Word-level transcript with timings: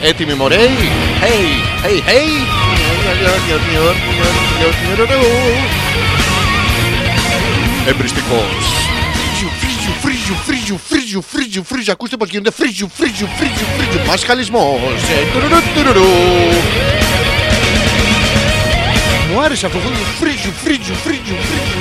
Είμαστε 0.00 0.06
έτοιμοι 0.08 0.34
μωρέι 0.34 0.58
Hey, 1.20 1.86
hey, 1.86 1.98
hey 2.08 2.28
Εμπριστικός 7.88 8.46
Φρίζιου, 9.12 9.50
φρίζιου, 10.02 10.34
φρίζιου, 10.46 10.80
φρίζιου, 10.88 11.22
φρίζιου, 11.22 11.64
φρίζιου 11.64 11.92
Ακούστε 11.92 12.16
πως 12.16 12.28
γίνεται 12.28 12.50
φρίζιου, 12.50 12.90
φρίζιου, 12.94 13.28
φρίζιου, 13.36 13.66
φρίζιου 13.76 14.06
Μασχαλισμός 14.06 14.80
Ε, 15.12 15.32
τουρουρου, 15.32 15.60
τουρουρου. 15.74 16.10
Μου 19.32 19.40
άρεσε 19.40 19.66
αυτό 19.66 19.78
το 19.78 19.88
φρίζιου, 20.20 20.52
φρίζιου, 20.62 20.94
φρίζιου, 21.04 21.36
φρίζιου 21.46 21.76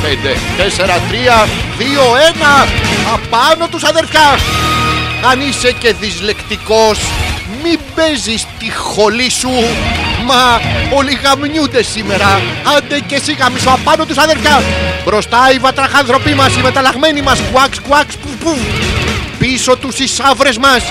Τουρουρου, 0.00 0.16
τουρουρου. 0.16 0.20
Πέντε, 0.22 0.36
τέσσερα, 0.56 0.98
τρία, 1.08 1.48
δύο, 1.78 2.02
ένα. 2.34 2.66
Απάνω 3.14 3.68
τους 3.68 3.84
αδερφιά. 3.84 4.38
Αν 5.30 5.40
είσαι 5.40 5.72
και 5.72 5.92
δυσλεκτικός 5.92 6.98
Μην 7.62 7.78
παίζεις 7.94 8.46
τη 8.58 8.72
χολή 8.72 9.30
σου. 9.30 9.50
Μα 10.26 10.60
όλοι 10.96 11.18
γαμνιούνται 11.22 11.82
σήμερα. 11.82 12.40
Άντε 12.76 12.98
και 13.06 13.14
εσύ 13.14 13.32
γαμίσου 13.32 13.70
απάνω 13.70 14.06
τους 14.06 14.16
αδερφιά. 14.16 14.62
Μπροστά 15.04 15.52
οι 15.54 15.58
βατραχάνθρωποι 15.58 16.34
μας 16.34 16.56
Οι 16.56 16.60
μεταλλαγμένοι 16.62 17.22
μας. 17.22 17.38
Κουάξ 17.52 17.80
κουάξ 17.80 18.16
πουφ 18.16 18.34
πουφ 18.34 18.58
Πίσω 19.38 19.76
τους 19.76 19.98
οι 19.98 20.08
σαύρες 20.08 20.58
μας. 20.58 20.82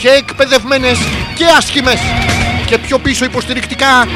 Και 0.00 0.08
εκπαιδευμένες 0.08 0.98
και 1.34 1.44
άσχημες. 1.58 2.00
Και 2.66 2.78
πιο 2.78 2.98
πίσω 2.98 3.24
υποστηρικτικά 3.24 4.06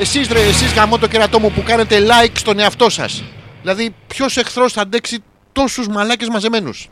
εσείς 0.00 0.28
ρε, 0.28 0.40
εσείς 0.40 0.72
γαμώ 0.72 0.98
το 0.98 1.06
κερατό 1.06 1.38
μου 1.38 1.52
που 1.52 1.62
κάνετε 1.62 1.98
like 2.00 2.32
στον 2.32 2.58
εαυτό 2.58 2.90
σας. 2.90 3.22
Δηλαδή 3.62 3.94
ποιος 4.06 4.36
εχθρός 4.36 4.72
θα 4.72 4.80
αντέξει 4.80 5.18
τόσους 5.52 5.88
μαλάκες 5.88 6.28
μαζεμένους; 6.28 6.88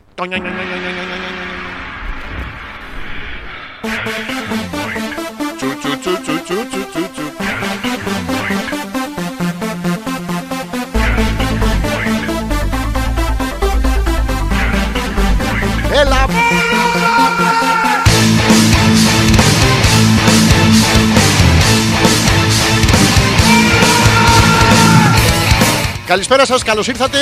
Καλησπέρα 26.17 26.45
σας, 26.45 26.63
καλώς 26.63 26.87
ήρθατε. 26.87 27.17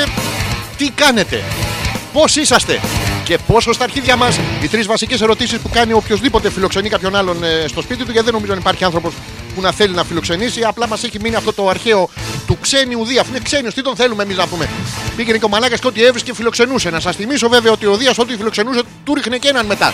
Τι 0.77 0.89
κάνετε, 0.89 1.44
πώς 2.13 2.36
είσαστε; 2.36 2.80
Και 3.24 3.38
πόσο 3.47 3.74
στα 3.74 3.83
αρχίδια 3.83 4.15
μας; 4.15 4.39
Οι 4.63 4.68
τρεις 4.68 4.88
βασικές 4.88 5.21
ερωτήσεις 5.21 5.59
που 5.59 5.69
κάνει 5.69 5.94
οποιοδήποτε 5.94 6.50
φιλοξενεί 6.51 6.89
κάποιον 6.89 7.15
άλλον 7.15 7.44
ε, 7.44 7.68
στο 7.68 7.81
σπίτι 7.81 8.03
του 8.03 8.12
Γιατί 8.12 8.25
δεν 8.25 8.33
νομίζω 8.33 8.53
να 8.53 8.59
υπάρχει 8.59 8.83
άνθρωπος 8.83 9.13
που 9.56 9.62
να 9.62 9.71
θέλει 9.71 9.94
να 9.94 10.03
φιλοξενήσει. 10.03 10.63
Απλά 10.63 10.88
μας 10.88 11.03
έχει 11.03 11.19
μείνει 11.21 11.36
αυτό 11.36 11.53
το 11.53 11.69
αρχαίο 11.69 12.09
του 12.47 12.57
ξένιου 12.62 13.06
Δία 13.06 13.21
Αφού 13.21 13.30
είναι 13.30 13.39
ξένιος, 13.44 13.74
τι 13.74 13.81
τον 13.81 13.95
θέλουμε 13.95 14.24
εμείς 14.24 14.38
να 14.38 14.47
πούμε; 14.47 14.69
Πήγαινε 15.15 15.38
και 15.38 15.45
ο 15.45 15.50
Μαλάκας 15.50 15.80
και 15.80 15.88
ό,τι 15.88 16.03
έβρισκε 16.03 16.33
φιλοξενούσε. 16.33 16.89
Να 16.89 17.00
σας 17.00 17.15
θυμίσω 17.15 17.50
βέβαια 17.50 17.71
ότι 17.71 17.86
ο 17.86 17.97
Δίας 17.97 18.18
ό,τι 18.18 18.36
φιλοξενούσε 18.36 18.81
του 19.03 19.13
ρίχνε 19.13 19.38
και 19.38 19.47
έναν 19.47 19.65
μετά 19.65 19.94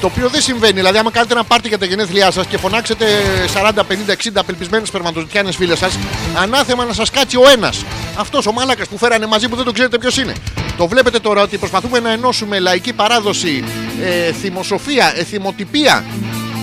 το 0.00 0.06
οποίο 0.06 0.28
δεν 0.28 0.40
συμβαίνει. 0.40 0.72
Δηλαδή, 0.72 0.98
άμα 0.98 1.10
κάνετε 1.10 1.32
ένα 1.32 1.44
πάρτι 1.44 1.68
για 1.68 1.78
τα 1.78 1.86
γενέθλιά 1.86 2.30
σας 2.30 2.46
και 2.46 2.58
φωνάξετε 2.58 3.06
40, 3.54 3.82
50, 3.82 4.12
60 4.12 4.30
απελπισμένε 4.34 4.84
περματοζητιάνε 4.92 5.52
φίλες 5.52 5.78
σας, 5.78 5.98
ανάθεμα 6.36 6.84
να 6.84 6.92
σας 6.92 7.10
κάτσει 7.10 7.36
ο 7.36 7.48
ένας. 7.48 7.84
Αυτός 8.16 8.46
ο 8.46 8.52
μάλακας 8.52 8.88
που 8.88 8.98
φέρανε 8.98 9.26
μαζί 9.26 9.48
που 9.48 9.56
δεν 9.56 9.64
το 9.64 9.72
ξέρετε 9.72 9.98
ποιος 9.98 10.18
είναι. 10.18 10.32
Το 10.76 10.88
βλέπετε 10.88 11.18
τώρα 11.18 11.42
ότι 11.42 11.58
προσπαθούμε 11.58 12.00
να 12.00 12.12
ενώσουμε 12.12 12.58
λαϊκή 12.58 12.92
παράδοση, 12.92 13.64
ε, 14.02 14.32
θυμοσοφία, 14.32 15.12
εθιμοτυπία 15.16 16.04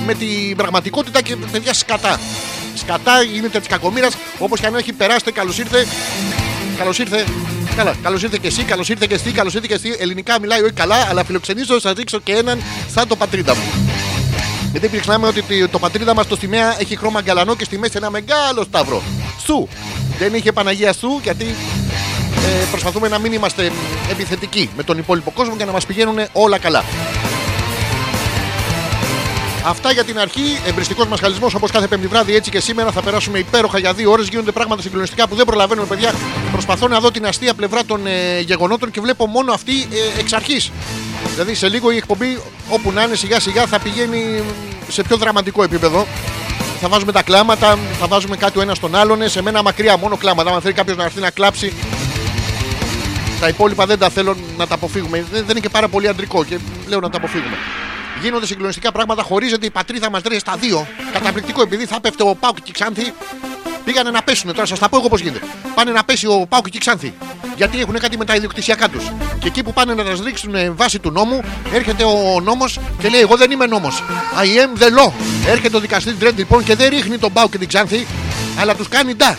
με 0.06 0.14
την 0.14 0.56
πραγματικότητα 0.56 1.22
και 1.22 1.36
παιδιά 1.52 1.74
σκατά. 1.74 2.20
Σκατά 2.76 3.22
γίνεται 3.22 3.60
της 3.60 3.68
κακομοίρας 3.68 4.14
όπως 4.40 4.60
και 4.60 4.66
αν 4.66 4.76
έχει 4.76 4.94
περάσετε. 4.94 5.32
Καλώς 5.32 5.60
ήρθε. 5.60 5.86
Καλώς 6.78 7.00
ήρθε. 7.00 7.26
Καλά, 7.76 7.96
καλώς 8.04 8.24
ήρθε 8.24 8.38
και 8.42 8.48
εσύ, 8.48 8.64
καλώς 8.64 8.90
ήρθε 8.90 9.06
και 9.08 9.14
εσύ, 9.14 9.32
καλώς 9.32 9.54
ήρθε 9.54 9.68
και 9.68 9.74
εσύ. 9.74 9.96
Ελληνικά 10.00 10.40
μιλάει 10.40 10.62
όχι 10.62 10.74
καλά, 10.74 11.08
αλλά 11.10 11.24
φιλοξενήσω, 11.24 11.80
θα 11.80 11.94
δείξω 11.94 12.20
και 12.20 12.34
έναν 12.34 12.62
σαν 12.90 13.08
το 13.08 13.16
πατρίδα 13.16 13.56
μου. 13.56 13.62
Γιατί 14.72 14.90
μην 14.92 15.00
ξεχνάμε 15.00 15.28
ότι 15.28 15.68
το 15.68 15.80
πατρίδα 15.80 16.14
μας 16.14 16.28
το 16.28 16.36
σημαία 16.36 16.76
έχει 16.80 16.96
χρώμα 16.96 17.22
γκαλανό 17.22 17.56
και 17.56 17.64
στη 17.64 17.78
μέση 17.78 17.94
ένα 17.96 18.10
μεγάλο 18.10 18.64
σταυρό. 18.64 19.02
Σου. 19.46 19.68
Δεν 20.18 20.34
είχε 20.34 20.52
Παναγία 20.52 20.94
σου 20.94 21.20
γιατί 21.24 21.44
ε, 21.44 22.66
προσπαθούμε 22.72 23.08
να 23.08 23.20
μην 23.20 23.34
είμαστε 23.34 23.72
επιθετικοί 24.12 24.70
με 24.78 24.84
τον 24.84 24.98
υπόλοιπο 24.98 25.32
κόσμο 25.32 25.54
για 25.56 25.66
να 25.66 25.72
μας 25.72 25.86
πηγαίνουν 25.86 26.18
όλα 26.32 26.58
καλά. 26.58 26.84
Αυτά 29.70 29.92
για 29.92 30.04
την 30.04 30.20
αρχή. 30.20 30.60
Εμπριστικός 30.68 31.08
μασχαλισμός 31.08 31.54
όπως 31.54 31.72
κάθε 31.72 31.88
πέμπτη 31.88 32.08
βράδυ, 32.08 32.36
έτσι 32.36 32.52
και 32.52 32.60
σήμερα 32.60 32.92
θα 32.92 33.02
περάσουμε 33.02 33.40
υπέροχα 33.40 33.80
για 33.80 33.94
δύο 33.94 34.12
ώρες. 34.12 34.28
Γίνονται 34.28 34.52
πράγματα 34.52 34.82
συγκλονιστικά 34.82 35.28
που 35.28 35.36
δεν 35.36 35.46
προλαβαίνουμε, 35.46 35.88
παιδιά. 35.88 36.14
Προσπαθώ 36.52 36.88
να 36.88 37.00
δω 37.00 37.12
την 37.12 37.26
αστεία 37.26 37.54
πλευρά 37.54 37.86
των 37.86 38.08
ε, 38.08 38.40
γεγονότων 38.40 38.92
και 38.92 39.02
βλέπω 39.02 39.28
μόνο 39.28 39.54
αυτή 39.54 39.82
ε, 39.82 40.20
εξ 40.20 40.34
αρχής. 40.34 40.72
Δηλαδή 41.32 41.56
σε 41.56 41.70
λίγο 41.70 41.92
η 41.92 41.96
εκπομπή, 41.96 42.42
όπου 42.70 42.92
να 42.92 43.04
είναι 43.04 43.16
σιγά 43.16 43.40
σιγά, 43.40 43.66
θα 43.66 43.80
πηγαίνει 43.80 44.44
σε 44.88 45.04
πιο 45.04 45.18
δραματικό 45.18 45.64
επίπεδο. 45.64 46.08
Θα 46.82 46.88
βάζουμε 46.88 47.12
τα 47.12 47.22
κλάματα, 47.22 47.78
θα 48.00 48.08
βάζουμε 48.08 48.38
κάτι 48.38 48.60
ο 48.60 48.62
ένας 48.62 48.78
στον 48.78 48.96
άλλον. 48.96 49.30
Σε 49.30 49.42
μένα 49.42 49.62
μακριά 49.62 49.98
μόνο 49.98 50.18
κλάματα. 50.18 50.52
Αν 50.52 50.62
θέλει 50.62 50.74
κάποιος 50.74 50.98
να 50.98 51.04
έρθει 51.04 51.20
να 51.20 51.30
κλάψει, 51.30 51.74
τα 53.40 53.48
υπόλοιπα 53.48 53.86
δεν 53.86 54.00
τα 54.00 54.10
θέλω 54.10 54.36
να 54.58 54.68
τα 54.68 54.76
αποφύγουμε. 54.76 55.18
Δεν, 55.18 55.42
δεν 55.42 55.50
είναι 55.50 55.60
και 55.60 55.70
πάρα 55.70 55.88
πολύ 55.88 56.08
αντρικό 56.08 56.44
και 56.44 56.58
λέω 56.88 57.00
να 57.00 57.10
τα 57.10 57.18
αποφύγουμε. 57.18 57.58
Γίνονται 58.22 58.46
συγκλονιστικά 58.46 58.92
πράγματα. 58.92 59.24
Χωρίζεται 59.24 59.66
η 59.66 59.70
πατρίδα 59.70 60.10
μας 60.10 60.22
τρέχει 60.22 60.40
στα 60.40 60.56
δύο. 60.60 60.88
Καταπληκτικό 61.14 61.62
επειδή 61.62 61.86
θα 61.86 62.00
πέφτει 62.00 62.24
ο 62.24 62.36
Πάουκ 62.36 62.56
και 62.56 62.70
η 62.70 62.72
Ξάνθη. 62.72 63.14
Πήγανε 63.86 64.12
να 64.12 64.22
πέσουν. 64.22 64.54
Τώρα 64.54 64.66
σας 64.66 64.80
τα 64.80 64.90
πω 64.90 64.98
εγώ 64.98 65.08
πώς 65.08 65.22
γίνεται. 65.22 65.46
Πάνε 65.76 65.92
να 65.92 66.04
πέσει 66.04 66.28
ο 66.28 66.46
Πάουκ 66.50 66.70
και 66.70 66.78
η 66.78 66.80
Ξάνθη. 66.80 67.14
Γιατί 67.56 67.80
έχουν 67.80 68.00
κάτι 68.00 68.18
με 68.18 68.26
τα 68.26 68.36
ιδιοκτησιακά 68.36 68.90
τους. 68.90 69.12
Και 69.40 69.48
εκεί 69.48 69.64
που 69.64 69.74
πάνε 69.74 69.94
να 69.94 70.04
τα 70.04 70.12
ρίξουν 70.24 70.54
βάση 70.76 71.00
του 71.00 71.12
νόμου, 71.12 71.44
έρχεται 71.74 72.04
ο 72.04 72.40
νόμος 72.44 72.80
και 73.00 73.10
λέει: 73.10 73.22
Εγώ 73.22 73.38
δεν 73.38 73.52
είμαι 73.52 73.66
νόμος. 73.66 74.04
I 74.36 74.46
am 74.46 74.84
the 74.84 74.88
law. 74.88 75.12
Έρχεται 75.48 75.78
ο 75.78 75.80
δικαστής 75.80 76.14
Ντρέντ 76.18 76.38
λοιπόν 76.38 76.64
και 76.64 76.76
δεν 76.76 76.90
ρίχνει 76.90 77.18
τον 77.18 77.34
Πάουκ 77.34 77.52
και 77.52 77.58
την 77.58 77.68
Ξάνθη, 77.68 78.08
αλλά 78.60 78.76
τους 78.76 78.88
κάνει 78.88 79.14
ντα. 79.14 79.38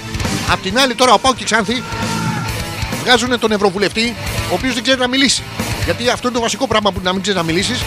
Απ' 0.50 0.62
την 0.62 0.78
άλλη 0.78 0.94
τώρα 0.94 1.12
ο 1.12 1.18
Πάουκ 1.18 1.36
και 1.36 1.42
η 1.42 1.46
Ξάνθη 1.46 1.82
βγάζουν 3.02 3.38
τον 3.38 3.52
Ευρωβουλευτή, 3.52 4.16
ο 4.50 4.54
οποίος 4.54 4.74
δεν 4.74 4.82
ξέρει 4.82 4.98
να 4.98 5.08
μιλήσει. 5.08 5.42
Γιατί 5.84 6.08
αυτό 6.08 6.28
είναι 6.28 6.36
το 6.36 6.42
βασικό 6.42 6.66
πράγμα 6.66 6.92
που 6.92 7.00
να 7.02 7.12
μην 7.12 7.22
ξέρεις 7.22 7.40
να 7.40 7.46
μιλήσεις. 7.46 7.82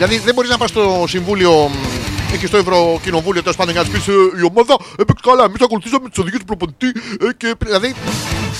Δηλαδή 0.00 0.18
δεν 0.18 0.34
μπορείς 0.34 0.50
να 0.50 0.58
πας 0.58 0.70
στο 0.70 1.04
συμβούλιο 1.08 1.52
μ, 1.52 1.72
εκεί 2.34 2.46
στο 2.46 2.56
Ευρωκοινοβούλιο 2.56 3.42
τέλος 3.42 3.56
πάντων 3.56 3.72
για 3.72 3.82
να 3.82 3.88
τους 3.88 3.98
πεις 3.98 4.14
η 4.40 4.44
ομάδα 4.50 4.76
έπαιξε 4.98 5.24
καλά. 5.28 5.44
Εμείς 5.44 5.60
ακολουθήσαμε 5.60 6.08
τις 6.08 6.18
οδηγίες 6.18 6.40
του 6.40 6.46
προπονητή 6.46 6.86
ε, 7.20 7.32
και 7.36 7.54
δηλαδή 7.58 7.94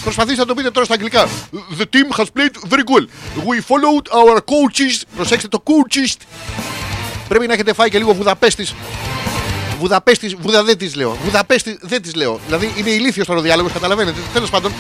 προσπαθήστε 0.03 0.41
να 0.41 0.47
το 0.47 0.55
πείτε 0.55 0.71
τώρα 0.71 0.85
στα 0.85 0.95
αγγλικά. 0.95 1.29
The 1.79 1.83
team 1.83 2.21
has 2.21 2.25
played 2.25 2.55
very 2.73 2.85
well. 2.93 3.07
We 3.49 3.57
followed 3.71 4.07
our 4.21 4.37
coaches. 4.37 5.03
Προσέξτε 5.17 5.49
το 5.49 5.63
coaches. 5.67 6.15
Πρέπει 7.29 7.47
να 7.47 7.53
έχετε 7.53 7.73
φάει 7.73 7.89
και 7.91 7.99
λίγο 7.99 8.13
Βουδαπέστης. 8.13 8.75
Βουδαπέστης, 9.81 10.35
Βουδα 10.35 10.65
δεν 10.65 10.79
της 10.79 10.95
λέω. 10.95 11.17
Βουδαπέστη 11.25 11.79
δεν 11.81 12.03
της 12.03 12.15
λέω. 12.15 12.41
Δηλαδή 12.47 12.73
είναι 12.77 12.91
ηλίθιος 12.91 13.27
τώρα 13.27 13.39
ο 13.39 13.43
διάλογος, 13.43 13.73
καταλαβαίνετε. 13.73 14.19
Τέλος 14.33 14.51
πάντων, 14.51 14.73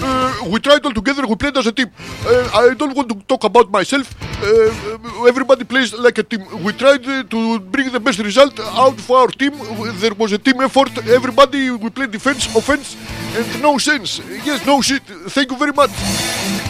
uh, 0.00 0.54
we 0.54 0.58
tried 0.68 0.80
all 0.84 0.94
together, 1.00 1.24
we 1.28 1.36
played 1.44 1.56
as 1.56 1.66
a 1.66 1.72
team. 1.72 1.86
Uh, 1.86 2.58
I 2.60 2.74
don't 2.80 2.94
want 2.96 3.08
to 3.08 3.16
talk 3.26 3.50
about 3.50 3.66
myself. 3.70 4.06
Uh, 4.44 5.30
everybody 5.32 5.64
plays 5.72 5.90
like 6.06 6.18
a 6.18 6.24
team. 6.30 6.42
We 6.64 6.70
tried 6.82 7.04
uh, 7.06 7.22
to 7.34 7.38
bring 7.74 7.88
the 7.96 8.00
best 8.06 8.18
result 8.28 8.54
out 8.84 8.96
for 9.06 9.16
our 9.22 9.32
team. 9.40 9.54
There 10.02 10.14
was 10.22 10.30
a 10.38 10.40
team 10.46 10.58
effort. 10.68 10.92
Everybody, 11.18 11.60
we 11.82 11.88
played 11.96 12.10
defense, 12.18 12.42
offense, 12.60 12.86
and 13.38 13.48
no 13.66 13.72
sense. 13.88 14.10
Yes, 14.48 14.58
no 14.70 14.74
shit. 14.88 15.04
Thank 15.36 15.48
you 15.52 15.58
very 15.64 15.74
much. 15.80 15.90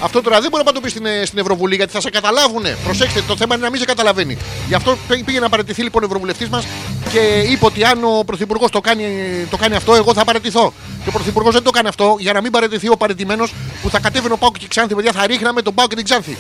Αυτό 0.03 0.23
τώρα 0.23 0.41
δεν 0.41 0.51
μπορεί 0.51 0.65
να 0.65 0.73
το 0.73 0.81
πει 0.81 0.89
στην, 0.89 1.07
ε, 1.07 1.25
στην 1.25 1.39
Ευρωβουλή 1.39 1.75
γιατί 1.77 1.93
θα 1.93 2.01
σε 2.01 2.11
καταλάβουνε. 2.11 2.77
Προσέξτε, 2.85 3.23
το 3.27 3.37
θέμα 3.37 3.55
είναι 3.55 3.65
να 3.65 3.71
μην 3.71 3.81
σε 3.81 3.87
καταλαβαίνει. 3.87 4.37
Γι' 4.69 4.75
αυτό 4.75 4.99
πέ- 5.09 5.25
πήγε 5.25 5.41
να 5.41 5.49
παραιτηθεί 5.49 5.83
λοιπόν 5.83 6.03
ο 6.03 6.07
Ευρωβουλευτής 6.07 6.49
μας 6.49 6.67
και 7.13 7.19
είπε 7.51 7.65
ότι 7.65 7.85
αν 7.85 8.05
ο 8.05 8.23
Πρωθυπουργός 8.27 8.71
το 8.71 8.81
κάνει, 8.81 9.05
το 9.51 9.57
κάνει 9.57 9.75
αυτό, 9.75 9.95
εγώ 9.95 10.15
θα 10.15 10.25
παραιτηθώ. 10.25 10.73
Και 11.03 11.09
ο 11.09 11.13
Πρωθυπουργός 11.13 11.53
δεν 11.55 11.63
το 11.63 11.71
κάνει 11.71 11.89
αυτό 11.89 12.17
για 12.19 12.33
να 12.33 12.41
μην 12.41 12.51
παραιτηθεί 12.51 12.89
ο 12.89 12.97
παραιτημένο 12.97 13.47
που 13.83 13.91
θα 13.91 13.99
κατέβαινε 14.01 14.33
ο 14.35 14.37
Πάουκ 14.37 14.59
και 14.59 14.65
η 14.65 14.69
Ξάνθη. 14.69 14.95
Παιδιά 14.95 15.13
θα 15.13 15.27
ρίχναμε 15.27 15.63
τον 15.63 15.75
Πάουκ 15.75 15.89
και 15.89 15.97
την 15.97 16.05
Ξάνθη. 16.05 16.37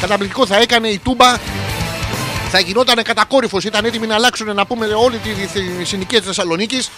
Καταπληκτικό 0.00 0.46
θα 0.46 0.56
έκανε 0.56 0.71
η 0.84 0.98
Τούμπα. 0.98 1.36
Θα 2.50 2.60
γινόταν 2.60 3.02
κατακόρυφος. 3.02 3.64
Ήταν 3.64 3.84
έτοιμοι 3.84 4.06
να 4.06 4.14
αλλάξουν 4.14 4.54
να 4.54 4.66
πούμε 4.66 4.86
όλη 4.86 5.16
τη, 5.16 5.30
τη 5.30 5.84
συνοικία 5.84 6.18
της 6.18 6.26
Θεσσαλονίκης 6.26 6.90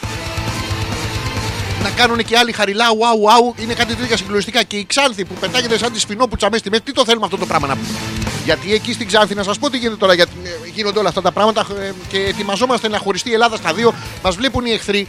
να 1.85 1.91
κάνουν 1.91 2.19
και 2.25 2.39
άλλοι 2.39 2.53
χαριλά, 2.53 2.85
ουάου, 2.99 3.21
ουάου. 3.21 3.55
Είναι 3.63 3.75
κάτι 3.75 3.95
τέτοια 3.95 4.17
συγκλονιστικά. 4.17 4.63
Και 4.63 4.77
η 4.77 4.85
Ξάνθη 4.85 5.25
που 5.25 5.35
πετάγεται 5.35 5.79
σαν 5.79 5.93
τη 5.93 6.01
σφινόπουτσα 6.01 6.47
μέσα 6.47 6.59
στη 6.59 6.71
μέση, 6.71 6.83
τι 6.83 6.93
το 6.93 7.05
θέλουμε 7.05 7.25
αυτό 7.25 7.37
το 7.37 7.47
πράγμα 7.47 7.67
να 7.67 7.77
πούμε. 7.77 7.99
Γιατί 8.45 8.75
εκεί 8.75 8.93
στην 8.93 9.07
Ξάνθη, 9.07 9.35
να 9.35 9.43
σας 9.43 9.59
πω 9.59 9.71
τι 9.71 9.79
γίνεται 9.79 9.97
τώρα, 9.97 10.15
γιατί 10.15 10.33
ε, 10.45 10.69
γίνονται 10.75 10.99
όλα 10.99 11.09
αυτά 11.09 11.23
τα 11.23 11.33
πράγματα 11.33 11.67
ε, 11.81 11.93
και 12.09 12.19
ετοιμαζόμαστε 12.19 12.89
να 12.89 12.99
χωριστεί 12.99 13.31
η 13.31 13.33
Ελλάδα 13.33 13.57
στα 13.57 13.73
δύο. 13.73 13.95
Μας 14.23 14.37
βλέπουν 14.37 14.65
οι 14.65 14.71
εχθροί 14.71 15.09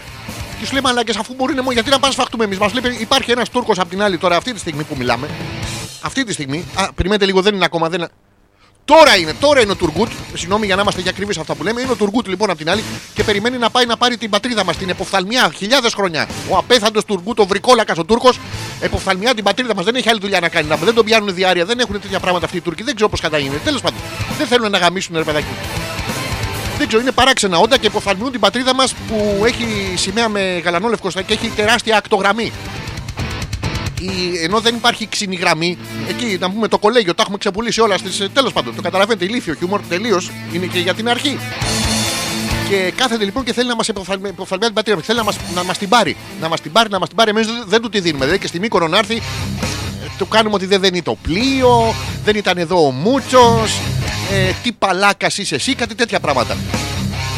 Και 0.60 0.65
σου 0.65 0.72
λέει 0.72 0.81
μαλάκες, 0.81 1.15
αφού 1.15 1.34
μπορεί 1.34 1.53
να 1.53 1.74
γιατί 1.74 1.89
να 1.89 2.00
πάνε 2.00 2.13
σφαχτούμε 2.13 2.43
εμείς. 2.43 2.57
Μας 2.57 2.74
λέει 2.74 2.98
υπάρχει 3.00 3.31
ένας 3.31 3.50
Τούρκος 3.50 3.79
από 3.79 3.89
την 3.89 4.01
άλλη 4.01 4.17
τώρα, 4.17 4.36
αυτή 4.36 4.53
τη 4.53 4.60
στιγμή 4.60 4.84
που 4.84 4.95
μιλάμε. 4.98 5.29
Αυτή 6.01 6.24
τη 6.24 6.34
στιγμή. 6.34 6.65
Α, 6.75 6.93
περιμένετε 6.93 7.25
λίγο, 7.25 7.41
δεν 7.41 7.55
είναι 7.55 7.65
ακόμα. 7.65 7.89
Δεν... 7.89 8.07
είναι- 8.88 9.00
Τώρα 9.00 9.15
είναι, 9.18 9.34
τώρα 9.39 9.62
είναι 9.62 9.72
ο 9.72 9.75
Τουργκούτ. 9.75 10.12
Συγγνώμη 10.34 10.65
για 10.65 10.75
να 10.75 10.82
είμαστε 10.82 11.01
για 11.01 11.12
ακριβείς 11.12 11.38
αυτά 11.38 11.56
που 11.56 11.63
λέμε. 11.63 11.82
Είναι 11.82 11.92
ο 11.92 11.96
Τουργκούτ 11.96 12.27
λοιπόν 12.27 12.50
από 12.50 12.58
την 12.58 12.70
άλλη 12.70 12.84
και 13.13 13.24
περιμένει 13.24 13.58
να 13.58 13.70
πάει 13.70 13.86
να 13.86 13.98
πάρει 13.98 14.18
την 14.18 14.30
πατρίδα 14.30 14.63
μας, 14.63 14.77
την 14.77 14.89
εποφθαλμιά, 14.89 15.51
χιλιάδες 15.58 15.94
χρόνια. 15.94 16.27
Ο 16.50 16.58
απέθαντος 16.58 17.06
Τουργκούτ, 17.06 17.39
ο 17.39 17.46
βρικόλακας 17.46 17.98
ο 17.98 18.04
Τούρκος, 18.06 18.39
εποφθαλμιά 18.82 19.34
την 19.34 19.44
πατρίδα 19.44 19.75
μας. 19.75 19.86
Δεν 19.86 19.96
έχει 19.96 20.10
άλλη 20.10 20.20
δουλειά 20.20 20.39
να 20.39 20.50
κάνει. 20.50 20.68
Δεν 20.84 20.94
τον 20.94 21.06
πιάνουν 21.06 21.34
διάρκεια, 21.34 21.65
δεν 21.65 21.80
έχουν 21.80 22.01
τέτοια 22.01 22.20
πράγματα 22.20 22.46
αυτοί 22.46 22.58
οι 22.58 22.62
Τούρκοι. 22.62 22.84
Δεν 22.84 22.96
ξέρω 22.96 23.10
πώς 23.10 23.20
κατά 23.22 23.38
είναι. 23.38 23.60
Τέλος 23.63 23.82
πάντων, 23.82 24.00
δεν 24.38 24.48
θέλουν 24.48 24.72
να 24.72 24.77
γαμίσουν 24.77 25.15
ρε 25.18 25.24
παιδάκι. 25.24 25.48
Δεν 26.77 26.88
ξέρω, 26.88 27.01
είναι 27.01 27.12
παράξενα 27.12 27.58
όντα 27.58 27.77
και 27.77 27.88
υποφθαλμιούν 27.88 28.32
την 28.32 28.39
πατρίδα 28.39 28.75
μας 28.75 28.94
που 29.08 29.44
έχει 29.46 29.65
σημαία 29.96 30.30
με 30.30 30.62
γαλανόλευκο 30.63 31.10
και 31.10 31.34
έχει 31.34 31.48
τεράστια 31.56 31.98
ακτογραμμή. 31.98 32.51
Η- 34.02 34.38
ενώ 34.44 34.60
δεν 34.60 34.75
υπάρχει 34.75 35.08
ξινή 35.08 35.36
γραμμή, 35.36 35.78
εκεί 36.10 36.38
να 36.40 36.52
πούμε 36.52 36.68
το 36.68 36.78
κολέγιο, 36.78 37.14
τα 37.16 37.22
έχουμε 37.22 37.38
ξεπουλήσει 37.38 37.82
όλα 37.82 37.98
στις. 37.98 38.28
Τέλος 38.34 38.54
πάντων, 38.54 38.75
το 38.75 38.82
καταλαβαίνετε, 38.82 39.25
ηλίθιο 39.25 39.54
χιούμορ 39.54 39.82
τελείως 39.90 40.32
είναι 40.54 40.66
και 40.66 40.80
για 40.80 40.94
την 40.94 41.10
αρχή. 41.10 41.38
Και 42.70 42.94
κάθεται 42.96 43.24
λοιπόν 43.24 43.44
και 43.44 43.54
θέλει 43.54 43.68
να 43.68 43.75
μας 43.75 43.88
υποφθαλμιά 43.88 44.32
την 44.66 44.74
πατρίδα 44.74 44.96
μα. 44.98 45.02
Θέλει 45.04 45.18
να 45.18 45.24
μας 45.24 45.36
να 45.56 45.64
μας 45.64 45.78
την 45.78 45.90
πάρει. 45.90 46.16
Να 46.42 46.48
μας 46.50 46.62
την 46.62 46.72
πάρει, 46.72 46.90
να 46.90 47.00
μας 47.00 47.08
την 47.08 47.18
πάρει. 47.18 47.30
Εμείς 47.30 47.46
δεν, 47.46 47.64
δεν 47.68 47.82
του 47.82 47.90
τη 47.90 48.00
δίνουμε. 48.00 48.24
Δηλαδή 48.24 48.42
και 48.42 48.48
στη 48.48 48.60
Μύκονο 48.60 48.88
να 48.88 48.98
έρθει, 48.98 49.16
ε, 49.16 49.22
του 50.18 50.28
κάνουμε 50.28 50.56
ότι 50.56 50.66
δεν, 50.66 50.80
δεν 50.82 50.94
είναι 50.94 51.04
το 51.04 51.18
πλοίο, 51.22 51.94
δεν 52.24 52.36
ήταν 52.36 52.58
εδώ 52.58 52.86
ο 52.86 52.92
Μούτσος, 52.92 53.80
ε, 54.32 54.52
τι 54.64 54.72
παλάκας 54.72 55.38
είσαι 55.38 55.56
εσύ, 55.56 55.75
κάτι 55.75 55.96
τέτοια 55.96 56.20
πράγματα. 56.20 56.58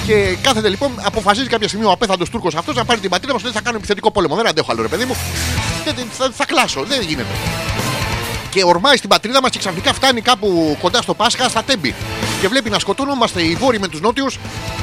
Και 0.07 0.37
κάθεται 0.41 0.69
λοιπόν, 0.69 0.91
αποφασίζει 1.03 1.47
κάποια 1.47 1.67
στιγμή 1.67 1.85
ο 1.85 1.91
απέθαντος 1.91 2.29
Τούρκος 2.29 2.55
αυτός 2.55 2.75
να 2.75 2.85
πάρει 2.85 2.99
την 2.99 3.09
πατρίδα 3.09 3.33
μας 3.33 3.41
και 3.41 3.49
θα 3.53 3.61
κάνω 3.61 3.77
επιθετικό 3.77 4.11
πόλεμο. 4.11 4.35
Δεν 4.35 4.47
αντέχω 4.47 4.67
άλλο, 4.71 4.81
ρε 4.81 4.87
παιδί 4.87 5.05
μου. 5.05 5.15
Δεν, 5.85 5.95
δεν- 5.95 6.07
θα, 6.11 6.29
θα 6.33 6.45
κλάσω, 6.45 6.83
δεν 6.87 7.01
γίνεται. 7.01 7.27
Και 8.49 8.63
ορμάει 8.65 8.97
στην 8.97 9.09
πατρίδα 9.09 9.41
μας 9.41 9.51
και 9.51 9.59
ξαφνικά 9.59 9.93
φτάνει 9.93 10.21
κάπου 10.21 10.77
κοντά 10.81 11.01
στο 11.01 11.13
Πάσχα, 11.13 11.49
στα 11.49 11.63
Τέμπη. 11.63 11.95
Και 12.41 12.47
βλέπει 12.47 12.69
να 12.69 12.79
σκοτώνομαστε 12.79 13.41
οι 13.41 13.55
βόρειοι 13.55 13.79
με 13.81 13.87
τους 13.87 14.01
νότιους 14.01 14.37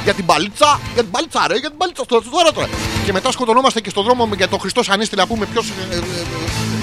για 0.04 0.14
την 0.14 0.26
παλίτσα. 0.26 0.80
Για 0.94 1.02
την 1.02 1.10
παλίτσα, 1.12 1.44
ρε, 1.48 1.56
για 1.56 1.68
την 1.68 1.78
παλίτσα. 1.78 2.02
Στο, 2.04 2.22
τώρα, 2.30 2.52
τώρα. 2.52 2.68
Και 3.04 3.12
μετά 3.12 3.30
σκοτωνόμαστε 3.32 3.80
και 3.80 3.90
στον 3.90 4.04
δρόμο 4.04 4.28
για 4.36 4.48
τον 4.48 4.58
Χριστό 4.58 4.82
Ανέστη 4.88 5.16
να 5.16 5.26
πούμε 5.26 5.46
ποιος 5.46 5.66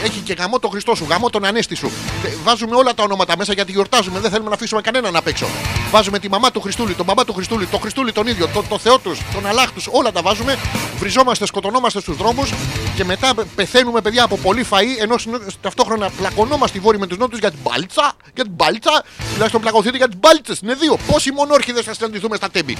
έχει 0.03 0.19
και 0.19 0.33
γαμό 0.33 0.59
τον 0.59 0.69
Χριστό 0.69 0.95
σου, 0.95 1.05
γαμό 1.09 1.29
τον 1.29 1.45
Ανέστη 1.45 1.75
σου. 1.75 1.91
Ε, 2.25 2.29
Βάζουμε 2.43 2.75
όλα 2.75 2.93
τα 2.93 3.03
ονόματα 3.03 3.37
μέσα 3.37 3.53
γιατί 3.53 3.71
γιορτάζουμε. 3.71 4.19
Δεν 4.19 4.31
θέλουμε 4.31 4.49
να 4.49 4.55
αφήσουμε 4.55 4.81
κανέναν 4.81 5.15
απ' 5.15 5.27
έξω. 5.27 5.45
Βάζουμε 5.91 6.19
τη 6.19 6.29
μαμά 6.29 6.51
του 6.51 6.61
Χριστούλη, 6.61 6.93
τον 6.93 7.05
μπαμπά 7.05 7.25
του 7.25 7.33
Χριστούλη, 7.33 7.65
τον 7.65 7.79
Χριστούλη 7.79 8.11
τον 8.11 8.27
ίδιο, 8.27 8.47
τον 8.47 8.67
το 8.67 8.77
Θεό 8.77 8.97
τους, 8.99 9.19
τον 9.33 9.45
Αλάχ 9.47 9.71
τους, 9.71 9.87
όλα 9.91 10.11
τα 10.11 10.21
βάζουμε. 10.21 10.57
Βριζόμαστε, 10.99 11.45
σκοτωνόμαστε 11.45 11.99
στους 11.99 12.17
δρόμους 12.17 12.53
και 12.95 13.03
μετά 13.05 13.33
πεθαίνουμε 13.55 14.01
παιδιά 14.01 14.23
από 14.23 14.37
πολύ 14.37 14.65
φαΐ 14.71 15.01
ενώ 15.01 15.17
συνο- 15.17 15.39
ταυτόχρονα 15.61 16.09
πλακωνόμαστε 16.17 16.77
οι 16.77 16.81
βόρειοι 16.81 16.99
με 17.01 17.07
τους 17.07 17.17
νότιου 17.17 17.37
για 17.37 17.49
την 17.51 17.59
μπάλτσα. 17.63 18.13
Για 18.35 18.43
την 18.43 18.53
μπάλτσα, 18.55 19.03
τουλάχιστον 19.31 19.61
πλακωθείτε 19.61 19.97
για 19.97 20.07
τις 20.07 20.17
μπάλτσες. 20.19 20.59
Είναι 20.63 20.73
δύο. 20.73 20.97
Πόσοι 21.11 21.31
μονόρχιδες 21.31 21.83
θα 21.85 21.93
συναντηθούμε 21.93 22.35
στα 22.35 22.49
τέμπη; 22.49 22.77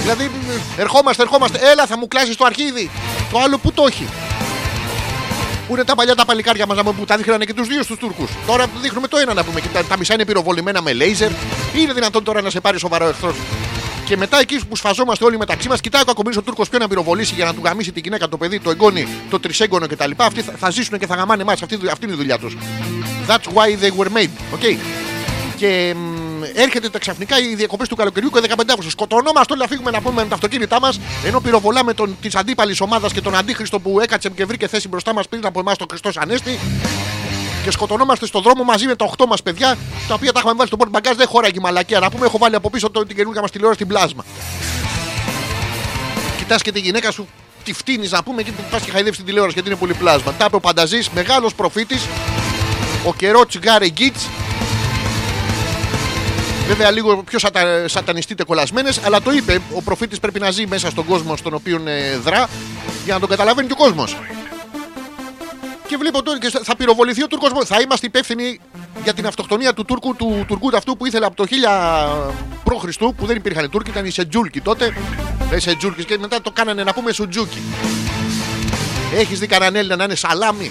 Δηλαδή, 0.00 0.30
ερχόμαστε, 0.76 1.22
ερχόμαστε. 1.22 1.58
Έλα, 1.70 1.86
θα 1.86 1.98
μου 1.98 2.08
κλάσεις 2.08 2.36
το 2.36 2.44
αρχίδι. 2.44 2.90
Το 3.32 3.38
άλλο 3.38 3.58
που 3.58 3.72
το 3.72 3.84
έχει. 3.86 4.08
Πού 5.68 5.74
είναι 5.74 5.84
τα 5.84 5.94
παλιά 5.94 6.14
τα 6.14 6.24
παλικάρια 6.24 6.66
μας 6.66 6.78
που 6.96 7.04
τα 7.04 7.16
δείχνανε 7.16 7.44
και 7.44 7.54
τους 7.54 7.68
δύο 7.68 7.82
στους 7.82 7.98
Τούρκους. 7.98 8.30
Τώρα 8.46 8.66
δείχνουμε 8.80 9.08
το 9.08 9.16
ένα 9.16 9.34
να 9.34 9.44
πούμε 9.44 9.60
και 9.60 9.68
τα, 9.72 9.84
τα 9.84 9.98
μισά 9.98 10.14
είναι 10.14 10.24
πυροβολημένα 10.24 10.82
με 10.82 10.92
λέιζερ. 10.92 11.30
Είναι 11.76 11.92
δυνατόν 11.92 12.24
τώρα 12.24 12.42
να 12.42 12.50
σε 12.50 12.60
πάρει 12.60 12.78
σοβαρό 12.78 13.08
εχθρός. 13.08 13.34
Και 14.04 14.16
μετά 14.16 14.40
εκεί 14.40 14.66
που 14.68 14.76
σφαζόμαστε 14.76 15.24
όλοι 15.24 15.38
μεταξύ 15.38 15.68
μας, 15.68 15.80
κοιτάει 15.80 16.02
ο 16.02 16.04
κακομίρι 16.04 16.36
ο 16.36 16.42
Τούρκος 16.42 16.68
ποιο 16.68 16.78
να 16.78 16.88
πυροβολήσει 16.88 17.34
για 17.34 17.44
να 17.44 17.54
του 17.54 17.60
γαμίσει 17.64 17.92
τη 17.92 18.00
γυναίκα, 18.00 18.28
το 18.28 18.36
παιδί, 18.36 18.60
το 18.60 18.70
εγγόνι, 18.70 19.08
το 19.30 19.40
τρισέγγωνο 19.40 19.86
κτλ. 19.86 20.10
Αυτοί 20.16 20.42
θα, 20.42 20.52
θα 20.58 20.70
ζήσουν 20.70 20.98
και 20.98 21.06
θα 21.06 21.14
γαμάνε 21.14 21.42
εμάς. 21.42 21.62
Αυτή, 21.62 21.78
αυτή 21.90 22.04
είναι 22.04 22.14
η 22.14 22.16
δουλειά 22.16 22.38
τους. 22.38 22.56
That's 23.26 23.52
why 23.54 23.84
they 23.84 23.90
were 23.98 24.10
made. 24.16 24.30
Okay; 24.58 24.76
Και 25.56 25.94
μ, 25.96 26.17
έρχεται 26.54 26.88
τα 26.88 26.98
ξαφνικά 26.98 27.38
οι 27.38 27.54
διακοπές 27.54 27.88
του 27.88 27.96
καλοκαιριού 27.96 28.30
και 28.30 28.40
15 28.48 28.52
Αύγουστο. 28.68 28.90
Σκοτωνόμαστε 28.90 29.52
όλοι 29.52 29.62
να 29.62 29.68
φύγουμε 29.68 29.90
να 29.90 30.00
πούμε 30.00 30.22
με 30.22 30.28
τα 30.28 30.34
αυτοκίνητά 30.34 30.80
μας, 30.80 31.00
ενώ 31.24 31.40
πυροβολάμε 31.40 31.94
της 32.20 32.34
αντίπαλης 32.34 32.80
ομάδας 32.80 33.12
και 33.12 33.20
τον 33.20 33.34
αντίχριστο 33.36 33.80
που 33.80 34.00
έκατσε 34.00 34.28
και 34.28 34.44
βρήκε 34.44 34.68
θέση 34.68 34.88
μπροστά 34.88 35.14
μας 35.14 35.28
πριν 35.28 35.46
από 35.46 35.60
εμάς 35.60 35.76
τον 35.76 35.86
Χριστό 35.90 36.10
Ανέστη. 36.16 36.58
Και 37.64 37.70
σκοτωνόμαστε 37.70 38.26
στον 38.26 38.42
δρόμο 38.42 38.64
μαζί 38.64 38.86
με 38.86 38.96
τα 38.96 39.10
8 39.16 39.26
μας 39.28 39.42
παιδιά, 39.42 39.78
τα 40.08 40.14
οποία 40.14 40.32
τα 40.32 40.38
έχουμε 40.38 40.54
βάλει 40.54 40.68
στο 40.68 40.76
πόρτ 40.76 40.90
μπαγκάζ. 40.90 41.16
Δεν 41.16 41.26
χωράει 41.26 41.50
η 41.54 41.58
μαλακία. 41.60 41.98
Να 41.98 42.10
πούμε, 42.10 42.26
έχω 42.26 42.38
βάλει 42.38 42.54
από 42.54 42.70
πίσω 42.70 42.90
το, 42.90 43.06
την 43.06 43.16
καινούργια 43.16 43.40
μας 43.40 43.50
τηλεόραση 43.50 43.82
στην 43.82 43.94
πλάσμα. 43.94 44.24
Κοιτάς 46.38 46.62
και 46.62 46.72
τη 46.72 46.80
γυναίκα 46.80 47.10
σου, 47.10 47.28
τη 47.64 47.72
φτύνεις 47.72 48.10
να 48.10 48.22
πούμε 48.22 48.42
και 48.42 48.50
πας 48.70 48.82
και 48.82 48.90
χαϊδεύεις 48.90 49.16
την 49.16 49.26
τηλεόραση 49.26 49.54
γιατί 49.54 49.68
είναι 49.68 49.78
πολύ 49.78 49.94
πλάσμα. 49.94 50.32
Τα 50.32 50.44
είπε 50.44 50.56
ο 50.56 50.60
Πανταζής, 50.60 51.08
μεγάλος 51.08 51.54
προφήτης, 51.54 52.06
ο 53.04 53.14
καιρό 53.14 53.46
τσιγάρε 53.46 53.88
γκίτς. 53.88 54.26
Βέβαια, 56.68 56.90
λίγο 56.90 57.22
πιο 57.22 57.38
σατα, 57.38 57.88
σατανιστείτε 57.88 58.44
κολλασμένες, 58.44 59.00
αλλά 59.04 59.22
το 59.22 59.32
είπε. 59.32 59.60
Ο 59.74 59.82
προφήτης 59.82 60.20
πρέπει 60.20 60.40
να 60.40 60.50
ζει 60.50 60.66
μέσα 60.66 60.90
στον 60.90 61.04
κόσμο 61.04 61.36
στον 61.36 61.54
οποίο 61.54 61.82
ε, 61.86 62.16
δρά 62.16 62.48
για 63.04 63.14
να 63.14 63.20
τον 63.20 63.28
καταλαβαίνει 63.28 63.66
και 63.66 63.72
ο 63.72 63.76
κόσμος. 63.76 64.16
Και 65.86 65.96
βλέπω 65.96 66.22
τώρα 66.22 66.38
και 66.38 66.50
θα 66.62 66.76
πυροβοληθεί 66.76 67.22
ο 67.22 67.26
Τούρκος. 67.26 67.50
Θα 67.64 67.80
είμαστε 67.80 68.06
υπεύθυνοι 68.06 68.60
για 69.02 69.14
την 69.14 69.26
αυτοκτονία 69.26 69.74
του 69.74 69.84
Τούρκου, 69.84 70.16
του 70.16 70.44
Τουρκούτ 70.48 70.74
αυτού 70.74 70.96
που 70.96 71.06
ήθελε 71.06 71.26
από 71.26 71.36
το 71.36 71.44
1000 71.44 72.32
π.Χ. 72.64 72.96
που 73.16 73.26
δεν 73.26 73.36
υπήρχαν 73.36 73.70
Τούρκοι, 73.70 73.90
ήταν 73.90 74.04
οι 74.04 74.10
Σετζούλκοι 74.10 74.60
τότε. 74.60 74.94
Δεν 75.50 75.60
Σετζούλκοι 75.60 76.04
και 76.04 76.18
μετά 76.18 76.40
το 76.42 76.50
κάνανε 76.50 76.84
να 76.84 76.92
πούμε 76.92 77.12
Σουτζούκι. 77.12 77.62
Έχεις 79.14 79.38
δει 79.38 79.46
κανέναν 79.46 79.76
Έλληνα 79.76 79.96
να 79.96 80.04
είναι 80.04 80.14
σαλάμι; 80.14 80.70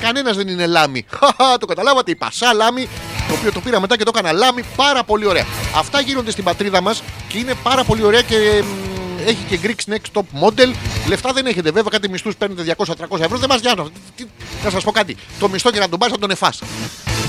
Κανένας 0.00 0.36
δεν 0.36 0.48
είναι 0.48 0.66
λάμι. 0.66 1.04
Χαχα, 1.10 1.58
το 1.58 1.66
καταλάβατε, 1.66 2.10
είπα 2.10 2.28
σαλάμι. 2.32 2.88
Το 3.28 3.34
οποίο 3.34 3.52
το 3.52 3.60
πήρα 3.60 3.80
μετά 3.80 3.96
και 3.96 4.04
το 4.04 4.10
έκανα 4.14 4.32
λάμι. 4.32 4.62
Πάρα 4.76 5.04
πολύ 5.04 5.26
ωραία. 5.26 5.46
Αυτά 5.76 6.00
γίνονται 6.00 6.30
στην 6.30 6.44
πατρίδα 6.44 6.80
μας 6.80 7.02
και 7.28 7.38
είναι 7.38 7.54
πάρα 7.62 7.84
πολύ 7.84 8.02
ωραία 8.04 8.22
και 8.22 8.62
μ, 8.64 9.28
έχει 9.28 9.44
και 9.48 9.58
Greeks 9.62 9.92
Next 9.92 10.20
Top 10.20 10.46
Model. 10.48 10.74
Λεφτά 11.06 11.32
δεν 11.32 11.46
έχετε 11.46 11.70
βέβαια, 11.70 11.90
κάτι 11.90 12.08
μισθούς 12.08 12.36
παίρνετε 12.36 12.62
200-300 12.62 13.24
ευρώ. 13.24 13.38
Δεν 13.38 13.48
μας 13.48 13.60
νοιάζουν. 13.60 13.92
Τι- 14.16 14.24
Να 14.64 14.70
σας 14.70 14.84
πω 14.84 14.90
κάτι. 14.92 15.16
Το 15.38 15.48
μισθό 15.48 15.70
και 15.70 15.78
να 15.78 15.88
τον 15.88 15.98
πάρεις 15.98 16.14
θα 16.14 16.20
τον 16.20 16.30
εφάς. 16.30 16.62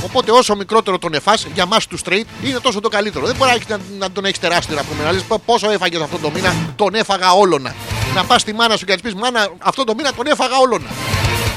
Οπότε 0.03 0.31
όσο 0.31 0.55
μικρότερο 0.55 0.97
τον 0.99 1.13
εφάς 1.13 1.47
για 1.53 1.65
μας 1.65 1.87
τους 1.87 2.01
straight 2.05 2.23
είναι 2.43 2.59
τόσο 2.59 2.79
το 2.79 2.89
καλύτερο. 2.89 3.25
Δεν 3.25 3.35
μπορεί 3.35 3.49
να, 3.49 3.55
έχεις 3.55 3.67
να, 3.67 3.79
να 3.99 4.11
τον 4.11 4.25
έχεις 4.25 4.39
τεράστιο 4.39 4.75
να 4.75 4.83
πούμε. 4.83 5.03
Να 5.03 5.11
λες, 5.11 5.23
πόσο 5.45 5.69
έφαγες 5.69 6.01
αυτό 6.01 6.17
το 6.17 6.29
μήνα, 6.31 6.53
τον 6.75 6.93
έφαγα 6.95 7.31
όλονα. 7.31 7.75
Να 8.15 8.23
πας 8.23 8.41
στη 8.41 8.53
μάνα 8.53 8.77
σου 8.77 8.85
και 8.85 8.91
να 8.95 8.97
της 8.99 9.11
πεις 9.11 9.21
Μάνα, 9.21 9.47
αυτό 9.59 9.83
το 9.83 9.93
μήνα 9.95 10.13
τον 10.13 10.25
έφαγα 10.27 10.57
όλονα. 10.57 10.87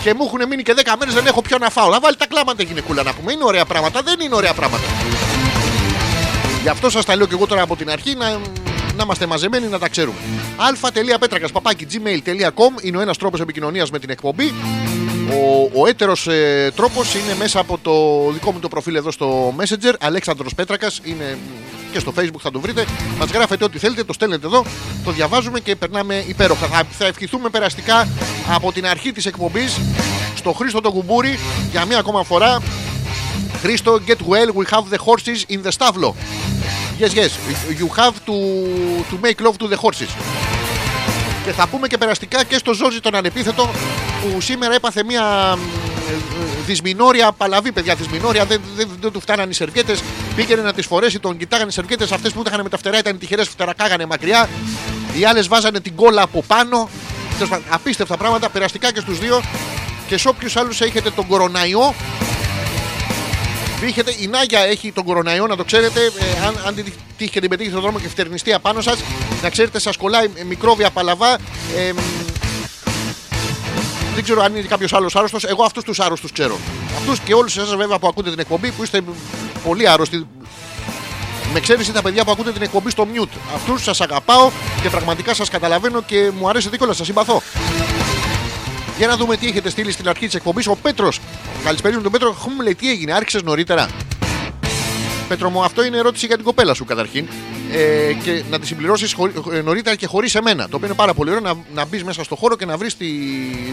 Και 0.07 0.15
μου 0.15 0.25
έχουν 0.25 0.49
μείνει 0.49 0.63
και 0.63 0.75
10 0.77 0.95
μέρες 0.99 1.15
δεν 1.15 1.27
έχω 1.27 1.43
ποιο 1.43 1.59
να 1.59 1.71
φάω. 1.71 1.91
Να 1.91 2.01
βάλει 2.01 2.17
τα 2.17 2.27
κλάματα 2.27 2.63
γυναικούλα 2.63 3.03
να 3.03 3.15
πούμε. 3.15 3.33
Είναι 3.33 3.45
ωραία 3.45 3.65
πράγματα, 3.65 4.03
δεν 4.03 4.21
είναι 4.21 4.35
ωραία 4.35 4.55
πράγματα. 4.55 4.85
Γι' 6.63 6.69
αυτό 6.69 6.91
σας 6.91 7.05
τα 7.05 7.17
λέω 7.17 7.27
και 7.27 7.35
εγώ 7.35 7.47
τώρα 7.47 7.63
από 7.63 7.77
την 7.77 7.91
αρχή 7.91 8.15
να, 8.15 8.31
να 8.97 9.03
είμαστε 9.03 9.27
μαζεμένοι 9.27 9.67
να 9.67 9.79
τα 9.79 9.89
ξέρουμε. 9.89 10.19
αλφα.πέτρακας 10.57 11.53
παπάκι 11.53 11.87
gmail.com 11.93 12.83
είναι 12.83 12.97
ο 12.97 13.01
ένας 13.01 13.17
τρόπος 13.17 13.41
επικοινωνίας 13.41 13.91
με 13.91 13.99
την 13.99 14.11
εκπομπή. 14.11 14.55
Ο, 15.31 15.71
ο 15.81 15.87
έτερος 15.87 16.27
ε, 16.27 16.73
τρόπος 16.77 17.15
είναι 17.15 17.35
μέσα 17.39 17.61
από 17.61 17.79
το 17.83 17.93
δικό 18.33 18.53
μου 18.53 18.59
το 18.59 18.69
προφίλ 18.69 18.95
εδώ 18.95 19.11
στο 19.11 19.55
Messenger. 19.59 19.95
Αλέξανδρος 20.01 20.55
Πέτρακας 20.55 21.01
είναι 21.05 21.39
και 21.93 21.99
στο 21.99 22.13
Facebook 22.19 22.41
θα 22.41 22.51
το 22.51 22.61
βρείτε. 22.61 22.85
Μας 23.19 23.31
γράφετε 23.31 23.65
ό,τι 23.65 23.79
θέλετε, 23.79 24.05
το 24.05 24.13
στέλνετε 24.13 24.47
εδώ, 24.47 24.65
το 25.05 25.11
διαβάζουμε 25.11 25.61
και 25.61 25.77
περνάμε 25.77 26.25
υπέροχα. 26.27 26.67
Θα, 26.67 26.83
θα 26.91 27.07
ευχηθούμε 27.07 27.49
περαστικά 27.49 28.09
από 28.49 28.73
την 28.73 28.87
αρχή 28.87 29.13
της 29.13 29.27
εκπομπής 29.27 29.81
στο 30.37 30.53
Χρήστο 30.53 30.81
τον 30.81 30.93
Κουμπούρη 30.93 31.39
για 31.71 31.85
μία 31.85 31.99
ακόμα 31.99 32.25
φορά. 32.25 32.63
Χρήστο, 33.61 34.01
get 34.07 34.17
well, 34.29 34.53
we 34.55 34.65
have 34.71 34.91
the 34.91 34.99
horses 34.99 35.45
in 35.49 35.63
the 35.63 35.73
stable. 35.73 36.15
Yes, 36.99 37.13
yes, 37.15 37.31
you 37.81 37.89
have 37.89 38.17
to, 38.29 38.37
to 39.11 39.19
make 39.27 39.41
love 39.47 39.57
to 39.59 39.67
the 39.69 39.77
horses. 39.77 40.11
Και 41.47 41.53
θα 41.53 41.67
πούμε 41.67 41.87
και 41.87 41.99
περαστικά 41.99 42.45
και 42.45 42.57
στο 42.57 42.73
Ζόζι 42.73 43.01
τον 43.01 43.15
ανεπίθετο 43.15 43.71
που 44.23 44.41
σήμερα 44.41 44.75
έπαθε 44.75 45.05
μια 45.05 45.59
ε, 46.09 46.13
ε, 46.13 46.17
δυσμηνόρια 46.67 47.33
παλαβή, 47.33 47.73
παιδιά. 47.73 47.95
Δυσμηνόρια 47.95 48.45
δεν, 48.45 48.61
δεν, 48.77 48.89
δεν 49.01 49.13
του 49.13 49.21
φτάναν 49.21 49.51
οι 49.51 49.55
σερκέτες. 49.55 50.03
Πήγαινε 50.37 50.63
να 50.63 50.73
τις 50.73 50.87
φορέσει, 50.87 51.19
τον 51.19 51.37
κοιτάγανε 51.37 51.69
οι 51.69 51.73
σερκέτες. 51.73 52.13
Αυτές 52.13 52.33
που 52.33 52.43
είχαν 52.47 52.61
με 52.63 52.69
τα 52.69 52.79
φτερά 52.79 52.99
ήταν 52.99 53.19
τυχερές, 53.19 53.49
φτερακάγανε 53.49 54.07
μακριά. 54.07 54.49
Οι 55.19 55.25
άλλες 55.25 55.49
βάζανε 55.49 55.81
την 55.81 55.95
κόλλα 55.95 56.23
από 56.23 56.43
πάνω. 56.47 56.89
Τέλος 57.35 57.49
πάντων, 57.49 57.65
Απίστευτα 57.69 58.17
πράγματα, 58.17 58.49
περαστικά 58.49 58.93
και 58.93 59.01
στους 59.01 59.19
δύο. 59.19 59.43
Και 60.09 60.19
σε 60.19 60.29
όποιους 60.29 60.57
άλλους 60.57 60.81
έχετε 60.81 61.11
τον 61.11 61.27
κοροναϊό, 61.27 61.95
Βήχετε, 63.81 64.15
η 64.21 64.27
Νάγια 64.27 64.61
έχει 64.61 64.93
τον 64.93 65.05
κοροναϊό, 65.05 65.47
να 65.47 65.57
το 65.57 65.65
ξέρετε. 65.65 66.01
Ε, 66.01 66.47
αν, 66.47 66.55
αν 66.67 66.75
την 66.75 66.93
τύχει 67.17 67.31
και 67.31 67.41
την 67.41 67.51
πετύχει 67.51 67.71
στον 67.71 67.83
δρόμο 67.83 67.99
και 68.01 68.09
φτερνιστεί 68.09 68.53
απάνω 68.53 68.81
σας, 68.81 68.99
να 69.43 69.51
ξέρετε, 69.51 69.79
σας 69.79 69.97
κολλάει 69.97 70.29
μικρόβια 70.49 70.91
παλαβά. 70.91 71.35
Ε, 71.77 71.93
μ, 71.93 71.97
δεν 74.15 74.25
ξέρω 74.25 74.43
αν 74.43 74.57
είναι 74.57 74.67
κάποιος 74.67 74.93
άλλος 74.93 75.17
άρρωστος. 75.17 75.45
Εγώ 75.45 75.65
αυτούς 75.65 75.85
τους 75.85 76.01
άρρωστους 76.01 76.33
ξέρω. 76.33 76.59
Αυτούς 76.97 77.21
και 77.21 77.35
όλους 77.35 77.57
εσάς 77.57 77.77
βέβαια 77.77 77.99
που 77.99 78.07
ακούτε 78.07 78.31
την 78.31 78.39
εκπομπή 78.39 78.71
που 78.71 78.83
είστε 78.83 79.01
πολύ 79.65 79.89
άρρωστοι 79.89 80.27
Με 81.53 81.59
εξαίρεση 81.59 81.93
τα 81.93 82.03
παιδιά 82.03 82.25
που 82.25 82.31
ακούτε 82.31 82.53
την 82.53 82.63
εκπομπή 82.63 82.91
στο 82.91 83.07
mute. 83.15 83.39
Αυτούς 83.55 83.83
σας 83.83 84.01
αγαπάω 84.01 84.51
και 84.83 84.91
πραγματικά 84.91 85.35
σας 85.35 85.49
καταλαβαίνω 85.49 86.03
και 86.03 86.31
μου 86.39 86.49
αρέσει 86.49 86.69
δίκολα, 86.69 86.93
σας 86.93 87.07
συμπαθώ. 87.07 87.43
Για 88.97 89.07
να 89.07 89.17
δούμε 89.17 89.37
τι 89.37 89.47
έχετε 89.47 89.71
στείλει 89.71 89.93
στην 89.93 90.09
αρχή 90.09 90.27
της 90.27 90.35
εκπομπής. 90.35 90.67
Ο 90.67 90.77
Πέτρος. 90.83 91.21
Καλησπέρα 91.65 92.01
τον 92.01 92.13
Πέτρο. 92.13 92.33
Χμ, 92.33 92.63
λέει 92.63 92.75
τι 92.75 92.91
έγινε, 92.91 93.13
άρχισες 93.13 93.43
νωρίτερα. 93.43 93.89
Πέτρο 95.29 95.51
μου, 95.51 95.65
αυτό 95.65 95.85
είναι 95.85 95.97
ερώτηση 95.97 96.27
για 96.27 96.37
την 96.37 96.45
κοπέλα 96.45 96.75
σου 96.75 96.85
καταρχήν. 96.85 97.29
Ε, 97.73 98.13
και 98.13 98.43
να 98.51 98.59
τη 98.59 98.67
συμπληρώσεις 98.67 99.17
νωρίτερα 99.65 99.97
και 99.97 100.07
χωρίς 100.07 100.35
εμένα. 100.35 100.69
Το 100.69 100.77
οποίο 100.77 100.87
είναι 100.87 100.97
πάρα 100.97 101.15
πολύ 101.15 101.31
ωραίο 101.31 101.43
να, 101.43 101.55
να 101.75 101.85
μπεις 101.87 102.05
μέσα 102.05 102.25
στο 102.25 102.37
χώρο 102.37 102.57
και 102.57 102.65
να 102.67 102.77
βρεις 102.77 102.97
τη, 102.97 103.07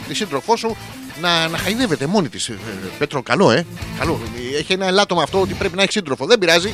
τη 0.07 0.13
σύντροφό 0.13 0.55
σου 0.55 0.75
να, 1.21 1.47
να 1.47 1.57
χαϊδεύεται 1.57 2.05
μόνη 2.05 2.29
της. 2.29 2.49
Ε, 2.49 2.57
Πέτρο, 2.97 3.21
καλό, 3.21 3.51
ε. 3.51 3.65
Καλό. 3.99 4.19
Έχει 4.57 4.73
ένα 4.73 4.85
ελάττωμα 4.85 5.23
αυτό 5.23 5.41
ότι 5.41 5.53
πρέπει 5.53 5.75
να 5.75 5.81
έχει 5.81 5.91
σύντροφο. 5.91 6.25
Δεν 6.25 6.39
πειράζει. 6.39 6.73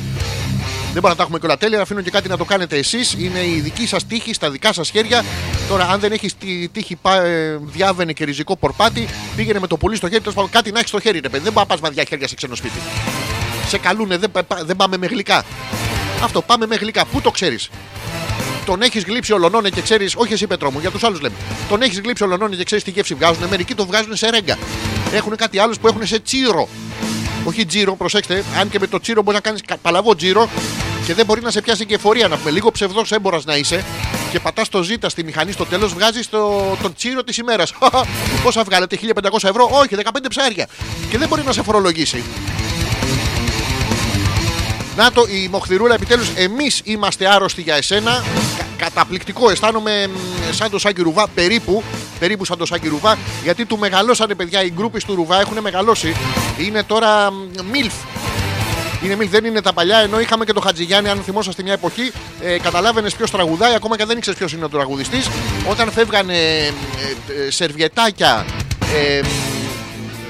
Δεν 0.92 1.02
μπορούμε 1.02 1.08
να 1.10 1.16
τα 1.16 1.22
έχουμε 1.22 1.38
και 1.38 1.46
όλα 1.46 1.56
τέλεια. 1.56 1.80
Αφήνω 1.80 2.00
και 2.00 2.10
κάτι 2.10 2.28
να 2.28 2.36
το 2.36 2.44
κάνετε 2.44 2.76
εσείς. 2.76 3.14
Είναι 3.18 3.38
η 3.44 3.60
δική 3.60 3.86
σας 3.86 4.06
τύχη 4.06 4.34
στα 4.34 4.50
δικά 4.50 4.72
σας 4.72 4.90
χέρια. 4.90 5.24
Τώρα, 5.68 5.88
αν 5.88 6.00
δεν 6.00 6.12
έχεις 6.12 6.34
τη 6.36 6.68
τύχη 6.68 6.96
πά, 6.96 7.14
ε, 7.22 7.58
διάβαινε 7.62 8.12
και 8.12 8.24
ριζικό 8.24 8.56
πορπάτι, 8.56 9.08
πήγαινε 9.36 9.58
με 9.58 9.66
το 9.66 9.76
πουλί 9.76 9.96
στο 9.96 10.08
χέρι. 10.08 10.20
Τέλος 10.20 10.34
πάντων, 10.34 10.50
κάτι 10.50 10.70
να 10.72 10.78
έχεις 10.78 10.88
στο 10.90 11.00
χέρι, 11.00 11.20
ρε 11.20 11.28
παιδί. 11.28 11.44
Δεν 11.44 11.52
μπορεί 11.52 11.66
να 11.68 11.74
πας 11.74 11.80
βαδιά 11.80 12.04
χέρια 12.08 12.28
σε 12.28 12.34
ξένο 12.34 12.54
σπίτι. 12.54 12.78
Σε 13.68 13.78
καλούνε, 13.78 14.16
δεν, 14.16 14.30
πα- 14.32 14.62
δεν 14.64 14.76
πάμε 14.76 14.96
με 14.96 15.06
γλυκά. 15.06 15.44
Αυτό, 16.22 16.42
πάμε 16.42 16.66
με 16.66 16.74
γλυκά. 16.74 17.04
Πού 17.04 17.20
το 17.20 17.30
ξέρεις; 17.30 17.70
Τον 18.66 18.82
έχεις 18.82 19.04
γλύψει 19.04 19.32
ολονόνε 19.32 19.68
και 19.70 19.80
ξέρεις, 19.80 20.14
όχι 20.16 20.32
εσύ 20.32 20.46
Πετρό 20.46 20.70
μου, 20.70 20.78
για 20.80 20.90
τους 20.90 21.04
άλλους 21.04 21.20
λέμε. 21.20 21.34
Τον 21.68 21.82
έχεις 21.82 22.00
γλύψει 22.00 22.22
ολονόνε 22.22 22.56
και 22.56 22.64
ξέρεις 22.64 22.84
τι 22.84 22.90
γεύση 22.90 23.14
βγάζουν. 23.14 23.44
Μερικοί 23.50 23.74
το 23.74 23.86
βγάζουν 23.86 24.16
σε 24.16 24.30
ρέγγα. 24.30 24.56
Έχουν 25.12 25.36
κάτι 25.36 25.58
άλλο 25.58 25.74
που 25.80 25.88
έχουν 25.88 26.06
σε 26.06 26.18
τσίρο. 26.20 26.68
Όχι 27.50 27.66
τζίρο, 27.66 27.96
προσέξτε. 27.96 28.44
Αν 28.60 28.70
και 28.70 28.78
με 28.78 28.86
το 28.86 29.00
τσίρο 29.00 29.22
μπορείς 29.22 29.40
να 29.44 29.50
κάνεις 29.50 29.78
παλαβό 29.82 30.14
τζίρο 30.14 30.48
και 31.06 31.14
δεν 31.14 31.26
μπορεί 31.26 31.40
να 31.42 31.50
σε 31.50 31.60
πιάσει 31.60 31.86
και 31.86 31.94
εφορία. 31.94 32.28
Να 32.28 32.36
πούμε 32.36 32.50
λίγο 32.50 32.70
ψευδός 32.70 33.12
έμπορας 33.12 33.44
να 33.44 33.56
είσαι 33.56 33.84
και 34.30 34.40
πατάς 34.40 34.68
το 34.68 34.82
ζήτα 34.82 35.08
στη 35.08 35.24
μηχανή 35.24 35.52
στο 35.52 35.64
τέλος, 35.64 35.92
βγάζεις 35.94 36.28
το, 36.28 36.76
τον 36.82 36.94
τσίρο 36.94 37.24
της 37.24 37.36
ημέρας. 37.36 37.72
Πόσα 38.42 38.62
βγάλετε, 38.62 38.98
1500 39.14 39.48
ευρώ, 39.48 39.68
όχι, 39.72 39.96
15 40.04 40.10
ψάρια. 40.28 40.68
Και 41.10 41.18
δεν 41.18 41.28
μπορεί 41.28 41.42
να 41.44 41.52
σε 41.52 41.62
φορολογήσει. 41.62 42.22
Να 44.96 45.12
το, 45.12 45.26
η 45.30 45.48
Μοχθηρούλα 45.48 45.94
επιτέλους, 45.94 46.28
εμείς 46.34 46.80
είμαστε 46.84 47.28
άρρωστοι 47.28 47.62
για 47.62 47.74
εσένα. 47.74 48.24
Κα- 48.58 48.66
καταπληκτικό, 48.76 49.50
αισθάνομαι 49.50 50.06
μ, 50.06 50.10
σαν 50.52 50.70
το 50.70 50.78
Σάκη 50.78 51.02
Ρουβά, 51.02 51.28
περίπου, 51.28 51.82
περίπου 52.18 52.44
σαν 52.44 52.58
το 52.58 52.66
Σάκη 52.66 52.88
Ρουβά, 52.88 53.18
γιατί 53.42 53.64
του 53.64 53.78
μεγαλώσανε 53.78 54.34
παιδιά, 54.34 54.64
οι 54.64 54.70
groupies 54.70 55.04
του 55.04 55.14
Ρουβά 55.14 55.40
έχουν 55.40 55.58
μεγαλώσει. 55.60 56.16
Είναι 56.66 56.82
τώρα 56.82 57.30
μ, 57.30 57.36
μιλφ. 57.72 57.92
Είναι 59.04 59.16
μιλφ, 59.16 59.30
δεν 59.30 59.44
είναι 59.44 59.60
τα 59.60 59.72
παλιά, 59.72 59.98
ενώ 59.98 60.20
είχαμε 60.20 60.44
και 60.44 60.52
το 60.52 60.60
Χατζηγιάννη, 60.60 61.08
αν 61.08 61.22
θυμόσαστε 61.24 61.62
μια 61.62 61.72
εποχή, 61.72 62.12
ε, 62.42 62.58
καταλάβαινες 62.58 63.14
ποιος 63.14 63.30
τραγουδάει, 63.30 63.74
ακόμα 63.74 63.96
και 63.96 64.02
αν 64.02 64.08
δεν 64.08 64.16
ήξερες 64.16 64.38
ποιος 64.38 64.52
είναι 64.52 64.64
ο 64.64 64.68
τραγουδιστής. 64.68 65.28
Όταν 65.70 65.92
φεύγανε 65.92 66.34
ε, 66.34 67.46
ε, 67.46 67.50
σερβιετάκια, 67.50 68.44
ε, 68.94 69.20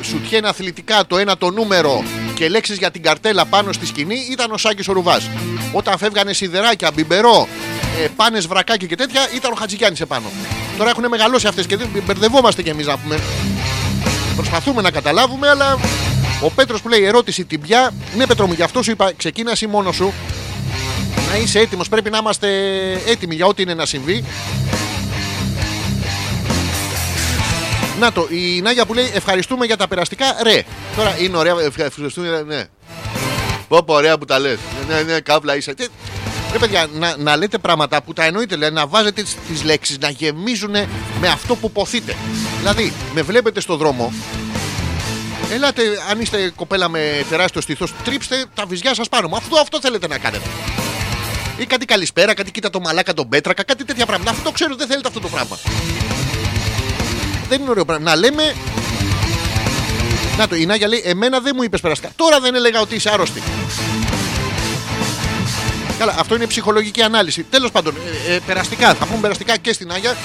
σουτιέν 0.03 0.47
αθλητικά 0.47 1.07
το 1.07 1.19
ένα 1.19 1.37
το 1.37 1.51
νούμερο 1.51 2.05
και 2.35 2.49
λέξεις 2.49 2.77
για 2.79 2.91
την 2.91 3.03
καρτέλα 3.03 3.45
πάνω 3.45 3.73
στη 3.73 3.87
σκηνή 3.87 4.27
ήταν 4.31 4.53
ο 4.53 4.57
Σάκης 4.57 4.89
ο 4.89 4.93
Ρουβάς. 4.93 5.31
Όταν 5.73 5.99
φεύγανε 5.99 6.33
σιδεράκια, 6.33 6.91
μπιμπερό, 6.95 7.49
ε, 8.05 8.07
πάνες 8.17 8.47
βρακάκι 8.47 8.87
και 8.87 8.97
τέτοια 8.97 9.29
ήταν 9.35 9.53
ο 9.53 9.55
Χατζικιάνης 9.55 10.01
επάνω. 10.01 10.27
Τώρα 10.79 10.91
έχουν 10.91 11.09
μεγαλώσει 11.09 11.47
αυτές 11.47 11.67
και 11.67 11.77
δεν 11.77 11.89
μπερδευόμαστε 12.07 12.63
κι 12.63 12.69
εμείς 12.69 12.87
να 12.87 12.99
πούμε. 12.99 13.19
Προσπαθούμε 14.37 14.83
να 14.83 14.91
καταλάβουμε 14.91 15.49
αλλά 15.49 15.79
ο 16.41 16.51
Πέτρος 16.51 16.83
που 16.83 16.89
λέει 16.89 17.05
ερώτηση 17.05 17.45
την 17.45 17.61
πια. 17.61 17.91
Ναι 18.17 18.27
Πέτρο 18.27 18.47
μου 18.47 18.53
γι' 18.53 18.63
αυτό 18.63 18.83
σου 18.83 18.91
είπα 18.91 19.13
ξεκίνα 19.17 19.51
εσύ 19.51 19.67
μόνος 19.67 19.97
σου. 19.97 20.13
Να 21.31 21.37
είσαι 21.37 21.59
έτοιμος 21.59 21.89
πρέπει 21.89 22.11
να 22.11 22.19
είμαστε 22.19 22.49
έτοιμοι 23.07 23.35
για 23.35 23.47
ό,τι 23.47 23.63
είναι 23.63 23.75
να 23.75 23.87
συμβεί. 23.87 24.25
Να 28.01 28.13
το, 28.13 28.27
η 28.31 28.61
Νάγια 28.61 28.87
που 28.87 28.95
λέει 28.95 29.11
ευχαριστούμε 29.15 29.67
για 29.67 29.77
τα 29.77 29.89
περαστικά. 29.89 30.27
Ρε, 30.43 30.63
τώρα 30.97 31.17
είναι 31.21 31.37
ωραία. 31.37 31.55
ευχα- 31.61 31.85
Ευχαριστούμε, 31.85 32.43
ναι. 32.47 32.65
Πω, 33.69 33.83
πω, 33.83 33.95
ωραία 33.95 34.19
που 34.19 34.25
τα 34.25 34.39
λες. 34.39 34.59
Ναι, 34.89 35.01
ναι, 35.13 35.21
καύλα 35.21 35.57
είσαι. 35.57 35.75
Τι- 35.75 35.87
Ρε 36.53 36.59
παιδιά, 36.59 36.87
να, 36.99 37.17
να 37.17 37.37
λέτε 37.37 37.59
πράγματα 37.59 38.03
που 38.03 38.13
τα 38.13 38.25
εννοείτε, 38.25 38.55
δηλαδή, 38.55 38.75
να 38.75 38.87
βάζετε 38.87 39.23
τις, 39.23 39.37
τις 39.49 39.63
λέξεις 39.65 39.99
να 39.99 40.11
γεμίζουν 40.11 40.71
με 41.21 41.29
αυτό 41.33 41.55
που 41.57 41.71
ποθείτε. 41.71 42.15
Δηλαδή, 42.59 42.93
με 43.15 43.23
βλέπετε 43.23 43.61
στο 43.61 43.77
δρόμο, 43.77 44.13
ελάτε, 45.51 45.83
αν 46.11 46.21
είστε 46.21 46.53
κοπέλα 46.57 46.89
με 46.89 47.25
τεράστιο 47.29 47.61
στήθος, 47.61 47.93
τρίψτε 48.05 48.45
τα 48.55 48.67
βυζιά 48.67 48.95
σας 48.95 49.09
πάνω 49.09 49.29
μου. 49.29 49.37
Αυτό, 49.37 49.57
αυτό 49.57 49.81
θέλετε 49.81 50.07
να 50.07 50.19
κάνετε. 50.19 50.45
Ή 51.57 51.67
κάτι 51.67 51.85
καλησπέρα, 51.85 52.35
κάτι 52.35 52.51
κοίτα 52.51 52.71
το 52.71 52.81
μαλάκα 52.81 53.15
τον 53.15 53.29
πέτρακα, 53.29 53.63
κάτι 53.63 53.85
τέτοια 53.85 54.07
πράγματα. 54.07 54.31
Αυτό 54.31 54.43
το 54.43 54.51
ξέρω, 54.51 54.75
δεν 54.77 54.87
θέλετε 54.87 55.09
αυτό 55.09 55.21
το 55.21 55.29
πράγμα. 55.29 55.59
Δεν 57.49 57.61
είναι 57.61 57.71
ωραίο 57.71 57.85
πράγμα. 57.85 58.11
Να 58.11 58.17
λέμε. 58.17 58.55
Να 60.37 60.49
το, 60.49 60.57
η 60.57 60.67
Νάγια 60.67 60.89
λέει: 60.89 61.03
Εμένα 61.05 61.41
δεν 61.41 61.53
μου 61.57 61.63
είπες 61.63 61.81
περαστικά. 61.81 62.13
Τώρα 62.17 62.41
δεν 62.41 62.55
έλεγα 62.55 62.81
ότι 62.81 62.95
είσαι 62.95 63.11
άρρωστη. 63.13 63.43
Καλά, 65.99 66.15
αυτό 66.19 66.35
είναι 66.35 66.47
ψυχολογική 66.47 67.03
ανάλυση. 67.03 67.43
Τέλος 67.43 67.71
πάντων, 67.71 67.95
ε, 68.29 68.35
ε, 68.35 68.39
περαστικά. 68.47 68.95
Θα 68.95 69.07
πούμε 69.07 69.21
περαστικά 69.21 69.57
και 69.57 69.73
στην 69.73 69.93
Άγια. 69.93 70.17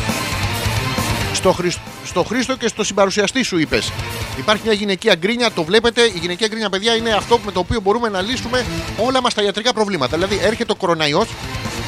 Στο, 1.45 1.53
Χριστ- 1.53 1.79
στο 2.05 2.23
Χρήστο 2.23 2.55
και 2.55 2.67
στο 2.67 2.83
συμπαρουσιαστή 2.83 3.43
σου 3.43 3.57
είπες. 3.57 3.91
Υπάρχει 4.37 4.61
μια 4.65 4.73
γυναικεία 4.73 5.15
γκρίνια, 5.15 5.51
το 5.51 5.63
βλέπετε. 5.63 6.01
Η 6.01 6.19
γυναικεία 6.21 6.47
γκρίνια, 6.47 6.69
παιδιά, 6.69 6.95
είναι 6.95 7.11
αυτό 7.11 7.39
με 7.45 7.51
το 7.51 7.59
οποίο 7.59 7.79
μπορούμε 7.79 8.09
να 8.09 8.21
λύσουμε 8.21 8.65
όλα 8.97 9.21
μας 9.21 9.33
τα 9.33 9.41
ιατρικά 9.41 9.73
προβλήματα. 9.73 10.17
Δηλαδή, 10.17 10.39
έρχεται 10.43 10.71
ο 10.71 10.75
κοροναϊός 10.75 11.27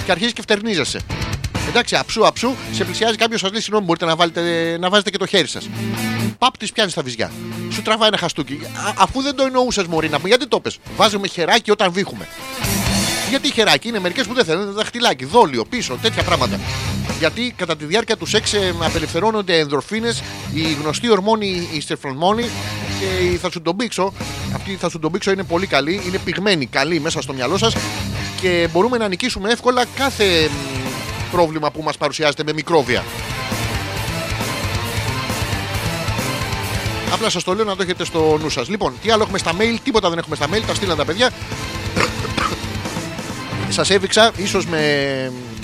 και 0.06 0.12
αρχίζει 0.12 0.34
και 0.34 0.42
φτερνίζεσαι. 0.42 1.00
Εντάξει, 1.68 1.96
αψού, 1.96 2.28
αψού, 2.28 2.56
σε 2.72 2.84
πλησιάζει 2.84 3.16
κάποιος, 3.16 3.40
σα 3.40 3.50
λέει 3.52 3.60
συγγνώμη, 3.62 3.86
μπορείτε 3.86 4.06
να, 4.06 4.16
βάλετε, 4.16 4.78
να 4.80 4.90
βάζετε 4.90 5.10
και 5.10 5.18
το 5.18 5.26
χέρι 5.26 5.48
σας. 5.48 5.70
Παπ, 6.38 6.58
της 6.58 6.72
πιάνεις 6.72 6.92
στα 6.92 7.02
βυζιά. 7.02 7.32
Σου 7.72 7.82
τραβάει 7.82 8.08
ένα 8.08 8.18
χαστούκι. 8.18 8.60
Α, 8.64 8.94
αφού 8.98 9.22
δεν 9.22 9.36
το 9.36 9.44
εννοούσες, 9.44 9.86
Μωρή, 9.86 10.10
να 10.10 10.18
πούμε, 10.18 10.30
γιατί 10.30 10.48
το 10.48 10.60
πες; 10.60 10.78
Βάζουμε 10.98 11.28
χεράκι 11.28 11.72
όταν 11.72 11.92
βήχουμε. 11.92 12.28
Γιατί 13.30 13.52
χεράκι, 13.52 13.88
είναι 13.88 14.00
μερικές 14.00 14.26
που 14.26 14.34
δεν 14.34 14.46
θέλουν, 14.46 14.74
δαχτυλάκι, 14.74 15.26
δόλιο, 15.26 15.66
πίσω, 15.66 15.98
τέτοια 16.02 16.24
πράγματα. 16.24 16.60
Γιατί 17.20 17.54
κατά 17.58 17.76
τη 17.76 17.86
διάρκεια 17.86 18.18
του 18.18 18.26
σεξ 18.26 18.54
ε, 18.54 18.74
απελευθερώνονται 18.80 19.60
ενδορφίνε, 19.60 20.14
η 20.54 20.62
γνωστή 20.82 21.12
ορμόνη, 21.12 21.68
η 21.74 21.82
στερφρονμόνη 21.82 22.44
και 23.00 23.24
η 23.24 23.38
θα 23.38 23.52
σου 23.52 23.62
τον 23.62 23.76
πήξω. 23.76 24.14
Αυτή 24.56 24.72
η 24.72 24.76
θα 24.76 24.90
σου 24.90 25.00
τον 25.00 25.12
πήξω 25.12 25.32
είναι 25.32 25.44
πολύ 25.44 25.68
καλή, 25.68 26.02
είναι 26.08 26.18
πυγμένη, 26.18 26.66
καλή 26.66 27.00
μέσα 27.00 27.22
στο 27.22 27.34
μυαλό 27.34 27.58
σας 27.58 27.76
και 28.42 28.68
μπορούμε 28.72 28.98
να 28.98 29.08
νικήσουμε 29.08 29.52
εύκολα 29.52 29.86
κάθε 29.96 30.24
μ, 30.24 31.32
πρόβλημα 31.32 31.72
που 31.72 31.82
μας 31.82 31.98
παρουσιάζεται 31.98 32.44
με 32.44 32.54
μικρόβια. 32.54 33.04
Απλά 37.12 37.30
σας 37.30 37.44
το 37.44 37.54
λέω 37.54 37.66
να 37.66 37.76
το 37.76 37.84
έχετε 37.84 38.06
στο 38.06 38.38
νου 38.42 38.50
σας. 38.50 38.70
Λοιπόν, 38.70 38.94
τι 39.02 39.12
άλλο 39.12 39.24
έχουμε 39.24 39.38
στα 39.38 39.52
mail, 39.52 39.78
τίποτα 39.84 40.10
δεν 40.10 40.18
έχουμε 40.18 40.36
στα 40.36 40.46
mail, 40.54 40.62
τα 40.68 40.74
στείλαν 40.74 40.98
τα 40.98 41.06
παιδιά. 41.06 41.30
Σας 43.70 43.90
έδειξα, 43.90 44.32
ίσως 44.36 44.66
με, 44.66 44.82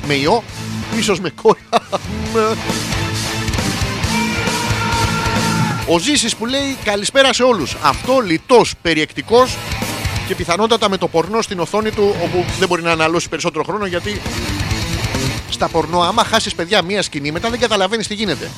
με 0.08 0.14
ιό, 0.14 0.44
ίσως 0.98 1.20
με 1.20 1.30
κόλλα. 1.42 1.82
Ο 5.88 6.00
Ζήσης 6.00 6.36
που 6.36 6.46
λέει 6.46 6.78
καλησπέρα 6.84 7.34
σε 7.34 7.44
όλους. 7.44 7.76
Αυτό 7.82 8.20
λιτός, 8.20 8.74
περιεκτικός 8.82 9.58
και 10.28 10.36
πιθανότατα 10.36 10.90
με 10.90 10.98
το 10.98 11.08
πορνό 11.08 11.42
στην 11.42 11.60
οθόνη 11.60 11.92
του 11.92 12.16
όπου 12.24 12.46
δεν 12.60 12.68
μπορεί 12.68 12.82
να 12.82 12.92
αναλώσει 12.92 13.30
περισσότερο 13.30 13.64
χρόνο 13.64 13.86
γιατί 13.86 14.22
στα 15.50 15.68
πορνό, 15.68 16.02
άμα 16.02 16.24
χάσεις 16.24 16.56
παιδιά 16.56 16.82
μία 16.82 17.02
σκηνή, 17.02 17.32
μετά 17.32 17.50
δεν 17.50 17.60
καταλαβαίνεις 17.60 18.08
τι 18.08 18.14
γίνεται. 18.14 18.50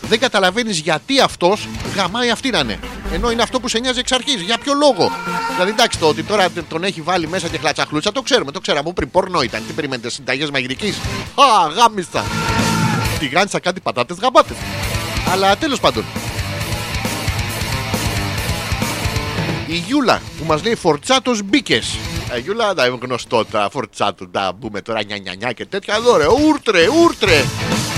Δεν 0.00 0.18
καταλαβαίνεις 0.18 0.78
γιατί 0.78 1.20
αυτός 1.20 1.68
γαμάει 1.96 2.30
αυτή 2.30 2.50
να 2.50 2.58
είναι. 2.58 2.78
Ενώ 3.12 3.30
είναι 3.30 3.42
αυτό 3.42 3.60
που 3.60 3.68
σε 3.68 3.78
νοιάζει 3.78 3.98
εξ 3.98 4.12
αρχής. 4.12 4.40
Για 4.40 4.58
ποιο 4.58 4.72
λόγο; 4.74 5.10
Δηλαδή, 5.52 5.70
εντάξει, 5.70 5.98
το 5.98 6.08
ότι 6.08 6.22
τώρα 6.22 6.48
τον 6.68 6.84
έχει 6.84 7.00
βάλει 7.00 7.28
μέσα 7.28 7.48
και 7.48 7.58
χλατσαχλούτσα, 7.58 8.12
το 8.12 8.22
ξέρουμε, 8.22 8.50
το 8.52 8.60
ξέραμε. 8.60 8.92
Πριν 8.92 9.10
πορνό 9.10 9.42
ήταν. 9.42 9.62
Τι 9.66 9.72
περιμένετε, 9.72 10.10
συνταγές 10.10 10.50
μαγειρικής; 10.50 10.96
Α, 11.34 11.68
γάμιστα. 11.76 12.24
Τηγάνισα 13.18 13.58
κάτι 13.60 13.80
πατάτες 13.80 14.16
γαμπάτες. 14.20 14.56
Αλλά 15.32 15.56
τέλος 15.56 15.80
πάντων. 15.80 16.04
Η 19.66 19.74
Γιούλα 19.74 20.20
που 20.38 20.44
μας 20.44 20.62
λέει 20.62 20.74
Φορτσάτος 20.74 21.42
μπήκες. 21.42 21.96
Ε, 22.32 22.38
Γιούλα, 22.38 22.74
να 22.74 22.86
είμαι 22.86 22.98
γνωστό 23.02 23.44
τα 23.44 23.68
Φορτσάτο, 23.72 24.26
να 24.32 24.52
μπούμε 24.52 24.80
τώρα 24.80 25.04
νια 25.04 25.16
νια 25.18 25.34
νια 25.34 25.52
και 25.52 25.66
τέτοια. 25.66 25.94
Εδώ 25.94 26.16
ρε, 26.16 26.26
ούρτρε, 26.26 26.88
ούρτρε. 27.02 27.44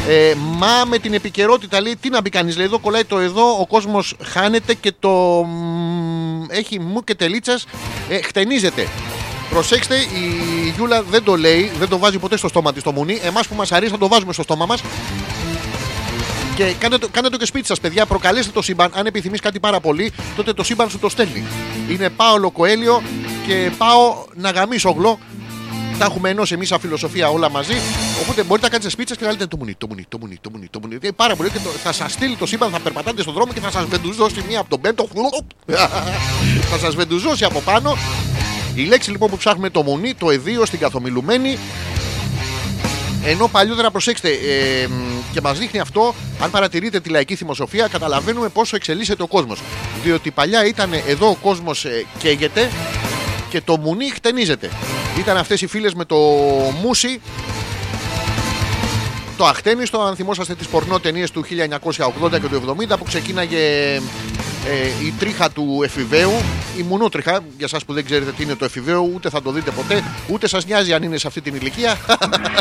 Ε, 0.08 0.34
μα 0.34 0.84
με 0.86 0.98
την 0.98 1.14
επικαιρότητα 1.14 1.80
λέει 1.80 1.96
τι 2.00 2.08
να 2.08 2.20
μπει 2.20 2.30
κανείς. 2.30 2.56
Λέει 2.56 2.66
εδώ 2.66 2.78
κολλάει 2.78 3.04
το 3.04 3.18
εδώ, 3.18 3.60
ο 3.60 3.66
κόσμος 3.66 4.14
χάνεται 4.22 4.74
και 4.74 4.92
το 4.98 5.10
μ, 5.44 6.44
έχει 6.48 6.80
μου 6.80 7.04
και 7.04 7.14
τελίτσας 7.14 7.66
ε, 8.08 8.20
χτενίζεται. 8.22 8.88
Προσέξτε, 9.50 9.96
η 9.96 10.72
Γιούλα 10.76 11.02
δεν 11.02 11.24
το 11.24 11.36
λέει, 11.36 11.72
δεν 11.78 11.88
το 11.88 11.98
βάζει 11.98 12.18
ποτέ 12.18 12.36
στο 12.36 12.48
στόμα 12.48 12.72
της 12.72 12.82
το 12.82 12.92
μουνί. 12.92 13.18
Εμάς 13.22 13.46
που 13.46 13.54
μας 13.54 13.72
αρέσει 13.72 13.90
θα 13.90 13.98
το 13.98 14.08
βάζουμε 14.08 14.32
στο 14.32 14.42
στόμα 14.42 14.66
μας. 14.66 14.82
Και 16.56 16.74
κάντε 16.78 16.98
το, 16.98 17.08
κάντε 17.08 17.28
το 17.28 17.36
και 17.36 17.46
σπίτι 17.46 17.66
σας, 17.66 17.80
παιδιά. 17.80 18.06
Προκαλέστε 18.06 18.52
το 18.52 18.62
σύμπαν. 18.62 18.90
Αν 18.94 19.06
επιθυμείς 19.06 19.40
κάτι 19.40 19.60
πάρα 19.60 19.80
πολύ, 19.80 20.12
τότε 20.36 20.52
το 20.52 20.62
σύμπαν 20.62 20.90
σου 20.90 20.98
το 20.98 21.08
στέλνει. 21.08 21.46
Είναι 21.90 22.10
Πάολο 22.10 22.50
Κοέλιο 22.50 23.02
και 23.50 23.70
πάω 23.78 24.24
να 24.34 24.50
γαμίσω 24.50 24.90
γλω 24.90 25.18
Τα 25.98 26.04
έχουμε 26.04 26.28
ενώσει 26.28 26.54
εμείς 26.54 26.68
σαν 26.68 26.80
φιλοσοφία 26.80 27.28
όλα 27.28 27.50
μαζί. 27.50 27.74
Οπότε 28.22 28.42
μπορείτε 28.42 28.66
να 28.66 28.72
κάνετε 28.72 28.90
σπίτσες 28.90 29.16
και 29.16 29.24
να 29.24 29.30
λέτε 29.30 29.46
το 29.46 29.56
μουνί, 29.56 29.74
το 29.74 29.86
μουνί, 29.88 30.06
το 30.08 30.18
μουνί, 30.20 30.38
το 30.40 30.50
μουνί. 30.50 30.68
Το 30.70 30.80
μουνί. 30.80 30.98
Είναι 31.02 31.12
πάρα 31.12 31.36
πολύ 31.36 31.50
και 31.50 31.58
το, 31.58 31.68
θα 31.70 31.92
σας 31.92 32.12
στείλει 32.12 32.36
το 32.36 32.46
σύμπαν, 32.46 32.70
θα 32.70 32.80
περπατάτε 32.80 33.22
στον 33.22 33.34
δρόμο 33.34 33.52
και 33.52 33.60
θα 33.60 33.70
σας 33.70 33.84
βεντουζώσει 33.84 34.44
μία 34.48 34.60
από 34.60 34.70
τον 34.70 34.80
πέντο. 34.80 35.08
θα 36.70 36.78
σας 36.78 36.94
βεντουζώσει 36.94 37.44
από 37.44 37.60
πάνω. 37.60 37.96
Η 38.74 38.84
λέξη 38.84 39.10
λοιπόν 39.10 39.30
που 39.30 39.36
ψάχνουμε 39.36 39.70
το 39.70 39.82
μουνί, 39.82 40.14
το 40.14 40.30
εδίο 40.30 40.64
στην 40.64 40.78
καθομιλουμένη. 40.78 41.58
Ενώ 43.24 43.48
παλιότερα, 43.48 43.90
προσέξτε, 43.90 44.28
ε, 44.28 44.88
και 45.32 45.40
μας 45.40 45.58
δείχνει 45.58 45.80
αυτό, 45.80 46.14
αν 46.42 46.50
παρατηρείτε 46.50 47.00
τη 47.00 47.08
λαϊκή 47.08 47.34
θυμοσοφία, 47.34 47.86
καταλαβαίνουμε 47.86 48.48
πόσο 48.48 48.76
εξελίσσεται 48.76 49.22
ο 49.22 49.26
κόσμος. 49.26 49.60
Διότι 50.02 50.30
παλιά 50.30 50.66
ήταν 50.66 50.90
εδώ 51.06 51.28
ο 51.28 51.34
κόσμος 51.34 51.84
ε, 51.84 52.04
καίγεται 52.18 52.70
και 53.50 53.60
το 53.60 53.76
μουνί 53.76 54.10
χτενίζεται. 54.10 54.70
Ήταν 55.18 55.36
αυτές 55.36 55.60
οι 55.60 55.66
φίλες 55.66 55.94
με 55.94 56.04
το 56.04 56.16
μουσι. 56.82 57.20
Το 59.36 59.46
αχτένιστο, 59.46 60.00
αν 60.00 60.16
θυμόσαστε 60.16 60.54
τις 60.54 60.66
πορνό 60.66 61.00
ταινίες 61.00 61.30
του 61.30 61.44
1980 61.44 62.40
και 62.40 62.48
του 62.48 62.76
70 62.90 62.98
που 62.98 63.04
ξεκίναγε 63.04 63.58
ε, 64.66 65.04
η 65.06 65.14
τρίχα 65.18 65.50
του 65.50 65.80
εφηβαίου, 65.84 66.32
η 66.78 66.82
μουνότριχα, 66.82 67.40
για 67.56 67.66
εσά 67.72 67.78
που 67.86 67.92
δεν 67.92 68.04
ξέρετε 68.04 68.32
τι 68.32 68.42
είναι 68.42 68.54
το 68.54 68.64
εφηβαίο, 68.64 69.10
ούτε 69.14 69.28
θα 69.28 69.42
το 69.42 69.50
δείτε 69.52 69.70
ποτέ, 69.70 70.04
ούτε 70.28 70.48
σας 70.48 70.66
νοιάζει 70.66 70.92
αν 70.92 71.02
είναι 71.02 71.18
σε 71.18 71.26
αυτή 71.26 71.40
την 71.40 71.54
ηλικία. 71.54 71.98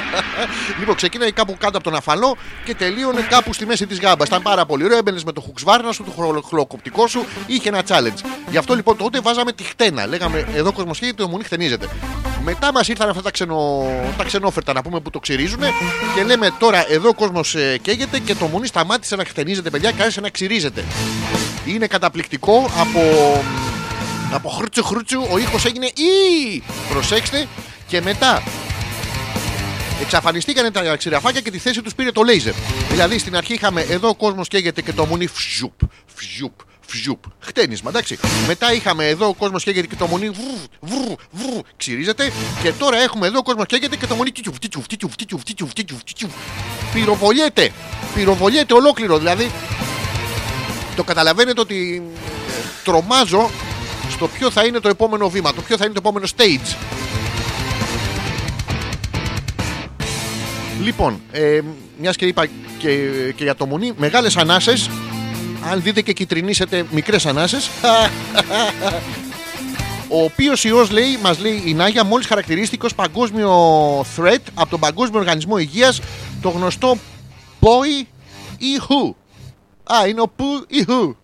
λοιπόν, 0.79 0.95
ξεκίναγε 0.95 1.31
κάπου 1.31 1.55
κάτω 1.59 1.77
από 1.77 1.83
τον 1.83 1.95
αφαλό 1.95 2.37
και 2.65 2.75
τελείωνε 2.75 3.21
κάπου 3.21 3.53
στη 3.53 3.65
μέση 3.65 3.87
της 3.87 3.99
γάμπας. 3.99 4.27
Ήταν 4.27 4.41
πάρα 4.41 4.65
πολύ 4.65 4.83
ωραίο, 4.83 4.97
έμπαινες 4.97 5.23
με 5.23 5.31
το 5.31 5.41
χουξβάρνα 5.41 5.91
σου, 5.91 6.03
το 6.03 6.41
χλωκοπτικό 6.47 7.07
σου, 7.07 7.25
είχε 7.47 7.69
ένα 7.69 7.81
challenge. 7.87 8.25
Γι' 8.49 8.57
αυτό 8.57 8.75
λοιπόν 8.75 8.97
τότε 8.97 9.19
βάζαμε 9.21 9.51
τη 9.51 9.63
χτένα. 9.63 10.07
Λέγαμε 10.07 10.47
εδώ 10.55 10.71
κοσμοσχέδιο 10.71 11.15
το 11.15 11.27
μουνί 11.27 11.43
χτενίζεται. 11.43 11.87
Μετά 12.43 12.71
μας 12.71 12.87
ήρθαν 12.87 13.09
αυτά 13.09 13.21
τα, 13.21 13.31
ξενο... 13.31 13.85
τα 14.17 14.23
ξενόφερτα 14.23 14.73
να 14.73 14.81
πούμε 14.81 14.99
που 14.99 15.09
το 15.09 15.19
ξυρίζουν 15.19 15.59
και 16.15 16.23
λέμε 16.23 16.53
τώρα 16.59 16.91
εδώ 16.91 17.09
ο 17.09 17.13
κόσμος 17.13 17.55
ε, 17.55 17.77
καίγεται 17.81 18.19
και 18.19 18.35
το 18.35 18.45
μουνί 18.45 18.67
σταμάτησε 18.67 19.15
να 19.15 19.25
χτενίζεται, 19.25 19.69
παιδιά, 19.69 19.91
και 19.91 20.21
να 20.21 20.29
ξυρίζεται. 20.29 20.83
Είναι 21.69 21.87
καταπληκτικό 21.87 22.69
από, 22.77 23.01
από 24.33 24.49
χρούτσου 24.49 24.83
χρούτσου 24.83 25.21
ο 25.31 25.37
ήχος 25.37 25.65
έγινε 25.65 25.85
ή 25.85 26.63
προσέξτε 26.89 27.47
και 27.87 28.01
μετά 28.01 28.43
εξαφανιστήκαν 30.01 30.71
τα 30.71 30.95
ξηραφάκια 30.95 31.41
και 31.41 31.51
τη 31.51 31.57
θέση 31.57 31.81
τους 31.81 31.95
πήρε 31.95 32.11
το 32.11 32.21
λέιζερ. 32.21 32.53
Δηλαδή 32.89 33.19
στην 33.19 33.35
αρχή 33.35 33.53
είχαμε 33.53 33.81
εδώ 33.81 34.07
ο 34.07 34.15
κόσμος 34.15 34.47
καίγεται 34.47 34.81
και 34.81 34.93
το 34.93 35.05
μουνί 35.05 35.27
φζουπ, 35.27 35.73
φζουπ, 36.15 36.53
φζουπ. 36.87 37.23
Χτένισμα, 37.39 37.89
εντάξει. 37.89 38.17
Μετά 38.47 38.73
είχαμε 38.73 39.07
εδώ 39.07 39.27
ο 39.27 39.33
κόσμος 39.33 39.63
καίγεται 39.63 39.87
και 39.87 39.95
το 39.95 40.07
μουνί 40.07 40.29
βρου, 40.29 40.63
βρου, 40.79 41.15
βρου, 41.31 41.61
ξυρίζεται. 41.77 42.31
Και 42.61 42.71
τώρα 42.71 42.97
έχουμε 42.97 43.27
εδώ 43.27 43.37
ο 43.37 43.43
κόσμος 43.43 43.65
καίγεται 43.65 43.95
και 43.95 44.07
το 44.07 44.15
μουνί 44.15 44.31
τιτσουφ, 44.31 44.59
τιτσουφ, 44.59 44.87
τιτσουφ, 44.87 45.15
τιτσουφ, 45.15 45.43
τιτσουφ, 45.43 45.73
τιτσουφ, 45.73 46.03
τιτσουφ. 46.03 46.31
Πυροβολιέται. 46.93 47.71
Πυροβολιέται 48.15 48.73
ολόκληρο. 48.73 49.17
Δηλαδή 49.17 49.51
το 50.99 51.05
καταλαβαίνετε 51.05 51.61
ότι 51.61 52.03
ε, 52.47 52.51
τρομάζω 52.83 53.49
στο 54.09 54.27
ποιο 54.27 54.51
θα 54.51 54.65
είναι 54.65 54.79
το 54.79 54.89
επόμενο 54.89 55.29
βήμα, 55.29 55.53
το 55.53 55.61
ποιο 55.61 55.77
θα 55.77 55.85
είναι 55.85 55.93
το 55.93 55.99
επόμενο 56.03 56.25
stage. 56.37 56.75
Λοιπόν, 60.81 61.21
ε, 61.31 61.59
μιας 61.97 62.15
και 62.15 62.25
είπα 62.25 62.45
και, 62.77 62.89
και 63.35 63.43
για 63.43 63.55
το 63.55 63.65
μουνί, 63.65 63.93
μεγάλες 63.97 64.37
ανάσες 64.37 64.89
αν 65.71 65.81
δείτε 65.81 66.01
και 66.01 66.13
κυτρινίσετε 66.13 66.85
μικρές 66.91 67.25
ανάσες 67.25 67.69
ο 70.17 70.23
οποίος 70.23 70.63
ιός 70.63 70.91
λέει, 70.91 71.19
μας 71.21 71.39
λέει 71.39 71.63
η 71.65 71.73
Νάγια, 71.73 72.03
μόλις 72.03 72.27
χαρακτηρίστηκε 72.27 72.85
ως 72.85 72.95
παγκόσμιο 72.95 73.51
threat 73.99 74.41
από 74.53 74.69
τον 74.69 74.79
Παγκόσμιο 74.79 75.19
Οργανισμό 75.19 75.57
Υγείας, 75.57 76.01
το 76.41 76.49
γνωστό 76.49 76.97
Boy 77.61 78.05
ή 78.57 78.79
Who. 78.87 79.18
Α, 79.95 80.07
είναι 80.07 80.21
ο 80.21 80.27
Που 80.35 80.65
ή 80.67 80.83
Χου. 80.83 81.15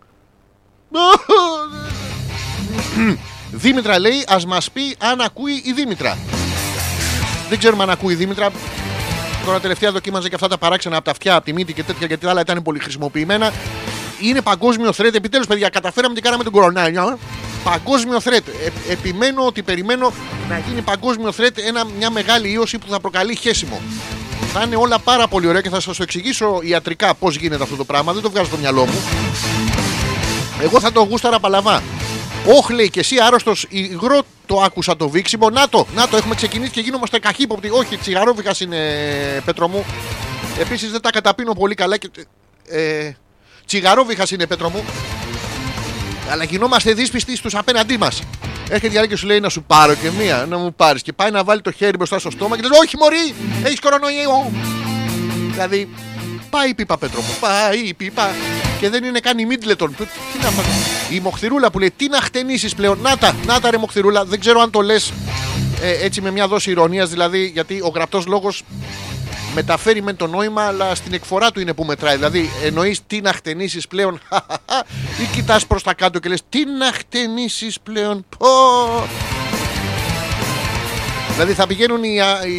Δήμητρα 3.51 3.99
λέει, 3.99 4.23
ας 4.27 4.45
μας 4.45 4.71
πει 4.71 4.95
αν 4.99 5.21
ακούει 5.21 5.61
η 5.65 5.73
Δήμητρα. 5.73 6.17
Δεν 7.49 7.57
ξέρουμε 7.57 7.83
αν 7.83 7.89
ακούει 7.89 8.13
η 8.13 8.15
Δήμητρα. 8.15 8.51
Τώρα 9.45 9.59
τελευταία 9.59 9.91
δοκίμαζε 9.91 10.29
και 10.29 10.35
αυτά 10.35 10.47
τα 10.47 10.57
παράξενα 10.57 10.95
από 10.95 11.05
τα 11.05 11.11
αυτιά, 11.11 11.35
από 11.35 11.45
τη 11.45 11.53
μύτη 11.53 11.73
και 11.73 11.83
τέτοια, 11.83 12.07
γιατί 12.07 12.23
τα 12.23 12.29
άλλα 12.29 12.41
ήταν 12.41 12.61
πολύ 12.61 12.79
χρησιμοποιημένα. 12.79 13.53
Είναι 14.21 14.41
παγκόσμιο 14.41 14.89
threat. 14.97 15.13
Επιτέλους, 15.13 15.47
παιδιά, 15.47 15.69
καταφέραμε 15.69 16.13
και 16.13 16.21
κάναμε 16.21 16.43
τον 16.43 16.51
κορονάνιο. 16.51 17.19
Παγκόσμιο 17.63 18.17
threat. 18.23 18.43
Ε, 18.87 18.91
επιμένω 18.91 19.45
ότι 19.45 19.63
περιμένω 19.63 20.13
να 20.49 20.57
γίνει 20.57 20.81
παγκόσμιο 20.81 21.33
threat 21.37 21.57
ένα, 21.67 21.85
μια 21.97 22.09
μεγάλη 22.09 22.51
ίωση 22.51 22.77
που 22.77 22.85
θα 22.89 22.99
προκαλεί 22.99 23.35
χέσιμο. 23.35 23.81
Θα 24.53 24.63
είναι 24.63 24.75
όλα 24.75 24.99
πάρα 24.99 25.27
πολύ 25.27 25.47
ωραία 25.47 25.61
και 25.61 25.69
θα 25.69 25.79
σας 25.79 25.97
το 25.97 26.03
εξηγήσω 26.03 26.59
ιατρικά 26.63 27.13
πώς 27.13 27.35
γίνεται 27.35 27.63
αυτό 27.63 27.75
το 27.75 27.85
πράγμα. 27.85 28.13
Δεν 28.13 28.21
το 28.21 28.29
βγάζω 28.29 28.45
στο 28.45 28.57
μυαλό 28.57 28.85
μου. 28.85 29.01
Εγώ 30.61 30.79
θα 30.79 30.91
το 30.91 31.01
γούσταρα 31.01 31.39
παλαβά. 31.39 31.83
Όχι 32.57 32.73
λέει 32.73 32.89
και 32.89 32.99
εσύ 32.99 33.15
άρρωστος 33.19 33.65
υγρό 33.69 34.21
το 34.45 34.61
άκουσα 34.61 34.95
το 34.95 35.09
βήξιμο. 35.09 35.49
Να 35.49 35.69
το, 35.69 35.87
να 35.95 36.07
το, 36.07 36.17
έχουμε 36.17 36.35
ξεκινήσει 36.35 36.71
και 36.71 36.81
γίνομαστε 36.81 37.19
καχύποπτοι. 37.19 37.69
Όχι, 37.69 37.97
τσιγαρόβιχα 37.97 38.51
είναι 38.59 38.79
πέτρο 39.45 39.67
μου. 39.67 39.85
Επίσης 40.59 40.91
δεν 40.91 41.01
τα 41.01 41.09
καταπίνω 41.09 41.53
πολύ 41.53 41.75
καλά 41.75 41.97
και. 41.97 42.09
Ε, 42.67 43.11
τσιγαρόβιχα 43.65 44.23
είναι 44.31 44.47
πέτρο 44.47 44.69
μου. 44.69 44.83
Αλλά 46.29 46.43
γινόμαστε 46.43 46.93
δύσπιστοι 46.93 47.35
στους 47.35 47.55
απέναντί 47.55 47.97
μας. 47.97 48.21
Έρχεται 48.69 48.95
η 48.95 48.97
άλλη 48.97 49.07
και 49.07 49.15
σου 49.15 49.25
λέει 49.25 49.39
να 49.39 49.49
σου 49.49 49.63
πάρω 49.63 49.93
και 49.93 50.11
μία, 50.19 50.45
να 50.49 50.57
μου 50.57 50.73
πάρεις. 50.73 51.01
Και 51.01 51.13
πάει 51.13 51.31
να 51.31 51.43
βάλει 51.43 51.61
το 51.61 51.71
χέρι 51.71 51.97
μπροστά 51.97 52.19
στο 52.19 52.31
στόμα 52.31 52.55
και 52.55 52.61
λέει 52.61 52.79
Όχι, 52.79 52.97
Μωρή, 52.97 53.33
έχεις 53.63 53.79
κορονοϊό. 53.79 54.51
Δηλαδή, 55.51 55.89
πάει 56.49 56.69
η 56.69 56.73
πίπα 56.73 56.97
Πέτρο 56.97 57.21
μου, 57.21 57.35
πάει 57.39 57.79
η 57.79 57.93
πίπα 57.93 58.29
και 58.79 58.89
δεν 58.89 59.03
είναι 59.03 59.19
καν 59.19 59.37
η 59.37 59.45
Μίτλετον. 59.45 59.95
Τι 59.95 60.39
να 60.41 60.49
Η 61.15 61.19
Μοχθηρούλα 61.19 61.71
που 61.71 61.79
λέει 61.79 61.91
Τι 61.95 62.07
να 62.07 62.21
χτενίσεις 62.21 62.75
πλέον. 62.75 62.99
Να 63.01 63.17
τα, 63.17 63.35
να 63.45 63.59
τα 63.59 63.71
ρε 63.71 63.77
Μοχθηρούλα. 63.77 64.25
Δεν 64.25 64.39
ξέρω 64.39 64.61
αν 64.61 64.71
το 64.71 64.81
λες 64.81 65.13
ε, 65.81 66.05
έτσι 66.05 66.21
με 66.21 66.31
μια 66.31 66.47
δόση 66.47 66.71
ηρωνίας 66.71 67.09
δηλαδή, 67.09 67.45
γιατί 67.53 67.81
ο 67.81 67.87
γραπτός 67.87 68.25
λόγος 68.25 68.63
μεταφέρει 69.55 70.01
με 70.01 70.13
το 70.13 70.27
νόημα, 70.27 70.63
αλλά 70.63 70.95
στην 70.95 71.13
εκφορά 71.13 71.51
του 71.51 71.59
είναι 71.59 71.73
που 71.73 71.83
μετράει. 71.83 72.15
Δηλαδή, 72.15 72.49
εννοείς 72.63 72.99
τι 73.07 73.21
να 73.21 73.33
χτενίσεις 73.33 73.87
πλέον, 73.87 74.19
ή 75.21 75.25
κοιτάς 75.33 75.67
προς 75.67 75.83
τα 75.83 75.93
κάτω 75.93 76.19
και 76.19 76.29
λες 76.29 76.41
τι 76.49 76.65
να 76.65 76.85
χτενίσεις 76.85 77.79
πλέον. 77.79 78.25
Πω. 78.37 78.47
Δηλαδή 81.31 81.53
θα 81.53 81.67
πηγαίνουν 81.67 82.03
οι, 82.03 82.15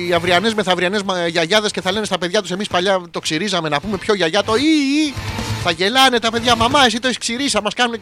οι 0.08 0.12
αυριανές 0.12 0.54
μεθαυριανές 0.54 1.02
γιαγιάδες 1.28 1.70
και 1.70 1.80
θα 1.80 1.92
λένε 1.92 2.04
στα 2.04 2.18
παιδιά 2.18 2.40
τους: 2.40 2.50
Εμείς 2.50 2.68
παλιά 2.68 3.02
το 3.10 3.20
ξυρίζαμε 3.20 3.68
να 3.68 3.80
πούμε 3.80 3.96
πιο 3.96 4.14
γιαγιά 4.14 4.42
το 4.42 4.54
ή, 4.54 5.06
ή. 5.06 5.14
Θα 5.62 5.70
γελάνε 5.70 6.18
τα 6.18 6.30
παιδιά, 6.30 6.56
μαμά, 6.56 6.84
εσύ 6.84 6.98
το 6.98 7.06
έχεις 7.06 7.18
ξυρίσα, 7.18 7.62
μας 7.62 7.74
κάνουν 7.74 8.00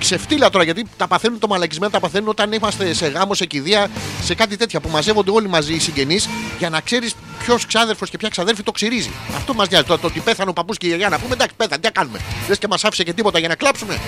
ξεφτύλα 0.00 0.50
τώρα 0.50 0.64
γιατί 0.64 0.84
τα 0.96 1.06
παθαίνουν 1.06 1.38
το 1.38 1.46
μαλακισμένα, 1.48 1.92
τα 1.92 2.00
παθαίνουν 2.00 2.28
όταν 2.28 2.52
είμαστε 2.52 2.94
σε 2.94 3.06
γάμο, 3.06 3.34
σε 3.34 3.46
κηδεία, 3.46 3.90
σε 4.22 4.34
κάτι 4.34 4.56
τέτοια 4.56 4.80
που 4.80 4.88
μαζεύονται 4.88 5.30
όλοι 5.30 5.48
μαζί 5.48 5.74
οι 5.74 5.78
συγγενείς 5.78 6.28
για 6.58 6.70
να 6.70 6.80
ξέρεις 6.80 7.14
ποιος 7.38 7.66
ξάδερφος 7.66 8.10
και 8.10 8.16
ποια 8.16 8.28
ξαδέρφη 8.28 8.62
το 8.62 8.72
ξυρίζει. 8.72 9.10
Αυτό 9.36 9.54
μας 9.54 9.68
νοιάζει. 9.68 9.84
Το, 9.84 9.98
το 9.98 10.06
ότι 10.06 10.20
πέθανε 10.20 10.50
ο 10.50 10.52
παππούς 10.52 10.78
και 10.78 10.86
η 10.86 10.88
γιαγιά 10.88 11.08
να 11.08 11.18
πούμε 11.18 11.34
εντάξει, 11.34 11.54
πέθανε, 11.56 11.80
τι 11.80 11.90
κάνουμε. 11.92 12.18
Λες 12.48 12.58
και 12.58 12.66
μας 12.68 12.84
άφησε 12.84 13.02
και 13.02 13.12
τίποτα 13.12 13.38
για 13.38 13.48
να 13.48 13.54
κλάψουμε. 13.54 14.00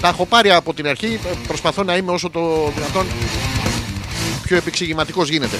Τα 0.00 0.08
έχω 0.08 0.26
πάρει 0.26 0.50
από 0.50 0.74
την 0.74 0.86
αρχή. 0.86 1.20
Προσπαθώ 1.46 1.82
να 1.82 1.96
είμαι 1.96 2.12
όσο 2.12 2.30
το 2.30 2.72
δυνατόν 2.76 3.06
πιο 4.42 4.56
επεξηγηματικός 4.56 5.28
γίνεται. 5.28 5.56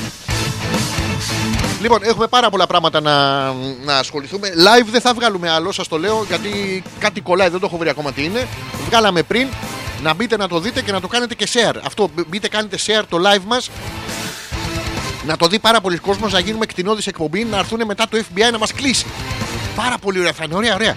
Λοιπόν, 1.81 1.99
έχουμε 2.03 2.27
πάρα 2.27 2.51
πολλά 2.51 2.67
πράγματα 2.67 3.01
να, 3.01 3.45
να 3.85 3.99
ασχοληθούμε. 3.99 4.49
Live 4.49 4.87
δεν 4.91 5.01
θα 5.01 5.15
βγάλουμε 5.15 5.51
άλλο, 5.51 5.73
σας 5.73 5.89
το 5.89 5.99
λέω, 5.99 6.25
γιατί 6.29 6.83
κάτι 6.99 7.21
κολλάει, 7.21 7.49
δεν 7.49 7.61
το 7.61 7.67
έχω 7.67 7.77
βρει 7.77 7.89
ακόμα 7.89 8.13
τι 8.13 8.25
είναι. 8.25 8.49
Βγάλαμε 8.87 9.23
πριν. 9.23 9.49
Να 10.03 10.15
μπείτε 10.15 10.37
να 10.37 10.49
το 10.49 10.61
δείτε 10.61 10.83
και 10.83 10.93
να 10.93 11.01
το 11.01 11.09
κάνετε 11.09 11.35
και 11.35 11.49
share. 11.53 11.77
Αυτό 11.85 12.11
μπείτε, 12.27 12.49
κάνετε 12.49 12.79
share 12.87 13.03
το 13.09 13.19
live 13.19 13.43
μας. 13.47 13.71
Να 15.27 15.37
το 15.37 15.47
δει 15.47 15.59
πάρα 15.59 15.81
πολλοί 15.81 15.99
κόσμος, 15.99 16.33
να 16.33 16.39
γίνουμε 16.39 16.67
κτηνώδη 16.67 17.03
εκπομπή, 17.07 17.45
να 17.45 17.59
έρθουν 17.59 17.83
μετά 17.87 18.09
το 18.09 18.19
FBI 18.19 18.51
να 18.53 18.59
μας 18.59 18.73
κλείσει. 18.73 19.07
Πάρα 19.77 19.99
πολύ 19.99 20.19
ωραία, 20.19 20.33
θα 20.33 20.45
είναι 20.45 20.55
ωραία, 20.55 20.75
ωραία. 20.75 20.95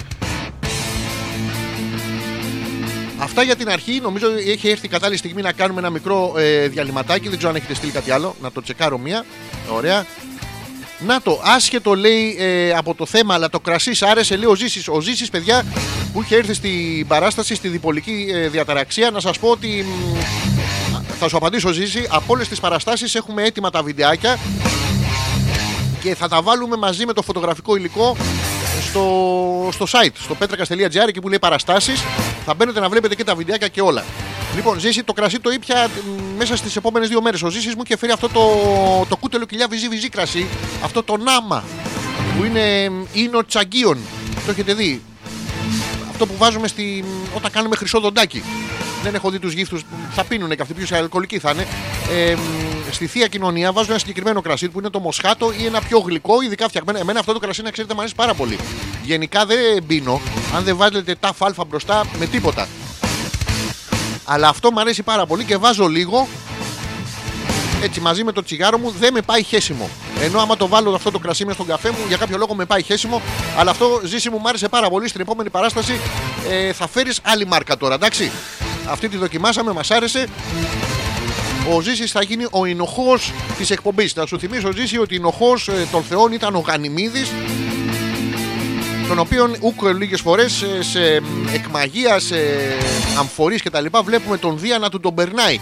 Αυτά 3.24 3.44
για 3.44 3.56
την 3.56 3.70
αρχή. 3.70 4.00
Νομίζω 4.02 4.28
έχει 4.48 4.70
έρθει 4.70 4.86
η 4.86 4.90
κατάλληλη 4.90 5.18
στιγμή 5.18 5.42
να 5.42 5.52
κάνουμε 5.52 5.80
ένα 5.80 5.90
μικρό 5.90 6.34
ε, 6.38 6.68
διαλυματάκι. 6.68 7.28
Δεν 7.28 7.38
ξέρω 7.38 7.50
αν 7.52 7.56
έχετε 7.56 7.74
στείλει 7.74 7.92
κάτι 7.92 8.12
άλλο. 8.12 8.36
Να 8.42 8.52
το 8.52 8.62
τσεκάρω 8.62 8.98
μία. 8.98 9.26
Ωραία. 9.70 10.06
Να 11.00 11.22
το, 11.22 11.42
άσχετο 11.44 11.96
λέει 11.96 12.36
ε, 12.40 12.74
από 12.74 12.96
το 12.96 13.06
θέμα, 13.06 13.34
αλλά 13.34 13.50
το 13.50 13.60
κρασίς 13.60 14.02
άρεσε, 14.02 14.36
λέει 14.36 14.50
ο 14.50 14.56
Ζήσης. 14.56 14.88
Ο 14.88 15.02
Ζήσης, 15.02 15.30
παιδιά, 15.30 15.66
που 16.14 16.22
είχε 16.22 16.36
έρθει 16.36 16.54
στην 16.54 17.08
παράσταση, 17.08 17.56
στη 17.56 17.68
διπολική 17.68 18.28
ε, 18.34 18.48
διαταραξία, 18.48 19.12
να 19.12 19.20
σας 19.20 19.40
πω 19.40 19.50
ότι. 19.50 19.86
θα 21.20 21.28
σου 21.28 21.38
απαντήσω, 21.38 21.72
Ζήση. 21.72 22.08
Από 22.10 22.34
όλες 22.34 22.48
τις 22.48 22.60
παραστάσεις 22.60 23.16
έχουμε 23.16 23.44
έτοιμα 23.44 23.70
τα 23.70 23.84
βιντεάκια 23.84 24.40
και 26.02 26.16
θα 26.16 26.28
τα 26.28 26.42
βάλουμε 26.42 26.76
μαζί 26.76 27.06
με 27.06 27.14
το 27.14 27.22
φωτογραφικό 27.22 27.76
υλικό 27.76 28.18
στο, 28.90 29.70
στο 29.72 29.86
site, 29.92 30.14
στο 30.14 30.38
petrakas.gr 30.40 31.08
εκεί 31.08 31.22
που 31.22 31.30
λέει 31.30 31.40
παραστάσεις. 31.40 32.04
Θα 32.46 32.54
μπαίνετε 32.54 32.80
να 32.80 32.90
βλέπετε 32.90 33.16
και 33.16 33.24
τα 33.24 33.36
βιντεάκια 33.36 33.68
και 33.68 33.82
όλα. 33.82 34.04
Λοιπόν, 34.56 34.80
ζήσει 34.80 35.04
το 35.04 35.14
κρασί 35.14 35.40
το 35.40 35.52
ήπια 35.52 35.88
μ, 35.88 36.38
μέσα 36.38 36.56
στις 36.56 36.76
επόμενες 36.76 37.10
δύο 37.10 37.22
μέρες. 37.22 37.42
Ο 37.44 37.50
Ζήσης 37.50 37.76
μου 37.76 37.82
είχε 37.86 37.98
φέρει 37.98 38.12
αυτό 38.12 38.30
το, 38.30 38.42
το 39.10 39.16
κούτελο 39.16 39.46
κοιλιά 39.46 39.68
βυζί 39.68 39.88
βυζί 39.88 40.10
κρασί. 40.10 40.48
Αυτό 40.84 41.04
το 41.04 41.18
νάμα 41.18 41.64
που 42.38 42.44
είναι 42.44 42.92
ίνο 43.14 43.46
τσαγκίων. 43.46 43.98
Το 44.46 44.52
έχετε 44.52 44.74
δει; 44.74 45.02
Αυτό 46.10 46.26
που 46.26 46.34
βάζουμε 46.38 46.68
στη, 46.68 47.04
όταν 47.36 47.52
κάνουμε 47.52 47.76
χρυσό 47.76 48.00
δοντάκι. 48.00 48.44
Δεν 49.04 49.16
έχω 49.16 49.30
δει 49.30 49.40
τους 49.40 49.54
γύφτους 49.54 49.82
που 49.82 49.96
θα 50.12 50.24
πίνουν 50.24 50.50
και 50.50 50.62
αυτοί, 50.62 50.74
πιο 50.74 50.98
αλκοολικοί 50.98 51.40
θα 51.40 51.52
είναι. 51.52 51.68
Ε, 52.12 52.36
μ, 52.36 52.40
στη 52.94 53.08
θεία 53.08 53.28
κοινωνία 53.28 53.72
βάζουν 53.72 53.90
ένα 53.90 54.00
συγκεκριμένο 54.00 54.42
κρασί 54.42 54.70
που 54.70 54.80
είναι 54.80 54.90
το 54.90 55.00
μοσχάτο 55.00 55.52
ή 55.58 55.66
ένα 55.66 55.82
πιο 55.82 56.00
γλυκό, 56.00 56.42
ειδικά 56.42 56.68
φτιαγμένο. 56.68 57.00
Εμένα 57.00 57.20
αυτό 57.20 57.34
το 57.34 57.40
κρασί, 57.40 57.62
να 57.62 57.72
ξέρετε, 57.72 57.94
μου 57.94 58.00
αρέσει 58.00 58.16
πάρα 58.16 58.34
πολύ. 58.34 58.60
Γενικά 59.04 59.46
δεν 59.46 59.86
πίνω 59.88 60.22
αν 60.56 60.64
δεν 60.64 60.78
βάλετε 60.78 61.16
τα 61.16 61.34
αλφα 61.40 61.66
μπροστά 61.66 62.06
με 62.20 62.26
τίποτα. 62.26 62.68
Αλλά 64.26 64.48
αυτό 64.48 64.72
μου 64.72 64.80
αρέσει 64.80 65.04
πάρα 65.04 65.26
πολύ 65.26 65.44
και 65.44 65.58
βάζω 65.58 65.88
λίγο 65.88 66.28
έτσι 67.84 68.00
μαζί 68.00 68.24
με 68.24 68.32
το 68.32 68.44
τσιγάρο 68.44 68.78
μου 68.78 68.94
δεν 69.00 69.14
με 69.14 69.22
πάει 69.22 69.44
χέσιμο. 69.44 69.90
Ενώ 70.22 70.40
άμα 70.40 70.58
το 70.58 70.68
βάλω 70.68 70.96
αυτό 70.96 71.12
το 71.12 71.20
κρασί 71.20 71.44
μέσα 71.44 71.56
στον 71.56 71.68
καφέ 71.68 71.90
μου 71.90 71.98
για 72.08 72.18
κάποιο 72.18 72.38
λόγο 72.38 72.56
με 72.56 72.66
πάει 72.66 72.84
χέσιμο. 72.84 73.22
Αλλά 73.58 73.72
αυτό 73.72 74.02
ζήσει 74.04 74.30
μου 74.30 74.40
μ' 74.40 74.48
άρεσε 74.48 74.68
πάρα 74.68 74.90
πολύ. 74.90 75.08
Στην 75.08 75.22
επόμενη 75.22 75.50
παράσταση 75.50 76.00
ε, 76.50 76.74
θα 76.74 76.88
φέρεις 76.88 77.20
άλλη 77.24 77.46
μάρκα 77.46 77.78
τώρα, 77.78 77.96
εντάξει. 77.96 78.32
Αυτή 78.90 79.10
τη 79.10 79.18
δοκιμάσαμε, 79.18 79.72
μας 79.72 79.92
άρεσε. 79.92 80.28
Ο 81.72 81.82
Ζήσης 81.82 82.12
θα 82.12 82.24
γίνει 82.24 82.46
ο 82.52 82.66
ενοχός 82.66 83.32
της 83.58 83.70
εκπομπής. 83.70 84.12
Θα 84.14 84.26
σου 84.26 84.40
θυμίσω, 84.40 84.72
Ζήση, 84.72 84.98
ότι 84.98 85.16
ενοχός 85.16 85.68
ε, 85.68 85.88
των 85.92 86.04
Θεών 86.04 86.32
ήταν 86.32 86.56
ο 86.56 86.60
Γανιμίδης, 86.60 87.32
τον 89.08 89.20
οποίον 89.20 89.56
ούκο 89.62 89.88
λίγες 89.94 90.22
φορές 90.22 90.66
σε 90.80 91.22
εκμαγεία, 91.54 92.20
σε 92.20 92.36
αμφορείς 93.18 93.62
κτλ. 93.62 93.86
βλέπουμε 94.04 94.38
τον 94.38 94.60
Δία 94.60 94.78
να 94.78 94.90
του 94.90 95.00
τον 95.00 95.14
περνάει. 95.14 95.60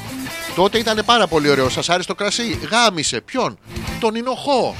Τότε 0.56 0.78
ήταν 0.78 1.02
πάρα 1.06 1.28
πολύ 1.28 1.50
ωραίο. 1.50 1.70
Σας 1.70 1.90
άρεσε 1.90 2.08
το 2.08 2.16
κρασί; 2.16 2.60
Γάμισε. 2.72 3.22
Ποιον; 3.22 3.58
Τον 4.00 4.16
Ινοχό. 4.16 4.76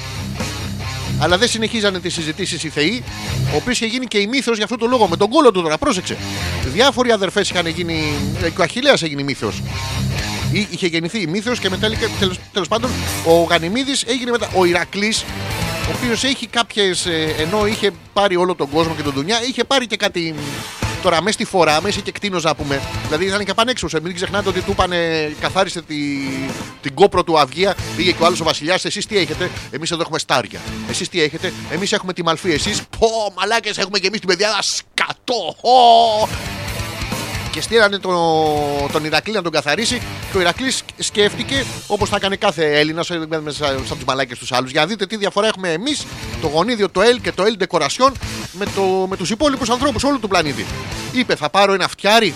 Αλλά 1.20 1.38
δεν 1.38 1.48
συνεχίζανε 1.48 2.00
τις 2.00 2.14
συζητήσεις 2.14 2.64
οι 2.64 2.70
Θεοί, 2.70 3.04
ο 3.54 3.56
οποίος 3.56 3.80
είχε 3.80 3.86
γίνει 3.86 4.06
και 4.06 4.18
η 4.18 4.28
μύθος 4.28 4.56
για 4.56 4.64
αυτό 4.64 4.78
το 4.78 4.86
λόγο. 4.86 5.08
Με 5.08 5.18
τον 5.18 5.30
κόλο 5.30 5.52
του 5.52 5.62
τώρα, 5.62 5.78
πρόσεξε. 5.78 6.18
Διάφοροι 6.66 7.12
αδερφές 7.12 7.50
είχαν 7.50 7.68
γίνει. 7.68 8.14
ε, 8.44 8.50
Και 8.50 8.60
ο 8.62 8.64
Αχηλέα 8.64 8.94
έγινε 9.02 9.24
μύθος. 9.24 9.62
Είχε 10.52 10.88
γεννηθεί 10.88 11.22
η 11.22 11.28
μύθος 11.28 11.60
και 11.60 11.70
μετά 11.70 11.90
τέλος 12.54 12.68
πάντων 12.68 12.90
ο 13.26 13.44
Γανιμίδης 13.44 14.04
έγινε 14.04 14.32
μετά. 14.32 14.50
Ο 14.56 14.66
Ηρακλής, 14.66 15.22
ο 15.90 15.94
οποίος 15.96 16.24
έχει 16.24 16.48
κάποιες. 16.48 17.08
ενώ 17.38 17.68
είχε 17.68 17.92
πάρει 18.14 18.36
όλο 18.36 18.56
τον 18.56 18.70
κόσμο 18.70 18.96
και 18.96 19.02
τον 19.02 19.14
δουλειά, 19.14 19.44
είχε 19.44 19.64
πάρει 19.64 19.88
και 19.88 19.96
κάτι. 19.98 20.36
Τώρα 21.02 21.22
μέσα 21.22 21.34
στη 21.34 21.46
φορά, 21.46 21.82
μέσα 21.82 22.00
και 22.00 22.12
κτίνος 22.12 22.44
να 22.44 22.56
πούμε. 22.56 22.82
Δηλαδή 23.06 23.26
ήταν 23.26 23.46
και 23.46 23.54
πανέξω. 23.54 23.88
Μην 24.04 24.16
ξεχνάτε 24.16 24.50
ότι 24.50 24.62
του 24.62 24.72
είπανε, 24.72 25.32
καθάρισε 25.40 25.82
τη, 25.82 25.96
την 26.82 26.94
κόπρο 26.94 27.24
του 27.24 27.40
Αυγία. 27.40 27.76
Πήγε 27.96 28.12
και 28.12 28.24
ο 28.24 28.26
άλλος 28.26 28.40
ο 28.40 28.44
Βασιλιάς. 28.44 28.86
Εσείς 28.86 29.06
τι 29.06 29.18
έχετε, 29.18 29.50
εμείς 29.72 29.92
εδώ 29.92 30.02
έχουμε 30.02 30.20
στάρια. 30.20 30.60
Εσείς 30.90 31.10
τι 31.10 31.22
έχετε, 31.22 31.54
εμείς 31.72 31.92
έχουμε 31.92 32.14
τη 32.14 32.24
μαλφή. 32.24 32.52
Εσείς, 32.52 32.82
πω, 33.00 33.08
μαλάκες, 33.38 33.78
έχουμε 33.78 34.00
και 34.00 34.08
εμείς 34.08 34.20
την 34.20 34.30
παιδιά. 34.30 34.62
Σκατό, 34.62 35.56
Ω! 35.62 36.28
Και 37.52 37.62
στείλανε 37.62 37.98
τον, 37.98 38.16
τον 38.92 39.06
Ηρακλή 39.06 39.34
να 39.34 39.42
τον 39.42 39.52
καθαρίσει. 39.52 40.02
Και 40.32 40.38
ο 40.38 40.40
Ηρακλής 40.40 40.84
σκέφτηκε, 40.98 41.66
όπως 41.88 42.10
θα 42.10 42.16
έκανε 42.16 42.36
κάθε 42.36 42.80
Έλληνας, 42.80 43.06
σαν 43.08 43.28
τους 43.88 44.04
μαλάκες 44.06 44.38
τους 44.38 44.52
άλλους. 44.52 44.72
Για 44.72 44.82
να 44.82 44.88
δείτε 44.88 45.06
τι 45.06 45.18
διαφορά 45.18 45.48
έχουμε 45.48 45.72
εμείς, 45.72 46.06
το 46.42 46.48
γονίδιο, 46.48 46.90
το 46.90 47.02
L 47.02 47.20
και 47.22 47.32
το 47.32 47.44
L 47.44 47.64
Decoration, 47.64 48.12
με, 48.52 48.66
το, 48.76 48.82
με 49.10 49.18
τους 49.18 49.30
υπόλοιπους 49.30 49.70
ανθρώπους 49.70 50.04
όλου 50.04 50.20
του 50.20 50.28
πλανήτη. 50.28 50.66
Είπε, 51.12 51.36
θα 51.36 51.50
πάρω 51.50 51.74
ένα 51.74 51.88
φτιάρι. 51.88 52.34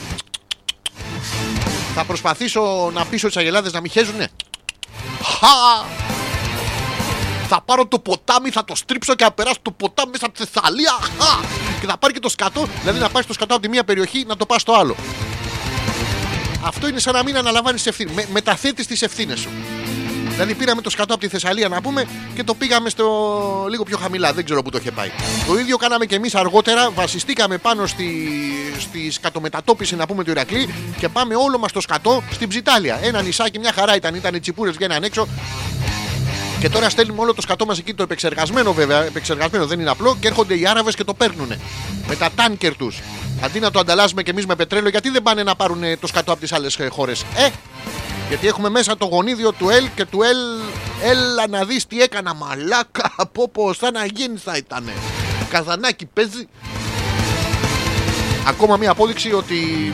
Θα 1.95 2.04
προσπαθήσω 2.04 2.91
να 2.93 3.06
πείσω 3.06 3.28
τις 3.28 3.38
αγελάδες 3.38 3.73
να 3.73 3.82
μην 3.82 3.91
χέζουνε. 3.91 4.28
Χα! 5.21 6.05
Θα 7.47 7.62
πάρω 7.62 7.86
το 7.88 7.99
ποτάμι, 7.99 8.49
θα 8.49 8.65
το 8.65 8.75
στρίψω 8.75 9.15
και 9.15 9.23
θα 9.23 9.31
περάσω 9.31 9.58
το 9.62 9.71
ποτάμι 9.71 10.12
μέσα 10.12 10.25
από 10.25 10.38
τη 10.38 10.45
Θεσσαλία. 10.45 10.91
Χα! 10.91 11.39
Και 11.79 11.88
θα 11.88 11.97
πάρει 11.97 12.13
και 12.13 12.19
το 12.19 12.29
σκατό, 12.29 12.67
δηλαδή 12.81 12.99
να 12.99 13.10
πάρει 13.10 13.25
το 13.25 13.34
σκατό 13.34 13.53
από 13.53 13.63
τη 13.63 13.69
μία 13.69 13.84
περιοχή 13.84 14.25
να 14.27 14.38
το 14.38 14.45
πας 14.45 14.62
στο 14.62 14.73
άλλο. 14.73 14.95
Αυτό 16.65 16.88
είναι 16.88 16.99
σαν 16.99 17.13
να 17.13 17.23
μην 17.23 17.38
αναλαμβάνεις 17.38 17.86
ευθύνη. 17.86 18.12
Με, 18.12 18.25
Μεταθέτεις 18.31 18.88
τις 18.88 19.01
ευθύνες 19.01 19.39
σου. 19.39 19.49
Δηλαδή 20.36 20.53
πήραμε 20.55 20.81
το 20.81 20.89
σκατό 20.89 21.13
από 21.13 21.21
τη 21.21 21.29
Θεσσαλία 21.29 21.67
να 21.67 21.81
πούμε 21.81 22.05
και 22.36 22.43
το 22.43 22.53
πήγαμε 22.53 22.89
στο 22.89 23.05
λίγο 23.69 23.84
πιο 23.84 23.97
χαμηλά. 23.97 24.34
Δεν 24.34 24.45
ξέρω 24.45 24.62
που 24.62 24.69
το 24.69 24.77
είχε 24.77 24.91
πάει. 24.91 25.12
Το 25.47 25.60
ίδιο 25.60 25.77
κάναμε 25.77 26.05
και 26.05 26.15
εμείς 26.15 26.36
αργότερα. 26.36 26.91
Βασιστήκαμε 26.91 27.58
πάνω 27.58 27.86
στη, 27.88 28.29
στη 28.79 29.12
σκατομετατόπιση 29.12 29.95
να 29.95 30.05
πούμε 30.08 30.23
του 30.23 30.29
Ηρακλή 30.29 30.73
και 30.99 31.10
πάμε 31.10 31.36
όλο 31.36 31.58
μας 31.58 31.71
το 31.71 31.81
σκατό 31.81 32.23
στην 32.31 32.49
Ψιτάλια. 32.49 32.99
Ένα 33.01 33.21
νησάκι, 33.21 33.60
μια 33.60 33.71
χαρά 33.71 33.95
ήταν. 33.95 34.15
Ήταν 34.15 34.41
τσιπούρες 34.41 34.75
βγαίναν 34.75 35.03
έξω. 35.03 35.27
Και 36.65 36.71
τώρα 36.71 36.89
στέλνουμε 36.89 37.21
όλο 37.21 37.34
το 37.34 37.41
σκατό 37.41 37.65
μας 37.65 37.80
εκεί, 37.80 37.93
το 37.93 38.04
επεξεργασμένο 38.04 38.73
βέβαια, 38.73 39.04
επεξεργασμένο 39.04 39.65
δεν 39.65 39.80
είναι 39.80 39.89
απλό, 39.89 40.17
και 40.19 40.28
έρχονται 40.28 40.60
οι 40.60 40.67
Άραβες 40.67 40.95
και 40.95 41.04
το 41.04 41.13
παίρνουν. 41.13 41.47
Με 42.08 42.15
τα 42.15 42.30
τάνκερ 42.36 42.75
τους. 42.75 42.99
Αντί 43.41 43.60
να 43.60 43.71
το 43.71 43.80
ανταλλάσσουμε 43.80 44.23
κι 44.23 44.30
εμείς 44.30 44.45
με 44.45 44.56
πετρέλαιο, 44.56 44.89
γιατί 44.89 45.10
δεν 45.10 45.23
πάνε 45.23 45.43
να 45.43 45.56
πάρουν 45.56 45.84
το 45.99 46.08
σκατό 46.08 46.32
από 46.32 46.41
τις 46.41 46.51
άλλες 46.51 46.78
χώρες; 46.89 47.25
Ε! 47.36 47.49
Γιατί 48.30 48.47
έχουμε 48.47 48.69
μέσα 48.69 48.97
το 48.97 49.06
γονίδιο 49.06 49.51
του 49.51 49.69
Ελ 49.69 49.88
και 49.95 50.06
του 50.06 50.21
Ελ. 50.21 50.38
Έλα 51.04 51.47
να 51.47 51.65
δεις 51.65 51.88
τι 51.88 52.01
έκανα, 52.01 52.34
μαλάκα. 52.34 53.13
Από 53.15 53.49
πως, 53.49 53.78
σαν 53.78 53.93
να 53.93 54.06
γίνει 54.06 54.38
θα 54.38 54.58
ήταν. 54.58 54.89
Καζανάκι 55.49 56.06
παίζει. 56.06 56.47
Ακόμα 58.47 58.78
μία 58.78 58.91
απόδειξη 58.91 59.34
ότι 59.34 59.93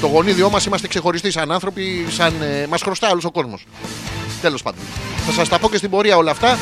το 0.00 0.06
γονίδιό 0.06 0.50
μας 0.50 0.64
είμαστε 0.64 0.88
ξεχωριστοί 0.88 1.30
σαν 1.30 1.52
άνθρωποι, 1.52 2.06
σαν. 2.10 2.42
Ε, 2.42 2.66
μας 2.66 2.82
χρωστά 2.82 3.10
όλο 3.10 3.20
ο 3.24 3.30
κόσμος. 3.30 3.66
Τέλος 4.40 4.62
πάντων. 4.62 4.80
Θα 5.26 5.32
σας 5.32 5.48
τα 5.48 5.58
πω 5.58 5.68
και 5.68 5.76
στην 5.76 5.90
πορεία 5.90 6.16
όλα 6.16 6.30
αυτά. 6.30 6.58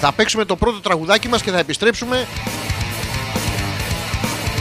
Θα 0.00 0.12
παίξουμε 0.12 0.44
το 0.44 0.56
πρώτο 0.56 0.80
τραγουδάκι 0.80 1.28
μας 1.28 1.42
και 1.42 1.50
θα 1.50 1.58
επιστρέψουμε. 1.58 2.26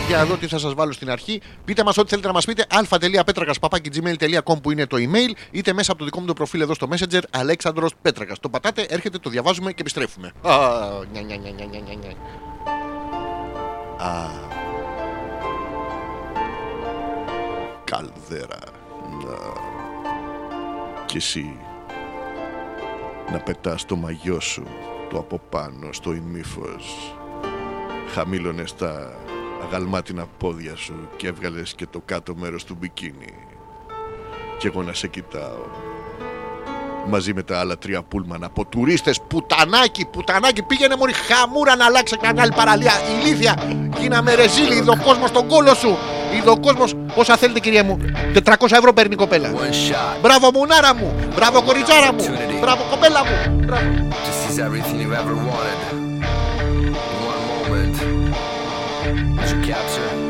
Για 0.08 0.17
να 0.17 0.26
δω 0.26 0.36
τι 0.38 0.47
θα 0.47 0.58
σας 0.58 0.73
βάλω 0.73 0.91
στην 0.91 1.10
αρχή. 1.10 1.41
Πείτε 1.65 1.84
μας 1.84 1.97
ό,τι 1.97 2.10
θέλετε 2.10 2.28
να 2.28 2.34
μας 2.34 2.45
πείτε. 2.45 2.65
αλφα.πέτρακα.gmail.com 2.69 4.62
που 4.62 4.71
είναι 4.71 4.88
το 4.88 4.97
email, 4.99 5.32
είτε 5.52 5.73
μέσα 5.73 5.91
από 5.91 5.99
το 5.99 6.06
δικό 6.06 6.19
μου 6.19 6.26
το 6.26 6.34
προφίλ 6.34 6.62
εδώ 6.62 6.73
στο 6.73 6.88
Messenger 6.91 7.21
Αλέξανδρος 7.30 7.91
Πέτρακας. 8.02 8.39
Το 8.39 8.49
πατάτε, 8.49 8.86
έρχεται, 8.89 9.17
το 9.17 9.30
διαβάζουμε 9.30 9.71
και 9.71 9.82
επιστρέφουμε. 9.82 10.32
Α, 10.41 10.58
νια, 11.12 11.21
νια, 11.21 11.36
νια, 11.36 11.52
νια, 11.52 11.65
νια, 11.65 11.80
νια, 11.80 11.95
νια. 11.95 12.12
Α. 14.10 14.30
Καλδέρα. 17.84 18.60
Να. 19.26 19.38
Κι 21.06 21.17
εσύ 21.17 21.58
να 23.31 23.39
πετάς 23.39 23.86
το 23.86 23.95
μαγιό 23.95 24.39
σου 24.39 24.63
το 25.09 25.17
από 25.17 25.41
πάνω 25.49 25.91
στο 25.91 26.13
ημίφος. 26.13 27.15
Χαμήλωνες 28.13 28.75
τα 28.75 29.13
αγαλμάτινα 29.63 30.25
πόδια 30.38 30.75
σου 30.75 31.09
και 31.15 31.27
έβγαλες 31.27 31.73
και 31.73 31.86
το 31.86 32.01
κάτω 32.05 32.36
μέρος 32.36 32.63
του 32.63 32.75
μπικίνι. 32.79 33.33
Και 34.57 34.67
εγώ 34.67 34.83
να 34.83 34.93
σε 34.93 35.07
κοιτάω 35.07 35.65
μαζί 37.07 37.33
με 37.33 37.43
τα 37.43 37.59
άλλα 37.59 37.77
τρία 37.77 38.03
πούλμαν. 38.03 38.43
Από 38.43 38.65
τουρίστες 38.65 39.19
πουτανάκι, 39.27 40.05
πουτανάκι 40.05 40.61
πήγαινε 40.61 40.95
μωρή 40.95 41.13
χαμούρα 41.13 41.75
να 41.75 41.85
αλλάξει 41.85 42.17
κανένα 42.17 42.41
άλλη 42.41 42.51
παραλία. 42.55 42.93
Ηλίθεια, 43.19 43.55
γίναμε 43.99 44.33
ρεζίλι 44.33 44.75
είδε 44.75 44.89
ο 44.89 44.97
κόσμος 45.03 45.31
τον 45.31 45.47
κόλο 45.47 45.73
σου. 45.73 45.97
Είδε 46.35 46.49
ο 46.49 46.59
κόσμος, 46.59 46.95
πόσα 47.15 47.37
θέλετε 47.37 47.59
κυρία 47.59 47.83
μου. 47.83 47.97
400 48.33 48.53
ευρώ 48.69 48.93
παίρνει 48.93 49.13
η 49.13 49.17
κοπέλα. 49.17 49.51
One 49.53 49.55
shot. 49.55 50.17
Μπράβο 50.21 50.51
μουνάρα 50.53 50.95
μου, 50.95 51.13
μπράβο 51.35 51.61
κοριτσάρα 51.61 52.13
μου, 52.13 52.25
μπράβο 52.61 52.83
κοπέλα 52.89 53.19
μου. 53.25 53.59
Μπράβο. 53.65 54.03
to 54.25 54.31
seize 59.89 60.22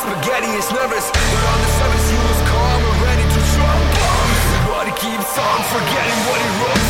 spaghetti 0.00 0.48
is 0.56 0.70
nervous, 0.72 1.10
but 1.12 1.44
on 1.52 1.58
the 1.60 1.70
surface 1.76 2.06
he 2.08 2.16
was 2.16 2.40
calm 2.48 2.80
and 2.88 3.02
ready 3.04 3.26
to 3.34 3.40
bombs. 4.00 4.40
But 4.66 4.84
he 4.88 4.94
keeps 4.96 5.36
on 5.36 5.60
forgetting 5.68 6.18
what 6.24 6.40
he 6.40 6.48
wrote 6.60 6.89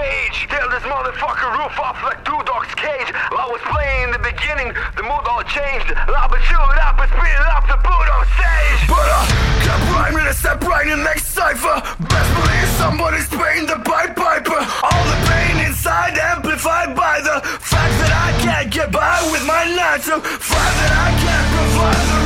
rage. 0.00 0.48
Tear 0.48 0.66
this 0.72 0.84
motherfucker 0.88 1.50
roof 1.58 1.76
off 1.78 1.98
like 2.02 2.24
two 2.24 2.40
dogs 2.48 2.72
cage. 2.74 3.10
While 3.30 3.46
I 3.46 3.50
was 3.52 3.64
playing 3.68 4.00
in 4.08 4.10
the 4.16 4.22
beginning, 4.24 4.72
the 4.96 5.04
mood 5.04 5.24
all 5.28 5.44
changed. 5.44 5.92
Loud 6.08 6.28
but 6.32 6.40
chill 6.48 6.60
up 6.60 6.96
and 6.96 7.10
spit 7.12 7.36
it 7.36 7.50
up 7.52 7.64
the 7.68 7.78
boot 7.84 8.08
on 8.08 8.22
stage. 8.36 8.80
But 8.88 9.04
I 9.04 9.22
kept 9.64 9.84
rhyming 9.92 10.26
and 10.26 10.36
step 10.36 10.58
rhyming 10.64 11.02
next 11.04 11.36
cipher. 11.36 11.76
Best 12.08 12.30
believe 12.36 12.70
somebody's 12.80 13.28
paying 13.28 13.66
the 13.66 13.78
pipe 13.84 14.16
piper. 14.16 14.60
All 14.88 15.04
the 15.12 15.18
pain 15.28 15.56
inside 15.68 16.16
amplified 16.16 16.96
by 16.96 17.20
the 17.20 17.36
fact 17.60 17.94
that 18.00 18.12
I 18.12 18.30
can't 18.40 18.70
get 18.72 18.88
by 18.90 19.20
with 19.30 19.44
my 19.44 19.64
natural. 19.68 20.20
Fact 20.20 20.74
that 20.80 20.92
I 20.96 21.08
can't 21.20 21.48
provide 21.54 22.19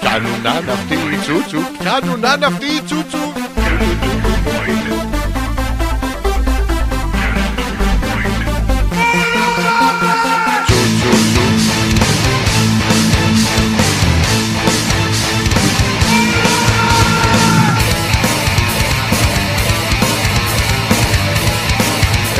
Κανονάν 0.00 0.70
αυτή, 0.70 0.96
τσούτσου, 1.20 1.58
κανονάν 1.84 2.42
αυτή, 2.42 2.82
τσούτσου. 2.84 3.31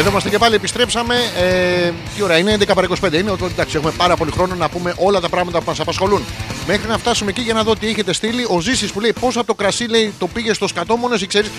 Εδώ 0.03 0.11
είμαστε 0.11 0.29
και 0.29 0.39
πάλι, 0.39 0.55
επιστρέψαμε. 0.55 1.15
Ε, 1.39 1.93
τι 2.15 2.23
ώρα 2.23 2.39
είναι, 2.39 2.57
11 2.59 2.75
παρα 2.75 2.89
25 3.01 3.13
είναι. 3.13 3.31
Οπότε, 3.31 3.53
εντάξει, 3.53 3.77
έχουμε 3.77 3.93
πάρα 3.97 4.17
πολύ 4.17 4.31
χρόνο 4.31 4.55
να 4.55 4.69
πούμε 4.69 4.95
όλα 4.97 5.21
τα 5.21 5.29
πράγματα 5.29 5.59
που 5.59 5.65
μας 5.67 5.81
απασχολούν. 5.81 6.25
Μέχρι 6.67 6.89
να 6.89 6.99
φτάσουμε 6.99 7.31
εκεί 7.31 7.41
για 7.41 7.55
να 7.55 7.63
δω 7.63 7.77
τι 7.77 7.87
έχετε 7.89 8.13
στείλει. 8.13 8.47
Ο 8.49 8.61
Ζήσης 8.61 8.93
που 8.93 9.01
λέει 9.01 9.13
πόσο 9.21 9.39
από 9.39 9.49
το 9.49 9.55
κρασί 9.55 9.85
λέει 9.85 10.13
το 10.19 10.27
πήγε 10.27 10.53
στο 10.53 10.67
σκατό, 10.67 10.97
μόνος 10.97 11.17
εσύ 11.17 11.27
ξέρεις. 11.27 11.51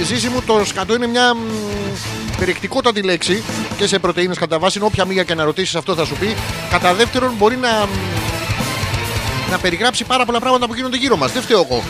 Ε, 0.00 0.04
Ζήση 0.04 0.28
μου, 0.28 0.42
το 0.42 0.62
σκατό 0.64 0.94
είναι 0.94 1.06
μια 1.06 1.34
μ, 1.34 1.38
περιεκτικότατη 2.38 3.02
λέξη 3.02 3.42
και 3.76 3.86
σε 3.86 3.98
πρωτενε 3.98 4.34
κατά 4.34 4.58
βάση. 4.58 4.78
Όποια 4.82 5.04
μίγα 5.04 5.22
και 5.22 5.34
να 5.34 5.44
ρωτήσεις 5.44 5.74
αυτό 5.74 5.94
θα 5.94 6.04
σου 6.04 6.14
πει. 6.14 6.36
Κατά 6.70 6.94
δεύτερον, 6.94 7.32
μπορεί 7.38 7.56
να, 7.56 7.68
μ, 7.68 7.90
να 9.50 9.58
περιγράψει 9.58 10.04
πάρα 10.04 10.24
πολλά 10.24 10.40
πράγματα 10.40 10.66
που 10.66 10.74
γίνονται 10.74 10.96
γύρω 10.96 11.16
μας. 11.16 11.32
Δεν 11.32 11.42
φταίω 11.42 11.66
εγώ. 11.70 11.82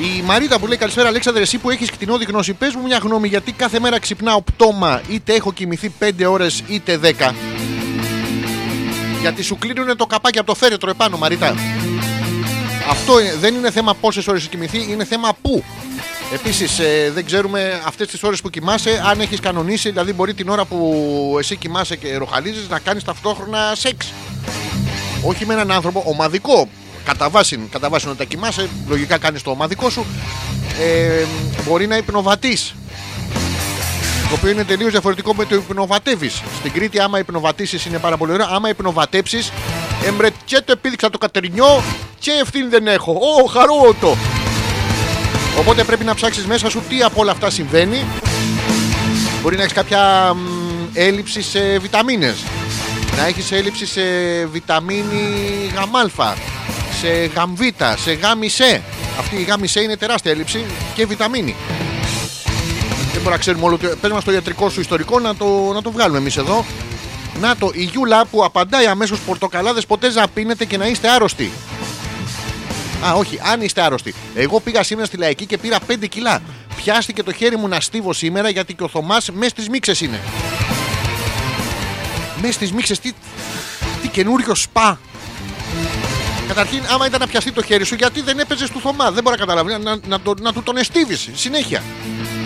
Η 0.00 0.22
Μαρίτα 0.22 0.58
που 0.58 0.66
λέει 0.66 0.76
καλησπέρα 0.76 1.08
Αλέξανδρε, 1.08 1.42
εσύ 1.42 1.58
που 1.58 1.70
έχεις 1.70 1.90
κτηνόδη 1.90 2.24
γνώση, 2.24 2.52
πες 2.52 2.74
μου 2.74 2.82
μια 2.82 2.98
γνώμη 3.02 3.28
γιατί 3.28 3.52
κάθε 3.52 3.80
μέρα 3.80 3.98
ξυπνάω 3.98 4.42
πτώμα, 4.42 5.00
είτε 5.08 5.34
έχω 5.34 5.52
κοιμηθεί 5.52 5.92
5 5.98 6.24
ώρες 6.30 6.62
είτε 6.66 6.96
10. 6.96 7.34
Γιατί 9.20 9.42
σου 9.42 9.58
κλείνουν 9.58 9.96
το 9.96 10.06
καπάκι 10.06 10.38
από 10.38 10.46
το 10.46 10.54
φέρετρο 10.54 10.90
επάνω, 10.90 11.16
Μαρίτα. 11.16 11.54
Αυτό 12.90 13.20
είναι- 13.20 13.34
δεν 13.40 13.54
είναι 13.54 13.70
θέμα 13.70 13.94
πόσες 13.94 14.26
ώρες 14.26 14.40
έχει 14.40 14.50
κοιμηθεί, 14.50 14.86
είναι 14.90 15.04
θέμα 15.04 15.36
πού. 15.42 15.64
Επίσης, 16.34 16.80
δεν 17.14 17.24
ξέρουμε 17.24 17.80
αυτές 17.86 18.06
τις 18.08 18.22
ώρες 18.22 18.40
που 18.40 18.50
κοιμάσαι, 18.50 19.02
αν 19.06 19.20
έχεις 19.20 19.40
κανονίσει, 19.40 19.88
δηλαδή 19.90 20.12
μπορεί 20.12 20.34
την 20.34 20.48
ώρα 20.48 20.64
που 20.64 21.36
εσύ 21.38 21.56
κοιμάσαι 21.56 21.96
και 21.96 22.16
ροχαλίζεις 22.16 22.68
να 22.68 22.78
κάνεις 22.78 23.04
ταυτόχρονα 23.04 23.72
σεξ. 23.76 24.12
Όχι 25.22 25.46
με 25.46 25.54
έναν 25.54 25.70
άνθρωπο, 25.72 26.02
ομαδικό. 26.06 26.68
Κατά 27.08 27.28
βάση, 27.30 27.68
κατά 27.70 27.88
βάση 27.88 28.08
όταν 28.08 28.26
κοιμάσαι, 28.26 28.68
λογικά 28.88 29.18
κάνεις 29.18 29.42
το 29.42 29.50
ομαδικό 29.50 29.90
σου. 29.90 30.06
Ε, 30.80 31.24
μπορεί 31.66 31.86
να 31.86 31.96
υπνοβατείς. 31.96 32.74
Το 34.28 34.34
οποίο 34.34 34.50
είναι 34.50 34.64
τελείως 34.64 34.90
διαφορετικό 34.90 35.34
με 35.34 35.44
το 35.44 35.54
υπνοβατεύεις. 35.54 36.42
Στην 36.58 36.72
Κρήτη, 36.72 37.00
άμα 37.00 37.18
υπνοβατήσεις, 37.18 37.84
είναι 37.84 37.98
πάρα 37.98 38.16
πολύ 38.16 38.32
ωραίο. 38.32 38.46
Άμα 38.50 38.68
υπνοβατέψεις, 38.68 39.52
εμπρετιέτο 40.06 40.72
επίδειξα 40.72 41.10
το 41.10 41.18
κατερινιό 41.18 41.82
και 42.18 42.30
ευθύνη 42.42 42.68
δεν 42.68 42.86
έχω. 42.86 43.12
Ω, 43.12 43.44
χαρότο! 43.46 44.16
Οπότε 45.58 45.84
πρέπει 45.84 46.04
να 46.04 46.14
ψάξεις 46.14 46.46
μέσα 46.46 46.70
σου 46.70 46.82
τι 46.88 47.02
από 47.02 47.20
όλα 47.20 47.32
αυτά 47.32 47.50
συμβαίνει. 47.50 48.04
Μπορεί 49.42 49.56
να 49.56 49.62
έχεις 49.62 49.74
κάποια 49.74 50.34
μ, 50.34 50.38
έλλειψη 50.94 51.42
σε 51.42 51.78
βιταμίνες 51.78 52.36
να 53.18 53.26
έχεις 53.26 53.52
έλλειψη 53.52 53.86
σε 53.86 54.00
βιταμίνη 54.46 55.70
γαμάλφα, 55.74 56.36
σε 57.00 57.08
γαμβίτα, 57.08 57.96
σε 57.96 58.12
γάμισε. 58.12 58.82
Αυτή 59.18 59.36
η 59.36 59.42
γάμισε 59.42 59.80
είναι 59.80 59.96
τεράστια 59.96 60.30
έλλειψη 60.30 60.64
και 60.94 61.06
βιταμίνη. 61.06 61.56
Δεν 62.96 63.10
μπορούμε 63.12 63.30
να 63.30 63.36
ξέρουμε 63.36 63.64
όλο. 63.64 63.78
το- 63.78 63.96
Πες 64.00 64.10
μας 64.10 64.24
το 64.24 64.32
ιατρικό 64.32 64.70
σου 64.70 64.80
ιστορικό 64.80 65.18
να 65.20 65.36
το, 65.36 65.70
να 65.74 65.82
το 65.82 65.90
βγάλουμε 65.90 66.18
εμείς 66.18 66.36
εδώ. 66.36 66.64
Να 67.40 67.56
το, 67.56 67.70
η 67.74 67.82
Γιούλα 67.82 68.24
που 68.26 68.44
απαντάει 68.44 68.86
αμέσως 68.86 69.18
πορτοκαλάδες 69.20 69.86
ποτέ 69.86 70.08
να 70.12 70.28
πίνετε 70.28 70.64
και 70.64 70.76
να 70.76 70.86
είστε 70.86 71.08
άρρωστοι. 71.10 71.50
Α, 73.06 73.12
όχι, 73.12 73.38
αν 73.52 73.60
είστε 73.60 73.80
άρρωστοι. 73.82 74.14
Εγώ 74.34 74.60
πήγα 74.60 74.82
σήμερα 74.82 75.06
στη 75.06 75.16
λαϊκή 75.16 75.46
και 75.46 75.58
πήρα 75.58 75.78
5 75.88 76.06
κιλά. 76.08 76.40
Πιάστηκε 76.76 77.22
το 77.22 77.32
χέρι 77.32 77.56
μου 77.56 77.68
να 77.68 77.80
στίβω 77.80 78.12
σήμερα 78.12 78.48
γιατί 78.48 78.74
και 78.74 78.82
ο 78.82 78.88
Θωμάς 78.88 79.30
μέσα 79.30 79.50
στις 79.50 79.68
μίξες 79.68 80.00
είναι. 80.00 80.20
Μέσα 82.40 82.52
στις 82.52 82.72
μίξες 82.72 82.98
τι, 82.98 83.12
τι 84.02 84.08
καινούριο 84.08 84.54
σπα. 84.54 85.00
Καταρχήν, 86.48 86.82
άμα 86.88 87.06
ήταν 87.06 87.20
να 87.20 87.26
πιαστεί 87.26 87.52
το 87.52 87.62
χέρι 87.62 87.84
σου, 87.84 87.94
γιατί 87.94 88.20
δεν 88.22 88.38
έπαιζες 88.38 88.70
του 88.70 88.80
Θωμά. 88.80 89.10
Δεν 89.10 89.22
μπορώ 89.22 89.36
να 89.38 89.44
καταλάβω. 89.46 89.78
Να, 89.78 89.96
να, 90.08 90.20
το- 90.20 90.34
να 90.40 90.52
του 90.52 90.62
τον 90.62 90.76
εστίβεις 90.76 91.28
συνέχεια. 91.34 91.82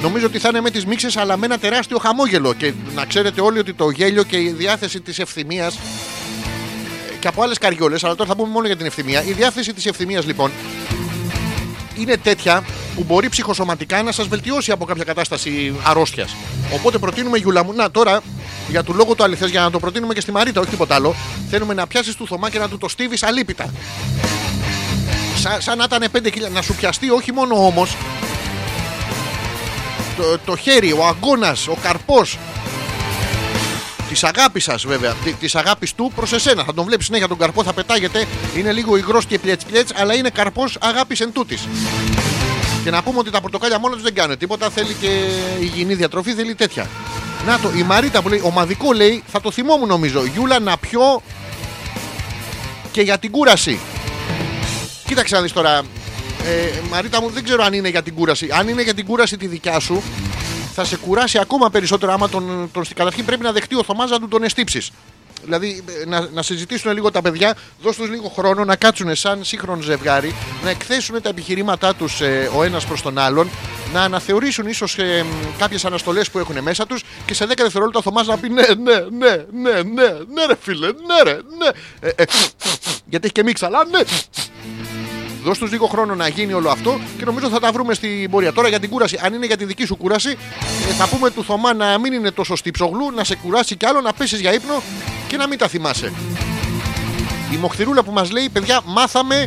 Νομίζω 0.02 0.26
ότι 0.26 0.38
θα 0.38 0.48
είναι 0.48 0.60
με 0.60 0.70
τις 0.70 0.86
μίξες 0.86 1.16
αλλά 1.16 1.36
με 1.36 1.46
ένα 1.46 1.58
τεράστιο 1.58 1.98
χαμόγελο. 1.98 2.52
Και 2.54 2.72
να 2.94 3.04
ξέρετε 3.04 3.40
όλοι 3.40 3.58
ότι 3.58 3.72
το 3.72 3.90
γέλιο 3.90 4.22
και 4.22 4.36
η 4.36 4.50
διάθεση 4.58 5.00
της 5.00 5.18
ευθυμίας 5.18 5.78
και 7.20 7.28
από 7.28 7.42
άλλες 7.42 7.58
καριόλες, 7.58 8.04
αλλά 8.04 8.14
τώρα 8.14 8.28
θα 8.30 8.36
πούμε 8.36 8.48
μόνο 8.48 8.66
για 8.66 8.76
την 8.76 8.86
ευθυμία. 8.86 9.22
Η 9.24 9.32
διάθεση 9.32 9.72
της 9.72 9.86
ευθυμίας 9.86 10.26
λοιπόν 10.26 10.50
είναι 11.98 12.16
τέτοια 12.16 12.64
που 12.94 13.04
μπορεί 13.04 13.28
ψυχοσωματικά 13.28 14.02
να 14.02 14.12
σας 14.12 14.26
βελτιώσει 14.28 14.70
από 14.72 14.84
κάποια 14.84 15.04
κατάσταση 15.04 15.74
αρρώστιας. 15.82 16.34
Οπότε 16.74 16.98
προτείνουμε, 16.98 17.38
Γιούλα 17.38 17.64
μου, 17.64 17.72
να 17.72 17.90
τώρα 17.90 18.20
για 18.72 18.82
του 18.82 18.94
λόγου 18.94 19.14
του 19.14 19.24
αληθές, 19.24 19.50
για 19.50 19.60
να 19.60 19.70
το 19.70 19.78
προτείνουμε 19.78 20.14
και 20.14 20.20
στη 20.20 20.32
Μαρίτα, 20.32 20.60
όχι 20.60 20.70
τίποτα 20.70 20.94
άλλο, 20.94 21.14
θέλουμε 21.50 21.74
να 21.74 21.86
πιάσεις 21.86 22.14
του 22.16 22.26
Θωμά 22.26 22.50
και 22.50 22.58
να 22.58 22.68
του 22.68 22.78
το 22.78 22.88
στίβεις 22.88 23.22
αλίπητα. 23.22 23.72
Σαν, 25.36 25.60
σαν 25.60 25.78
να 25.78 25.84
ήταν 25.84 26.04
5 26.12 26.30
κιλά, 26.30 26.48
να 26.48 26.62
σου 26.62 26.74
πιαστεί 26.74 27.10
όχι 27.10 27.32
μόνο 27.32 27.66
όμως 27.66 27.96
το, 30.16 30.38
το 30.44 30.56
χέρι, 30.56 30.92
ο 30.92 31.06
αγκώνα, 31.06 31.56
ο 31.68 31.76
καρπός, 31.82 32.38
Της 34.08 34.24
αγάπης 34.24 34.64
σας, 34.64 34.86
βέβαια. 34.86 35.14
Τη 35.40 35.48
αγάπης 35.52 35.94
του 35.94 36.12
προς 36.14 36.32
εσένα. 36.32 36.64
Θα 36.64 36.74
τον 36.74 36.84
βλέπεις 36.84 37.06
συνέχεια 37.06 37.28
τον 37.28 37.38
καρπό, 37.38 37.62
θα 37.62 37.72
πετάγεται. 37.72 38.26
Είναι 38.56 38.72
λίγο 38.72 38.96
υγρός 38.96 39.26
και 39.26 39.38
πλέτ 39.38 39.60
πλέτ, 39.70 39.88
αλλά 39.94 40.14
είναι 40.14 40.30
καρπός 40.30 40.76
αγάπης 40.80 41.20
εν 41.20 41.32
τούτης. 41.32 41.68
Και 42.84 42.90
να 42.90 43.02
πούμε 43.02 43.18
ότι 43.18 43.30
τα 43.30 43.40
πορτοκάλια 43.40 43.78
μόνο 43.78 43.94
τους 43.94 44.02
δεν 44.02 44.14
κάνουν 44.14 44.38
τίποτα. 44.38 44.70
Θέλει 44.70 44.94
και 45.00 45.08
υγιεινή 45.60 45.94
διατροφή, 45.94 46.32
θέλει 46.32 46.54
τέτοια. 46.54 46.86
Να 47.46 47.58
το, 47.58 47.70
η 47.76 47.82
Μαρίτα 47.82 48.22
που 48.22 48.28
λέει, 48.28 48.40
ομαδικό 48.44 48.92
λέει, 48.92 49.22
θα 49.26 49.40
το 49.40 49.50
θυμόμουν 49.50 49.88
νομίζω. 49.88 50.24
Γιούλα 50.24 50.58
να 50.58 50.76
πιω 50.76 51.22
και 52.92 53.00
για 53.00 53.18
την 53.18 53.30
κούραση. 53.30 53.78
Κοίταξε 55.06 55.34
να 55.34 55.42
δεις 55.42 55.52
τώρα. 55.52 55.82
Ε, 56.44 56.80
Μαρίτα 56.90 57.20
μου, 57.20 57.30
δεν 57.30 57.44
ξέρω 57.44 57.64
αν 57.64 57.72
είναι 57.72 57.88
για 57.88 58.02
την 58.02 58.14
κούραση. 58.14 58.48
Αν 58.52 58.68
είναι 58.68 58.82
για 58.82 58.94
την 58.94 59.06
κούραση 59.06 59.36
τη 59.36 59.46
δικιά 59.46 59.80
σου, 59.80 60.02
θα 60.74 60.84
σε 60.84 60.96
κουράσει 60.96 61.38
ακόμα 61.38 61.70
περισσότερο 61.70 62.12
άμα 62.12 62.28
τον, 62.28 62.68
τον 62.72 62.84
καταρχήν 62.94 63.24
πρέπει 63.24 63.42
να 63.42 63.52
δεχτεί 63.52 63.74
ο 63.74 63.82
Θωμάς 63.82 64.10
να 64.10 64.18
του 64.20 64.28
τον 64.28 64.42
εστίψει. 64.42 64.82
Δηλαδή 65.44 65.82
ε, 66.02 66.08
να, 66.08 66.28
να 66.32 66.42
συζητήσουν 66.42 66.92
λίγο 66.92 67.10
τα 67.10 67.22
παιδιά, 67.22 67.56
δώσ' 67.82 67.96
τους 67.96 68.08
λίγο 68.08 68.28
χρόνο 68.28 68.64
να 68.64 68.76
κάτσουν 68.76 69.14
σαν 69.14 69.44
σύγχρονο 69.44 69.82
ζευγάρι, 69.82 70.34
να 70.64 70.70
εκθέσουν 70.70 71.22
τα 71.22 71.28
επιχειρήματά 71.28 71.94
του 71.94 72.06
ο 72.56 72.62
ένα 72.62 72.80
προ 72.88 72.96
τον 73.02 73.18
άλλον, 73.18 73.50
να 73.92 74.02
αναθεωρήσουν 74.02 74.66
ίσω 74.66 74.84
ε, 74.96 75.24
κάποιε 75.58 75.78
αναστολέ 75.84 76.24
που 76.32 76.38
έχουν 76.38 76.62
μέσα 76.62 76.86
του 76.86 76.96
και 77.26 77.34
σε 77.34 77.44
10 77.44 77.52
δευτερόλεπτα 77.56 77.98
ο 77.98 78.02
Θωμάς 78.02 78.26
να 78.26 78.38
πει 78.38 78.48
ναι, 78.48 78.62
ναι, 78.62 78.94
ναι, 79.18 79.36
ναι, 79.52 79.82
ναι, 79.82 80.08
ναι, 80.32 80.44
ρε 80.46 80.54
φίλε, 80.60 80.86
ναι, 80.86 81.22
ρε, 81.22 81.32
ναι. 81.32 81.68
Ε, 82.00 82.08
ε, 82.16 82.24
γιατί 83.04 83.24
έχει 83.24 83.32
και 83.32 83.42
μίξ, 83.42 83.62
αλλά 83.62 83.84
ναι. 83.84 84.00
Δώσ' 85.42 85.58
τους 85.58 85.70
λίγο 85.70 85.86
χρόνο 85.86 86.14
να 86.14 86.28
γίνει 86.28 86.52
όλο 86.52 86.70
αυτό 86.70 87.00
και 87.18 87.24
νομίζω 87.24 87.48
θα 87.48 87.60
τα 87.60 87.72
βρούμε 87.72 87.94
στην 87.94 88.30
πορεία. 88.30 88.52
Τώρα 88.52 88.68
για 88.68 88.80
την 88.80 88.90
κούραση, 88.90 89.18
αν 89.22 89.34
είναι 89.34 89.46
για 89.46 89.56
τη 89.56 89.64
δική 89.64 89.84
σου 89.84 89.96
κούραση, 89.96 90.36
ε, 90.88 90.92
θα 90.92 91.06
πούμε 91.08 91.30
του 91.30 91.44
Θωμά 91.44 91.74
να 91.74 91.98
μην 91.98 92.12
είναι 92.12 92.30
τόσο 92.30 92.56
στυψογλού, 92.56 93.10
να 93.10 93.24
σε 93.24 93.36
κουράσει 93.36 93.76
κι 93.76 93.86
άλλο, 93.86 94.00
να 94.00 94.12
πέσεις 94.12 94.40
για 94.40 94.52
ύπνο 94.52 94.82
και 95.28 95.36
να 95.36 95.46
μην 95.46 95.58
τα 95.58 95.68
θυμάσαι. 95.68 96.12
Η 97.52 97.56
Μοχθηρούλα 97.56 98.02
που 98.02 98.12
μας 98.12 98.30
λέει, 98.30 98.48
παιδιά, 98.48 98.80
μάθαμε 98.84 99.46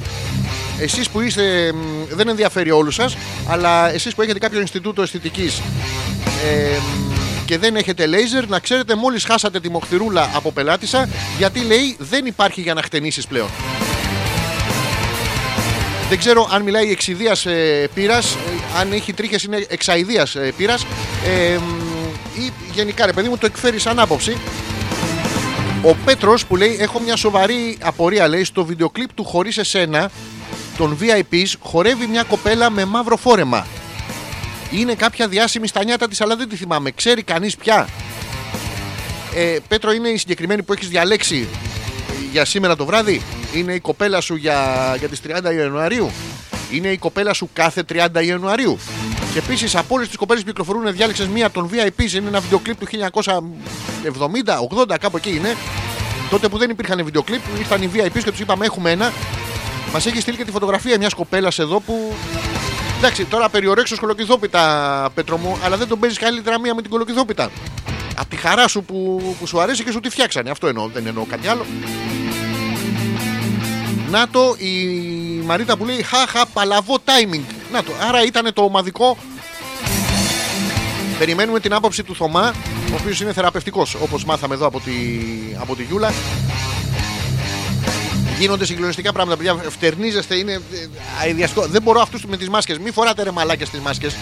εσείς 0.79 1.09
που 1.09 1.21
είστε, 1.21 1.73
μ, 1.73 2.15
δεν 2.15 2.27
ενδιαφέρει 2.27 2.71
όλους 2.71 2.95
σας, 2.95 3.17
αλλά 3.47 3.93
εσείς 3.93 4.15
που 4.15 4.21
έχετε 4.21 4.39
κάποιο 4.39 4.59
Ινστιτούτο 4.59 5.01
Αισθητικής 5.01 5.61
ε, 6.45 6.77
μ, 6.77 7.45
και 7.45 7.57
δεν 7.57 7.75
έχετε 7.75 8.05
λέιζερ, 8.05 8.47
να 8.47 8.59
ξέρετε 8.59 8.95
μόλις 8.95 9.23
χάσατε 9.23 9.59
τη 9.59 9.69
Μοχθηρούλα 9.69 10.29
από 10.35 10.51
πελάτησα, 10.51 11.09
γιατί 11.37 11.59
λέει 11.59 11.95
δεν 11.99 12.25
υπάρχει 12.25 12.61
για 12.61 12.73
να 12.73 12.81
χτενίσεις 12.81 13.27
πλέον. 13.27 13.49
Δεν 16.09 16.17
ξέρω 16.17 16.49
αν 16.51 16.61
μιλάει 16.61 16.91
εξιδίας 16.91 17.45
ε, 17.45 17.89
πύρα, 17.93 18.21
αν 18.79 18.91
έχει 18.91 19.13
τρίχες 19.13 19.43
είναι 19.43 19.65
εξαειδίας 19.69 20.35
ε, 20.35 20.53
πύρα. 20.57 20.73
Ε, 21.25 21.57
μ, 21.57 22.41
ή 22.41 22.51
γενικά, 22.73 23.05
ρε 23.05 23.13
παιδί 23.13 23.29
μου, 23.29 23.37
το 23.37 23.45
εκφέρει 23.45 23.79
σαν 23.79 23.99
άποψη. 23.99 24.37
Ο 25.81 25.95
Πέτρος 26.05 26.45
που 26.45 26.55
λέει: 26.55 26.77
Έχω 26.79 26.99
μια 26.99 27.15
σοβαρή 27.15 27.77
απορία, 27.81 28.27
λέει, 28.27 28.43
στο 28.43 28.65
βίντεο 28.65 28.89
κλιπ 28.89 29.13
του 29.13 29.23
Χωρίς 29.23 29.57
Εσένα 29.57 30.11
των 30.77 30.97
VIPs 31.01 31.53
χορεύει 31.59 32.07
μια 32.07 32.23
κοπέλα 32.23 32.69
με 32.69 32.85
μαύρο 32.85 33.17
φόρεμα. 33.17 33.67
Είναι 34.71 34.93
κάποια 34.93 35.27
διάσημη 35.27 35.67
στα 35.67 35.83
νιάτα 35.83 36.07
της, 36.07 36.21
αλλά 36.21 36.35
δεν 36.35 36.49
τη 36.49 36.55
θυμάμαι. 36.55 36.91
Ξέρει 36.91 37.23
κανείς 37.23 37.55
πια; 37.55 37.87
Ε, 39.35 39.57
Πέτρο, 39.67 39.91
είναι 39.91 40.09
η 40.09 40.17
συγκεκριμένη 40.17 40.63
που 40.63 40.73
έχεις 40.73 40.87
διαλέξει; 40.87 41.47
Για 42.35 42.45
σήμερα 42.45 42.75
το 42.75 42.85
βράδυ. 42.85 43.21
Είναι 43.53 43.73
η 43.73 43.79
κοπέλα 43.79 44.21
σου 44.21 44.35
για, 44.35 44.95
για 44.99 45.07
τις 45.07 45.21
30 45.27 45.55
Ιανουαρίου. 45.55 46.11
Είναι 46.71 46.87
η 46.87 46.97
κοπέλα 46.97 47.33
σου 47.33 47.49
κάθε 47.53 47.83
30 47.93 48.25
Ιανουαρίου. 48.25 48.77
Και 49.33 49.39
επίσης 49.39 49.75
από 49.75 49.95
όλες 49.95 50.07
τις 50.07 50.17
κοπέλες 50.17 50.43
που 50.43 50.49
κυκλοφορούν, 50.49 50.93
διάλεξες 50.93 51.27
μία 51.27 51.51
των 51.51 51.69
VIPs. 51.71 52.11
Είναι 52.13 52.27
ένα 52.27 52.39
βίντεο 52.39 52.59
κλιπ 52.59 52.79
του 52.79 52.85
1970, 52.85 54.59
80, 54.93 54.95
κάπου 54.99 55.17
εκεί 55.17 55.29
είναι. 55.29 55.55
Τότε 56.29 56.47
που 56.47 56.57
δεν 56.57 56.69
υπήρχαν 56.69 57.03
βιντεοκλίπ, 57.03 57.41
ήρθαν 57.57 57.81
οι 57.81 57.89
VIP 57.93 58.23
και 58.23 58.31
τους 58.31 58.39
είπαμε: 58.39 58.65
Έχουμε 58.65 58.91
ένα. 58.91 59.11
Μας 59.93 60.05
έχει 60.05 60.19
στείλει 60.19 60.37
και 60.37 60.45
τη 60.45 60.51
φωτογραφία 60.51 60.97
μιας 60.97 61.13
κοπέλας 61.13 61.59
εδώ 61.59 61.79
που. 61.79 62.13
Εντάξει, 63.05 63.25
τώρα 63.25 63.49
περιορέξω 63.49 63.97
κολοκυθόπιτα, 63.97 65.09
Πέτρο 65.13 65.37
μου, 65.37 65.57
αλλά 65.63 65.77
δεν 65.77 65.87
τον 65.87 65.99
παίζεις 65.99 66.19
καλύτερα 66.19 66.59
μία 66.59 66.75
με 66.75 66.81
την 66.81 66.91
κολοκυθόπιτα. 66.91 67.51
Απ' 68.15 68.29
τη 68.29 68.35
χαρά 68.35 68.67
σου 68.67 68.83
που, 68.83 69.21
που 69.39 69.47
σου 69.47 69.59
αρέσει 69.59 69.83
και 69.83 69.91
σου 69.91 69.99
τη 69.99 70.09
φτιάξανε. 70.09 70.49
Αυτό 70.49 70.67
εννοώ, 70.67 70.87
δεν 70.87 71.07
εννοώ 71.07 71.25
κάτι 71.25 71.47
άλλο. 71.47 71.65
Να 74.09 74.27
το 74.27 74.55
η 74.57 74.73
Μαρίτα 75.45 75.77
που 75.77 75.85
λέει 75.85 76.01
Χαχα, 76.01 76.45
παλαβό 76.45 76.97
timing. 77.05 77.41
Να 77.71 77.83
το, 77.83 77.91
άρα 78.07 78.25
ήταν 78.25 78.53
το 78.53 78.61
ομαδικό. 78.61 79.17
Περιμένουμε 81.19 81.59
την 81.59 81.73
άποψη 81.73 82.03
του 82.03 82.15
Θωμά, 82.15 82.53
ο 82.91 82.95
οποίος 82.99 83.21
είναι 83.21 83.33
θεραπευτικός, 83.33 83.95
όπως 83.95 84.25
μάθαμε 84.25 84.53
εδώ 84.53 84.65
από 84.65 84.79
τη, 84.79 84.91
από 85.59 85.75
τη 85.75 85.83
Γιούλα. 85.83 86.13
Γίνονται 88.39 88.65
συγκλονιστικά 88.65 89.11
πράγματα, 89.11 89.37
παιδιά. 89.37 89.69
Φτερνίζεστε, 89.69 90.35
είναι 90.35 90.51
ε, 90.51 90.59
αειδιαστικό. 91.21 91.65
Δεν 91.67 91.81
μπορώ 91.81 92.01
αυτούς 92.01 92.25
με 92.25 92.37
τις 92.37 92.49
μάσκες 92.49 92.77
Μην 92.77 92.93
φοράτε 92.93 93.23
ρε 93.23 93.31
μαλάκες 93.31 93.69
τις 93.69 93.79
μάσκες 93.79 94.15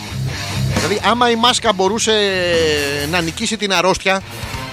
Δηλαδή, 0.75 1.01
άμα 1.03 1.29
η 1.29 1.35
μάσκα 1.35 1.73
μπορούσε 1.73 2.13
να 3.09 3.21
νικήσει 3.21 3.57
την 3.57 3.73
αρρώστια, 3.73 4.21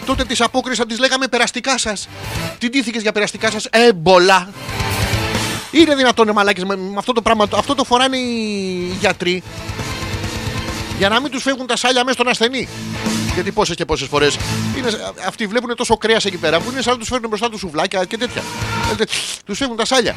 τότε 0.07 0.25
τις 0.25 0.41
απόκρισα 0.41 0.87
τις 0.87 0.99
λέγαμε 0.99 1.27
περαστικά 1.27 1.79
σας. 1.79 2.09
Τι 2.59 2.69
ντύθηκες 2.69 3.03
για 3.03 3.13
περαστικά 3.13 3.51
σας, 3.51 3.67
Έμπολα. 3.71 4.49
Είναι 5.71 5.95
δυνατόν 5.95 6.29
οι 6.29 6.33
μαλάκες 6.33 6.65
με, 6.65 6.77
με 6.77 6.95
αυτό 6.97 7.13
το 7.13 7.23
πράγμα. 7.23 7.49
Αυτό 7.55 7.75
το 7.75 7.85
φοράνε 7.85 8.17
οι 8.17 8.97
γιατροί 9.01 9.43
για 10.99 11.09
να 11.09 11.21
μην 11.21 11.31
τους 11.31 11.43
φεύγουν 11.43 11.67
τα 11.67 11.77
σάλια 11.77 12.05
μέσα 12.05 12.15
στον 12.15 12.29
ασθενή. 12.29 12.69
Γιατί 13.35 13.53
πόσες 13.53 13.77
και 13.77 13.85
πόσες 13.85 14.09
φορές 14.09 14.37
αυτοί 15.27 15.47
βλέπουν 15.47 15.77
τόσο 15.77 15.97
κρέας 15.97 16.25
εκεί 16.25 16.37
πέρα 16.37 16.61
που 16.61 16.71
είναι 16.71 16.83
σαν 16.83 16.93
να 16.93 16.99
τους 16.99 17.09
φέρνουν 17.09 17.29
μπροστά 17.29 17.51
τους 17.51 17.61
σουβλάκια 17.61 18.05
και 18.05 18.17
τέτοια. 18.17 18.43
Τους 19.45 19.59
φεύγουν 19.59 19.77
τα 19.77 19.85
σάλια. 19.85 20.15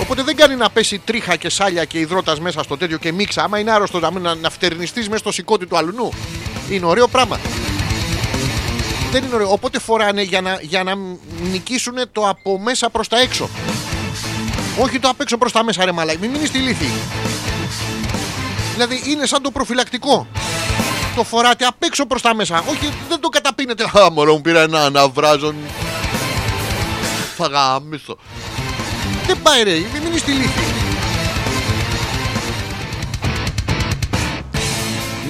Οπότε 0.00 0.22
δεν 0.22 0.36
κάνει 0.36 0.54
να 0.56 0.70
πέσει 0.70 0.98
τρίχα 1.04 1.36
και 1.36 1.48
σάλια 1.48 1.84
και 1.84 1.98
υδρότας 1.98 2.40
μέσα 2.40 2.62
στο 2.62 2.76
τέτοιο 2.76 2.98
και 2.98 3.12
μίξα. 3.12 3.42
Άμα 3.42 3.58
είναι 3.58 3.70
άρρωστος 3.70 4.00
να, 4.00 4.10
να, 4.10 4.34
να 4.34 4.50
φτερνιστείς 4.50 5.06
μέσα 5.06 5.18
στο 5.18 5.32
σηκώτη 5.32 5.66
του 5.66 5.76
αλουνού. 5.76 6.12
Είναι 6.70 6.86
ωραίο 6.86 7.08
πράγμα. 7.08 7.38
Δεν 9.10 9.24
είναι 9.24 9.34
ωραίο. 9.34 9.52
Οπότε 9.52 9.78
φοράνε 9.78 10.22
για 10.22 10.40
να, 10.40 10.58
για 10.60 10.82
να 10.82 10.94
νικήσουν 11.50 11.94
το 12.12 12.28
από 12.28 12.58
μέσα 12.58 12.90
προς 12.90 13.08
τα 13.08 13.20
έξω. 13.20 13.48
Όχι 14.78 14.98
το 14.98 15.08
απ' 15.08 15.20
έξω 15.20 15.38
προς 15.38 15.52
τα 15.52 15.64
μέσα, 15.64 15.84
ρε 15.84 15.92
μαλάκι. 15.92 16.18
Μην 16.18 16.30
μείνεις 16.30 16.48
στη 16.48 16.58
λύθη. 16.58 16.90
Δηλαδή 18.72 19.02
είναι 19.06 19.26
σαν 19.26 19.42
το 19.42 19.50
προφυλακτικό. 19.50 20.26
Το 21.18 21.24
φοράτε 21.24 21.64
απ' 21.64 21.82
έξω 21.82 22.06
προς 22.06 22.22
τα 22.22 22.34
μέσα. 22.34 22.64
Όχι, 22.68 22.92
δεν 23.08 23.20
το 23.20 23.28
καταπίνετε. 23.28 23.84
Α, 23.84 24.10
μωρό 24.10 24.32
μου 24.32 24.40
πήρα 24.40 24.60
ένα 24.60 24.84
αναβράζον. 24.84 25.54
Φαγάμισο. 27.36 28.18
Δεν 29.26 29.36
πάει 29.42 29.62
ρε, 29.62 29.70
μην 29.70 30.02
μείνει 30.02 30.18
στη 30.18 30.32
λήθη. 30.32 30.60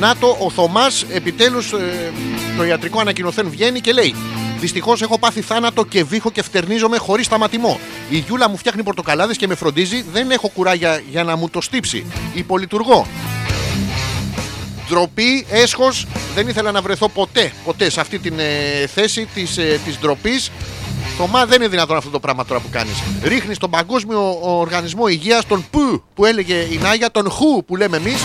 Να 0.01 0.17
το, 0.17 0.37
ο 0.41 0.51
Θωμάς 0.51 1.05
επιτέλους 1.13 1.73
ε, 1.73 2.13
το 2.57 2.65
ιατρικό 2.65 3.01
ανακοινωθέν 3.01 3.51
βγαίνει 3.51 3.81
και 3.81 3.93
λέει: 3.93 4.15
Δυστυχώς 4.59 5.03
έχω 5.03 5.19
πάθει 5.19 5.41
θάνατο 5.41 5.85
και 5.85 6.05
βήχω 6.05 6.31
και 6.31 6.43
φτερνίζομαι 6.43 6.97
χωρίς 6.97 7.27
σταματημό. 7.27 7.81
Η 8.11 8.17
Γιούλα 8.19 8.49
μου 8.49 8.57
φτιάχνει 8.57 8.83
πορτοκαλάδες 8.83 9.37
και 9.37 9.47
με 9.47 9.55
φροντίζει. 9.55 10.05
Δεν 10.13 10.31
έχω 10.31 10.49
κουράγια 10.49 11.03
για 11.11 11.25
να 11.25 11.37
μου 11.37 11.49
το 11.49 11.61
στύψει. 11.61 12.07
Υπολειτουργώ. 12.35 13.07
Ντροπή, 14.89 15.47
έσχος, 15.51 16.07
δεν 16.35 16.49
ήθελα 16.49 16.73
να 16.73 16.81
βρεθώ 16.83 17.09
ποτέ, 17.09 17.53
ποτέ 17.65 17.91
σε 17.91 18.01
αυτή 18.01 18.19
την 18.19 18.39
ε, 18.39 18.87
θέση 18.87 19.29
της, 19.35 19.59
ε, 19.59 19.81
της 19.85 19.99
ντροπής. 19.99 20.51
Θωμά 21.19 21.47
δεν 21.47 21.61
είναι 21.61 21.71
δυνατόν 21.71 21.97
αυτό 21.97 22.11
το 22.11 22.21
πράγμα 22.21 22.45
τώρα 22.45 22.61
που 22.61 22.69
κάνεις. 22.71 23.03
Ρίχνεις 23.23 23.59
τον 23.59 23.71
Παγκόσμιο 23.71 24.39
Οργανισμό 24.41 25.09
Υγείας, 25.09 25.47
τον 25.47 25.65
ΠΟΥ 25.71 26.03
που 26.15 26.25
έλεγε 26.25 26.55
η 26.55 26.79
Νάγια, 26.83 27.11
τον 27.11 27.31
ΧΟΥ 27.31 27.63
που 27.67 27.77
λέμε 27.77 27.97
εμείς. 27.97 28.25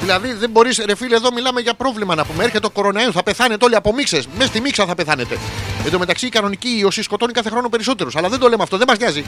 Δηλαδή 0.00 0.32
δεν 0.32 0.50
μπορείς, 0.50 0.82
ρε 0.86 0.94
φίλε, 0.94 1.16
εδώ 1.16 1.32
μιλάμε 1.32 1.60
για 1.60 1.74
πρόβλημα 1.74 2.14
να 2.14 2.24
πούμε. 2.24 2.42
Έρχεται 2.42 2.60
το 2.60 2.70
κορονοϊός, 2.70 3.14
θα 3.14 3.22
πεθάνετε 3.22 3.64
όλοι 3.64 3.74
από 3.74 3.94
μίξες. 3.94 4.26
Μέσα 4.36 4.48
στη 4.48 4.60
μίξα 4.60 4.86
θα 4.86 4.94
πεθάνετε. 4.94 5.38
Εν 5.84 5.90
τω 5.90 5.98
μεταξύ 5.98 6.26
η 6.26 6.28
κανονική 6.28 6.68
ίωση 6.68 7.02
σκοτώνει 7.02 7.32
κάθε 7.32 7.50
χρόνο 7.50 7.68
περισσότερους. 7.68 8.16
Αλλά 8.16 8.28
δεν 8.28 8.38
το 8.38 8.48
λέμε 8.48 8.62
αυτό, 8.62 8.76
δεν 8.76 8.86
μας 8.88 8.98
νοιάζει. 8.98 9.24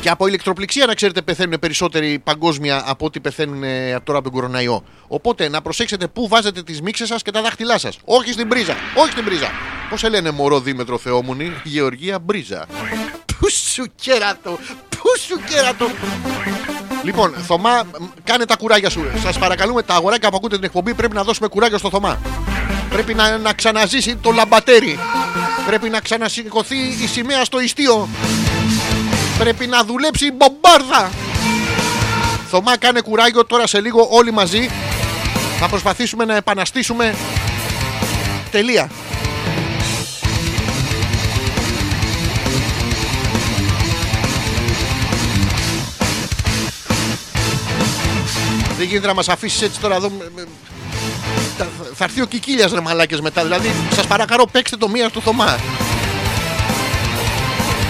Και 0.00 0.10
από 0.10 0.26
ηλεκτροπληξία, 0.26 0.86
να 0.86 0.94
ξέρετε, 0.94 1.22
πεθαίνουν 1.22 1.58
περισσότεροι 1.58 2.18
παγκόσμια 2.18 2.82
από 2.86 3.06
ό,τι 3.06 3.20
πεθαίνουν 3.20 3.62
ε, 3.62 4.00
τώρα 4.04 4.18
από 4.18 4.30
τον 4.30 4.32
κοροναϊό. 4.32 4.84
Οπότε 5.08 5.48
να 5.48 5.62
προσέξετε 5.62 6.06
πού 6.06 6.28
βάζετε 6.28 6.62
τις 6.62 6.80
μίξες 6.82 7.08
σας 7.08 7.22
και 7.22 7.30
τα 7.30 7.42
δάχτυλά 7.42 7.78
σας. 7.78 7.98
Όχι 8.04 8.32
στην 8.32 8.48
πρίζα. 8.48 8.74
Όχι 8.96 9.10
στην 9.10 9.24
πρίζα. 9.24 9.50
Πώς 9.90 10.00
σε 10.00 10.08
λένε 10.08 10.30
μωρό 10.30 10.60
Δήμετρο 10.60 10.98
Θεόμουνη, 10.98 11.52
Γεωργία 11.64 12.18
Μπρίζα. 12.18 12.66
Πού 13.38 13.50
σου 13.50 13.84
κέρατο, 13.94 14.58
πού 14.88 15.08
σου 15.26 15.40
κέρατο. 15.48 15.86
Λοιπόν, 17.02 17.34
Θωμά, 17.46 17.82
κάνε 18.24 18.44
τα 18.44 18.56
κουράγια 18.56 18.90
σου. 18.90 19.04
Σας 19.22 19.38
παρακαλούμε, 19.38 19.82
τα 19.82 19.94
αγοράκια 19.94 20.30
που 20.30 20.36
ακούτε 20.36 20.54
την 20.54 20.64
εκπομπή 20.64 20.94
πρέπει 20.94 21.14
να 21.14 21.24
δώσουμε 21.24 21.48
κουράγιο 21.48 21.78
στο 21.78 21.90
Θωμά. 21.90 22.18
Πρέπει 22.90 23.14
να, 23.14 23.38
να 23.38 23.52
ξαναζήσει 23.52 24.16
το 24.16 24.30
λαμπατέρι. 24.30 24.98
Πρέπει 25.66 25.88
να 25.88 26.00
ξανασηκωθεί 26.00 26.76
η 26.76 27.06
σημαία 27.06 27.44
στο 27.44 27.60
ιστίο. 27.60 28.08
Πρέπει 29.38 29.66
να 29.66 29.84
δουλέψει 29.84 30.26
η 30.26 30.32
μπομπάρδα. 30.36 31.10
Θωμά 32.50 32.76
κάνε 32.76 33.00
κουράγιο 33.00 33.46
τώρα 33.46 33.66
σε 33.66 33.80
λίγο 33.80 34.08
όλοι 34.10 34.32
μαζί. 34.32 34.68
Θα 35.58 35.68
προσπαθήσουμε 35.68 36.24
να 36.24 36.36
επαναστήσουμε. 36.36 37.14
Τελεία. 38.50 38.90
Δεν 48.78 48.86
γίνεται 48.86 49.06
να 49.06 49.14
μας 49.14 49.28
αφήσεις 49.28 49.62
έτσι 49.62 49.80
τώρα 49.80 49.94
εδώ. 49.94 50.12
Θα 51.94 52.04
έρθει 52.04 52.20
ο 52.20 52.26
Κικίλιας 52.26 52.72
ρε 52.72 52.80
μαλάκες 52.80 53.20
μετά. 53.20 53.42
Δηλαδή, 53.42 53.70
σας 53.94 54.06
παρακαλώ, 54.06 54.48
παίξτε 54.52 54.76
το 54.76 54.88
μία 54.88 55.08
στο 55.08 55.20
Θωμά. 55.20 55.58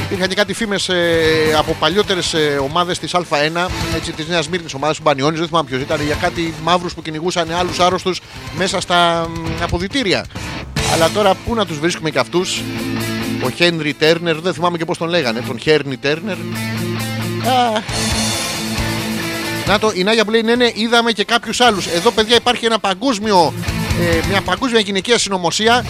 Υπήρχαν 0.09 0.29
και 0.29 0.35
κάτι 0.35 0.53
φήμες 0.53 0.89
ε, 0.89 1.55
από 1.59 1.77
παλιότερες 1.79 2.35
ε, 2.35 2.59
ομάδες 2.63 2.99
της 2.99 3.15
Α1, 3.15 3.69
έτσι 3.97 4.13
της 4.13 4.29
Νέας 4.29 4.49
Μύρνης 4.49 4.75
ομάδας 4.75 4.97
του 4.97 5.03
Μπανιόνι, 5.03 5.37
δεν 5.39 5.47
θυμάμαι 5.47 5.69
ποιος 5.69 5.81
ήταν, 5.81 6.03
για 6.03 6.15
κάτι 6.15 6.55
μαύρους 6.63 6.95
που 6.95 7.03
κυνηγούσαν 7.03 7.53
άλλους 7.53 7.81
άρρωστους 7.81 8.21
μέσα 8.57 8.81
στα 8.81 9.31
αποδητήρια. 9.63 10.25
Αλλά 10.93 11.11
τώρα 11.11 11.35
πού 11.35 11.55
να 11.55 11.67
τους 11.67 11.79
βρίσκουμε 11.79 12.11
και 12.11 12.19
αυτούς; 12.19 12.63
Ο 13.45 13.51
Χένρι 13.51 13.95
Τέρνερ, 13.95 14.41
δεν 14.41 14.55
θυμάμαι 14.55 14.79
και 14.79 14.85
πώς 14.85 14.99
τον 14.99 15.09
λέγανε. 15.09 15.43
Τον 15.47 15.59
Χέρνι 15.59 15.97
Τέρνερ. 15.97 16.37
Να 19.67 19.79
το, 19.79 19.93
η 19.95 20.03
Νάγια 20.03 20.25
που 20.25 20.31
λέει 20.31 20.43
ναι, 20.43 20.55
ναι, 20.55 20.71
είδαμε 20.75 21.13
και 21.13 21.25
κάποιους 21.25 21.61
άλλους. 21.61 21.87
Εδώ, 21.87 22.11
παιδιά, 22.11 22.37
υπάρχει 22.37 22.67
ένα 22.67 22.79
παγκόσμιο, 22.79 23.53
ε, 24.01 24.27
μια 24.29 24.41
παγκόσμια 24.41 24.81
γυναικεία 24.81 25.19
συνωμοσία 25.19 25.85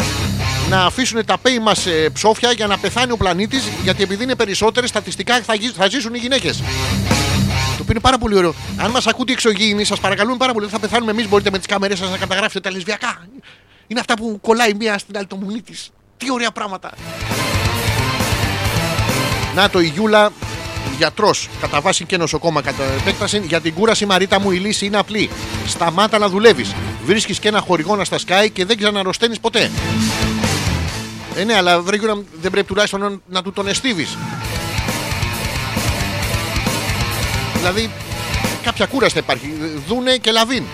να 0.69 0.85
αφήσουν 0.85 1.25
τα 1.25 1.39
πέη 1.39 1.59
μας 1.59 1.87
ε, 1.87 2.11
ψόφια 2.13 2.53
για 2.53 2.67
να 2.67 2.79
πεθάνει 2.79 3.13
ο 3.13 3.17
πλανήτης, 3.17 3.65
γιατί 3.83 4.03
επειδή 4.03 4.23
είναι 4.23 4.35
περισσότερες, 4.35 4.89
στατιστικά 4.89 5.43
θα, 5.43 5.55
θα 5.77 5.89
ζήσουν 5.89 6.15
οι 6.15 6.19
γυναίκες. 6.19 6.57
Το 7.77 7.85
οποίο 7.85 7.87
είναι 7.91 8.01
πάρα 8.01 8.19
πολύ 8.19 8.37
ωραίο. 8.37 8.55
Αν 8.77 8.91
μας 8.91 9.07
ακούτε 9.07 9.33
εξωγήινοι, 9.33 9.85
σας 9.85 10.01
παρακαλούμε 10.01 10.37
πάρα 10.37 10.53
πολύ. 10.53 10.69
Θα 10.69 10.79
πεθάνουμε 10.79 11.11
εμείς. 11.11 11.29
Μπορείτε 11.29 11.51
με 11.51 11.59
τις 11.59 11.67
κάμερες 11.67 11.99
σας 11.99 12.11
να 12.11 12.17
καταγράφετε 12.17 12.61
τα 12.61 12.71
λεσβιακά. 12.71 13.27
Είναι 13.87 14.01
αυτά 14.01 14.15
που 14.15 14.39
κολλάει 14.41 14.75
μία 14.75 14.99
στην 14.99 15.17
άλλη 15.17 15.27
το 15.27 15.37
μουνί 15.37 15.63
της. 15.63 15.91
Τι 16.17 16.33
ωραία 16.33 16.51
πράγματα. 16.51 16.93
Να 19.55 19.71
το 19.71 19.81
η 19.81 19.87
Γιούλα 19.87 20.33
γιατρός, 20.97 21.49
κατά 21.61 21.81
βάση 21.81 22.05
και 22.05 22.17
νοσοκόμα 22.17 22.63
κατά 22.63 22.85
επέκταση, 23.01 23.43
για 23.47 23.61
την 23.61 23.75
κούραση 23.75 24.07
Μαρίτα 24.07 24.41
μου 24.41 24.51
η 24.51 24.57
λύση 24.57 24.87
είναι 24.87 24.97
απλή. 24.97 25.31
Σταμάτα 25.67 26.19
να 26.19 26.29
δουλεύεις. 26.29 26.75
Βρίσκεις 27.05 27.39
και 27.39 27.49
ένα 27.49 27.61
χορηγό 27.61 27.97
να 27.97 28.05
στα 28.05 28.19
σκάει 28.19 28.51
και 28.51 28.65
δεν 28.65 28.77
ξαναρρωσταίνει 28.77 29.39
ποτέ. 29.39 29.71
Ε, 31.39 31.45
ναι, 31.45 31.55
αλλά 31.55 31.81
βρε, 31.81 31.99
δεν 32.41 32.51
πρέπει 32.51 32.67
τουλάχιστον 32.67 33.01
να, 33.01 33.19
να 33.27 33.43
του 33.43 33.53
τον 33.53 33.69
εστίβεις. 33.69 34.17
Δηλαδή, 37.57 37.91
κάποια 38.63 38.87
κούραση 38.87 39.13
θα 39.13 39.19
υπάρχει. 39.19 39.53
Δούνε 39.89 40.17
και 40.17 40.31
λαβίν. 40.31 40.65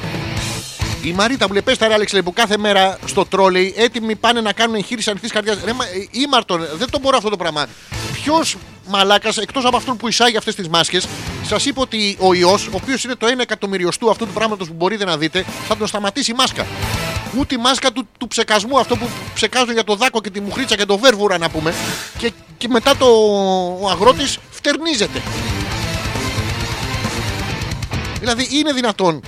Η 1.03 1.13
Μαρίτα 1.13 1.47
μου 1.47 1.53
λέει: 1.53 1.63
Πες 1.63 1.79
τα 1.79 1.87
Άλεξ 1.87 2.13
που 2.25 2.33
κάθε 2.33 2.59
μέρα 2.59 2.99
στο 3.05 3.25
τρόλεϊ 3.25 3.75
έτοιμοι 3.77 4.15
πάνε 4.15 4.41
να 4.41 4.53
κάνουν 4.53 4.75
εγχείρηση 4.75 5.11
ανοιχτής 5.11 5.33
καρδιάς. 5.33 5.59
Ρε, 5.65 5.73
μα, 5.73 5.85
ε, 5.85 6.09
ήμαρτον, 6.11 6.69
δεν 6.75 6.91
το 6.91 6.99
μπορώ 6.99 7.17
αυτό 7.17 7.29
το 7.29 7.37
πράγμα. 7.37 7.67
Ποιος 8.13 8.57
μαλάκας, 8.89 9.37
εκτός 9.37 9.65
από 9.65 9.77
αυτόν 9.77 9.97
που 9.97 10.09
εισάγει 10.09 10.37
αυτές 10.37 10.55
τις 10.55 10.69
μάσκες, 10.69 11.07
σας 11.47 11.67
είπε 11.67 11.81
ότι 11.81 12.17
ο 12.21 12.35
ιός, 12.35 12.67
ο 12.67 12.71
οποίος 12.73 13.05
είναι 13.05 13.15
το 13.15 13.27
1 13.27 13.43
εκατομμυριοστού 13.43 14.11
αυτού 14.11 14.27
του 14.27 14.33
πράγματος 14.33 14.69
που 14.69 14.75
μπορείτε 14.75 15.05
να 15.05 15.17
δείτε, 15.17 15.45
θα 15.69 15.77
τον 15.77 15.87
σταματήσει 15.87 16.31
η 16.31 16.35
μάσκα. 16.35 16.67
Ούτε 17.39 17.55
η 17.55 17.59
μάσκα 17.59 17.93
του, 17.93 18.09
του 18.19 18.27
ψεκασμού, 18.27 18.79
αυτό 18.79 18.97
που 18.97 19.09
ψεκάζουν 19.35 19.73
για 19.73 19.85
το 19.85 19.95
δάκο 19.95 20.21
και 20.21 20.31
τη 20.31 20.41
μουχρίτσα 20.41 20.77
και 20.77 20.85
το 20.85 20.99
βέρβουρα 20.99 21.39
να 21.39 21.51
πούμε. 21.51 21.75
Και, 22.19 22.33
και 22.59 22.69
μετά 22.69 22.97
το, 22.97 23.07
ο 23.81 23.89
αγρότης 23.91 24.39
φτερνίζεται. 24.51 25.23
Δηλαδή 28.21 28.49
είναι 28.51 28.73
δυνατόν. 28.73 29.21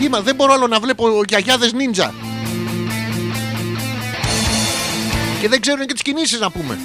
Είμα, 0.00 0.20
δεν 0.20 0.34
μπορώ 0.34 0.52
άλλο 0.52 0.66
να 0.66 0.80
βλέπω 0.80 1.22
γιαγιάδες 1.28 1.72
νίντζα. 1.72 2.14
Και 5.40 5.48
δεν 5.48 5.60
ξέρουν 5.60 5.86
και 5.86 5.92
τις 5.92 6.02
κινήσεις 6.02 6.40
να 6.40 6.50
πούμε. 6.50 6.78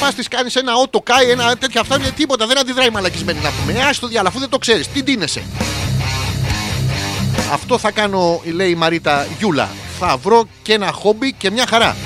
Πας 0.00 0.14
τη 0.14 0.22
κάνεις 0.22 0.56
ένα 0.56 0.74
ότο 0.74 1.00
κάει, 1.00 1.30
ένα 1.30 1.56
τέτοια 1.56 1.80
αυτά, 1.80 1.96
είναι 1.96 2.10
τίποτα. 2.10 2.46
Δεν 2.46 2.58
αντιδράει 2.58 2.90
μαλακισμένη 2.90 3.40
να 3.42 3.50
πούμε. 3.50 3.72
Ε, 3.72 3.90
το 4.00 4.06
διάλογο, 4.06 4.28
αφού 4.28 4.38
δεν 4.38 4.48
το 4.48 4.58
ξέρεις. 4.58 4.88
Τι 4.88 5.02
ντύνεσαι. 5.02 5.42
Αυτό 7.52 7.78
θα 7.78 7.90
κάνω, 7.90 8.40
λέει 8.44 8.70
η 8.70 8.74
Μαρίτα 8.74 9.26
Γιούλα. 9.38 9.68
Θα 9.98 10.16
βρω 10.16 10.44
και 10.62 10.72
ένα 10.72 10.92
χόμπι 10.92 11.32
και 11.32 11.50
μια 11.50 11.66
χαρά. 11.68 11.96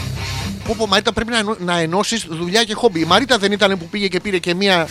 Πω 0.67 0.75
πω 0.79 0.87
Μαρίτα 0.87 1.13
πρέπει 1.13 1.31
να, 1.31 1.39
ενω- 1.39 1.59
να 1.61 1.79
ενώσεις 1.79 2.27
δουλειά 2.31 2.65
και 2.65 2.75
χόμπι. 2.75 3.01
Η 3.01 3.05
Μαρίτα 3.05 3.39
δεν 3.39 3.53
ήταν 3.53 3.79
που 3.79 3.89
πήγε 3.89 4.09
και 4.09 4.21
πήρε 4.21 4.39
και 4.39 4.55
μία 4.55 4.89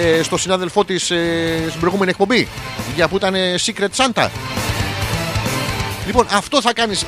ε, 0.00 0.22
στο 0.22 0.36
συνάδελφό 0.36 0.84
της 0.84 1.10
ε, 1.10 1.64
στην 1.68 1.80
προηγούμενη 1.80 2.10
εκπομπή. 2.10 2.48
Για 2.94 3.08
που 3.08 3.16
ήταν 3.16 3.34
ε, 3.34 3.54
Secret 3.66 3.88
Santa. 3.96 4.28
Λοιπόν, 6.06 6.26
αυτό 6.32 6.60
θα 6.60 6.72
κάνεις. 6.72 7.04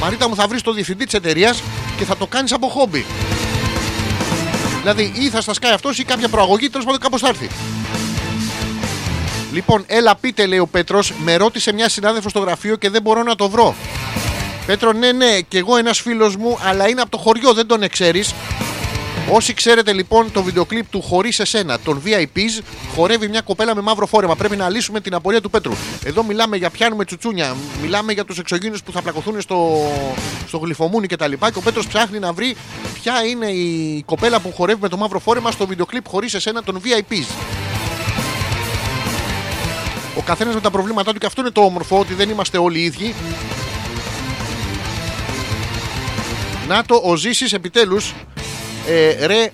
Μαρίτα 0.00 0.28
μου 0.28 0.34
θα 0.36 0.46
βρεις 0.46 0.62
το 0.62 0.72
διευθυντή 0.72 1.04
της 1.04 1.14
εταιρείας 1.14 1.62
και 1.96 2.04
θα 2.04 2.16
το 2.16 2.26
κάνεις 2.26 2.52
από 2.52 2.68
χόμπι. 2.68 3.04
Δηλαδή 4.80 5.12
ή 5.16 5.28
θα 5.28 5.40
στα 5.40 5.54
σκάει 5.54 5.72
αυτός 5.72 5.98
ή 5.98 6.04
κάποια 6.04 6.28
προαγωγή, 6.28 6.68
τέλος 6.70 6.84
πάντων 6.84 7.00
κάπως 7.00 7.20
θα 7.20 7.28
έρθει. 7.28 7.48
Λοιπόν, 9.52 9.84
έλα 9.86 10.16
πείτε, 10.16 10.46
λέει 10.46 10.58
ο 10.58 10.66
Πέτρος, 10.66 11.12
με 11.24 11.36
ρώτησε 11.36 11.72
μια 11.72 11.88
συνάδελφο 11.88 12.28
στο 12.28 12.38
γραφείο 12.38 12.76
και 12.76 12.90
δεν 12.90 13.02
μπορώ 13.02 13.22
να 13.22 13.34
το 13.34 13.48
βρω. 13.48 13.74
Πέτρο, 14.66 14.92
ναι, 14.92 15.12
ναι, 15.12 15.40
και 15.40 15.58
εγώ 15.58 15.76
ένας 15.76 16.00
φίλος 16.00 16.36
μου, 16.36 16.58
αλλά 16.62 16.88
είναι 16.88 17.00
από 17.00 17.10
το 17.10 17.18
χωριό, 17.18 17.52
δεν 17.52 17.66
τον 17.66 17.88
ξέρει. 17.88 18.24
Όσοι 19.30 19.54
ξέρετε 19.54 19.92
λοιπόν 19.92 20.32
το 20.32 20.42
βίντεο 20.42 20.64
κλιπ 20.64 20.90
του 20.90 21.02
Χωρίς 21.02 21.40
Εσένα, 21.40 21.78
τον 21.78 22.02
VIPs, 22.04 22.62
χορεύει 22.94 23.28
μια 23.28 23.40
κοπέλα 23.40 23.74
με 23.74 23.80
μαύρο 23.80 24.06
φόρεμα. 24.06 24.36
Πρέπει 24.36 24.56
να 24.56 24.68
λύσουμε 24.68 25.00
την 25.00 25.14
απορία 25.14 25.40
του 25.40 25.50
Πέτρου. 25.50 25.72
Εδώ 26.04 26.22
μιλάμε 26.22 26.56
για 26.56 26.70
πιάνουμε 26.70 27.04
τσουτσούνια, 27.04 27.56
μιλάμε 27.82 28.12
για 28.12 28.24
τους 28.24 28.38
εξωγήνου 28.38 28.76
που 28.84 28.92
θα 28.92 29.02
πλακωθούν 29.02 29.40
στο, 29.40 29.90
στο 30.46 30.58
γλυφομούνι 30.58 31.06
κτλ. 31.06 31.30
Και, 31.30 31.36
και 31.52 31.58
ο 31.58 31.60
Πέτρος 31.60 31.86
ψάχνει 31.86 32.18
να 32.18 32.32
βρει 32.32 32.56
ποια 32.94 33.24
είναι 33.24 33.46
η 33.46 34.02
κοπέλα 34.06 34.40
που 34.40 34.52
χορεύει 34.52 34.80
με 34.82 34.88
το 34.88 34.96
μαύρο 34.96 35.18
φόρεμα 35.18 35.50
στο 35.50 35.66
βίντεο 35.66 35.86
κλιπ 35.86 36.08
Χωρίς 36.08 36.34
Εσένα, 36.34 36.62
τον 36.62 36.80
VIPs. 36.84 37.71
Ο 40.22 40.24
καθένας 40.24 40.54
με 40.54 40.60
τα 40.60 40.70
προβλήματά 40.70 41.12
του 41.12 41.18
και 41.18 41.26
αυτό 41.26 41.40
είναι 41.40 41.50
το 41.50 41.60
όμορφο 41.60 41.98
ότι 41.98 42.14
δεν 42.14 42.30
είμαστε 42.30 42.58
όλοι 42.58 42.78
οι 42.78 42.84
ίδιοι. 42.84 43.14
Να 46.68 46.84
το, 46.84 47.00
ο 47.04 47.16
Ζήσης 47.16 47.52
επιτέλους 47.52 48.14
ε, 48.86 49.26
ρε, 49.26 49.52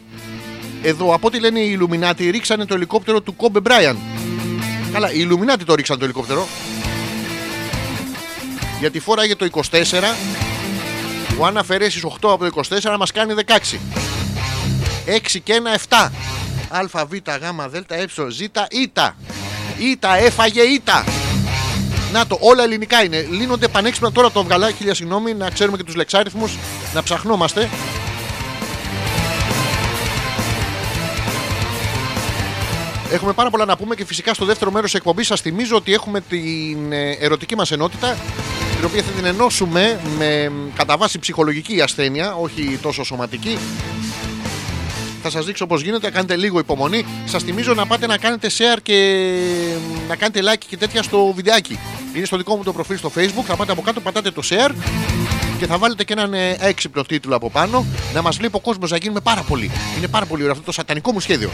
εδώ 0.82 1.14
από 1.14 1.26
ό,τι 1.26 1.40
λένε 1.40 1.60
οι 1.60 1.68
Ιλουμινάτοι 1.72 2.30
ρίξανε 2.30 2.64
το 2.64 2.74
ελικόπτερο 2.74 3.20
του 3.20 3.36
Κόμπε 3.36 3.60
Μπράιαν. 3.60 3.98
Καλά, 4.92 5.12
οι 5.12 5.16
Ιλουμινάτοι 5.18 5.64
το 5.64 5.74
ρίξαν 5.74 5.98
το 5.98 6.04
ελικόπτερο. 6.04 6.46
Γιατί 8.80 9.00
φόραγε 9.00 9.36
το 9.36 9.48
24. 9.52 9.60
Ο 11.38 11.46
αν 11.46 11.58
αφαιρέσει 11.58 12.00
8 12.04 12.10
από 12.20 12.50
το 12.50 12.62
24 12.92 12.96
μας 12.98 13.12
κάνει 13.12 13.34
16. 13.46 13.52
6 15.06 15.38
και 15.42 15.62
1, 15.88 15.88
7. 15.88 16.10
Α, 16.68 17.06
Β, 17.06 17.12
Γ, 17.14 17.68
Δ, 17.68 17.76
Ε, 17.88 18.06
Ζ, 18.30 18.40
Ήτα. 18.40 19.16
Ήτα, 19.78 20.16
έφαγε 20.16 20.62
Ήτα. 20.62 21.04
Να 22.12 22.26
το, 22.26 22.38
όλα 22.40 22.62
ελληνικά 22.62 23.04
είναι. 23.04 23.26
Λύνονται 23.30 23.68
πανέξυπνα 23.68 24.12
τώρα 24.12 24.30
το 24.30 24.44
βγαλά, 24.44 24.70
χίλια 24.70 24.94
συγγνώμη, 24.94 25.34
να 25.34 25.50
ξέρουμε 25.50 25.76
και 25.76 25.82
τους 25.82 25.94
λεξάριθμους, 25.94 26.56
να 26.94 27.02
ψαχνόμαστε. 27.02 27.68
Έχουμε 33.12 33.32
πάρα 33.32 33.50
πολλά 33.50 33.64
να 33.64 33.76
πούμε 33.76 33.94
και 33.94 34.04
φυσικά 34.04 34.34
στο 34.34 34.44
δεύτερο 34.44 34.70
μέρος 34.70 34.90
της 34.90 34.98
εκπομπής 34.98 35.26
σας 35.26 35.40
θυμίζω 35.40 35.76
ότι 35.76 35.92
έχουμε 35.92 36.20
την 36.20 36.92
ε, 36.92 37.10
ερωτική 37.10 37.56
μας 37.56 37.70
ενότητα 37.70 38.16
την 38.76 38.84
οποία 38.86 39.02
θα 39.02 39.10
την 39.10 39.24
ενώσουμε 39.24 40.00
με 40.18 40.48
μ, 40.48 40.76
κατά 40.76 40.96
βάση 40.96 41.18
ψυχολογική 41.18 41.80
ασθένεια, 41.80 42.34
όχι 42.34 42.78
τόσο 42.82 43.04
σωματική. 43.04 43.58
Θα 45.22 45.30
σας 45.30 45.44
δείξω 45.44 45.66
πώς 45.66 45.82
γίνεται, 45.82 46.10
κάνετε 46.10 46.36
λίγο 46.36 46.58
υπομονή. 46.58 47.04
Σας 47.24 47.42
θυμίζω 47.42 47.74
να 47.74 47.86
πάτε 47.86 48.06
να 48.06 48.18
κάνετε 48.18 48.50
share 48.58 48.78
και 48.82 49.28
μ, 49.88 50.08
να 50.08 50.16
κάνετε 50.16 50.40
like 50.42 50.64
και 50.68 50.76
τέτοια 50.76 51.02
στο 51.02 51.32
βιντεάκι. 51.36 51.78
Είναι 52.14 52.24
στο 52.24 52.36
δικό 52.36 52.56
μου 52.56 52.62
το 52.62 52.72
προφίλ 52.72 52.96
στο 52.96 53.12
facebook, 53.16 53.44
θα 53.44 53.56
πάτε 53.56 53.72
από 53.72 53.82
κάτω, 53.82 54.00
πατάτε 54.00 54.30
το 54.30 54.42
share 54.50 54.74
και 55.58 55.66
θα 55.66 55.78
βάλετε 55.78 56.04
και 56.04 56.12
έναν 56.12 56.34
ε, 56.34 56.56
έξυπνο 56.60 57.02
τίτλο 57.02 57.36
από 57.36 57.50
πάνω 57.50 57.86
να 58.14 58.22
μας 58.22 58.36
βλέπει 58.36 58.56
ο 58.56 58.60
κόσμος 58.60 58.90
να 58.90 58.96
γίνουμε 58.96 59.20
πάρα 59.20 59.42
πολύ. 59.42 59.70
Είναι 59.98 60.08
πάρα 60.08 60.26
πολύ 60.26 60.40
ωραίο 60.40 60.52
αυτό 60.52 60.64
το 60.64 60.72
σατανικό 60.72 61.12
μου 61.12 61.20
σχέδιο. 61.20 61.50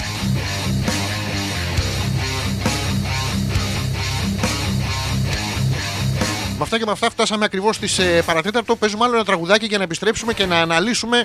Με 6.57 6.63
αυτά 6.63 6.79
και 6.79 6.85
με 6.85 6.93
αυτά 6.93 7.11
φτάσαμε 7.11 7.45
ακριβώς 7.45 7.77
στις 7.77 7.99
ε, 7.99 8.23
παρατέταρτο. 8.27 8.77
Παίζουμε 8.77 9.05
άλλο 9.05 9.15
ένα 9.15 9.25
τραγουδάκι 9.25 9.67
για 9.67 9.79
να 9.79 9.85
επιστρέψουμε 9.85 10.33
και 10.33 10.47
να 10.47 10.61
αναλύσουμε 10.61 11.25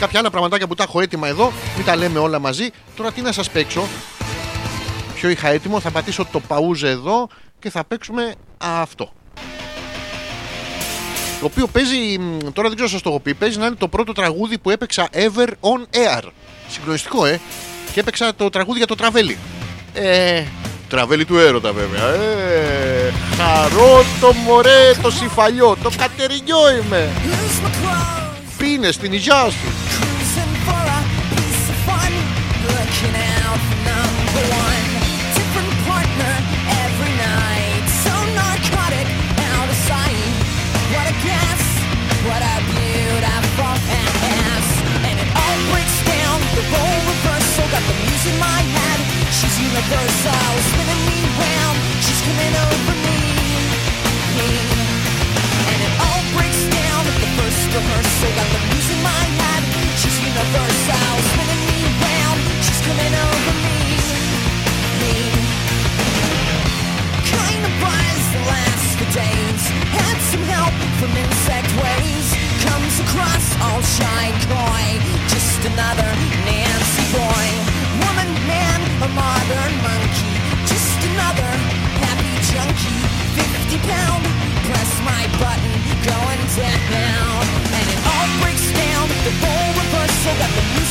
κάποια 0.00 0.18
άλλα 0.18 0.30
πραγματάκια 0.30 0.66
που 0.66 0.74
τα 0.74 0.82
έχω 0.82 1.00
έτοιμα 1.00 1.28
εδώ. 1.28 1.52
Μην 1.76 1.84
τα 1.84 1.96
λέμε 1.96 2.18
όλα 2.18 2.38
μαζί. 2.38 2.70
Τώρα 2.96 3.12
τι 3.12 3.20
να 3.20 3.32
σας 3.32 3.50
παίξω. 3.50 3.88
Ποιο 5.14 5.28
είχα 5.28 5.48
έτοιμο, 5.48 5.80
θα 5.80 5.90
πατήσω 5.90 6.26
το 6.32 6.40
παούζε 6.40 6.88
εδώ 6.88 7.28
και 7.58 7.70
θα 7.70 7.84
παίξουμε 7.84 8.34
αυτό. 8.58 9.12
Το 11.40 11.46
οποίο 11.46 11.66
παίζει, 11.66 12.18
μ, 12.18 12.38
τώρα 12.38 12.68
δεν 12.68 12.76
ξέρω 12.76 12.84
αν 12.84 12.88
σας 12.88 13.02
το 13.02 13.08
έχω 13.08 13.20
πει, 13.20 13.34
παίζει 13.34 13.58
να 13.58 13.66
είναι 13.66 13.74
το 13.74 13.88
πρώτο 13.88 14.12
τραγούδι 14.12 14.58
που 14.58 14.70
έπαιξα 14.70 15.08
ever 15.12 15.48
on 15.48 15.96
air. 15.96 16.22
Συγκλονιστικό, 16.68 17.26
ε. 17.26 17.40
Και 17.92 18.00
έπαιξα 18.00 18.34
το 18.34 18.50
τραγούδι 18.50 18.78
για 18.78 18.86
το 18.86 18.94
τραβέλι. 18.94 19.38
Ε, 19.94 20.44
τραβέλι 20.88 21.24
του 21.24 21.38
έρωτα 21.38 21.72
βέβαια. 21.72 22.06
Ε, 22.08 23.12
χαρό 23.36 24.04
το 24.20 24.32
μωρέ 24.32 24.92
το 25.02 25.10
συφαλιό, 25.10 25.76
το 25.82 25.90
κατερινιό 25.98 26.70
είμαι. 26.82 27.10
Lose 27.24 27.64
my 27.64 27.70
clothes, 27.70 28.52
Πίνε 28.58 28.90
στην 28.90 29.12
υγειά 29.12 29.50
σου. 29.50 29.68
cruising 30.00 30.54
for 30.66 30.84
a 30.98 31.00
piece 31.34 31.66
of 31.72 31.78
fun, 31.88 32.12
looking 32.68 33.16
out 33.40 33.58
for 33.68 33.78
number 33.90 34.44
one. 34.66 34.86
Different 35.36 35.72
partner 35.88 36.34
every 36.84 37.12
night, 37.30 37.84
so 38.04 38.14
narcotic, 38.40 39.08
out 39.52 39.68
of 39.74 39.78
sight. 39.90 40.34
What 40.94 41.06
a 41.14 41.16
guess, 41.26 41.62
what 42.28 42.42
a 42.54 42.56
beautiful 42.74 43.74
ass. 44.04 44.66
And 45.08 45.16
it 45.24 45.30
all 45.42 45.58
breaks 45.70 45.98
down, 46.14 46.36
the 46.58 46.64
role 46.74 47.00
reversal, 47.12 47.66
got 47.74 47.84
the 47.90 47.96
muse 48.02 48.26
in 48.32 48.38
my 48.48 48.60
head. 48.74 48.87
She's 49.38 49.60
universal, 49.60 50.50
spinning 50.66 51.02
me 51.06 51.20
round, 51.38 51.78
she's 52.02 52.20
coming 52.26 52.54
over 52.58 52.94
me. 53.06 53.18
me. 54.34 54.50
And 55.70 55.78
it 55.86 55.94
all 56.02 56.22
breaks 56.34 56.62
down 56.66 57.02
at 57.06 57.16
the 57.22 57.30
first 57.38 57.70
rehearsal. 57.70 58.30
Got 58.34 58.48
the 58.50 58.60
music 58.66 58.98
in 58.98 59.02
my 59.06 59.24
head. 59.38 59.62
She's 59.94 60.18
universal, 60.18 61.10
spinning 61.30 61.62
me 61.70 61.80
round. 62.02 62.38
She's 62.66 62.82
coming 62.82 63.14
over 63.14 63.52
me. 63.62 63.78
Me. 65.06 65.14
Kind 67.30 67.62
of 67.62 67.74
buzz 67.78 68.22
that 68.34 68.42
lasts 68.42 68.92
for 68.98 69.08
days. 69.22 69.62
Had 70.02 70.18
some 70.34 70.44
help 70.50 70.74
from 70.98 71.14
insect 71.14 71.70
ways. 71.78 72.26
Comes 72.66 72.94
across 73.06 73.46
all 73.62 73.82
shy, 73.86 74.34
coy. 74.50 74.98
Just 75.30 75.62
another 75.62 76.10
Nancy 76.42 77.06
boy. 77.14 77.47
A 79.00 79.06
modern 79.14 79.74
monkey. 79.86 80.34
Just 80.66 80.98
another 81.06 81.52
happy 82.02 82.34
junkie. 82.50 82.98
50 83.38 83.78
pound, 83.86 84.24
press 84.66 84.92
my 85.06 85.22
button, 85.38 85.74
going 86.02 86.42
down. 86.58 87.42
And 87.78 87.86
it 87.94 88.00
all 88.10 88.28
breaks 88.42 88.66
down. 88.74 89.06
The 89.22 89.34
role 89.38 89.70
reversal, 89.78 90.34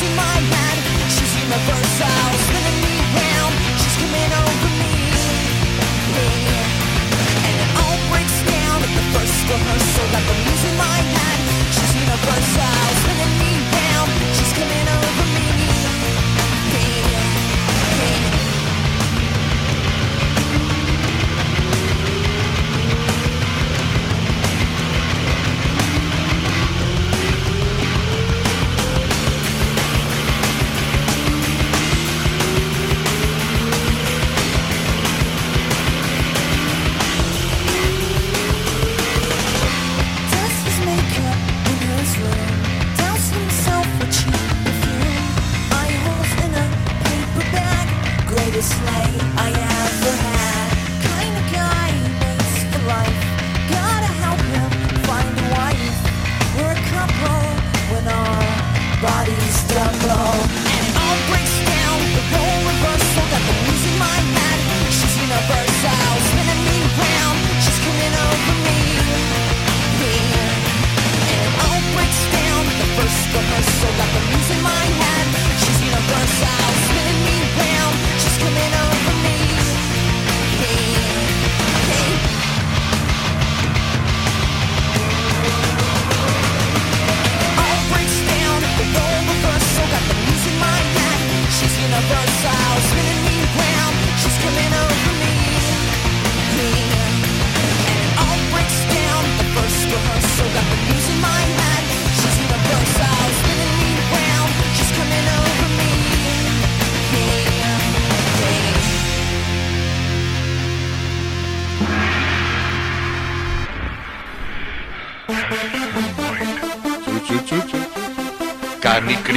in 0.08 0.16
my 0.16 0.38
head. 0.56 0.78
She's 1.12 1.34
universal, 1.36 2.27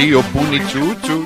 τσου, 0.01 0.23
τσου, 0.67 0.97
τσου, 1.01 1.01
τσου. 1.03 1.23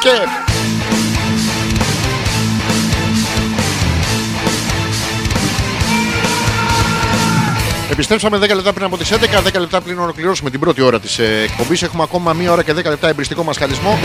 Και 0.00 0.10
Επιστρέψαμε 7.90 8.38
10 8.38 8.40
λεπτά 8.40 8.72
πριν 8.72 8.86
από 8.86 8.96
τις 8.96 9.12
11, 9.12 9.42
10 9.42 9.60
λεπτά 9.60 9.80
πριν 9.80 9.98
ολοκληρώσουμε 9.98 10.50
την 10.50 10.60
πρώτη 10.60 10.80
ώρα 10.82 11.00
της 11.00 11.18
εκπομπής. 11.18 11.82
Έχουμε 11.82 12.02
ακόμα 12.02 12.32
μία 12.32 12.52
ώρα 12.52 12.62
και 12.62 12.72
10 12.72 12.84
λεπτά 12.84 13.08
εμπριστικό 13.08 13.42
μας 13.42 13.56
χαλισμό. 13.56 13.98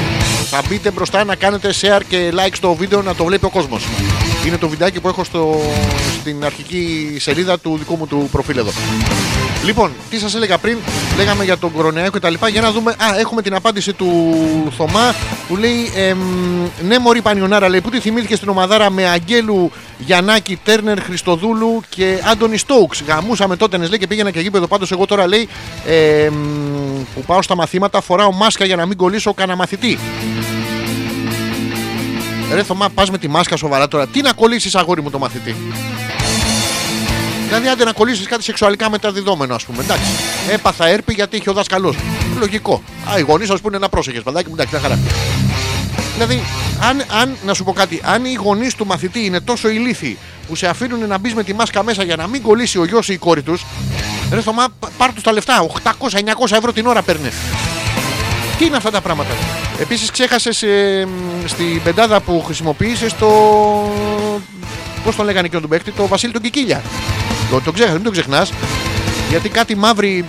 Θα 0.50 0.62
μπείτε 0.68 0.92
μπροστά 0.92 1.24
να 1.24 1.36
κάνετε 1.36 1.74
share 1.82 2.02
και 2.08 2.34
like 2.34 2.54
στο 2.54 2.74
βίντεο 2.74 3.02
να 3.02 3.16
το 3.16 3.26
βλέπει 3.26 3.46
ο 3.46 3.50
κόσμος. 3.50 3.88
Είναι 4.46 4.58
το 4.58 4.70
βιντεάκι 4.70 5.00
που 5.00 5.08
έχω 5.08 5.24
στο, 5.24 5.62
στην 6.20 6.46
αρχική 6.46 7.16
σελίδα 7.20 7.60
του 7.60 7.76
δικού 7.78 7.96
μου 7.98 8.08
του 8.08 8.28
προφίλ 8.32 8.58
εδώ. 8.58 8.72
Λοιπόν, 9.66 9.92
τι 10.10 10.20
σας 10.20 10.36
έλεγα 10.36 10.58
πριν, 10.58 10.78
λέγαμε 11.18 11.44
για 11.44 11.58
τον 11.58 11.72
κορονοϊό 11.72 12.10
και 12.12 12.20
τα 12.20 12.30
λοιπά. 12.30 12.50
Για 12.50 12.62
να 12.62 12.72
δούμε. 12.72 12.92
Α, 12.92 13.20
έχουμε 13.20 13.42
την 13.42 13.56
απάντηση 13.56 13.94
του 13.94 14.34
Θωμά 14.78 15.16
που 15.48 15.56
λέει 15.58 15.92
εμ, 15.96 16.18
Ναι, 16.88 17.00
Μωρή 17.00 17.22
Πανιονάρα, 17.22 17.70
λέει 17.70 17.82
που 17.82 17.90
τη 17.90 18.00
θυμήθηκε 18.00 18.36
στην 18.36 18.50
ομαδάρα 18.50 18.90
με 18.90 19.08
Αγγέλου 19.08 19.72
Γιαννάκη, 19.98 20.60
Τέρνερ, 20.64 21.02
Χριστοδούλου 21.02 21.82
και 21.90 22.20
Άντωνι 22.32 22.58
Στόουξ. 22.58 23.02
Γαμούσαμε 23.08 23.56
τότε, 23.56 23.78
ναι, 23.78 23.88
λέει 23.88 23.98
και 23.98 24.08
πήγαινα 24.08 24.32
και 24.32 24.40
γήπεδο. 24.40 24.68
Πάντως, 24.68 24.92
εγώ 24.92 25.06
τώρα 25.06 25.28
λέει 25.28 25.48
εμ, 25.88 26.34
που 27.16 27.22
πάω 27.26 27.42
στα 27.42 27.56
μαθήματα 27.56 28.02
φοράω 28.02 28.32
μάσκα 28.32 28.66
για 28.66 28.76
να 28.76 28.86
μην 28.86 28.98
κολλήσω 28.98 29.34
κανένα 29.34 29.58
μαθητή. 29.58 29.98
Ρε 32.54 32.64
Θωμά, 32.64 32.90
πας 32.90 33.10
με 33.10 33.18
τη 33.18 33.28
μάσκα 33.28 33.56
σοβαρά 33.56 33.88
τώρα. 33.88 34.08
Τι 34.08 34.22
να 34.22 34.34
κολλήσεις, 34.34 34.76
αγόρι 34.76 35.02
μου, 35.02 35.10
το 35.10 35.20
μαθητή; 35.20 35.56
Δηλαδή, 37.48 37.68
άντε 37.68 37.84
να 37.84 37.92
κολλήσεις 37.92 38.28
κάτι 38.28 38.44
σεξουαλικά 38.44 38.90
μεταδιδόμενο, 38.90 39.56
ας 39.56 39.64
πούμε. 39.64 39.84
Εντάξει. 39.84 40.12
Έπαθα 40.52 40.88
έρπη 40.88 41.14
γιατί 41.14 41.38
είχε 41.38 41.50
ο 41.50 41.54
δάσκαλο. 41.54 41.94
Λογικό. 42.40 42.84
Α, 43.14 43.18
οι 43.20 43.22
γονείς 43.22 43.48
σα 43.48 43.58
πούνε 43.58 43.78
να 43.78 43.90
πρόσεχες, 43.90 44.22
παιδάκι 44.22 44.48
μου, 44.48 44.54
εντάξει, 44.54 44.74
μια 44.74 44.84
χαρά. 44.84 45.00
Δηλαδή, 46.14 46.44
αν, 46.82 47.04
αν, 47.22 47.36
να 47.46 47.54
σου 47.54 47.64
πω 47.64 47.74
κάτι, 47.74 48.02
αν 48.04 48.26
οι 48.26 48.34
γονείς 48.34 48.76
του 48.76 48.86
μαθητή 48.86 49.26
είναι 49.26 49.40
τόσο 49.40 49.70
ηλίθιοι 49.70 50.18
που 50.48 50.56
σε 50.56 50.68
αφήνουν 50.68 51.08
να 51.08 51.18
μπεις 51.18 51.34
με 51.34 51.44
τη 51.44 51.54
μάσκα 51.54 51.84
μέσα 51.84 52.04
για 52.04 52.16
να 52.16 52.28
μην 52.28 52.42
κολλήσει 52.42 52.80
ο 52.80 52.86
γιος 52.86 53.10
ή 53.10 53.14
η 53.14 53.18
κόρη 53.18 53.42
τους, 53.42 53.66
ρε 54.32 54.42
Θωμά, 54.42 54.68
πάρ 54.98 55.14
τους 55.14 55.24
τα 55.24 55.32
λεφτά. 55.32 55.68
800-900 55.84 56.52
ευρώ 56.52 56.74
την 56.74 56.88
ώρα 56.88 57.02
παίρνεις. 57.02 57.34
Τι 58.60 58.66
είναι 58.66 58.78
αυτά 58.78 58.92
τα 58.92 59.02
πράγματα. 59.02 59.30
Επίσης, 59.80 60.12
ξέχασες 60.12 60.64
στην 61.46 61.84
πεντάδα 61.84 62.20
που 62.20 62.44
χρησιμοποίησες 62.46 63.16
το. 63.16 63.30
Πώς 65.04 65.16
τον 65.16 65.26
λέγανε 65.26 65.48
και 65.48 65.60
τον 65.60 65.70
παίκτη, 65.70 65.92
το 65.92 66.08
Βασίλη 66.08 66.34
τον 66.34 66.42
Κικίλια. 66.42 66.82
Το, 67.52 67.62
το 67.62 67.72
ξέχασες, 67.72 67.96
μην 67.96 68.06
το 68.06 68.12
ξεχνάς. 68.12 68.52
Γιατί 69.30 69.50
κάτι 69.50 69.76
μαύροι 69.76 70.26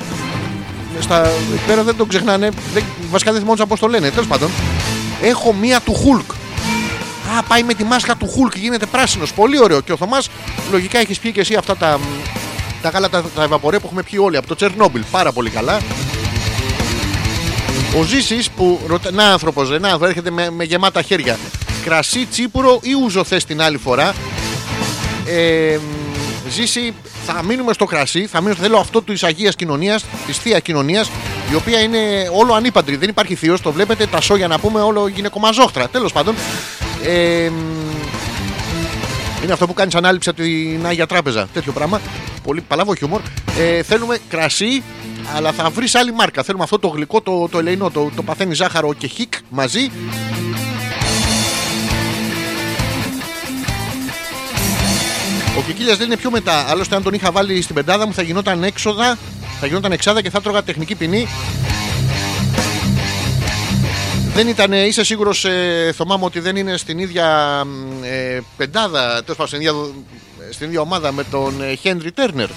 στα 1.00 1.26
εκεί 1.54 1.64
πέρα 1.66 1.82
δεν 1.82 1.96
το 1.96 2.04
ξεχνάνε. 2.04 2.48
Δεν, 2.74 2.84
βασικά 3.10 3.30
δεν 3.30 3.40
θυμόντουσαν 3.40 3.68
πώς 3.68 3.80
το 3.80 3.86
λένε. 3.86 4.10
Τέλος 4.10 4.26
πάντων, 4.26 4.50
έχω 5.22 5.52
μία 5.52 5.80
του 5.80 5.94
Χουλκ. 5.94 6.30
Α, 7.38 7.42
πάει 7.42 7.62
με 7.62 7.74
τη 7.74 7.84
μάσκα 7.84 8.16
του 8.16 8.28
Χουλκ, 8.28 8.56
γίνεται 8.56 8.86
πράσινος. 8.86 9.32
Πολύ 9.32 9.60
ωραίο. 9.62 9.80
Και 9.80 9.92
ο 9.92 9.96
Θωμάς, 9.96 10.28
λογικά 10.70 10.98
έχεις 10.98 11.18
πιει 11.18 11.32
και 11.32 11.40
εσύ 11.40 11.54
αυτά 11.54 11.76
τα, 11.76 11.98
τα 12.82 12.88
γάλα 12.88 13.08
τα, 13.08 13.22
τα 13.34 13.42
ευαπορέ 13.42 13.78
που 13.78 13.86
έχουμε 13.86 14.02
πιει 14.02 14.18
όλοι 14.22 14.36
από 14.36 14.46
το 14.46 14.54
Τσερνόμπιλ. 14.54 15.02
Πάρα 15.10 15.32
πολύ 15.32 15.50
καλά. 15.50 15.78
Ο 17.98 18.02
Ζήσης 18.02 18.50
που. 18.50 18.80
ρωτα- 18.86 19.10
Να 19.10 19.24
άνθρωπος, 19.24 19.70
ένα 19.70 19.84
άνθρωπο 19.88 20.06
έρχεται 20.06 20.30
με, 20.30 20.50
με 20.50 20.64
γεμάτα 20.64 21.02
χέρια. 21.02 21.38
Κρασί, 21.84 22.26
τσίπουρο 22.30 22.78
ή 22.82 22.90
ούζο 23.04 23.24
θες 23.24 23.44
την 23.44 23.60
άλλη 23.62 23.76
φορά; 23.76 24.14
Ε, 25.26 25.78
ζήσει, 26.50 26.94
θα 27.26 27.42
μείνουμε 27.42 27.72
στο 27.72 27.84
κρασί. 27.84 28.26
Θα 28.26 28.40
μείνω, 28.40 28.54
θέλω 28.54 28.78
αυτό 28.78 29.02
της 29.02 29.22
Αγίας 29.22 29.54
Κοινωνίας, 29.56 30.04
της 30.26 30.38
Θεία 30.38 30.58
Κοινωνίας, 30.60 31.10
η 31.50 31.54
οποία 31.54 31.80
είναι 31.80 32.30
όλο 32.34 32.52
ανήπαντρη. 32.54 32.96
Δεν 32.96 33.08
υπάρχει 33.08 33.34
θείος, 33.34 33.60
το 33.60 33.72
βλέπετε. 33.72 34.06
Τα 34.06 34.20
σόγια 34.20 34.48
να 34.48 34.58
πούμε, 34.58 34.80
όλο 34.80 35.08
γυναικομαζόχτρα. 35.08 35.88
Τέλος 35.88 36.12
πάντων. 36.12 36.34
Ε, 37.04 37.50
είναι 39.44 39.52
αυτό 39.52 39.66
που 39.66 39.74
κάνεις 39.74 39.94
ανάληψη 39.94 40.28
από 40.28 40.40
την 40.42 40.86
Άγια 40.86 41.06
Τράπεζα. 41.06 41.48
Τέτοιο 41.52 41.72
πράγμα. 41.72 42.00
Πολύ 42.42 42.60
παλαβό 42.60 42.94
χιούμορ. 42.94 43.20
Ε, 43.58 43.82
θέλουμε 43.82 44.18
κρασί, 44.28 44.82
αλλά 45.36 45.52
θα 45.52 45.70
βρεις 45.70 45.94
άλλη 45.94 46.12
μάρκα. 46.12 46.42
Θέλουμε 46.42 46.64
αυτό 46.64 46.78
το 46.78 46.88
γλυκό, 46.88 47.20
το, 47.20 47.48
το 47.48 47.58
ελεηνό, 47.58 47.90
το, 47.90 48.10
το 48.16 48.22
παθαίνει 48.22 48.54
ζάχαρο 48.54 48.94
και 48.94 49.06
χικ 49.06 49.32
μαζί. 49.48 49.90
Ο 55.58 55.62
Κικίλιας 55.66 55.96
δεν 55.96 56.06
είναι 56.06 56.16
πιο 56.16 56.30
μετά. 56.30 56.66
Άλλωστε, 56.68 56.96
αν 56.96 57.02
τον 57.02 57.14
είχα 57.14 57.30
βάλει 57.30 57.62
στην 57.62 57.74
πεντάδα 57.74 58.06
μου, 58.06 58.14
θα 58.14 58.22
γινόταν 58.22 58.62
έξοδα, 58.62 59.18
θα 59.60 59.66
γινόταν 59.66 59.92
εξάδα 59.92 60.22
και 60.22 60.30
θα 60.30 60.40
τρώγα 60.40 60.62
τεχνική 60.62 60.94
ποινή. 60.94 61.28
Δεν 64.34 64.48
ήταν, 64.48 64.72
είσαι 64.72 65.04
σίγουρος, 65.04 65.44
ε, 65.44 65.92
Θωμά 65.96 66.16
μου, 66.16 66.24
ότι 66.24 66.40
δεν 66.40 66.56
είναι 66.56 66.76
στην 66.76 66.98
ίδια 66.98 67.60
μ, 67.64 68.04
ε, 68.04 68.42
πεντάδα, 68.56 69.08
τέλος 69.08 69.36
πάντων 69.36 69.46
στην 69.46 69.60
ίδια, 69.60 69.72
στην 70.50 70.66
ίδια 70.66 70.80
ομάδα 70.80 71.12
με 71.12 71.24
τον 71.24 71.62
ε, 71.62 71.74
Χένρι 71.74 72.12
Τέρνερ; 72.12 72.48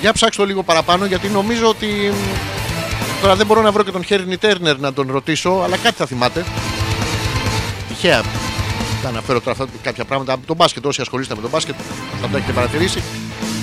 Για 0.00 0.12
ψάξτε 0.12 0.42
το 0.42 0.48
λίγο 0.48 0.62
παραπάνω, 0.62 1.04
γιατί 1.04 1.28
νομίζω 1.28 1.68
ότι. 1.68 1.86
μ, 1.86 2.36
Τώρα 3.20 3.36
δεν 3.36 3.46
μπορώ 3.46 3.62
να 3.62 3.72
βρω 3.72 3.82
και 3.82 3.90
τον 3.90 4.04
Χένρι 4.04 4.36
Τέρνερ 4.36 4.78
να 4.78 4.92
τον 4.92 5.08
ρωτήσω, 5.10 5.60
αλλά 5.64 5.76
κάτι 5.76 5.96
θα 5.96 6.06
θυμάται. 6.06 6.44
Τυχαία 7.88 8.22
θα 9.02 9.08
αναφέρω 9.08 9.38
τώρα 9.40 9.50
αυτά 9.50 9.66
κάποια 9.82 10.04
πράγματα 10.04 10.32
από 10.32 10.46
τον 10.46 10.56
μπάσκετ. 10.56 10.86
Όσοι 10.86 11.00
ασχολείστε 11.00 11.34
με 11.34 11.40
τον 11.40 11.50
μπάσκετ 11.50 11.74
θα 12.20 12.28
το 12.28 12.36
έχετε 12.36 12.52
παρατηρήσει. 12.52 13.02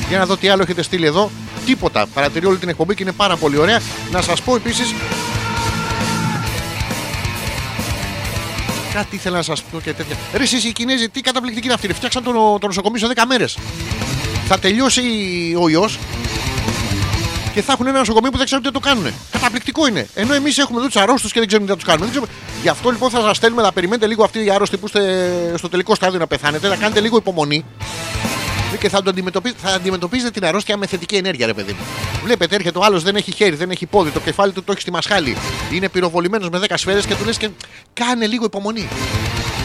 Για 0.10 0.18
να 0.18 0.26
δω 0.26 0.38
τι 0.38 0.48
άλλο 0.50 0.62
έχετε 0.62 0.82
στείλει 0.82 1.06
εδώ. 1.06 1.32
Τίποτα. 1.66 2.06
Παρατηρεί 2.14 2.46
όλη 2.46 2.58
την 2.58 2.70
εκπομπή 2.70 2.96
και 2.96 3.04
είναι 3.04 3.12
πάρα 3.12 3.36
πολύ 3.36 3.58
ωραία. 3.58 3.82
Να 4.12 4.22
σας 4.22 4.42
πω 4.42 4.56
επίσης. 4.56 4.94
Κάτι 8.94 9.16
ήθελα 9.16 9.36
να 9.38 9.44
σας 9.44 9.62
πω 9.64 9.80
και 9.82 9.94
τέτοια. 9.94 10.16
Ρε, 10.34 10.44
εσείς 10.44 10.64
οι 10.64 10.72
Κινέζοι, 10.72 11.10
τι 11.10 11.22
καταπληκτικοί 11.22 11.66
είναι 11.66 11.74
αυτοί. 11.74 11.88
ρε. 11.88 11.94
Φτιάξαν 11.94 12.24
το, 12.24 12.32
το 12.60 12.68
νοσοκομείο 12.68 13.00
σε 13.00 13.08
10 13.16 13.22
μέρες. 13.28 13.58
Θα 14.48 14.60
τελειώσει 14.60 15.02
ο 15.60 15.70
ιός 15.70 16.00
και 17.54 17.62
θα 17.62 17.72
έχουν 17.74 17.88
ένα 17.88 17.98
νοσοκομείο 17.98 18.32
που 18.32 18.38
δεν 18.38 18.46
ξέρουν 18.46 18.64
τι 18.64 18.70
θα 18.70 18.80
το 18.80 18.88
κάνουν. 18.88 19.14
Καταπληκτικό 19.32 19.88
είναι. 19.88 20.08
Ενώ 20.14 20.34
εμείς 20.34 20.58
έχουμε 20.58 20.78
εδώ 20.78 20.88
τους 20.88 20.96
αρρώστους 20.96 21.32
και 21.32 21.40
δεν 21.40 21.48
ξέρουμε 21.48 21.68
τι 21.68 21.74
θα 21.74 21.80
τους 21.80 21.88
κάνουμε. 21.88 22.06
Δεν 22.06 22.16
ξέρουμε. 22.16 22.40
Γι' 22.62 22.70
αυτό 22.70 22.90
λοιπόν 22.90 23.10
θα 23.10 23.22
σας 23.22 23.38
στέλνουμε 23.38 23.62
να 23.62 23.72
περιμένετε 23.72 24.08
λίγο 24.08 24.24
αυτοί 24.24 24.46
οι 24.46 24.50
άρρωστοι 24.50 24.78
που 24.78 24.86
είστε 24.86 25.54
στο 25.58 25.70
τελικό 25.70 25.96
στάδιο 25.96 26.20
να 26.20 26.28
πεθάνετε, 26.28 26.68
να 26.68 26.76
κάνετε 26.76 27.00
λίγο 27.00 27.18
υπομονή. 27.18 27.66
Και 28.80 28.90
θα, 28.90 29.02
το 29.02 29.10
αντιμετωπίζετε, 29.10 29.60
θα 29.68 29.74
αντιμετωπίζετε 29.74 30.32
την 30.32 30.46
αρρώστια 30.46 30.78
με 30.78 30.88
θετική 30.88 31.16
ενέργεια, 31.16 31.46
ρε 31.46 31.54
παιδί 31.54 31.72
μου. 31.72 31.86
Βλέπετε, 32.24 32.56
έρχεται 32.56 32.78
ο 32.78 32.84
άλλος, 32.84 33.04
δεν 33.04 33.16
έχει 33.16 33.32
χέρι, 33.32 33.56
δεν 33.56 33.70
έχει 33.70 33.86
πόδι, 33.86 34.10
το 34.10 34.20
κεφάλι 34.20 34.52
του 34.52 34.64
το 34.64 34.72
έχει 34.72 34.82
στη 34.82 34.92
μασχάλη. 34.92 35.38
Είναι 35.72 35.90
πυροβολημένος 35.90 36.50
με 36.50 36.60
10 36.68 36.74
σφαίρες 36.74 37.06
και 37.06 37.16
του 37.16 37.26
λες 37.26 37.38
και 37.38 37.50
κάνε 37.94 38.28
λίγο 38.28 38.46
υπομονή. 38.46 38.88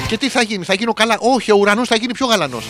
Και 0.09 0.17
τι 0.17 0.29
θα 0.29 0.43
γίνει, 0.43 0.65
θα 0.65 0.75
γίνω 0.75 0.93
καλά; 0.93 1.17
Όχι, 1.19 1.53
ο 1.53 1.57
ουρανός 1.57 1.89
θα 1.89 1.97
γίνει 1.97 2.13
πιο 2.13 2.27
γαλανός. 2.27 2.65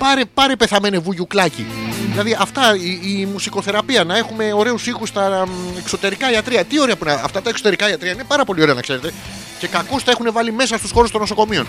Πάρε, 0.00 0.24
πάρε 0.34 0.56
πεθαμένε 0.56 0.98
βουγιουκλάκι. 0.98 1.66
Δηλαδή 2.10 2.36
αυτά, 2.40 2.76
η, 2.76 3.18
η 3.20 3.26
μουσικοθεραπεία, 3.32 4.04
να 4.04 4.16
έχουμε 4.16 4.52
ωραίους 4.52 4.86
ήχους 4.86 5.08
στα 5.08 5.46
μ, 5.46 5.78
εξωτερικά 5.78 6.32
ιατρία. 6.32 6.64
Τι 6.64 6.80
ωραία 6.80 6.96
που 6.96 7.04
είναι 7.04 7.20
αυτά 7.24 7.42
τα 7.42 7.48
εξωτερικά 7.48 7.90
ιατρία, 7.90 8.12
είναι 8.12 8.24
πάρα 8.24 8.44
πολύ 8.44 8.62
ωραία 8.62 8.74
να 8.74 8.80
ξέρετε. 8.80 9.12
Και 9.58 9.66
κακώς 9.66 10.04
τα 10.04 10.10
έχουν 10.10 10.32
βάλει 10.32 10.52
μέσα 10.52 10.78
στους 10.78 10.90
χώρους 10.90 11.10
των 11.10 11.20
νοσοκομείων. 11.20 11.66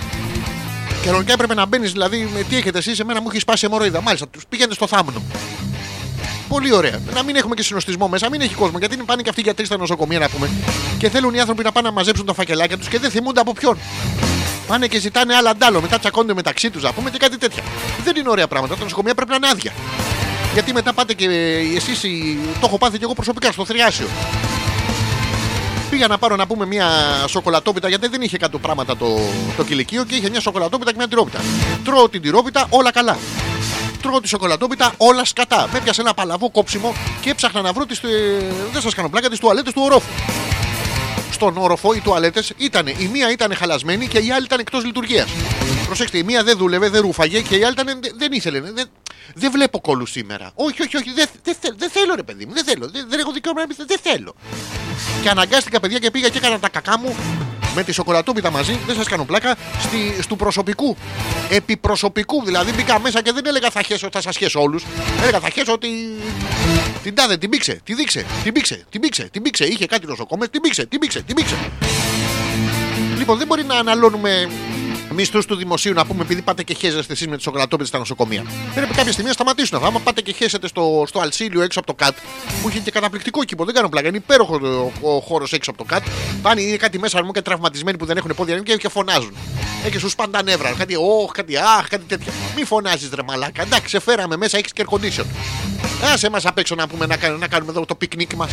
Και 1.01 1.07
κανονικά 1.07 1.33
έπρεπε 1.33 1.53
να 1.53 1.65
μπαίνεις, 1.65 1.91
δηλαδή, 1.91 2.29
με 2.33 2.43
τι 2.43 2.55
έχετε 2.55 2.77
εσείς, 2.77 2.99
εμένα 2.99 3.21
μου 3.21 3.27
έχει 3.29 3.39
σπάσει 3.39 3.65
αιμορροίδα. 3.65 4.01
Μάλιστα, 4.01 4.27
τους 4.27 4.43
πήγαινε 4.49 4.73
στο 4.73 4.87
θάμνο. 4.87 5.21
Πολύ 6.47 6.73
ωραία. 6.73 6.99
Να 7.13 7.23
μην 7.23 7.35
έχουμε 7.35 7.55
και 7.55 7.63
συνοστισμό 7.63 8.07
μέσα, 8.07 8.29
μην 8.29 8.41
έχει 8.41 8.53
κόσμο. 8.53 8.77
Γιατί 8.77 8.97
πάνε 8.97 9.21
και 9.21 9.29
αυτοί 9.29 9.41
οι 9.41 9.43
γιατροί 9.43 9.65
στα 9.65 9.77
νοσοκομεία 9.77 10.19
να 10.19 10.29
πούμε. 10.29 10.49
Και 10.97 11.09
θέλουν 11.09 11.33
οι 11.33 11.39
άνθρωποι 11.39 11.63
να 11.63 11.71
πάνε 11.71 11.87
να 11.87 11.93
μαζέψουν 11.93 12.25
τα 12.25 12.33
φακελάκια 12.33 12.77
τους 12.77 12.87
και 12.87 12.99
δεν 12.99 13.11
θυμούνται 13.11 13.39
από 13.39 13.53
ποιον. 13.53 13.77
Πάνε 14.71 14.87
και 14.87 14.99
ζητάνε 14.99 15.35
άλλα 15.35 15.49
αντάλλο. 15.49 15.81
Μετά 15.81 15.99
τσακώνονται 15.99 16.33
μεταξύ 16.33 16.69
τους, 16.69 16.83
να 16.83 16.93
πούμε 16.93 17.09
και 17.09 17.17
κάτι 17.17 17.37
τέτοια. 17.37 17.63
Δεν 18.03 18.15
είναι 18.15 18.29
ωραία 18.29 18.47
πράγματα. 18.47 18.75
Τα 18.75 18.83
νοσοκομεία 18.83 19.13
πρέπει 19.13 19.29
να 19.29 19.35
είναι 19.35 19.47
άδεια. 19.47 19.71
Γιατί 20.53 20.73
μετά 20.73 20.93
πάτε 20.93 21.13
και 21.13 21.25
εσείς, 21.75 22.01
το 22.59 22.65
έχω 22.65 22.77
πάθει 22.77 22.97
και 22.97 23.03
εγώ 23.03 23.13
προσωπικά 23.13 23.51
στο 23.51 23.65
θριάσιο. 23.65 24.07
Πήγα 25.89 26.07
να 26.07 26.17
πάρω 26.17 26.35
να 26.35 26.47
πούμε 26.47 26.65
μια 26.65 26.89
σοκολατόπιτα 27.27 27.87
γιατί 27.87 28.07
δεν 28.07 28.21
είχε 28.21 28.37
κάτω 28.37 28.59
πράγματα 28.59 28.97
το, 28.97 29.19
το 29.57 29.63
κηλικείο 29.63 30.03
και 30.03 30.15
είχε 30.15 30.29
μια 30.29 30.39
σοκολατόπιτα 30.39 30.91
και 30.91 30.97
μια 30.97 31.07
τυρόπιτα. 31.07 31.39
Τρώω 31.83 32.09
την 32.09 32.21
τυρόπιτα, 32.21 32.65
όλα 32.69 32.91
καλά. 32.91 33.17
Τρώω 34.01 34.21
τη 34.21 34.27
σοκολατόπιτα, 34.27 34.93
όλα 34.97 35.25
σκατά. 35.25 35.69
Με 35.71 35.77
έπιασε 35.77 36.01
ένα 36.01 36.13
παλαβό 36.13 36.49
κόψιμο 36.49 36.93
και 37.21 37.29
έψαχνα 37.29 37.61
να 37.61 37.71
βρω 37.71 37.85
τις, 37.85 37.97
ε, 37.97 38.07
δεν 38.71 38.81
σας 38.81 38.93
κάνω 38.93 39.09
πλάκα, 39.09 39.29
τις 39.29 39.39
τουαλέτες 39.39 39.73
του 39.73 39.81
ορόφου. 39.85 40.09
Στον 41.41 41.57
όροφο 41.57 41.93
οι 41.93 41.99
τουαλέτες 41.99 42.53
ήταν, 42.57 42.87
η 42.87 43.09
μία 43.13 43.31
ήταν 43.31 43.55
χαλασμένη 43.55 44.07
και 44.07 44.17
η 44.17 44.31
άλλη 44.31 44.45
ήταν 44.45 44.59
εκτός 44.59 44.85
λειτουργίας. 44.85 45.29
Προσέξτε, 45.85 46.17
η 46.17 46.23
μία 46.23 46.43
δεν 46.43 46.57
δούλευε, 46.57 46.89
δεν 46.89 47.01
ρούφαγε 47.01 47.41
και 47.41 47.55
η 47.55 47.63
άλλη 47.63 47.73
ήταν, 47.73 47.85
δεν- 47.85 48.13
δεν 48.17 48.31
ήθελε. 48.31 48.59
Δεν, 48.59 48.85
δεν 49.35 49.51
βλέπω 49.51 49.79
κόλλους 49.81 50.11
σήμερα. 50.11 50.51
Όχι, 50.55 50.81
όχι, 50.81 50.97
όχι, 50.97 51.11
δεν, 51.13 51.27
δεν, 51.43 51.55
θέλ- 51.61 51.77
δεν 51.77 51.89
θέλω 51.89 52.15
ρε 52.15 52.23
παιδί 52.23 52.45
μου, 52.45 52.53
δεν 52.53 52.63
θέλω. 52.63 52.89
Δεν, 52.89 53.05
δεν 53.09 53.19
έχω 53.19 53.31
δικαίωμα 53.31 53.59
να 53.59 53.67
μην 53.67 53.75
θε- 53.75 53.87
δεν 53.87 53.99
θέλω. 54.03 54.35
Και 55.21 55.29
αναγκάστηκα 55.29 55.79
παιδιά 55.79 55.99
και 55.99 56.11
πήγα 56.11 56.29
και 56.29 56.37
έκανα 56.37 56.59
τα 56.59 56.69
κακά 56.69 56.97
μου 56.99 57.15
με 57.75 57.83
τη 57.83 57.91
σοκολατόπιτα 57.91 58.51
μαζί, 58.51 58.79
δεν 58.85 58.95
σας 58.95 59.07
κάνω 59.07 59.23
πλάκα, 59.23 59.55
στη, 59.79 60.27
του 60.27 60.35
προσωπικού. 60.35 60.97
Επιπροσωπικού 61.49 62.43
δηλαδή 62.45 62.71
μπήκα 62.71 62.99
μέσα 62.99 63.21
και 63.21 63.31
δεν 63.31 63.45
έλεγα 63.45 63.69
θα 63.69 63.81
χέσω, 63.81 64.09
θα 64.11 64.21
σας 64.21 64.37
χέσω 64.37 64.61
όλους. 64.61 64.85
Έλεγα 65.21 65.39
θα 65.39 65.49
χέσω 65.49 65.73
ότι. 65.73 65.87
Την 67.03 67.15
τάδε, 67.15 67.37
την 67.37 67.49
πήξε, 67.49 67.79
την 67.83 67.95
δείξε, 67.95 68.25
την 68.43 68.53
πήξε, 68.53 68.85
την 68.89 69.01
πήξε, 69.01 69.29
την 69.31 69.41
πήξε. 69.41 69.65
Είχε 69.65 69.85
κάτι 69.85 70.07
νοσοκόμε, 70.07 70.47
την 70.47 70.61
πήξε, 70.61 70.85
την 70.85 70.99
πήξε, 70.99 71.21
την 71.21 71.35
πήξε. 71.35 71.55
Λοιπόν, 73.17 73.37
δεν 73.37 73.47
μπορεί 73.47 73.63
να 73.63 73.75
αναλώνουμε 73.75 74.49
μισθούς 75.13 75.45
του 75.45 75.55
δημοσίου 75.55 75.93
να 75.93 76.05
πούμε 76.05 76.23
επειδή 76.23 76.41
πάτε 76.41 76.63
και 76.63 76.73
χέζεστε 76.73 77.13
εσείς 77.13 77.27
με 77.27 77.37
τι 77.37 77.43
σοκολατόπιτε 77.43 77.87
στα 77.87 77.97
νοσοκομεία. 77.97 78.45
Πρέπει 78.75 78.93
κάποια 78.93 79.11
στιγμή 79.11 79.27
να 79.27 79.33
σταματήσουν 79.35 79.75
αυτά. 79.75 79.87
Άμα 79.87 79.99
πάτε 79.99 80.21
και 80.21 80.31
χέσετε 80.31 80.67
στο, 80.67 81.03
στο 81.07 81.19
Αλσίλιο 81.19 81.61
έξω 81.61 81.79
από 81.79 81.87
το 81.87 81.93
ΚΑΤ, 81.93 82.17
που 82.61 82.69
είχε 82.69 82.79
και 82.79 82.91
καταπληκτικό 82.91 83.43
κήπο, 83.43 83.65
δεν 83.65 83.73
κάνω 83.73 83.89
πλάκα. 83.89 84.07
Είναι 84.07 84.17
υπέροχο 84.17 84.59
ο, 85.01 85.09
ο 85.15 85.19
χώρος 85.19 85.53
έξω 85.53 85.69
από 85.69 85.79
το 85.79 85.85
ΚΑΤ. 85.85 86.03
Πάνε 86.41 86.61
είναι 86.61 86.77
κάτι 86.77 86.99
μέσα 86.99 87.23
μου 87.23 87.31
και 87.31 87.41
τραυματισμένοι 87.41 87.97
που 87.97 88.05
δεν 88.05 88.17
έχουν 88.17 88.31
πόδια 88.35 88.59
και, 88.59 88.75
και 88.75 88.89
φωνάζουν. 88.89 89.33
Ε, 89.85 89.89
και 89.89 89.99
σου 89.99 90.09
σπάνε 90.09 90.31
τα 90.31 90.43
νεύρα. 90.43 90.73
Κάτι, 90.77 90.95
όχ, 90.95 91.31
κάτι, 91.31 91.57
αχ, 91.57 91.87
κάτι 91.87 92.03
τέτοια. 92.07 92.33
Μη 92.55 92.63
φωνάζεις 92.63 93.09
ρε 93.13 93.23
μαλάκα. 93.23 93.61
Εντάξει, 93.61 93.89
σε 93.89 93.99
φέραμε 93.99 94.37
μέσα, 94.37 94.57
έχεις 94.57 94.73
και 94.73 94.85
air 94.87 94.93
condition. 94.93 95.25
Άσε 96.13 96.29
μας 96.29 96.45
απ' 96.45 96.57
έξω 96.57 96.75
να, 96.75 96.87
πούμε, 96.87 97.05
να, 97.05 97.17
κάνουμε, 97.17 97.39
να 97.39 97.47
κάνουμε 97.47 97.71
εδώ 97.71 97.85
το 97.85 97.95
πικνίκ 97.95 98.33
μας. 98.33 98.51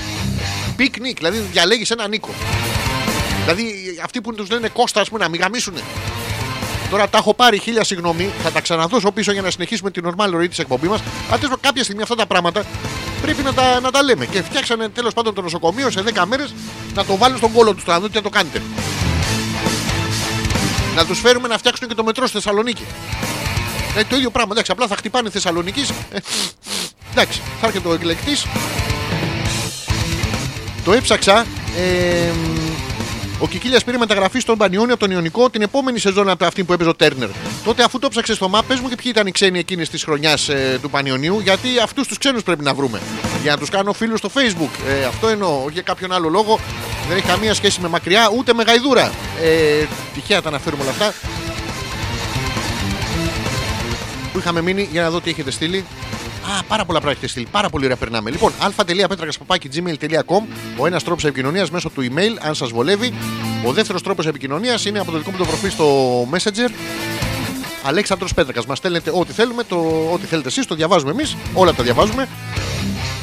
Πικνίκ, 0.76 1.16
δηλαδή 1.16 1.38
διαλέγεις 1.38 1.90
έναν 1.90 2.10
Νίκο. 2.10 2.30
Δηλαδή 3.42 3.64
αυτοί 4.04 4.20
που 4.20 4.34
τους 4.34 4.50
λένε 4.50 4.68
Κώστα, 4.68 5.00
ας 5.00 5.08
πούμε, 5.08 5.22
να 5.22 5.28
μην 5.28 5.40
γαμίσουνε. 5.40 5.80
Τώρα 6.90 7.08
τα 7.08 7.18
έχω 7.18 7.34
πάρει 7.34 7.58
χίλια 7.58 7.84
συγγνώμη, 7.84 8.30
θα 8.42 8.50
τα 8.50 8.60
ξαναδώσω 8.60 9.12
πίσω 9.12 9.32
για 9.32 9.42
να 9.42 9.50
συνεχίσουμε 9.50 9.90
την 9.90 10.04
normal 10.06 10.28
ροή 10.30 10.48
της 10.48 10.58
εκπομπής 10.58 10.88
μας. 10.88 11.00
Αν 11.30 11.58
κάποια 11.60 11.84
στιγμή 11.84 12.02
αυτά 12.02 12.14
τα 12.14 12.26
πράγματα 12.26 12.64
πρέπει 13.22 13.42
να 13.42 13.54
τα, 13.54 13.80
να 13.80 13.90
τα 13.90 14.02
λέμε. 14.02 14.26
Και 14.26 14.42
φτιάξανε 14.42 14.88
τέλος 14.88 15.14
πάντων 15.14 15.34
το 15.34 15.42
νοσοκομείο 15.42 15.90
σε 15.90 16.04
10 16.14 16.22
μέρες 16.26 16.54
να 16.94 17.04
το 17.04 17.16
βάλουν 17.16 17.36
στον 17.36 17.52
κόλο 17.52 17.74
τους, 17.74 17.84
να 17.84 18.00
δουν 18.00 18.08
τι 18.08 18.14
θα 18.14 18.22
το 18.22 18.28
κάνετε. 18.28 18.62
Να 20.94 21.06
τους 21.06 21.20
φέρουμε 21.20 21.48
να 21.48 21.58
φτιάξουν 21.58 21.88
και 21.88 21.94
το 21.94 22.04
μετρό 22.04 22.26
στη 22.26 22.36
Θεσσαλονίκη. 22.36 22.84
Ε, 23.96 24.04
το 24.04 24.16
ίδιο 24.16 24.30
πράγμα, 24.30 24.50
εντάξει, 24.52 24.72
απλά 24.72 24.86
θα 24.86 24.96
χτυπάνε 24.96 25.30
Θεσσαλονίκης. 25.30 25.90
Ε, 25.90 26.18
εντάξει, 27.12 27.40
θα 27.60 27.66
έρχεται 27.66 27.88
ο 27.88 27.92
εκλεκτής. 27.92 28.46
Το 30.84 30.92
έψαξα. 30.92 31.46
Ε, 31.76 32.30
ο 33.40 33.48
Κικίλιας 33.48 33.84
πήρε 33.84 33.98
μεταγραφή 33.98 34.40
στον 34.40 34.58
Πανιόνιο 34.58 34.94
από 34.94 35.02
τον 35.02 35.10
Ιωνικό 35.10 35.50
την 35.50 35.62
επόμενη 35.62 35.98
σεζόν 35.98 36.28
από 36.28 36.44
αυτή 36.44 36.64
που 36.64 36.72
έπαιζε 36.72 36.88
ο 36.88 36.94
Τέρνερ. 36.94 37.28
Τότε 37.64 37.82
αφού 37.82 37.98
το 37.98 38.08
ψάξε 38.08 38.34
στο 38.34 38.48
ΜΑΠ, 38.48 38.66
πες 38.66 38.80
μου 38.80 38.88
και 38.88 38.94
ποιοι 38.94 39.12
ήταν 39.14 39.26
οι 39.26 39.30
ξένοι 39.30 39.58
εκείνη 39.58 39.86
της 39.86 40.04
χρονιάς 40.04 40.48
ε, 40.48 40.78
του 40.82 40.90
Πανιωνίου, 40.90 41.40
γιατί 41.40 41.68
αυτούς 41.82 42.06
τους 42.06 42.18
ξένους 42.18 42.42
πρέπει 42.42 42.64
να 42.64 42.74
βρούμε. 42.74 43.00
Για 43.42 43.50
να 43.52 43.58
τους 43.58 43.68
κάνω 43.68 43.92
φίλους 43.92 44.18
στο 44.18 44.30
Facebook. 44.34 44.70
Ε, 44.88 45.04
αυτό 45.04 45.28
εννοώ, 45.28 45.62
όχι 45.62 45.72
για 45.72 45.82
κάποιον 45.82 46.12
άλλο 46.12 46.28
λόγο. 46.28 46.60
Δεν 47.08 47.16
έχει 47.16 47.26
καμία 47.26 47.54
σχέση 47.54 47.80
με 47.80 47.88
μακριά 47.88 48.30
ούτε 48.36 48.54
με 48.54 48.62
γαϊδούρα. 48.62 49.12
Ε, 49.42 49.84
τυχαία 50.14 50.42
τα 50.42 50.48
αναφέρουμε 50.48 50.82
όλα 50.82 50.90
αυτά. 50.90 51.14
Που 54.32 54.38
είχαμε 54.38 54.62
μείνει 54.62 54.88
για 54.92 55.02
να 55.02 55.10
δω 55.10 55.20
τι 55.20 55.30
έχετε 55.30 55.50
στείλει. 55.50 55.84
Α, 56.48 56.62
πάρα 56.68 56.84
πολλά 56.84 57.00
πράγματα 57.00 57.10
έχετε 57.10 57.26
στείλει. 57.26 57.46
Πάρα 57.50 57.68
πολύ 57.68 57.84
ωραία 57.84 57.96
περνάμε. 57.96 58.30
Λοιπόν, 58.30 58.52
α.πέτρακα.gmail.com 58.58 60.42
Ο 60.78 60.86
ένας 60.86 61.04
τρόπος 61.04 61.24
επικοινωνίας 61.24 61.70
μέσω 61.70 61.90
του 61.90 62.02
email, 62.02 62.36
αν 62.40 62.54
σας 62.54 62.70
βολεύει. 62.70 63.14
Ο 63.64 63.72
δεύτερος 63.72 64.02
τρόπος 64.02 64.26
επικοινωνίας 64.26 64.84
είναι 64.84 64.98
από 64.98 65.10
το 65.10 65.18
δικό 65.18 65.30
μου 65.30 65.36
το 65.36 65.44
προφίλ 65.44 65.70
στο 65.70 66.22
Messenger. 66.22 66.70
Αλέξανδρος 67.82 68.34
Πέτρακας. 68.34 68.66
Μας 68.66 68.78
στέλνετε 68.78 69.10
ό,τι 69.14 69.32
θέλουμε, 69.32 69.64
το, 69.64 69.76
ό,τι 70.12 70.26
θέλετε 70.26 70.48
εσείς, 70.48 70.66
το 70.66 70.74
διαβάζουμε 70.74 71.10
εμείς. 71.10 71.36
Όλα 71.54 71.74
τα 71.74 71.82
διαβάζουμε. 71.82 72.28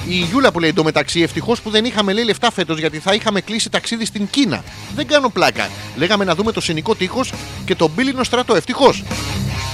Η 0.07 0.15
Γιούλα 0.15 0.51
που 0.51 0.59
λέει 0.59 0.69
εντωμεταξύ, 0.69 1.21
ευτυχώς 1.21 1.61
που 1.61 1.69
δεν 1.69 1.85
είχαμε 1.85 2.13
λέει 2.13 2.23
λεφτά 2.23 2.51
φέτος 2.51 2.79
γιατί 2.79 2.99
θα 2.99 3.13
είχαμε 3.13 3.41
κλείσει 3.41 3.69
ταξίδι 3.69 4.05
στην 4.05 4.27
Κίνα. 4.29 4.63
Δεν 4.95 5.07
κάνω 5.07 5.29
πλάκα. 5.29 5.69
Λέγαμε 5.95 6.25
να 6.25 6.35
δούμε 6.35 6.51
το 6.51 6.61
συνικό 6.61 6.95
τείχος 6.95 7.33
και 7.65 7.75
τον 7.75 7.95
πύληνο 7.95 8.23
στρατό. 8.23 8.55
Ευτυχώς. 8.55 9.03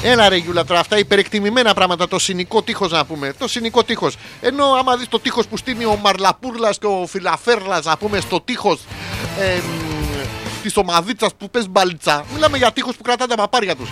Έλα 0.03 0.29
ρε 0.29 0.36
Γιούλα 0.36 0.65
τώρα 0.65 0.79
αυτά 0.79 0.97
υπερεκτιμημένα 0.97 1.73
πράγματα. 1.73 2.07
Το 2.07 2.19
συνικό 2.19 2.61
τείχος 2.61 2.91
να 2.91 3.05
πούμε. 3.05 3.34
Το 3.38 3.47
συνικό 3.47 3.84
τείχος. 3.84 4.15
Ενώ 4.41 4.65
άμα 4.65 4.97
δεις 4.97 5.07
το 5.07 5.19
τείχος 5.19 5.47
που 5.47 5.57
στείνει 5.57 5.86
ο 5.86 5.99
Μαρλαπούρλας 6.01 6.77
και 6.77 6.86
ο 6.86 7.05
Φιλαφέρλας 7.07 7.86
να 7.86 7.97
πούμε 7.97 8.19
στο 8.19 8.41
τείχος 8.41 8.79
ε, 9.39 9.59
της 10.63 10.77
ομαδίτσας 10.77 11.32
που 11.38 11.49
πες 11.49 11.69
μπαλίτσα. 11.69 12.25
Μιλάμε 12.34 12.57
για 12.57 12.71
τείχος 12.71 12.95
που 12.95 13.03
κρατάνε 13.03 13.36
τα 13.36 13.41
παπάρια 13.41 13.75
τους. 13.75 13.89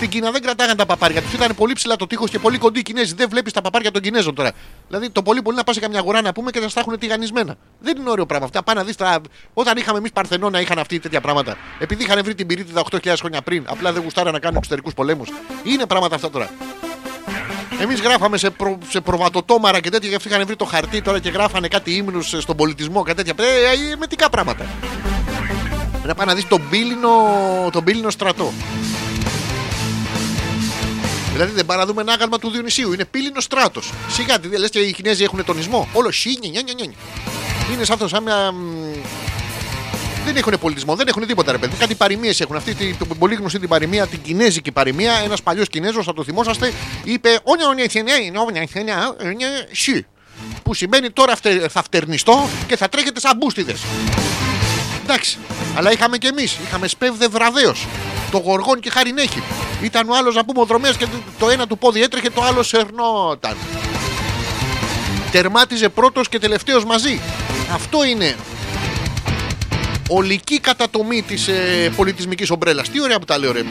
Στην 0.00 0.12
Κίνα 0.12 0.30
δεν 0.30 0.42
κρατάγαν 0.42 0.76
τα 0.76 0.86
παπάρια 0.86 1.22
τους. 1.22 1.32
Ήταν 1.32 1.54
πολύ 1.54 1.72
ψηλά 1.72 1.96
το 1.96 2.06
τείχος 2.06 2.30
και 2.30 2.38
πολύ 2.38 2.58
κοντοί 2.58 2.78
οι 2.78 2.82
Κινέζοι. 2.82 3.14
Δεν 3.14 3.28
βλέπεις 3.28 3.52
τα 3.52 3.60
παπάρια 3.60 3.90
των 3.90 4.02
Κινέζων 4.02 4.34
τώρα. 4.34 4.52
Δηλαδή 4.88 5.10
το 5.10 5.22
πολύ 5.22 5.42
πολύ 5.42 5.56
να 5.56 5.64
πας 5.64 5.74
σε 5.74 5.80
καμιά 5.80 5.98
αγορά 5.98 6.20
να 6.20 6.32
πούμε 6.32 6.50
και 6.50 6.60
να 6.60 6.68
στα 6.68 6.80
έχουν 6.80 6.98
τηγανισμένα. 6.98 7.56
Δεν 7.80 7.96
είναι 7.96 8.10
ωραίο 8.10 8.26
πράγμα 8.26 8.46
αυτά. 8.46 8.62
Πάνε 8.62 8.80
να 8.80 8.86
δεις 8.86 8.96
τα... 8.96 9.20
Όταν 9.54 9.76
είχαμε 9.76 9.98
εμείς 9.98 10.12
Παρθενώνα 10.12 10.60
είχαν 10.60 10.78
αυτοί 10.78 10.98
τέτοια 10.98 11.20
πράγματα. 11.20 11.56
Επειδή 11.78 12.02
είχαν 12.02 12.22
βρει 12.24 12.34
την 12.34 12.46
πυρίτιδα 12.46 12.82
8.000 12.90 13.14
χρόνια 13.18 13.42
πριν, 13.42 13.64
απλά 13.68 13.92
δεν 13.92 14.02
γουστάρα 14.02 14.30
να 14.30 14.38
κάνουν 14.38 14.56
εξωτερικούς 14.56 14.94
πολέμους. 14.94 15.28
Είναι 15.64 15.86
πράγματα 15.86 16.14
αυτά 16.14 16.30
τώρα. 16.30 16.50
Εμείς 17.80 18.00
γράφαμε 18.00 18.36
σε, 18.36 18.50
προ, 18.50 18.78
σε 18.88 19.00
προβατοτόμαρα 19.00 19.80
και 19.80 19.90
τέτοια 19.90 20.08
γιατί 20.08 20.28
είχαν 20.28 20.46
βρει 20.46 20.56
το 20.56 20.64
χαρτί 20.64 21.02
τώρα 21.02 21.18
και 21.18 21.30
γράφανε 21.30 21.68
κάτι 21.68 21.94
ύμνους 21.94 22.34
στον 22.38 22.56
πολιτισμό 22.56 23.04
και 23.04 23.14
τέτοια. 23.14 23.34
Ε, 23.38 23.92
ε, 23.92 23.96
μετικά 23.96 24.30
πράγματα. 24.30 24.66
Να 26.06 26.14
πάει 26.14 26.26
να 26.26 26.34
δεις 26.34 26.48
τον 26.48 26.68
πύληνο, 26.70 27.10
τον 27.72 27.84
πύληνο 27.84 28.10
στρατό. 28.10 28.52
Δηλαδή 31.32 31.52
δεν 31.52 31.66
πάμε 31.66 31.80
να 31.80 31.86
δούμε 31.86 32.00
ένα 32.00 32.12
άγαλμα 32.12 32.38
του 32.38 32.50
Διονυσίου. 32.50 32.92
Είναι 32.92 33.04
πύληνος 33.04 33.44
στράτος. 33.44 33.92
Σιγά, 34.08 34.38
τι 34.38 34.48
λες 34.58 34.70
και 34.70 34.78
οι 34.78 34.92
Κινέζοι 34.92 35.24
έχουν 35.24 35.44
τονισμό. 35.44 35.88
Όλο 35.92 36.10
σι, 36.10 36.36
νια, 36.40 36.50
νια, 36.50 36.74
νια. 36.74 36.92
Είναι 37.72 37.84
σαν 37.84 37.94
αυτό, 37.94 38.08
σαν 38.08 38.22
μια. 38.22 38.54
Δεν 40.24 40.36
έχουν 40.36 40.54
πολιτισμό, 40.60 40.94
δεν 40.94 41.08
έχουν 41.08 41.26
τίποτα 41.26 41.52
ρε 41.52 41.58
παιδί. 41.58 41.76
Κάτι 41.76 41.94
παροιμίες 41.94 42.40
έχουν. 42.40 42.56
Αυτή 42.56 42.74
την 42.74 42.96
το 42.98 43.04
πολύ 43.04 43.34
γνωστή 43.34 43.58
την 43.58 43.68
παροιμία, 43.68 44.06
την 44.06 44.22
κινέζικη 44.22 44.72
παροιμία. 44.72 45.12
Ένας 45.24 45.42
παλιός 45.42 45.68
Κινέζος, 45.68 46.04
θα 46.04 46.14
το 46.14 46.24
θυμόσαστε, 46.24 46.72
είπε 47.04 47.40
σι. 49.72 50.06
Που 50.62 50.74
σημαίνει 50.74 51.10
τώρα 51.10 51.36
θα 51.68 51.82
φτερνιστώ 51.82 52.48
και 52.66 52.76
θα 52.76 52.88
τρέχετε 52.88 53.20
σαν 53.20 53.36
μπούστιδες. 53.36 53.80
Εντάξει. 55.02 55.38
Αλλά 55.74 55.92
είχαμε 55.92 56.18
και 56.18 56.28
εμείς. 56.28 56.56
Είχαμε 56.66 56.88
σπέβδε 56.88 57.28
βραδέω. 57.28 57.74
Το 58.30 58.38
γοργόν 58.38 58.80
και 58.80 58.90
χαρινέχη. 58.90 59.42
Ήταν 59.82 60.08
ο 60.08 60.16
άλλος 60.16 60.34
να 60.34 60.44
πούμε 60.44 60.60
ο 60.60 60.64
δρομέας 60.64 60.96
και 60.96 61.06
το 61.38 61.48
ένα 61.48 61.66
του 61.66 61.78
πόδι 61.78 62.02
έτρεχε, 62.02 62.30
το 62.30 62.42
άλλο 62.42 62.62
σερνόταν. 62.62 63.56
Τερμάτιζε 65.32 65.88
πρώτος 65.88 66.28
και 66.28 66.38
τελευταίος 66.38 66.84
μαζί. 66.84 67.20
Αυτό 67.74 68.04
είναι 68.04 68.36
ολική 70.08 70.60
κατατομή 70.60 71.22
της 71.22 71.48
ε, 71.48 71.92
πολιτισμικής 71.96 72.50
ομπρέλας. 72.50 72.88
Τι 72.88 73.02
ωραία 73.02 73.18
που 73.18 73.24
τα 73.24 73.38
λέω 73.38 73.52
ρε. 73.52 73.62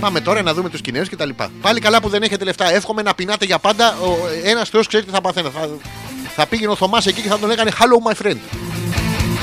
Πάμε 0.00 0.20
τώρα 0.20 0.42
να 0.42 0.54
δούμε 0.54 0.68
τους 0.68 0.80
Κινέζους 0.80 1.08
και 1.08 1.16
τα 1.16 1.24
λοιπά. 1.24 1.50
Πάλι 1.60 1.80
καλά 1.80 2.00
που 2.00 2.08
δεν 2.08 2.22
έχετε 2.22 2.44
λεφτά. 2.44 2.72
Εύχομαι 2.72 3.02
να 3.02 3.14
πεινάτε 3.14 3.44
για 3.44 3.58
πάντα. 3.58 3.94
Ένας 4.44 4.68
Θεός 4.68 4.86
ξέρει 4.86 5.04
τι 5.04 5.10
θα 5.10 5.20
παθαίνει. 5.20 5.48
Θα, 5.54 5.68
θα 6.36 6.46
πήγαινε 6.46 6.70
ο 6.70 6.76
Θωμάς 6.76 7.06
εκεί 7.06 7.20
και 7.20 7.28
θα 7.28 7.38
τον 7.38 7.50
έκανε 7.50 7.70
Hello 7.78 8.12
my 8.12 8.26
friend. 8.26 8.36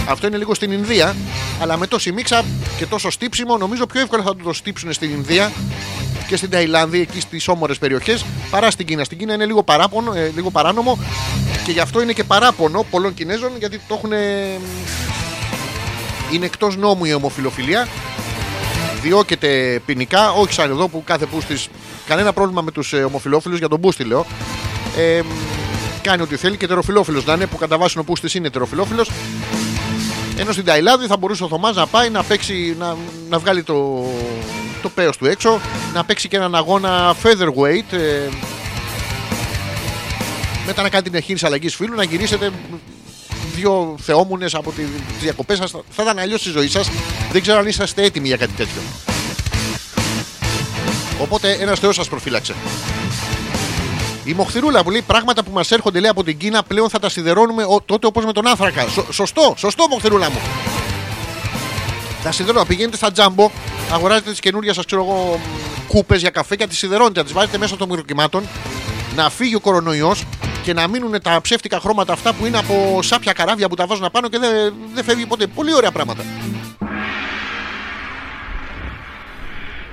Αυτό 0.10 0.28
είναι 0.28 0.38
λίγο 0.38 0.54
στην 0.54 0.72
Ινδία. 0.72 1.16
Αλλά 1.62 1.78
με 1.78 1.88
τόση 1.88 2.12
μίξα 2.12 2.44
και 2.78 2.86
τόσο 2.86 3.10
στύψιμο, 3.10 3.58
νομίζω 3.58 3.86
πιο 3.86 4.02
εύκολα 4.02 4.24
θα 4.24 4.36
το 4.36 4.54
στύψουν 4.54 4.94
στην 4.94 5.12
Ινδία 5.12 5.52
και 6.28 6.36
στην 6.36 6.50
Ταϊλάνδη, 6.50 7.00
εκεί 7.00 7.20
στις 7.20 7.48
όμορες 7.48 7.78
περιοχές, 7.78 8.26
παρά 8.50 8.72
στην 8.72 8.86
Κίνα. 8.86 9.04
Στην 9.04 9.18
Κίνα 9.18 9.34
είναι 9.34 9.46
λίγο, 9.46 9.64
παράπονο, 9.64 10.14
ε, 10.14 10.32
λίγο 10.36 10.50
παράνομο 10.52 11.00
και 11.66 11.72
γι' 11.72 11.80
αυτό 11.80 12.02
είναι 12.02 12.14
και 12.14 12.24
παράπονο 12.24 12.86
πολλών 12.90 13.14
Κινέζων 13.14 13.52
γιατί 13.60 13.82
το 13.88 13.96
έχουν. 13.98 14.12
Είναι 16.32 16.46
εκτός 16.46 16.78
νόμου 16.78 17.06
η 17.06 17.14
ομοφιλοφιλία. 17.14 17.88
Διώκεται 19.02 19.82
ποινικά, 19.86 20.32
όχι 20.32 20.54
σαν 20.54 20.70
εδώ 20.70 20.88
που 20.88 21.04
κάθε 21.06 21.26
πούστη. 21.26 21.58
Κανένα 22.08 22.34
πρόβλημα 22.34 22.62
με 22.62 22.72
τους 22.72 22.94
ε, 22.94 23.04
ομοφιλόφιλους 23.04 23.60
για 23.60 23.68
τον 23.68 23.80
πούστη 23.80 24.04
λέω. 24.04 24.26
Ε, 24.98 25.22
κάνει 26.02 26.22
ό,τι 26.22 26.36
θέλει 26.36 26.58
και 26.58 26.68
τεροφιλόφιλος 26.68 27.26
να 27.26 27.34
είναι 27.34 27.46
που 27.46 27.58
κατά 27.58 27.78
βάση 27.78 27.98
ο 27.98 28.04
πούστη 28.04 28.38
είναι 28.38 28.50
τεροφιλόφιλος. 28.50 29.10
Ενώ 30.38 30.52
στην 30.52 30.66
Ταϊλάνδη 30.66 31.06
θα 31.08 31.18
μπορούσε 31.18 31.44
ο 31.44 31.48
Θωμάς 31.48 31.76
να 31.76 31.88
πάει 31.88 32.10
να 32.10 32.24
παίξει, 32.24 32.76
να, 32.80 32.96
να 33.30 33.40
βγάλει 33.40 33.64
το, 33.64 34.06
το 34.82 34.90
πέος 34.90 35.18
του 35.18 35.26
έξω, 35.26 35.60
να 35.94 36.04
παίξει 36.04 36.28
και 36.28 36.36
έναν 36.36 36.56
αγώνα 36.56 37.16
featherweight. 37.24 37.94
Ε, 37.94 38.30
μετά 40.66 40.82
να 40.82 40.90
κάνει 40.90 41.04
την 41.04 41.16
εγχείρηση 41.16 41.46
αλλαγής 41.46 41.76
φίλου, 41.76 41.96
να 41.96 42.04
γυρίσετε 42.04 42.52
δύο 43.56 43.96
θεόμουνες 44.02 44.56
από 44.56 44.72
τις 44.72 44.86
διακοπές 45.20 45.58
σας. 45.58 45.72
Θα 45.72 46.04
ήταν 46.04 46.20
αλλιώς 46.20 46.46
η 46.46 46.52
ζωή 46.52 46.68
σας. 46.68 46.90
Δεν 47.32 47.42
ξέρω 47.42 47.60
αν 47.60 47.68
είσαστε 47.68 48.04
έτοιμοι 48.04 48.28
για 48.28 48.38
κάτι 48.38 48.54
τέτοιο. 48.54 48.82
Οπότε 51.22 51.52
ένας 51.52 51.80
θεός 51.80 51.96
σας 51.96 52.10
προφύλαξε. 52.10 52.54
Η 54.26 54.34
Μοχθηρούλα 54.34 54.84
που 54.84 54.92
λέει 54.92 55.02
πράγματα 55.02 55.44
που 55.44 55.52
μας 55.52 55.72
έρχονται 55.72 56.00
λέει, 56.00 56.10
από 56.10 56.24
την 56.24 56.38
Κίνα 56.38 56.64
πλέον 56.64 56.90
θα 56.90 57.00
τα 57.00 57.10
σιδερώνουμε 57.10 57.64
ο, 57.64 57.82
τότε 57.86 58.08
όπως 58.08 58.26
με 58.26 58.32
τον 58.32 58.48
άνθρακα. 58.48 58.88
Σω, 58.88 59.06
σωστό, 59.12 59.54
σωστό 59.58 59.88
Μοχθηρούλα 59.90 60.30
μου. 60.32 60.40
Τα 62.24 62.32
σιδερώνω. 62.32 62.66
Πηγαίνετε 62.66 62.98
στα 62.98 63.12
τζάμπο, 63.12 63.52
αγοράζετε 63.92 64.30
τις 64.30 64.40
καινούργια 64.40 64.74
σα 64.74 64.84
ξέρω 64.84 65.02
εγώ 65.04 65.40
κούπες 65.88 66.22
για 66.22 66.30
καφέ 66.30 66.56
και 66.56 66.68
τις 66.68 66.78
σιδερώνετε. 66.78 67.20
Να 67.20 67.26
τις 67.26 67.34
βάλετε 67.34 67.58
μέσα 67.58 67.78
των 67.78 67.90
μυροκυμάτων 67.90 68.44
να 69.16 69.30
φύγει 69.30 69.56
ο 69.56 69.60
κορονοϊός 69.60 70.24
και 70.64 70.74
να 70.74 70.88
μείνουν 70.88 71.22
τα 71.22 71.42
ψεύτικα 71.42 71.80
χρώματα 71.80 72.14
αυτά 72.14 72.34
που 72.34 72.46
είναι 72.46 72.58
από 72.58 73.00
σάπια 73.02 73.34
καράβια 73.34 73.70
που 73.70 73.76
τα 73.76 73.86
βάζουν 73.86 74.10
πάνω 74.12 74.30
και 74.30 74.40
δεν, 74.40 74.74
δεν 74.94 75.04
φεύγει 75.04 75.26
ποτέ. 75.26 75.48
Πολύ 75.48 75.74
ωραία 75.74 75.92
πράγματα. 75.92 76.24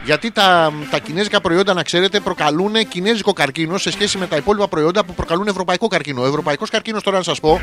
Γιατί 0.05 0.31
τα, 0.31 0.73
τα 0.91 0.99
κινέζικα 0.99 1.41
προϊόντα, 1.41 1.75
να 1.75 1.83
ξέρετε, 1.83 2.21
προκαλούν 2.21 2.89
κινέζικο 2.89 3.33
καρκίνο 3.33 3.79
σε 3.79 3.91
σχέση 3.91 4.19
με 4.19 4.27
τα 4.27 4.37
υπόλοιπα 4.37 4.69
προϊόντα 4.69 5.05
που 5.05 5.15
προκαλούν 5.15 5.47
ευρωπαϊκό 5.47 5.87
καρκίνο. 5.87 6.23
Ο 6.23 6.27
ευρωπαϊκός 6.27 6.71
καρκίνος, 6.71 7.03
τώρα 7.03 7.17
να 7.17 7.23
σας 7.23 7.41
πω, 7.41 7.61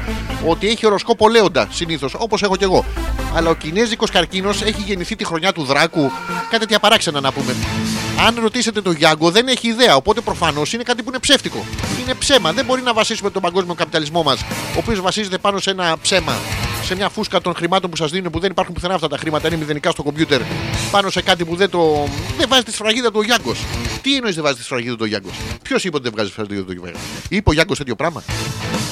ότι 0.47 0.67
έχει 0.67 0.85
οροσκόπο 0.85 1.29
λέοντα 1.29 1.67
συνήθως, 1.71 2.15
όπως 2.17 2.41
έχω 2.41 2.55
κι 2.55 2.63
εγώ. 2.63 2.85
Αλλά 3.35 3.49
ο 3.49 3.55
κινέζικος 3.55 4.09
καρκίνος 4.09 4.61
έχει 4.61 4.81
γεννηθεί 4.81 5.15
τη 5.15 5.25
χρονιά 5.25 5.53
του 5.53 5.63
Δράκου. 5.63 6.11
Κάτι 6.49 6.57
τέτοια 6.59 6.79
παράξενα 6.79 7.19
να 7.19 7.31
πούμε. 7.31 7.55
Αν 8.27 8.37
ρωτήσετε 8.41 8.81
τον 8.81 8.95
Γιάνγκο, 8.95 9.31
δεν 9.31 9.47
έχει 9.47 9.67
ιδέα. 9.67 9.95
Οπότε 9.95 10.21
προφανώς 10.21 10.73
είναι 10.73 10.83
κάτι 10.83 11.03
που 11.03 11.09
είναι 11.09 11.19
ψεύτικο. 11.19 11.65
Είναι 12.03 12.13
ψέμα. 12.13 12.53
Δεν 12.53 12.65
μπορεί 12.65 12.81
να 12.81 12.93
βασίσουμε 12.93 13.29
τον 13.29 13.41
παγκόσμιο 13.41 13.73
καπιταλισμό 13.73 14.23
μας, 14.23 14.41
ο 14.41 14.77
οποίος 14.77 15.01
βασίζεται 15.01 15.37
πάνω 15.37 15.59
σε 15.59 15.69
ένα 15.69 15.97
ψέμα. 16.01 16.33
Σε 16.89 16.95
μια 16.95 17.09
φούσκα 17.09 17.41
των 17.41 17.55
χρημάτων 17.55 17.89
που 17.89 17.95
σας 17.95 18.11
δίνουν 18.11 18.31
που 18.31 18.39
δεν 18.39 18.51
υπάρχουν 18.51 18.73
πουθενά 18.73 18.93
αυτά 18.93 19.07
τα 19.07 19.17
χρήματα, 19.17 19.47
είναι 19.47 19.57
μηδενικά 19.57 19.91
στο 19.91 20.03
κομπιούτερ. 20.03 20.41
Πάνω 20.91 21.09
σε 21.09 21.21
κάτι 21.21 21.45
που 21.45 21.55
δεν 21.55 21.69
το. 21.69 22.07
Δεν 22.37 22.47
βάζει 22.49 22.63
τη 22.63 22.71
σφραγίδα 22.71 23.11
του 23.11 23.19
ο 23.19 23.23
Γιάνγκο. 23.23 23.55
Τι 24.01 24.15
εννοείς 24.15 24.35
δεν 24.35 24.43
βάζει 24.43 24.55
τη 24.55 24.63
σφραγίδα 24.63 24.93
του 24.95 25.01
ο 25.01 25.05
Γιάνγκο. 25.05 25.29
Ποιος 25.61 25.83
είπε 25.83 25.95
ότι 25.95 26.03
δεν 26.03 26.11
βγάζει 26.13 26.27
τη 26.27 26.33
σφραγίδα 26.33 26.65
του 26.65 26.71
Γιάνγκο. 26.71 26.99
Είπε 27.29 27.49
ο 27.49 27.53
Γιάνγκο 27.53 27.73
τέτοιο 27.73 27.95
πράγμα; 27.95 28.23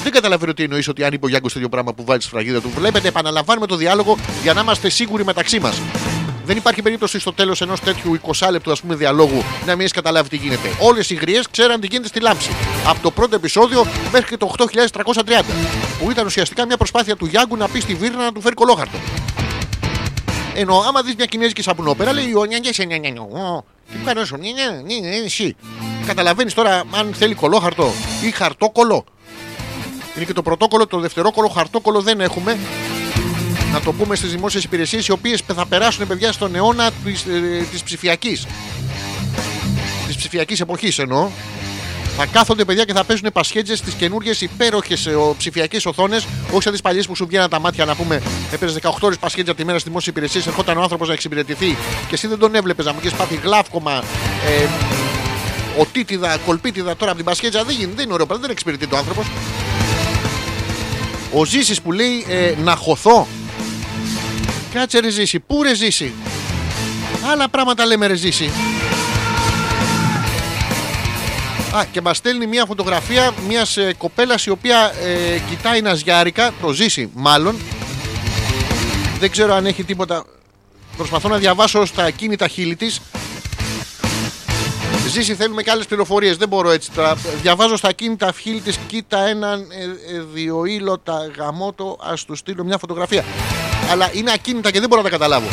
Δεν 0.02 0.12
καταλαβαίνω 0.12 0.54
τι 0.54 0.62
εννοείς 0.62 0.88
ότι 0.88 1.04
αν 1.04 1.12
είπε 1.12 1.26
ο 1.26 1.28
Γιάνγκο 1.28 1.48
τέτοιο 1.48 1.68
πράγμα 1.68 1.94
που 1.94 2.04
βάζει 2.04 2.18
τη 2.18 2.24
σφραγίδα 2.24 2.60
του. 2.60 2.70
Βλέπετε, 2.76 3.08
επαναλαμβάνουμε 3.08 3.66
το 3.66 3.76
διάλογο 3.76 4.16
για 4.42 4.52
να 4.52 4.60
είμαστε 4.60 4.88
σίγουροι 4.88 5.24
μεταξύ 5.24 5.60
μας. 5.60 5.80
Δεν 6.48 6.56
υπάρχει 6.56 6.82
περίπτωση 6.82 7.18
στο 7.18 7.32
τέλος 7.32 7.60
ενός 7.60 7.80
τέτοιου 7.80 8.20
20 8.36 8.48
λεπτού 8.50 8.70
ας 8.70 8.80
πούμε, 8.80 8.94
διαλόγου 8.94 9.44
να 9.66 9.70
μην 9.70 9.80
έχεις 9.80 9.92
καταλάβει 9.92 10.28
τι 10.28 10.36
γίνεται. 10.36 10.68
Όλες 10.80 11.10
οι 11.10 11.14
γριές 11.14 11.48
ξέραν 11.50 11.80
τι 11.80 11.86
γίνεται 11.86 12.08
στη 12.08 12.20
λάμψη. 12.20 12.50
Από 12.86 13.00
το 13.02 13.10
πρώτο 13.10 13.34
επεισόδιο 13.34 13.86
μέχρι 14.12 14.28
και 14.28 14.36
το 14.36 14.54
8330. 14.58 15.44
Που 15.98 16.10
ήταν 16.10 16.26
ουσιαστικά 16.26 16.66
μια 16.66 16.76
προσπάθεια 16.76 17.16
του 17.16 17.26
Γιάνγκου 17.26 17.56
να 17.56 17.68
πει 17.68 17.80
στη 17.80 17.94
Βίρνα 17.94 18.24
να 18.24 18.32
του 18.32 18.40
φέρει 18.40 18.54
κολόχαρτο. 18.54 18.98
Ενώ 20.54 20.84
άμα 20.88 21.02
δεις 21.02 21.14
μια 21.14 21.26
κινέζικη 21.26 21.62
σαπουνόπερα, 21.62 22.12
λέει 22.12 22.34
ο 22.34 22.44
νιάνια 22.44 22.72
σε 22.72 22.84
νιάνια. 22.84 23.12
Τι 23.90 23.96
μου 23.96 24.04
κάνεις 24.04 24.22
όσο, 24.22 24.36
νιάνια, 24.36 24.82
νιάνια, 24.84 25.24
εσύ. 25.24 25.56
Καταλαβαίνεις 26.06 26.54
τώρα 26.54 26.82
αν 26.94 27.14
θέλει 27.14 27.34
κολόχαρτο 27.34 27.92
ή 28.22 28.30
χαρτόκολο. 28.30 29.04
Είναι 30.16 30.24
και 30.24 30.32
το 30.32 30.42
πρωτόκολλο, 30.42 30.86
το 30.86 30.98
δευτερόκολλο, 30.98 31.48
χαρτόκολλο 31.48 32.00
δεν 32.00 32.20
έχουμε. 32.20 32.58
Να 33.72 33.80
το 33.80 33.92
πούμε 33.92 34.16
στις 34.16 34.30
δημόσιες 34.30 34.64
υπηρεσίες, 34.64 35.06
οι 35.06 35.12
οποίες 35.12 35.42
θα 35.54 35.66
περάσουν, 35.66 36.06
παιδιά, 36.06 36.32
στον 36.32 36.54
αιώνα 36.54 36.90
της 37.04 37.24
της 37.70 37.82
ψηφιακής. 37.82 38.46
Της 40.06 40.16
ψηφιακής 40.16 40.60
εποχής 40.60 40.98
εννοώ. 40.98 41.28
Θα 42.20 42.26
κάθονται 42.26 42.64
παιδιά 42.64 42.84
και 42.84 42.92
θα 42.92 43.04
παίζουν 43.04 43.30
πασχέτζες 43.32 43.78
στι 43.78 43.92
καινούργιες 43.92 44.40
υπέροχες 44.40 45.08
ψηφιακές 45.38 45.86
οθόνες. 45.86 46.26
Όχι 46.52 46.62
σαν 46.62 46.72
τις 46.72 46.80
παλιές 46.80 47.06
που 47.06 47.16
σου 47.16 47.26
βγαίναν 47.26 47.50
τα 47.50 47.60
μάτια 47.60 47.84
να 47.84 47.94
πούμε 47.94 48.22
έπαιζε 48.52 48.80
18 48.82 48.90
ώρες 49.00 49.18
πασχέτζα 49.18 49.54
τη 49.54 49.64
μέρα 49.64 49.78
στη 49.78 49.88
δημόσια 49.88 50.12
υπηρεσία. 50.16 50.42
Ερχόταν 50.46 50.76
ο 50.78 50.82
άνθρωπος 50.82 51.08
να 51.08 51.14
εξυπηρετηθεί 51.14 51.76
και 52.08 52.14
εσύ 52.14 52.26
δεν 52.26 52.38
τον 52.38 52.54
έβλεπες 52.54 52.84
να 52.84 52.92
μου 52.92 52.98
έχει 53.04 53.14
πάθει 53.14 53.34
γλάφκομα. 53.34 54.02
Ε, 54.46 54.66
οτίτιδα, 55.80 56.36
κολπίτιδα 56.46 56.96
τώρα 56.96 57.10
από 57.10 57.16
την 57.16 57.24
πασχέτζα 57.24 57.64
δεν 57.64 57.74
γίνεται, 57.74 57.94
δεν 57.94 58.04
είναι 58.04 58.12
ωραίο, 58.12 58.26
πράγμα, 58.26 58.42
δεν 58.42 58.52
εξυπηρετεί 58.52 58.86
το 58.86 58.96
άνθρωπος. 58.96 59.26
Ο 61.32 61.44
Ζήσης 61.44 61.80
που 61.80 61.92
λέει 61.92 62.24
ε, 62.28 62.54
να 62.62 62.74
χωθώ. 62.76 63.26
Κάτσε 64.72 64.98
ρε 64.98 65.10
Ζήση, 65.10 65.38
πού 65.38 65.62
ρε 65.62 65.74
Ζήση; 65.74 66.12
Άλλα 67.32 67.48
πράγματα 67.48 67.86
λέμε 67.86 68.06
ρε 68.06 68.14
Ζήση. 68.14 68.50
Α, 71.76 71.84
και 71.92 72.00
μας 72.00 72.16
στέλνει 72.16 72.46
μια 72.46 72.64
φωτογραφία 72.66 73.34
μιας 73.48 73.76
ε, 73.76 73.94
κοπέλας 73.98 74.46
η 74.46 74.50
οποία 74.50 74.92
ε, 75.04 75.38
κοιτάει 75.50 75.80
ναζιάρικα, 75.80 76.52
το 76.60 76.72
ζήσει 76.72 77.10
μάλλον. 77.14 77.56
Δεν 79.18 79.30
ξέρω 79.30 79.54
αν 79.54 79.66
έχει 79.66 79.84
τίποτα. 79.84 80.24
Προσπαθώ 80.96 81.28
να 81.28 81.36
διαβάσω 81.36 81.84
στα 81.84 82.10
κίνητα 82.10 82.48
χείλη 82.48 82.76
της. 82.76 83.00
Ζήσει, 85.08 85.34
θέλουμε 85.34 85.62
και 85.62 85.70
άλλες 85.70 85.86
πληροφορίες. 85.86 86.36
Δεν 86.36 86.48
μπορώ 86.48 86.70
έτσι 86.70 86.90
τώρα. 86.90 87.14
Διαβάζω 87.42 87.76
στα 87.76 87.92
κίνητα 87.92 88.32
χείλη 88.40 88.60
της. 88.60 88.78
Κοίτα 88.86 89.26
έναν 89.26 89.60
ε, 89.60 90.14
ε, 90.16 90.22
διοήλωτα 90.32 91.30
γαμότο. 91.38 91.98
Α 92.00 92.14
του 92.26 92.34
στείλω 92.34 92.64
μια 92.64 92.78
φωτογραφία. 92.78 93.24
Αλλά 93.90 94.10
είναι 94.12 94.32
ακίνητα 94.32 94.70
και 94.70 94.80
δεν 94.80 94.88
μπορώ 94.88 95.02
να 95.02 95.08
τα 95.08 95.14
καταλάβω. 95.16 95.48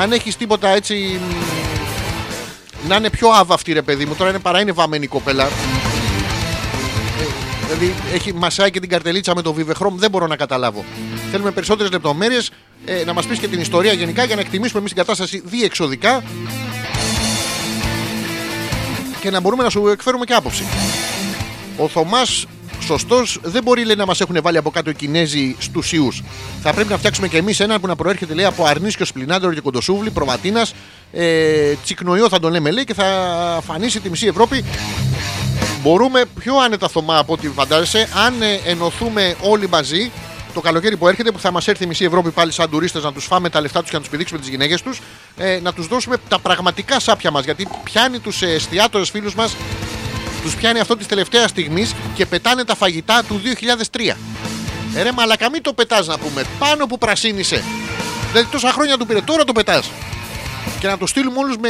Αν 0.00 0.12
έχεις 0.12 0.36
τίποτα 0.36 0.68
έτσι 0.68 1.20
μ, 1.20 2.88
να 2.88 2.96
είναι 2.96 3.10
πιο 3.10 3.28
άβαυτη 3.28 3.72
ρε 3.72 3.82
παιδί 3.82 4.04
μου. 4.04 4.14
Τώρα 4.14 4.30
είναι 4.30 4.38
παρά 4.38 4.60
είναι 4.60 4.72
βαμμένη 4.72 5.04
η 5.04 5.08
κοπέλα. 5.08 5.44
Ε, 5.44 5.48
δηλαδή 7.66 7.94
έχει 8.14 8.34
μασάει 8.34 8.70
και 8.70 8.80
την 8.80 8.88
καρτελίτσα 8.88 9.34
με 9.34 9.42
το 9.42 9.54
Vive 9.58 9.72
Chrome. 9.82 9.94
Δεν 9.94 10.10
μπορώ 10.10 10.26
να 10.26 10.36
καταλάβω. 10.36 10.84
Θέλουμε 11.30 11.50
περισσότερες 11.50 11.92
λεπτομέρειες. 11.92 12.50
Ε, 12.84 13.04
να 13.04 13.12
μας 13.12 13.26
πεις 13.26 13.38
και 13.38 13.48
την 13.48 13.60
ιστορία 13.60 13.92
γενικά 13.92 14.24
για 14.24 14.34
να 14.34 14.40
εκτιμήσουμε 14.40 14.78
εμείς 14.78 14.92
την 14.92 15.00
κατάσταση 15.00 15.42
διεξοδικά 15.44 16.22
και 19.20 19.30
να 19.30 19.40
μπορούμε 19.40 19.62
να 19.62 19.70
σου 19.70 19.88
εκφέρουμε 19.88 20.24
και 20.24 20.34
άποψη. 20.34 20.64
Ο 21.76 21.88
Θωμάς, 21.88 22.46
σωστός, 22.80 23.38
δεν 23.42 23.62
μπορεί 23.62 23.84
λέει, 23.84 23.96
να 23.96 24.06
μας 24.06 24.20
έχουν 24.20 24.38
βάλει 24.42 24.56
από 24.56 24.70
κάτω 24.70 24.90
οι 24.90 24.94
Κινέζοι 24.94 25.56
στους 25.58 25.92
ιούς. 25.92 26.22
Θα 26.62 26.72
πρέπει 26.72 26.90
να 26.90 26.98
φτιάξουμε 26.98 27.28
και 27.28 27.36
εμείς 27.36 27.60
έναν 27.60 27.80
που 27.80 27.86
να 27.86 27.96
προέρχεται 27.96 28.34
λέει, 28.34 28.44
από 28.44 28.64
αρνίσκιο 28.64 29.04
σπλινάντερο 29.04 29.52
και 29.52 29.60
κοντοσούβλη, 29.60 30.10
προβατίνας. 30.10 30.74
Ε, 31.12 31.74
τσικνοϊό 31.84 32.28
θα 32.28 32.40
τον 32.40 32.52
λέμε 32.52 32.70
λέει 32.70 32.84
και 32.84 32.94
θα 32.94 33.04
φανίσει 33.66 34.00
τη 34.00 34.10
μισή 34.10 34.26
Ευρώπη. 34.26 34.64
Μπορούμε 35.82 36.24
πιο 36.38 36.56
άνετα 36.56 36.88
Θωμά 36.88 37.18
από 37.18 37.32
ό,τι 37.32 37.48
φαντάζεσαι 37.48 38.08
αν 38.26 38.42
ε, 38.42 38.70
ενωθούμε 38.70 39.34
όλοι 39.40 39.68
μαζί 39.68 40.10
το 40.54 40.60
καλοκαίρι 40.60 40.96
που 40.96 41.08
έρχεται, 41.08 41.30
που 41.30 41.38
θα 41.38 41.50
μας 41.50 41.68
έρθει 41.68 41.84
η 41.84 41.86
μισή 41.86 42.04
Ευρώπη 42.04 42.30
πάλι 42.30 42.52
σαν 42.52 42.70
τουρίστες 42.70 43.02
να 43.02 43.12
τους 43.12 43.24
φάμε 43.24 43.48
τα 43.48 43.60
λεφτά 43.60 43.80
τους 43.80 43.90
και 43.90 43.96
να 43.96 44.00
τους 44.00 44.10
πηδήξουμε 44.10 44.40
τις 44.40 44.48
γυναίκες 44.48 44.82
τους, 44.82 45.00
ε, 45.36 45.60
να 45.62 45.72
τους 45.72 45.86
δώσουμε 45.86 46.16
τα 46.28 46.38
πραγματικά 46.38 47.00
σάπια 47.00 47.30
μας. 47.30 47.44
Γιατί 47.44 47.68
πιάνει 47.84 48.18
τους 48.18 48.42
εστιατόρες 48.42 49.10
φίλους 49.10 49.34
μας, 49.34 49.56
τους 50.42 50.54
πιάνει 50.54 50.80
αυτό 50.80 50.96
της 50.96 51.06
τελευταίας 51.06 51.50
στιγμής 51.50 51.94
και 52.14 52.26
πετάνε 52.26 52.64
τα 52.64 52.74
φαγητά 52.74 53.22
του 53.28 53.40
2003. 53.90 54.16
Ε, 54.94 55.02
ρε 55.02 55.12
μαλακα 55.12 55.50
μην 55.50 55.62
το 55.62 55.72
πετάς 55.72 56.06
να 56.06 56.18
πούμε. 56.18 56.44
Πάνω 56.58 56.86
που 56.86 56.98
πρασίνησε. 56.98 57.64
Δηλαδή 58.32 58.48
τόσα 58.50 58.72
χρόνια 58.72 58.96
του 58.96 59.06
πήρε, 59.06 59.20
τώρα 59.20 59.44
το 59.44 59.52
πετάς. 59.52 59.90
Και 60.80 60.86
να 60.86 60.98
το 60.98 61.06
στείλουμε 61.06 61.38
όλους 61.38 61.56
με, 61.56 61.68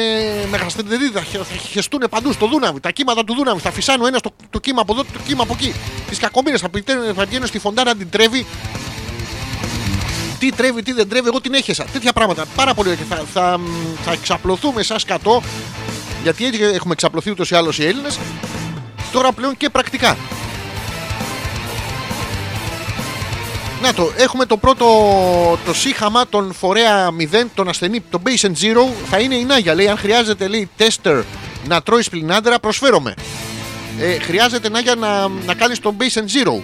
με 0.50 0.56
γαστρεντερίδα. 0.56 1.20
Θα 1.20 1.44
χεστούν 1.70 2.02
παντού 2.10 2.32
στο 2.32 2.46
Δούναβι. 2.46 2.80
Τα 2.80 2.90
κύματα 2.90 3.24
του 3.24 3.34
Δούναβι. 3.34 3.60
Θα 3.60 3.70
φυσάνουν 3.70 4.06
ένα 4.06 4.20
το, 4.20 4.30
το 4.50 4.60
κύμα 4.60 4.80
από 4.80 4.92
εδώ, 4.92 5.02
το 5.04 5.18
κύμα 5.26 5.42
από 5.42 5.52
εκεί. 5.58 5.74
Τις 6.08 6.18
κακομήρε 6.18 6.56
θα, 6.56 6.68
πηγαίνουν- 6.68 7.14
θα 7.16 7.24
βγαίνουν 7.24 7.46
στη 7.46 7.58
φωντάρα 7.58 7.90
να 7.92 7.96
την 7.98 8.10
τρέβει. 8.10 8.46
Τι 10.38 10.52
τρέβει, 10.52 10.82
τι 10.82 10.92
δεν 10.92 11.08
τρέβει, 11.08 11.26
εγώ 11.28 11.40
την 11.40 11.54
έχεσα. 11.54 11.84
Τέτοια 11.92 12.12
πράγματα. 12.12 12.44
Πάρα 12.56 12.74
πολύ 12.74 12.88
ωραία. 12.88 13.00
Και 13.00 13.14
θα, 13.14 13.22
θα, 13.32 13.60
θα 14.04 14.12
εξαπλωθούμε 14.12 14.82
σαν 14.82 14.98
σκατό. 14.98 15.42
Γιατί 16.22 16.46
έτσι 16.46 16.62
έχουμε 16.62 16.92
εξαπλωθεί 16.92 17.30
ούτως 17.30 17.50
ή 17.50 17.54
άλλως 17.54 17.78
οι 17.78 17.86
Έλληνες. 17.86 18.18
Τώρα 19.12 19.32
πλέον 19.32 19.56
και 19.56 19.68
πρακτικά. 19.68 20.16
Να 23.82 23.94
το, 23.94 24.12
έχουμε 24.16 24.46
το 24.46 24.56
πρώτο 24.56 24.86
το 25.64 25.74
σύγχαμα, 25.74 26.26
τον 26.26 26.52
φορέα 26.52 27.08
0, 27.32 27.44
τον 27.54 27.68
ασθενή, 27.68 28.00
τον 28.00 28.22
patient 28.24 28.46
zero. 28.46 28.92
Θα 29.10 29.18
είναι 29.18 29.34
η 29.34 29.44
Νάγια. 29.44 29.74
Λέει, 29.74 29.88
αν 29.88 29.96
χρειάζεται, 29.96 30.48
λέει, 30.48 30.68
τέστερ 30.76 31.22
να 31.68 31.82
τρώει 31.82 32.02
σπλινάντερα, 32.02 32.58
προσφέρομαι. 32.58 33.14
Ε, 34.00 34.18
χρειάζεται, 34.18 34.68
Νάγια, 34.68 34.94
να, 34.94 35.28
να 35.28 35.54
κάνεις 35.54 35.78
τον 35.78 35.96
patient 35.98 36.46
zero. 36.46 36.62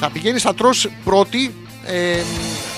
Θα 0.00 0.10
πηγαίνεις, 0.10 0.42
θα 0.42 0.54
τρως 0.54 0.88
πρώτη 1.04 1.54
ε, 1.86 2.22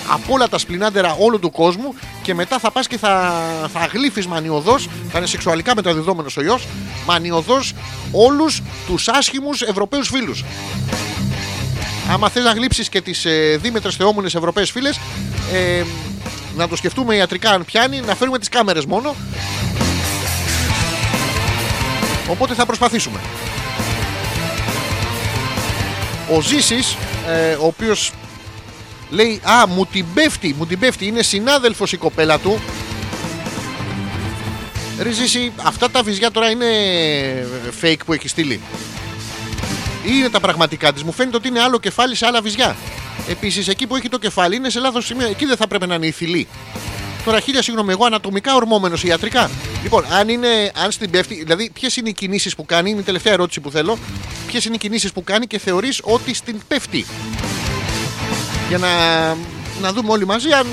από 0.08 0.32
όλα 0.32 0.48
τα 0.48 0.58
σπλινάντερα 0.58 1.16
όλου 1.18 1.38
του 1.38 1.50
κόσμου 1.50 1.94
και 2.22 2.34
μετά 2.34 2.58
θα 2.58 2.70
πας 2.70 2.86
και 2.86 2.98
θα, 2.98 3.32
θα 3.72 3.86
γλύφεις 3.92 4.26
μανιωδώς, 4.26 4.88
θα 5.10 5.18
είναι 5.18 5.26
σεξουαλικά 5.26 5.74
μεταδιδόμενος 5.74 6.36
ο 6.36 6.42
ιός, 6.42 6.66
μανιωδώς 7.06 7.72
όλους 8.12 8.62
τους 8.86 9.08
άσχημους 9.08 9.62
Ευρωπαίους 9.62 10.08
φίλους. 10.08 10.44
Άμα 12.10 12.28
θες 12.28 12.44
να 12.44 12.52
γλύψεις 12.52 12.88
και 12.88 13.00
τις 13.00 13.24
ε, 13.24 13.58
δίμετρες 13.62 13.96
θεόμουνες 13.96 14.34
Ευρωπαίες 14.34 14.70
φίλες, 14.70 15.00
ε, 15.52 15.82
να 16.56 16.68
το 16.68 16.76
σκεφτούμε 16.76 17.14
ιατρικά 17.16 17.50
αν 17.50 17.64
πιάνει, 17.64 18.00
να 18.00 18.14
φέρουμε 18.14 18.38
τις 18.38 18.48
κάμερες 18.48 18.84
μόνο. 18.84 19.14
Οπότε 22.30 22.54
θα 22.54 22.66
προσπαθήσουμε. 22.66 23.20
Ο 26.36 26.40
Ζήσης, 26.40 26.96
ε, 27.28 27.52
ο 27.52 27.66
οποίος 27.66 28.12
λέει 29.10 29.40
«Α, 29.44 29.66
μου 29.66 29.86
την 29.86 30.06
πέφτει, 30.14 30.54
μου 30.58 30.66
την 30.66 30.78
πέφτει, 30.78 31.06
είναι 31.06 31.22
συνάδελφος 31.22 31.92
η 31.92 31.96
κοπέλα 31.96 32.38
του». 32.38 32.60
Ρε 34.98 35.10
Ζήση, 35.10 35.52
αυτά 35.62 35.90
τα 35.90 36.02
βυζιά 36.02 36.30
τώρα 36.30 36.50
είναι 36.50 36.66
fake 37.82 38.00
που 38.06 38.12
έχει 38.12 38.28
στείλει 38.28 38.60
ή 40.06 40.10
είναι 40.18 40.28
τα 40.28 40.40
πραγματικά 40.40 40.92
της. 40.92 41.02
Μου 41.02 41.12
φαίνεται 41.12 41.36
ότι 41.36 41.48
είναι 41.48 41.60
άλλο 41.60 41.78
κεφάλι 41.78 42.14
σε 42.14 42.26
άλλα 42.26 42.40
βυζιά. 42.40 42.76
Επίσης, 43.28 43.68
εκεί 43.68 43.86
που 43.86 43.96
έχει 43.96 44.08
το 44.08 44.18
κεφάλι 44.18 44.56
είναι 44.56 44.70
σε 44.70 44.80
λάθος 44.80 45.06
σημείο. 45.06 45.26
Εκεί 45.26 45.46
δεν 45.46 45.56
θα 45.56 45.66
πρέπει 45.66 45.86
να 45.86 45.94
είναι 45.94 46.06
η 46.06 46.10
θηλή. 46.10 46.48
Τώρα, 47.24 47.40
χίλια 47.40 47.62
συγγνώμη, 47.62 47.92
εγώ 47.92 48.04
ανατομικά 48.04 48.54
ορμόμενος 48.54 49.04
ιατρικά. 49.04 49.50
Λοιπόν, 49.82 50.04
αν, 50.12 50.28
είναι, 50.28 50.72
αν 50.84 50.90
στην 50.90 51.10
πέφτει, 51.10 51.34
δηλαδή, 51.34 51.70
ποιες 51.74 51.96
είναι 51.96 52.08
οι 52.08 52.12
κινήσεις 52.12 52.54
που 52.54 52.64
κάνει, 52.64 52.90
είναι 52.90 53.00
η 53.00 53.02
τελευταία 53.02 53.32
ερώτηση 53.32 53.60
που 53.60 53.70
θέλω. 53.70 53.98
Ποιες 54.46 54.64
είναι 54.64 54.74
οι 54.74 54.78
κινήσεις 54.78 55.12
που 55.12 55.24
κάνει 55.24 55.46
και 55.46 55.58
θεωρείς 55.58 56.00
ότι 56.02 56.34
στην 56.34 56.60
πέφτει. 56.68 57.06
Για 58.68 58.78
να, 58.78 58.88
να 59.80 59.92
δούμε 59.92 60.12
όλοι 60.12 60.26
μαζί 60.26 60.50
αν 60.50 60.66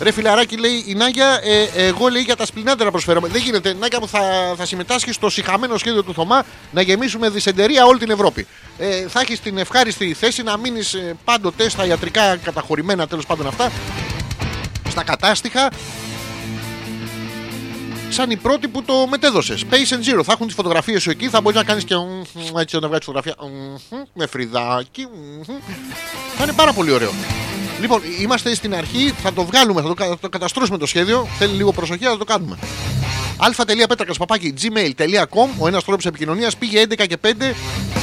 Ρε 0.00 0.12
φιλαράκι, 0.12 0.56
λέει 0.56 0.84
η 0.86 0.94
Νάγια, 0.94 1.40
ε, 1.42 1.86
εγώ 1.86 2.08
λέει 2.08 2.22
για 2.22 2.36
τα 2.36 2.46
σπλινάτερα 2.46 2.90
προσφέρομαι. 2.90 3.28
Δεν 3.28 3.42
γίνεται. 3.42 3.72
Νάγια 3.72 4.00
μου 4.00 4.08
θα, 4.08 4.20
θα 4.56 4.66
συμμετάσχει 4.66 5.12
στο 5.12 5.30
συχαμένο 5.30 5.78
σχέδιο 5.78 6.02
του 6.02 6.14
Θωμά 6.14 6.44
να 6.70 6.80
γεμίσουμε 6.80 7.28
δυσεντερία 7.28 7.84
όλη 7.84 7.98
την 7.98 8.10
Ευρώπη. 8.10 8.46
Ε, 8.78 9.08
θα 9.08 9.20
έχεις 9.20 9.40
την 9.40 9.58
ευχάριστη 9.58 10.14
θέση 10.14 10.42
να 10.42 10.56
μείνεις 10.56 10.96
πάντοτε 11.24 11.68
στα 11.68 11.86
ιατρικά 11.86 12.36
καταχωρημένα 12.36 13.06
τέλος 13.06 13.26
πάντων 13.26 13.46
αυτά. 13.46 13.70
Στα 14.90 15.02
κατάστοιχα 15.02 15.70
σαν 18.10 18.30
οι 18.30 18.36
πρώτοι 18.36 18.68
που 18.68 18.82
το 18.82 19.06
μετέδωσες. 19.10 19.64
Space 19.70 19.74
and 19.94 20.18
Zero. 20.18 20.20
Θα 20.24 20.32
έχουν 20.32 20.46
τις 20.46 20.54
φωτογραφίες 20.54 21.02
σου 21.02 21.10
εκεί, 21.10 21.28
θα 21.28 21.40
μπορείς 21.40 21.58
να 21.58 21.64
κάνεις 21.64 21.84
και. 21.84 21.94
μμμ, 21.96 22.58
Έτσι 22.58 22.78
να 22.80 22.86
βγάλεις 22.88 23.04
φωτογραφία. 23.04 23.34
μμμ, 23.90 23.98
Με 24.14 24.26
φρυδάκι. 24.26 25.06
μμμ. 25.14 25.56
Θα 26.36 26.42
είναι 26.44 26.52
πάρα 26.52 26.72
πολύ 26.72 26.90
ωραίο. 26.90 27.10
Λοιπόν, 27.80 28.00
είμαστε 28.20 28.54
στην 28.54 28.74
αρχή, 28.74 29.14
θα 29.22 29.32
το 29.32 29.44
βγάλουμε, 29.44 29.82
θα 29.82 29.88
το, 29.88 29.94
κα- 29.94 30.06
θα 30.06 30.18
το 30.20 30.28
καταστρώσουμε 30.28 30.78
το 30.78 30.86
σχέδιο. 30.86 31.28
Θέλει 31.38 31.52
λίγο 31.52 31.72
προσοχή, 31.72 32.04
αλλά 32.04 32.12
θα 32.12 32.18
το 32.18 32.24
κάνουμε. 32.24 32.58
αλφα.πέτρακα 33.36 34.12
παπάκι 34.18 34.54
gmail.com 34.60 35.48
Ο 35.58 35.66
ένας 35.66 35.84
τρόπος 35.84 36.06
επικοινωνίας 36.06 36.56
πήγε 36.56 36.80
11 36.88 37.06
και 37.06 37.16
5. 37.16 37.54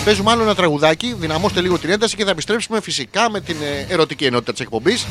Παίζουμε 0.06 0.32
άλλο 0.32 0.42
ένα 0.44 0.56
τραγουδάκι. 0.56 1.16
Δυναμώστε 1.20 1.62
λίγο 1.62 1.78
την 1.80 1.90
ένταση 1.90 2.16
και 2.16 2.24
θα 2.24 2.30
επιστρέψουμε 2.30 2.82
φυσικά 2.82 3.30
με 3.30 3.42
την 3.42 3.56
ε, 3.62 3.94
ερωτική 3.94 4.26
ενότητα 4.26 4.52
της 4.52 4.62
εκπομπής. 4.62 5.06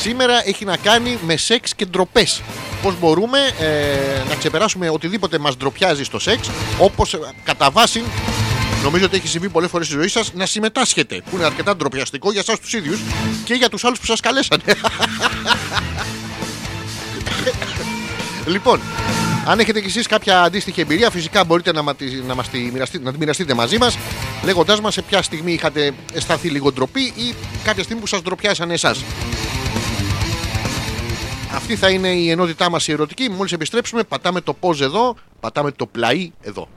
Σήμερα 0.00 0.48
έχει 0.48 0.64
να 0.64 0.76
κάνει 0.76 1.18
με 1.26 1.36
σεξ 1.36 1.74
και 1.74 1.84
ντροπές. 1.86 2.42
Πώς 2.82 2.98
μπορούμε 2.98 3.38
ε, 3.60 4.28
να 4.28 4.34
ξεπεράσουμε 4.34 4.88
οτιδήποτε 4.88 5.38
μας 5.38 5.56
ντροπιάζει 5.56 6.04
στο 6.04 6.18
σεξ, 6.18 6.50
όπως 6.78 7.18
κατά 7.44 7.70
βάση 7.70 8.02
νομίζω 8.82 9.04
ότι 9.04 9.16
έχει 9.16 9.28
συμβεί 9.28 9.48
πολλές 9.48 9.70
φορές 9.70 9.86
στη 9.86 9.96
ζωή 9.96 10.08
σας 10.08 10.32
να 10.34 10.46
συμμετάσχετε. 10.46 11.22
Που 11.30 11.36
είναι 11.36 11.44
αρκετά 11.44 11.76
ντροπιαστικό 11.76 12.32
για 12.32 12.40
εσά 12.40 12.58
τους 12.58 12.72
ίδιους 12.72 13.00
και 13.44 13.54
για 13.54 13.68
τους 13.68 13.84
άλλους 13.84 13.98
που 13.98 14.06
σας 14.06 14.20
καλέσανε. 14.20 14.62
λοιπόν, 18.52 18.80
αν 19.46 19.58
έχετε 19.58 19.80
κι 19.80 19.86
εσείς 19.86 20.06
κάποια 20.06 20.42
αντίστοιχη 20.42 20.80
εμπειρία, 20.80 21.10
φυσικά 21.10 21.44
μπορείτε 21.44 21.72
να, 21.72 21.82
μα, 21.82 21.94
τη- 21.94 22.22
να, 22.26 22.34
μας 22.34 22.48
τη 22.48 22.58
μοιραστείτε, 22.58 23.04
να 23.04 23.12
τη 23.12 23.18
μοιραστείτε 23.18 23.54
μαζί 23.54 23.78
μας, 23.78 23.98
λέγοντάς 24.44 24.80
μας 24.80 24.94
σε 24.94 25.02
ποια 25.02 25.22
στιγμή 25.22 25.52
είχατε 25.52 25.92
αισθανθεί 26.12 26.48
λίγο 26.48 26.72
ντροπή 26.72 27.02
ή 27.02 27.34
κάποια 27.64 27.82
στιγμή 27.82 28.00
που 28.00 28.06
σας 28.08 28.22
ντροπιάσανε 28.22 28.72
εσάς. 28.74 28.98
Αυτή 31.54 31.76
θα 31.76 31.90
είναι 31.90 32.08
η 32.08 32.30
ενότητά 32.30 32.70
μας 32.70 32.88
η 32.88 32.92
ερωτική. 32.92 33.28
Μόλις 33.28 33.52
επιστρέψουμε, 33.52 34.02
πατάμε 34.02 34.40
το 34.40 34.56
pause 34.60 34.80
εδώ, 34.80 35.16
πατάμε 35.40 35.70
το 35.70 35.86
πλαί 35.86 36.30
εδώ. 36.40 36.68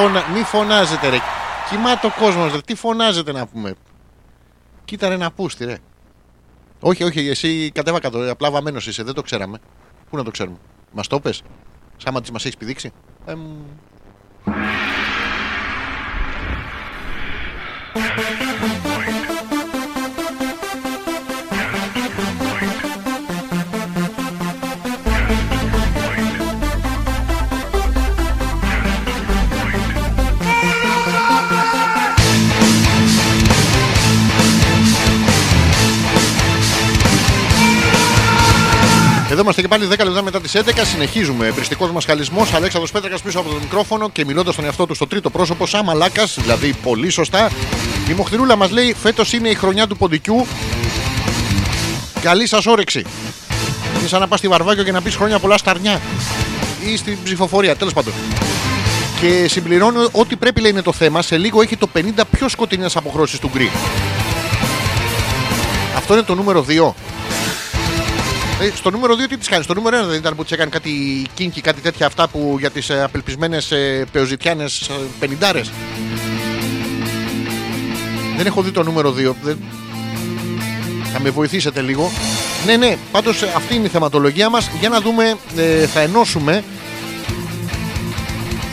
Φωνα... 0.00 0.28
μη 0.34 0.42
φωνάζετε, 0.42 1.08
ρε. 1.08 1.18
Κοιμάται 1.70 2.06
ο 2.06 2.10
κόσμο, 2.18 2.46
ρε. 2.46 2.60
Τι 2.60 2.74
φωνάζετε 2.74 3.32
να 3.32 3.46
πούμε. 3.46 3.74
Κοίτα 4.84 5.08
ρε 5.08 5.16
να 5.16 5.30
πούστη, 5.30 5.64
ρε. 5.64 5.76
Όχι, 6.80 7.04
όχι, 7.04 7.28
εσύ 7.28 7.70
κατέβα 7.74 8.00
κάτω. 8.00 8.22
ε, 8.22 8.30
Απλά 8.30 8.50
βαμμένος 8.50 8.86
είσαι, 8.86 9.02
δεν 9.02 9.14
το 9.14 9.22
ξέραμε. 9.22 9.58
Πού 10.10 10.16
να 10.16 10.24
το 10.24 10.30
ξέρουμε. 10.30 10.56
Μας 10.92 11.06
το 11.06 11.20
πες. 11.20 11.42
Σάμα 11.96 12.20
τη 12.20 12.32
μας 12.32 12.44
έχεις 12.44 12.56
πηδήξει. 12.56 12.92
Ε, 13.26 13.34
μ, 13.34 13.40
Εδώ 39.40 39.48
είμαστε 39.48 39.68
και 39.68 39.76
πάλι 39.76 40.02
10 40.02 40.04
λεπτά 40.04 40.22
μετά 40.22 40.40
τις 40.40 40.52
11. 40.56 40.84
Συνεχίζουμε. 40.84 41.46
Εμπριστικό 41.46 41.86
μας 41.86 42.04
χαλισμός. 42.04 42.54
Αλέξανδρος 42.54 42.90
Πέτρακας 42.90 43.22
πίσω 43.22 43.38
από 43.38 43.48
το 43.48 43.56
μικρόφωνο 43.60 44.10
και 44.10 44.24
μιλώντας 44.24 44.52
στον 44.52 44.64
εαυτό 44.64 44.86
του 44.86 44.94
στο 44.94 45.06
τρίτο 45.06 45.30
πρόσωπο, 45.30 45.66
σαν 45.66 45.84
μαλάκα, 45.84 46.24
δηλαδή 46.36 46.72
πολύ 46.82 47.10
σωστά. 47.10 47.50
Η 48.10 48.12
Μοχθηρούλα 48.12 48.56
μας 48.56 48.70
λέει: 48.70 48.94
Φέτος 49.02 49.32
είναι 49.32 49.48
η 49.48 49.54
χρονιά 49.54 49.86
του 49.86 49.96
ποντικού. 49.96 50.46
Καλή 52.20 52.46
σας 52.46 52.66
όρεξη. 52.66 53.04
Είναι 53.98 54.08
σαν 54.08 54.20
να 54.20 54.28
πας 54.28 54.38
στη 54.38 54.48
Βαρβάκιο 54.48 54.82
και 54.82 54.92
να 54.92 55.02
πεις 55.02 55.16
χρόνια 55.16 55.38
πολλά 55.38 55.58
στα 55.58 55.70
αρνιά. 55.70 56.00
Ή 56.92 56.96
στην 56.96 57.18
ψηφοφορία, 57.24 57.76
τέλος 57.76 57.92
πάντων. 57.92 58.12
Και 59.20 59.48
συμπληρώνω 59.48 60.08
ότι 60.12 60.36
πρέπει 60.36 60.60
λέει 60.60 60.70
είναι 60.70 60.82
το 60.82 60.92
θέμα. 60.92 61.22
Σε 61.22 61.36
λίγο 61.36 61.62
έχει 61.62 61.76
το 61.76 61.88
50 61.94 62.00
πιο 62.30 62.48
σκοτεινές 62.48 62.96
αποχρώσεις 62.96 63.38
του 63.38 63.50
γκρι. 63.52 63.70
Αυτό 65.96 66.12
είναι 66.12 66.22
το 66.22 66.34
νούμερο 66.34 66.64
2. 66.68 66.94
Ε, 68.60 68.70
στο 68.74 68.90
νούμερο 68.90 69.14
2 69.14 69.28
τι 69.28 69.36
της 69.36 69.48
κάνεις, 69.48 69.64
στο 69.64 69.74
νούμερο 69.74 70.04
1 70.04 70.06
δεν 70.06 70.16
ήταν 70.16 70.36
που 70.36 70.42
της 70.42 70.52
έκανε 70.52 70.70
κάτι 70.70 70.90
κίνκι, 71.34 71.60
κάτι 71.60 71.80
τέτοια 71.80 72.06
αυτά 72.06 72.28
που 72.28 72.56
για 72.58 72.70
τις 72.70 72.90
ε, 72.90 73.02
απελπισμένες 73.02 73.70
ε, 73.70 74.06
πεοζητιάνες 74.12 74.90
πενιντάρες; 75.20 75.70
Δεν 78.36 78.46
έχω 78.46 78.62
δει 78.62 78.70
το 78.70 78.82
νούμερο 78.82 79.10
2. 79.10 79.34
Δεν... 79.42 79.58
Θα 81.12 81.20
με 81.20 81.30
βοηθήσετε 81.30 81.80
λίγο. 81.80 82.10
Ναι, 82.66 82.76
ναι, 82.76 82.96
πάντως 83.12 83.42
αυτή 83.42 83.74
είναι 83.74 83.86
η 83.86 83.88
θεματολογία 83.88 84.48
μας. 84.48 84.70
Για 84.80 84.88
να 84.88 85.00
δούμε, 85.00 85.36
ε, 85.56 85.86
θα 85.86 86.00
ενώσουμε 86.00 86.52
τη 86.52 86.79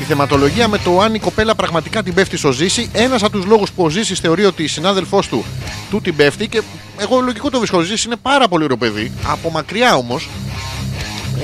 θεματολογία 0.08 0.68
με 0.68 0.78
το 0.78 1.00
αν 1.00 1.14
η 1.14 1.20
κοπέλα 1.20 1.56
πραγματικά 1.56 2.04
την 2.04 2.14
πέφτει 2.14 2.38
στο 2.38 2.52
Ζήση. 2.52 2.90
Ένας 2.94 3.24
από 3.24 3.32
τους 3.32 3.46
λόγους 3.46 3.72
που 3.72 3.84
ο 3.84 3.90
Ζήσης 3.90 4.20
θεωρεί 4.20 4.46
ότι 4.46 4.64
η 4.64 4.68
συνάδελφός 4.68 5.28
του 5.28 5.46
του 5.90 6.02
την 6.02 6.16
πέφτει 6.16 6.48
και 6.48 6.62
εγώ 6.98 7.20
λογικό 7.20 7.50
το 7.50 7.58
βρίσκω. 7.58 7.78
Ο 7.78 7.82
Ζήσης 7.82 8.04
είναι 8.04 8.16
πάρα 8.22 8.48
πολύ 8.48 8.64
ωραίο 8.64 8.78
παιδί. 8.78 9.12
Από 9.26 9.50
μακριά 9.50 9.96
όμως. 9.96 10.30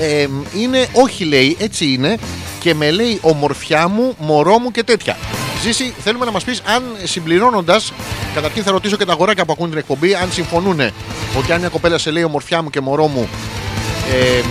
Ε, 0.00 0.26
είναι, 0.58 0.86
όχι 0.92 1.24
λέει, 1.24 1.56
έτσι 1.60 1.92
είναι 1.92 2.18
και 2.60 2.74
με 2.74 2.90
λέει 2.90 3.18
ομορφιά 3.22 3.88
μου, 3.88 4.14
μωρό 4.18 4.58
μου 4.58 4.70
και 4.70 4.82
τέτοια. 4.82 5.16
Ζήση, 5.62 5.94
θέλουμε 6.04 6.24
να 6.24 6.30
μας 6.30 6.44
πεις 6.44 6.62
αν 6.64 6.82
συμπληρώνοντας, 7.04 7.92
καταρχήν 8.34 8.62
θα 8.62 8.70
ρωτήσω 8.70 8.96
και 8.96 9.04
τα 9.04 9.12
αγοράκια 9.12 9.44
που 9.44 9.52
ακούν 9.52 9.68
την 9.68 9.78
εκπομπή, 9.78 10.14
αν 10.14 10.32
συμφωνούν 10.32 10.80
ότι 11.38 11.52
αν 11.52 11.60
μια 11.60 11.68
κοπέλα 11.68 11.98
σε 11.98 12.10
λέει 12.10 12.22
ομορφιά 12.22 12.62
μου 12.62 12.70
και 12.70 12.80
μωρό 12.80 13.06
μου, 13.06 13.28
ε, 14.12 14.42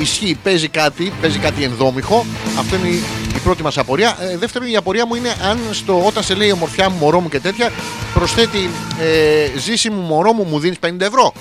ισχύει, 0.00 0.38
παίζει 0.42 0.68
κάτι, 0.68 1.12
παίζει 1.20 1.38
κάτι 1.38 1.62
ενδόμηχο. 1.62 2.26
Αυτό 2.58 2.76
είναι 2.76 2.88
η, 2.88 3.02
η 3.23 3.23
πρώτη 3.44 3.62
μας 3.62 3.78
απορία. 3.78 4.16
Ε, 4.20 4.36
δεύτερον, 4.36 4.68
η 4.68 4.76
απορία 4.76 5.06
μου 5.06 5.14
είναι 5.14 5.34
αν 5.50 5.58
στο, 5.70 6.06
όταν 6.06 6.22
σε 6.22 6.34
λέει 6.34 6.50
ομορφιά 6.50 6.90
μου, 6.90 6.96
μωρό 6.98 7.20
μου 7.20 7.28
και 7.28 7.40
τέτοια, 7.40 7.72
προσθέτει 8.14 8.70
ε, 9.00 9.58
ζήση 9.58 9.90
μου, 9.90 10.00
μωρό 10.00 10.32
μου, 10.32 10.44
μου 10.44 10.58
δίνεις 10.58 10.76
50 10.86 11.00
ευρώ. 11.00 11.32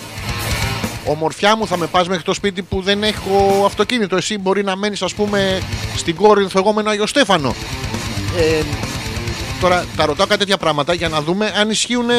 Ομορφιά 1.05 1.55
μου 1.55 1.67
θα 1.67 1.77
με 1.77 1.85
πας 1.85 2.07
μέχρι 2.07 2.23
το 2.23 2.33
σπίτι 2.33 2.61
που 2.61 2.81
δεν 2.81 3.03
έχω 3.03 3.63
αυτοκίνητο. 3.65 4.15
Εσύ 4.15 4.37
μπορεί 4.37 4.63
να 4.63 4.75
μένεις 4.75 5.01
ας 5.01 5.13
πούμε 5.13 5.61
στην 5.95 6.15
Κόρινθο 6.15 6.59
εγώ 6.59 6.73
με 6.73 6.81
ένα 6.81 6.89
Άγιο 6.89 7.07
Στέφανο. 7.07 7.55
Ε, 8.37 8.61
τώρα 9.61 9.85
τα 9.95 10.05
ρωτάω 10.05 10.25
κάτι 10.25 10.39
τέτοια 10.39 10.57
πράγματα 10.57 10.93
για 10.93 11.09
να 11.09 11.21
δούμε 11.21 11.53
αν 11.55 11.69
ισχύουν 11.69 12.09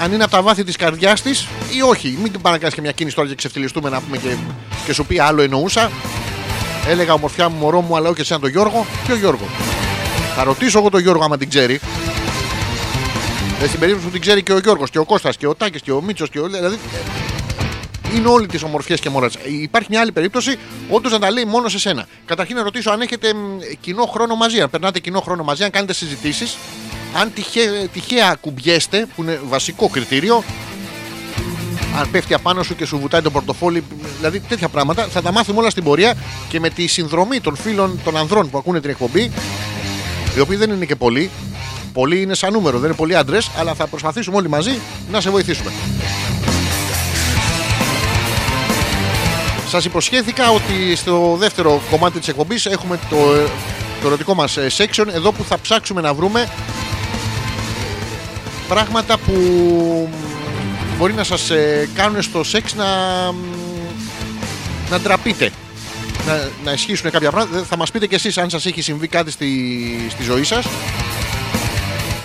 αν 0.00 0.12
είναι 0.12 0.22
από 0.22 0.32
τα 0.32 0.42
βάθη 0.42 0.64
της 0.64 0.76
καρδιάς 0.76 1.22
της 1.22 1.46
ή 1.76 1.82
όχι. 1.82 2.18
Μην 2.22 2.32
την 2.32 2.40
πάνε 2.40 2.54
να 2.54 2.60
κάνεις 2.60 2.74
και 2.74 2.80
μια 2.80 2.92
κίνηση 2.92 3.16
τώρα 3.16 3.28
και 3.28 3.34
ξεφτυλιστούμε 3.34 3.88
να 3.88 4.00
πούμε 4.00 4.16
και, 4.16 4.36
και 4.86 4.92
σου 4.92 5.06
πει 5.06 5.20
άλλο 5.20 5.42
εννοούσα. 5.42 5.90
Έλεγα 6.88 7.12
ομορφιά 7.12 7.48
μου, 7.48 7.56
μωρό 7.58 7.80
μου, 7.80 7.96
αλλά 7.96 8.08
όχι 8.08 8.20
εσένα 8.20 8.40
τον 8.40 8.50
Γιώργο. 8.50 8.86
Ποιο 9.06 9.16
Γιώργος. 9.16 9.48
Θα 10.36 10.44
ρωτήσω 10.44 10.78
εγώ 10.78 10.90
τον 10.90 11.00
Γιώργο 11.00 11.24
άμα 11.24 11.36
την 11.38 11.48
ξέρει. 11.48 11.80
Ε, 13.62 13.66
στην 13.66 13.80
περίπτωση 13.80 14.06
που 14.06 14.12
την 14.12 14.20
ξέρει 14.20 14.42
και 14.42 14.52
ο 14.52 14.58
Γιώργος 14.58 14.90
και 14.90 14.98
ο 14.98 15.04
Κώστας 15.04 15.36
και 15.36 15.46
ο 15.46 15.54
Τάκης 15.54 15.82
και 15.82 15.92
ο 15.92 16.00
Μίτσος 16.02 16.30
και 16.30 16.40
ο. 16.40 16.46
Δηλαδή. 16.48 16.78
ε, 18.12 18.16
Είναι 18.16 18.28
όλοι 18.28 18.46
τις 18.46 18.62
ομορφιές 18.62 19.00
και 19.00 19.10
μόρε. 19.10 19.26
Υπάρχει 19.62 19.88
μια 19.90 20.00
άλλη 20.00 20.12
περίπτωση, 20.12 20.58
όντως 20.90 21.12
να 21.12 21.18
τα 21.18 21.30
λέει 21.30 21.44
μόνο 21.44 21.68
σε 21.68 21.78
σένα. 21.78 22.06
Καταρχήν 22.26 22.56
να 22.56 22.62
ρωτήσω 22.62 22.90
αν 22.90 23.00
έχετε 23.00 23.34
μ, 23.34 23.38
κοινό 23.80 24.04
χρόνο 24.04 24.34
μαζί, 24.34 24.60
αν 24.60 24.70
περνάτε 24.70 24.98
κοινό 24.98 25.20
χρόνο 25.20 25.42
μαζί, 25.42 25.64
αν 25.64 25.70
κάνετε 25.70 25.92
συζητήσεις, 25.92 26.56
αν 27.20 27.32
τυχαία, 27.34 27.86
τυχαία 27.92 28.36
κουμπιέστε, 28.40 29.06
που 29.16 29.22
είναι 29.22 29.40
βασικό 29.48 29.88
κριτήριο, 29.88 30.44
αν 31.96 32.10
πέφτει 32.10 32.34
απάνω 32.34 32.62
σου 32.62 32.76
και 32.76 32.84
σου 32.86 32.98
βουτάει 32.98 33.22
το 33.22 33.30
πορτοφόλι, 33.30 33.84
δηλαδή 34.16 34.40
τέτοια 34.40 34.68
πράγματα, 34.68 35.06
θα 35.06 35.22
τα 35.22 35.32
μάθουμε 35.32 35.58
όλα 35.58 35.70
στην 35.70 35.84
πορεία 35.84 36.14
και 36.48 36.60
με 36.60 36.70
τη 36.70 36.86
συνδρομή 36.86 37.40
των 37.40 37.56
φίλων 37.56 38.00
των 38.04 38.16
ανδρών 38.16 38.50
που 38.50 38.58
ακούνε 38.58 38.80
την 38.80 38.90
εκπομπή, 38.90 39.30
οι 40.36 40.40
οποίοι 40.40 40.56
δεν 40.56 40.70
είναι 40.70 40.84
και 40.84 40.96
πολλοί, 40.96 41.30
πολλοί 41.92 42.20
είναι 42.22 42.34
σαν 42.34 42.52
νούμερο, 42.52 42.78
δεν 42.78 42.88
είναι 42.88 42.96
πολλοί 42.96 43.16
άντρες, 43.16 43.50
αλλά 43.58 43.74
θα 43.74 43.86
προσπαθήσουμε 43.86 44.36
όλοι 44.36 44.48
μαζί 44.48 44.78
να 45.10 45.20
σε 45.20 45.30
βοηθήσουμε. 45.30 45.72
Σας 49.68 49.84
υποσχέθηκα 49.84 50.50
ότι 50.50 50.96
στο 50.96 51.36
δεύτερο 51.38 51.80
κομμάτι 51.90 52.18
της 52.18 52.28
εκπομπής 52.28 52.66
έχουμε 52.66 52.98
το, 53.10 53.16
το 54.00 54.06
ερωτικό 54.06 54.34
μας 54.34 54.56
ε, 54.56 54.66
section 54.76 55.06
εδώ 55.12 55.32
που 55.32 55.44
θα 55.44 55.60
ψάξουμε 55.60 56.00
να 56.00 56.14
βρούμε 56.14 56.48
πράγματα 58.68 59.18
που 59.18 59.34
μπορεί 60.98 61.12
να 61.12 61.24
σας 61.24 61.50
ε, 61.50 61.88
κάνουν 61.94 62.22
στο 62.22 62.44
σεξ 62.44 62.74
να, 62.74 62.86
να 64.90 65.00
ντραπείτε. 65.00 65.50
Να, 66.26 66.48
να 66.64 66.72
ισχύσουν 66.72 67.10
κάποια 67.10 67.30
πράγματα. 67.30 67.64
Θα 67.64 67.76
μας 67.76 67.90
πείτε 67.90 68.06
κι 68.06 68.14
εσείς 68.14 68.38
αν 68.38 68.50
σας 68.50 68.66
έχει 68.66 68.82
συμβεί 68.82 69.08
κάτι 69.08 69.30
στη, 69.30 69.50
στη 70.10 70.22
ζωή 70.22 70.44
σας 70.44 70.66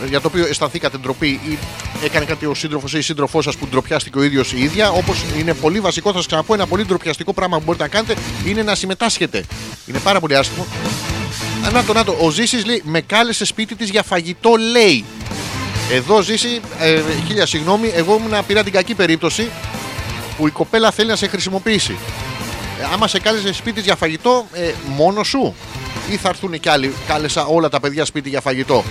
για 0.08 0.22
το 0.22 0.28
οποίο 0.28 0.46
αισθανθήκατε 0.46 0.98
ντροπή 0.98 1.28
ή 1.28 1.58
έκανε 2.04 2.26
κάτι 2.26 2.46
ο 2.46 2.54
σύντροφος 2.54 2.94
ή 2.94 2.98
η 2.98 3.02
σύντροφός 3.02 3.44
σας 3.44 3.56
που 3.56 3.68
ντροπιάστηκε 3.68 4.18
ο 4.18 4.24
ίδιος 4.24 4.54
η 4.54 4.64
ίδια. 4.64 4.92
Όπως 4.92 5.24
είναι 5.40 5.54
πολύ 5.54 5.80
βασικό, 5.80 6.10
θα 6.12 6.18
σας 6.18 6.26
ξαναπώ, 6.26 6.54
ένα 6.54 6.68
πολύ 6.68 6.86
ντροπιαστικό 6.86 7.34
πράγμα 7.34 7.58
που 7.58 7.64
μπορείτε 7.66 7.84
να 7.84 7.90
κάνετε 7.90 8.16
είναι 8.46 8.64
να 8.64 8.76
συμμετάσχετε. 8.76 9.44
Είναι 9.86 10.00
πάρα 10.00 10.20
πολύ 10.20 10.36
άσχημο. 10.36 10.66
Α, 11.66 11.70
Να 11.72 11.84
το, 11.84 11.94
να 11.94 12.04
το. 12.04 12.18
Ο 12.22 12.30
Ζήσης 12.30 12.66
λέει: 12.66 12.82
Με 12.86 13.02
κάλεσε 13.02 13.46
σπίτι 13.46 13.76
της 13.76 13.90
για 13.90 14.04
φαγητό, 14.04 14.56
λέει. 14.72 15.06
Εδώ 15.92 16.22
Ζήση, 16.22 16.62
ε, 16.80 17.02
χίλια 17.28 17.46
συγγνώμη, 17.46 17.92
εγώ 17.96 18.16
ήμουν 18.16 18.46
πήρα 18.48 18.64
την 18.64 18.74
κακή 18.74 18.96
περίπτωση 18.96 19.50
που 20.38 20.48
η 20.48 20.52
κοπέλα 20.52 20.92
θέλει 20.92 21.10
να 21.10 21.16
σε 21.16 21.28
χρησιμοποιήσει. 21.28 21.98
Ε, 22.80 22.94
άμα 22.94 23.08
σε 23.08 23.20
κάλεσε 23.20 23.54
σπίτι 23.54 23.76
της 23.76 23.84
για 23.84 23.96
φαγητό, 23.96 24.46
ε, 24.54 24.72
μόνο 24.96 25.24
σου 25.24 25.56
ή 26.12 26.18
θα 26.18 26.30
έρθουν 26.30 26.60
κι 26.60 26.70
άλλοι. 26.70 26.94
Κάλεσα 27.08 27.46
όλα 27.46 27.70
τα 27.70 27.80
παιδιά 27.80 28.06
σπίτι 28.06 28.30
για 28.30 28.42
φαγητό. 28.42 28.84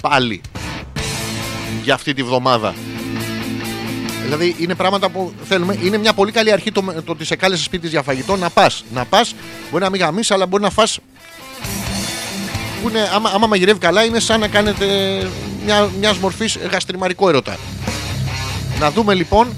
Πάλι. 0.00 0.40
Για 1.82 1.94
αυτή 1.94 2.14
τη 2.14 2.22
βδομάδα. 2.22 2.74
Δηλαδή 4.22 4.56
είναι 4.58 4.74
πράγματα 4.74 5.08
που 5.08 5.32
θέλουμε. 5.48 5.78
Είναι 5.82 5.98
μια 5.98 6.12
πολύ 6.12 6.32
καλή 6.32 6.52
αρχή 6.52 6.72
το, 6.72 6.82
το 7.04 7.12
ότι 7.12 7.24
σε 7.24 7.36
κάλεσε 7.36 7.62
σπίτι 7.62 7.82
της 7.82 7.90
για 7.90 8.02
φαγητό 8.02 8.36
να 8.36 8.50
πας. 8.50 8.84
Να 8.92 9.04
πας, 9.04 9.34
μπορεί 9.70 9.84
να 9.84 9.90
μην 9.90 10.00
γαμίσεις, 10.00 10.30
αλλά 10.30 10.46
μπορεί 10.46 10.62
να 10.62 10.70
φας 10.70 10.98
που 12.82 12.88
είναι, 12.88 13.10
άμα, 13.14 13.30
άμα 13.34 13.46
μαγειρεύει 13.46 13.78
καλά, 13.78 14.04
είναι 14.04 14.20
σαν 14.20 14.40
να 14.40 14.48
κάνετε 14.48 14.86
μια 15.64 15.88
μιας 15.98 16.16
μορφής 16.16 16.58
γαστριμαρικό 16.70 17.28
έρωτα. 17.28 17.56
Να 18.80 18.90
δούμε 18.90 19.14
λοιπόν. 19.14 19.48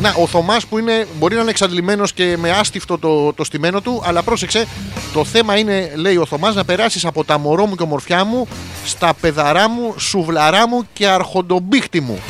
Να, 0.00 0.14
ο 0.18 0.26
Θωμάς 0.26 0.66
που 0.66 0.78
είναι, 0.78 1.06
μπορεί 1.18 1.34
να 1.34 1.40
είναι 1.40 1.50
εξαντλημένος 1.50 2.12
και 2.12 2.36
με 2.36 2.50
άστιφτο 2.50 2.98
το, 2.98 3.32
το 3.32 3.44
στημένο 3.44 3.80
του, 3.80 4.02
αλλά 4.04 4.22
πρόσεξε, 4.22 4.66
το 5.12 5.24
θέμα 5.24 5.58
είναι, 5.58 5.92
λέει 5.94 6.16
ο 6.16 6.26
Θωμάς, 6.26 6.54
να 6.54 6.64
περάσεις 6.64 7.04
από 7.04 7.24
τα 7.24 7.38
μωρό 7.38 7.66
μου 7.66 7.74
και 7.74 7.82
ομορφιά 7.82 8.24
μου 8.24 8.48
στα 8.84 9.14
πεδαρά 9.20 9.68
μου, 9.68 9.94
σουβλαρά 9.98 10.68
μου 10.68 10.86
και 10.92 11.06
αρχοντομπίχτη 11.06 12.00
μου. 12.00 12.20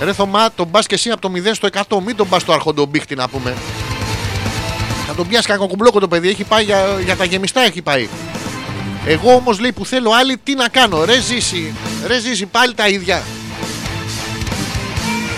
Ρε 0.00 0.12
Θωμά, 0.12 0.52
τον 0.56 0.70
πας 0.70 0.86
και 0.86 0.94
εσύ 0.94 1.10
από 1.10 1.20
το 1.20 1.30
0 1.34 1.50
στο 1.52 1.68
100, 1.88 2.02
μην 2.04 2.16
τον 2.16 2.28
πας 2.28 2.42
στο 2.42 2.52
αρχοντομπίχτη 2.52 3.14
να 3.14 3.28
πούμε. 3.28 3.54
Θα 5.06 5.14
τον 5.14 5.28
πιάσεις 5.28 5.46
κακοκουμπλόκο 5.46 6.00
το 6.00 6.08
παιδί, 6.08 6.28
έχει 6.28 6.44
πάει 6.44 6.64
για, 6.64 7.00
για 7.04 7.16
τα 7.16 7.24
γεμιστά 7.24 7.60
έχει 7.60 7.82
πάει. 7.82 8.08
Εγώ 9.06 9.34
όμως 9.34 9.58
λέει 9.58 9.72
που 9.72 9.86
θέλω 9.86 10.10
άλλη, 10.12 10.36
τι 10.44 10.54
να 10.54 10.68
κάνω. 10.68 11.04
Ρε 11.04 11.20
ζήσει, 11.20 11.74
ρε 12.06 12.18
ζήσει 12.18 12.46
πάλι 12.46 12.74
τα 12.74 12.88
ίδια. 12.88 13.22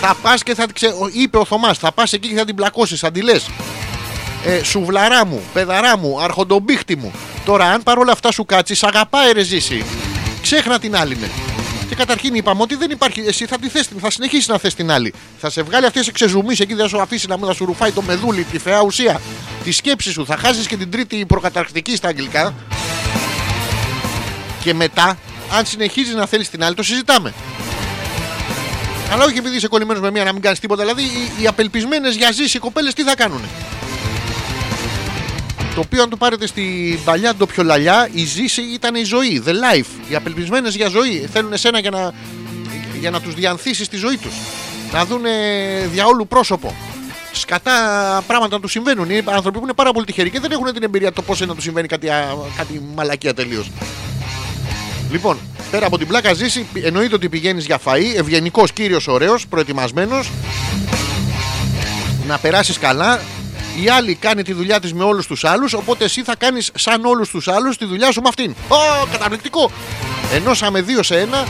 Θα 0.00 0.16
πας 0.22 0.42
και 0.42 0.54
θα 0.54 0.64
την 0.64 0.74
ξε... 0.74 0.86
ο- 0.86 1.10
Είπε 1.12 1.38
ο 1.38 1.44
Θωμάς, 1.44 1.78
θα 1.78 1.92
πας 1.92 2.12
εκεί 2.12 2.28
και 2.28 2.34
θα 2.36 2.44
την 2.44 2.54
πλακώσεις, 2.54 3.00
θα 3.00 3.10
τη 3.10 3.22
λες. 3.22 3.46
ε, 4.44 4.62
σουβλαρά 4.62 5.26
μου, 5.26 5.40
παιδαρά 5.52 5.98
μου, 5.98 6.20
αρχοντομπίχτη 6.22 6.96
μου. 6.96 7.12
Τώρα, 7.44 7.64
αν 7.64 7.82
παρόλα 7.82 8.12
αυτά 8.12 8.32
σου 8.32 8.44
κάτσεις, 8.44 8.78
σ' 8.78 8.82
αγαπάει 8.84 9.32
ρε 9.32 9.42
ζήσει. 9.42 9.84
Ξέχνα 10.42 10.78
την 10.78 10.96
άλλη 10.96 11.16
με. 11.16 11.30
Και 11.88 11.94
καταρχήν 11.94 12.34
είπαμε 12.34 12.62
ότι 12.62 12.74
δεν 12.74 12.90
υπάρχει. 12.90 13.20
Εσύ 13.26 13.46
θα, 13.46 13.58
τη 13.58 13.68
θες, 13.68 13.88
θα 14.00 14.10
συνεχίσεις 14.10 14.48
να 14.48 14.58
θες 14.58 14.74
την 14.74 14.90
άλλη. 14.90 15.12
Θα 15.38 15.50
σε 15.50 15.62
βγάλει 15.62 15.86
αυτή 15.86 16.04
σε 16.04 16.12
ξεζουμί 16.12 16.52
εκεί, 16.58 16.74
δεν 16.74 16.76
θα 16.76 16.88
σου 16.88 17.00
αφήσει 17.00 17.26
να, 17.28 17.36
μην- 17.36 17.46
να 17.46 17.52
σου 17.52 17.64
ρουφάει 17.64 17.90
το 17.92 18.02
μεδούλι, 18.02 18.42
τη 18.42 18.58
θεά 18.58 18.80
ουσία. 18.82 19.20
Τη 19.64 19.72
σκέψη 19.72 20.10
σου. 20.12 20.26
Θα 20.26 20.36
χάσεις 20.36 20.66
και 20.66 20.76
την 20.76 20.90
τρίτη 20.90 21.24
προκαταρκτική 21.26 21.96
στα 21.96 22.08
αγγλικά. 22.08 22.54
Και 24.66 24.74
μετά, 24.74 25.18
αν 25.52 25.66
συνεχίζεις 25.66 26.14
να 26.14 26.26
θέλεις 26.26 26.50
την 26.50 26.64
άλλη, 26.64 26.74
το 26.74 26.82
συζητάμε. 26.82 27.34
Αλλά 29.12 29.24
όχι 29.24 29.38
επειδή 29.38 29.56
είσαι 29.56 29.68
κολλημένος 29.68 30.02
με 30.02 30.10
μία 30.10 30.24
να 30.24 30.32
μην 30.32 30.42
κάνεις 30.42 30.60
τίποτα. 30.60 30.82
Δηλαδή, 30.82 31.02
οι, 31.02 31.42
οι 31.42 31.46
απελπισμένες 31.46 32.16
για 32.16 32.32
ζήσει 32.32 32.58
κοπέλες 32.58 32.94
τι 32.94 33.02
θα 33.02 33.14
κάνουν. 33.14 33.40
Το 35.74 35.80
οποίο, 35.80 36.02
αν 36.02 36.08
το 36.08 36.16
πάρετε 36.16 36.46
στην 36.46 37.04
παλιά 37.04 37.34
ντοπιολαλιά, 37.34 38.08
η 38.12 38.24
ζήση 38.24 38.62
ήταν 38.62 38.94
η 38.94 39.02
ζωή, 39.02 39.42
the 39.46 39.50
life. 39.50 39.86
Οι 40.08 40.14
απελπισμένες 40.14 40.74
για 40.76 40.88
ζωή. 40.88 41.28
Θέλουν 41.32 41.52
εσένα 41.52 41.78
για 41.78 41.90
να, 41.90 42.12
για 43.00 43.10
να 43.10 43.20
τους 43.20 43.34
διανθίσει 43.34 43.88
τη 43.88 43.96
ζωή 43.96 44.16
τους. 44.16 44.34
Να 44.92 45.04
δουν 45.04 45.22
διαόλου 45.92 46.26
πρόσωπο. 46.26 46.74
Σκατά 47.32 47.72
πράγματα 48.26 48.54
να 48.54 48.60
του 48.60 48.68
συμβαίνουν. 48.68 49.10
Είναι 49.10 49.24
άνθρωποι 49.26 49.58
που 49.58 49.64
είναι 49.64 49.74
πάρα 49.74 49.92
πολύ 49.92 50.06
τυχεροί 50.06 50.30
και 50.30 50.40
δεν 50.40 50.50
έχουν 50.50 50.72
την 50.72 50.82
εμπειρία 50.82 51.12
το 51.12 51.22
πώς 51.22 51.40
να 51.40 51.54
του 51.54 51.62
συμβαίνει 51.62 51.86
κάτι, 51.86 52.08
α, 52.08 52.34
κάτι 52.56 52.82
μαλακία 52.94 53.34
τελείως. 53.34 53.70
Λοιπόν, 55.10 55.38
πέρα 55.70 55.86
από 55.86 55.98
την 55.98 56.06
πλάκα 56.06 56.34
ζήσει, 56.34 56.66
εννοείται 56.82 57.14
ότι 57.14 57.28
πηγαίνεις 57.28 57.66
για 57.66 57.78
φαΐ, 57.84 58.16
ευγενικός 58.16 58.72
κύριος, 58.72 59.08
ωραίος, 59.08 59.46
προετοιμασμένος. 59.46 60.30
Να 62.26 62.38
περάσεις 62.38 62.78
καλά. 62.78 63.20
Η 63.82 63.88
άλλη 63.88 64.14
κάνει 64.14 64.42
τη 64.42 64.52
δουλειά 64.52 64.80
της 64.80 64.92
με 64.92 65.04
όλους 65.04 65.26
τους 65.26 65.44
άλλους, 65.44 65.72
οπότε 65.72 66.04
εσύ 66.04 66.22
θα 66.22 66.36
κάνεις 66.36 66.70
σαν 66.74 67.04
όλους 67.04 67.30
τους 67.30 67.48
άλλους 67.48 67.76
τη 67.76 67.84
δουλειά 67.84 68.12
σου 68.12 68.20
με 68.20 68.28
αυτήν. 68.28 68.54
Ω, 68.68 69.06
καταπληκτικό! 69.12 69.70
Ενώσαμε 70.32 70.80
δύο 70.80 71.02
σε 71.02 71.20
ένα 71.20 71.46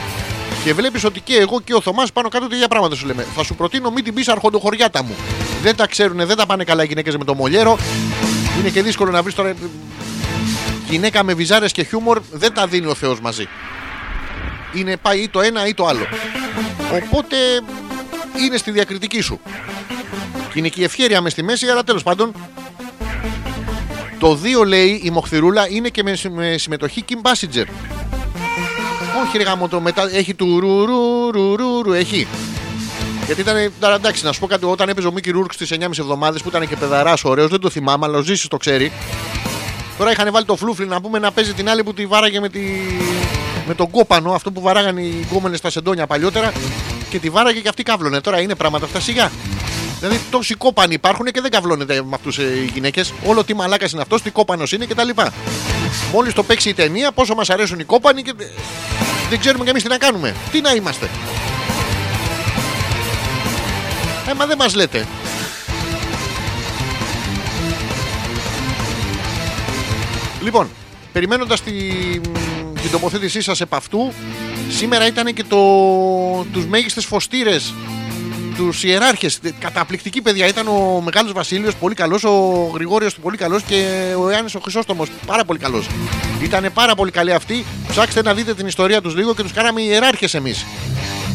και 0.64 0.74
βλέπεις 0.74 1.04
ότι 1.04 1.20
και 1.20 1.34
εγώ 1.34 1.60
και 1.60 1.74
ο 1.74 1.80
Θωμάς 1.80 2.12
πάνω 2.12 2.28
κάτω 2.28 2.46
τέτοια 2.46 2.68
πράγματα 2.68 2.94
σου 2.94 3.06
λέμε. 3.06 3.26
Θα 3.36 3.44
σου 3.44 3.54
προτείνω 3.54 3.90
μην 3.90 4.04
την 4.04 4.14
πεις 4.14 4.28
αρχοντοχωριάτα 4.28 5.02
μου. 5.02 5.14
Δεν 5.62 5.76
τα 5.76 5.86
ξέρουν, 5.86 6.26
δεν 6.26 6.36
τα 6.36 6.46
πάνε 6.46 6.64
καλά 6.64 6.82
οι 6.82 6.86
γυναίκες 6.86 7.16
με 7.16 7.24
το 7.24 7.34
μολιέρο. 7.34 7.78
Είναι 8.60 8.68
και 8.68 8.82
δύσκολο 8.82 9.10
να 9.10 9.22
βρεις 9.22 9.34
τώρα. 9.34 9.54
Γυναίκα 10.88 11.22
με 11.24 11.34
βυζάρες 11.34 11.72
και 11.72 11.82
χιούμορ 11.82 12.20
δεν 12.32 12.52
τα 12.52 12.66
δίνει 12.66 12.86
ο 12.86 12.94
Θεός 12.94 13.20
μαζί. 13.20 13.48
Είναι 14.74 14.96
πάει 14.96 15.20
ή 15.20 15.28
το 15.28 15.40
ένα 15.40 15.66
ή 15.66 15.74
το 15.74 15.86
άλλο. 15.86 16.06
Οπότε 16.94 17.36
είναι 18.46 18.56
στη 18.56 18.70
διακριτική 18.70 19.20
σου. 19.20 19.40
Και 20.52 20.58
είναι 20.58 20.68
και 20.68 20.80
η 20.80 20.84
ευχέρεια 20.84 21.20
μες 21.20 21.32
στη 21.32 21.42
μέση, 21.42 21.66
αλλά 21.66 21.84
τέλος 21.84 22.02
πάντων. 22.02 22.32
Το 24.18 24.38
2 24.62 24.66
λέει 24.66 25.00
η 25.04 25.10
Μοχθηρούλα 25.10 25.68
είναι 25.70 25.88
και 25.88 26.02
με, 26.02 26.14
συμ- 26.14 26.34
με 26.34 26.54
συμμετοχή 26.58 27.04
Kim 27.08 27.14
Basinger. 27.30 27.64
Όχι 29.26 29.36
ρε 29.38 29.42
γάμο 29.42 29.68
το 29.68 29.80
μετά 29.80 30.08
έχει 30.12 30.34
του 30.34 30.60
ρου 30.60 30.84
ρου 30.86 31.30
ρου 31.30 31.56
ρου 31.56 31.82
ρου 31.82 31.92
έχει. 31.92 32.26
Γιατί 33.26 33.40
ήταν, 33.40 33.72
τώρα 33.80 33.94
εντάξει, 33.94 34.24
να 34.24 34.32
σου 34.32 34.40
πω 34.40 34.46
κάτι, 34.46 34.64
όταν 34.64 34.88
έπαιζε 34.88 35.06
ο 35.06 35.12
Μίκη 35.12 35.30
Ρούρκ 35.30 35.52
στις 35.52 35.70
9,5 35.72 35.80
εβδομάδες 35.98 36.42
που 36.42 36.48
ήταν 36.48 36.68
και 36.68 36.76
παιδαρά 36.76 37.14
ωραίος, 37.22 37.50
δεν 37.50 37.60
το 37.60 37.70
θυμάμαι, 37.70 38.06
αλλά 38.06 38.18
ο 38.18 38.22
Ζήσης 38.22 38.48
το 38.48 38.56
ξέρει. 38.56 38.92
Τώρα 39.98 40.10
είχαν 40.10 40.32
βάλει 40.32 40.44
το 40.44 40.56
φλούφλι 40.56 40.86
να 40.86 41.00
πούμε 41.00 41.18
να 41.18 41.32
παίζει 41.32 41.52
την 41.52 41.68
άλλη 41.68 41.82
που 41.82 41.94
τη 41.94 42.06
βάραγε 42.06 42.40
με, 42.40 42.48
τη... 42.48 42.60
με 43.66 43.74
τον 43.74 43.90
κόπανο, 43.90 44.32
αυτό 44.32 44.52
που 44.52 44.60
βαράγαν 44.60 44.96
οι 44.96 45.26
γκόμενες 45.30 45.58
στα 45.58 45.70
σεντόνια 45.70 46.06
παλιότερα 46.06 46.52
και 47.10 47.18
τη 47.18 47.30
βάραγε 47.30 47.60
και 47.60 47.68
αυτή 47.68 47.82
κάβλωνε. 47.82 48.20
Τώρα 48.20 48.40
είναι 48.40 48.54
πράγματα 48.54 48.84
αυτά 48.84 49.00
σιγά. 49.00 49.30
Δηλαδή 49.98 50.20
τόσοι 50.30 50.54
κόπανοι 50.54 50.94
υπάρχουν 50.94 51.26
και 51.26 51.40
δεν 51.40 51.50
καυλώνεται 51.50 52.02
με 52.02 52.14
αυτούς 52.14 52.38
οι 52.38 52.70
γυναίκες. 52.74 53.12
Όλο 53.26 53.44
τι 53.44 53.54
μαλάκας 53.54 53.92
είναι 53.92 54.02
αυτός, 54.02 54.22
τι 54.22 54.30
κόπανος 54.30 54.72
είναι 54.72 54.86
κτλ. 54.86 55.08
Μόλις 56.12 56.32
το 56.32 56.42
παίξει 56.42 56.68
η 56.68 56.74
ταινία, 56.74 57.12
πόσο 57.12 57.34
μας 57.34 57.50
αρέσουν 57.50 57.78
οι 57.78 57.84
κόπανοι 57.84 58.22
και 58.22 58.34
δεν 59.28 59.40
ξέρουμε 59.40 59.64
κι 59.64 59.70
εμείς 59.70 59.82
τι 59.82 59.88
να 59.88 59.98
κάνουμε. 59.98 60.34
Τι 60.52 60.60
να 60.60 60.72
είμαστε. 60.72 61.08
Ε, 64.28 64.34
μα 64.34 64.46
δεν 64.46 64.56
μας 64.58 64.74
λέτε. 64.74 65.06
Λοιπόν, 70.46 70.68
περιμένοντας 71.12 71.62
τη, 71.62 71.72
την 72.82 72.90
τοποθέτησή 72.90 73.40
σας 73.40 73.60
επ' 73.60 73.74
αυτού, 73.74 74.12
σήμερα 74.70 75.06
ήταν 75.06 75.34
και 75.34 75.44
το, 75.48 75.58
τους 76.52 76.66
μέγιστες 76.66 77.04
φωστήρες 77.04 77.74
τους 78.56 78.84
ιεράρχες. 78.84 79.40
Καταπληκτική 79.58 80.22
παιδιά. 80.22 80.46
Ήταν 80.46 80.68
ο 80.68 81.00
Μεγάλος 81.04 81.32
Βασίλειος, 81.32 81.74
πολύ 81.74 81.94
καλός. 81.94 82.24
Ο 82.24 82.70
Γρηγόριος, 82.74 83.14
πολύ 83.14 83.36
καλός. 83.36 83.62
Και 83.62 83.84
ο 84.18 84.30
Ιάννη 84.30 84.50
ο 84.56 84.60
Χρυσόστομος, 84.60 85.08
πάρα 85.26 85.44
πολύ 85.44 85.58
καλός. 85.58 85.86
Ήταν 86.42 86.70
πάρα 86.74 86.94
πολύ 86.94 87.10
καλοί 87.10 87.32
αυτοί. 87.32 87.64
Ψάξτε 87.88 88.22
να 88.22 88.34
δείτε 88.34 88.54
την 88.54 88.66
ιστορία 88.66 89.00
τους 89.00 89.14
λίγο 89.14 89.34
και 89.34 89.42
τους 89.42 89.52
κάναμε 89.52 89.82
ιεράρχες 89.82 90.34
εμείς. 90.34 90.66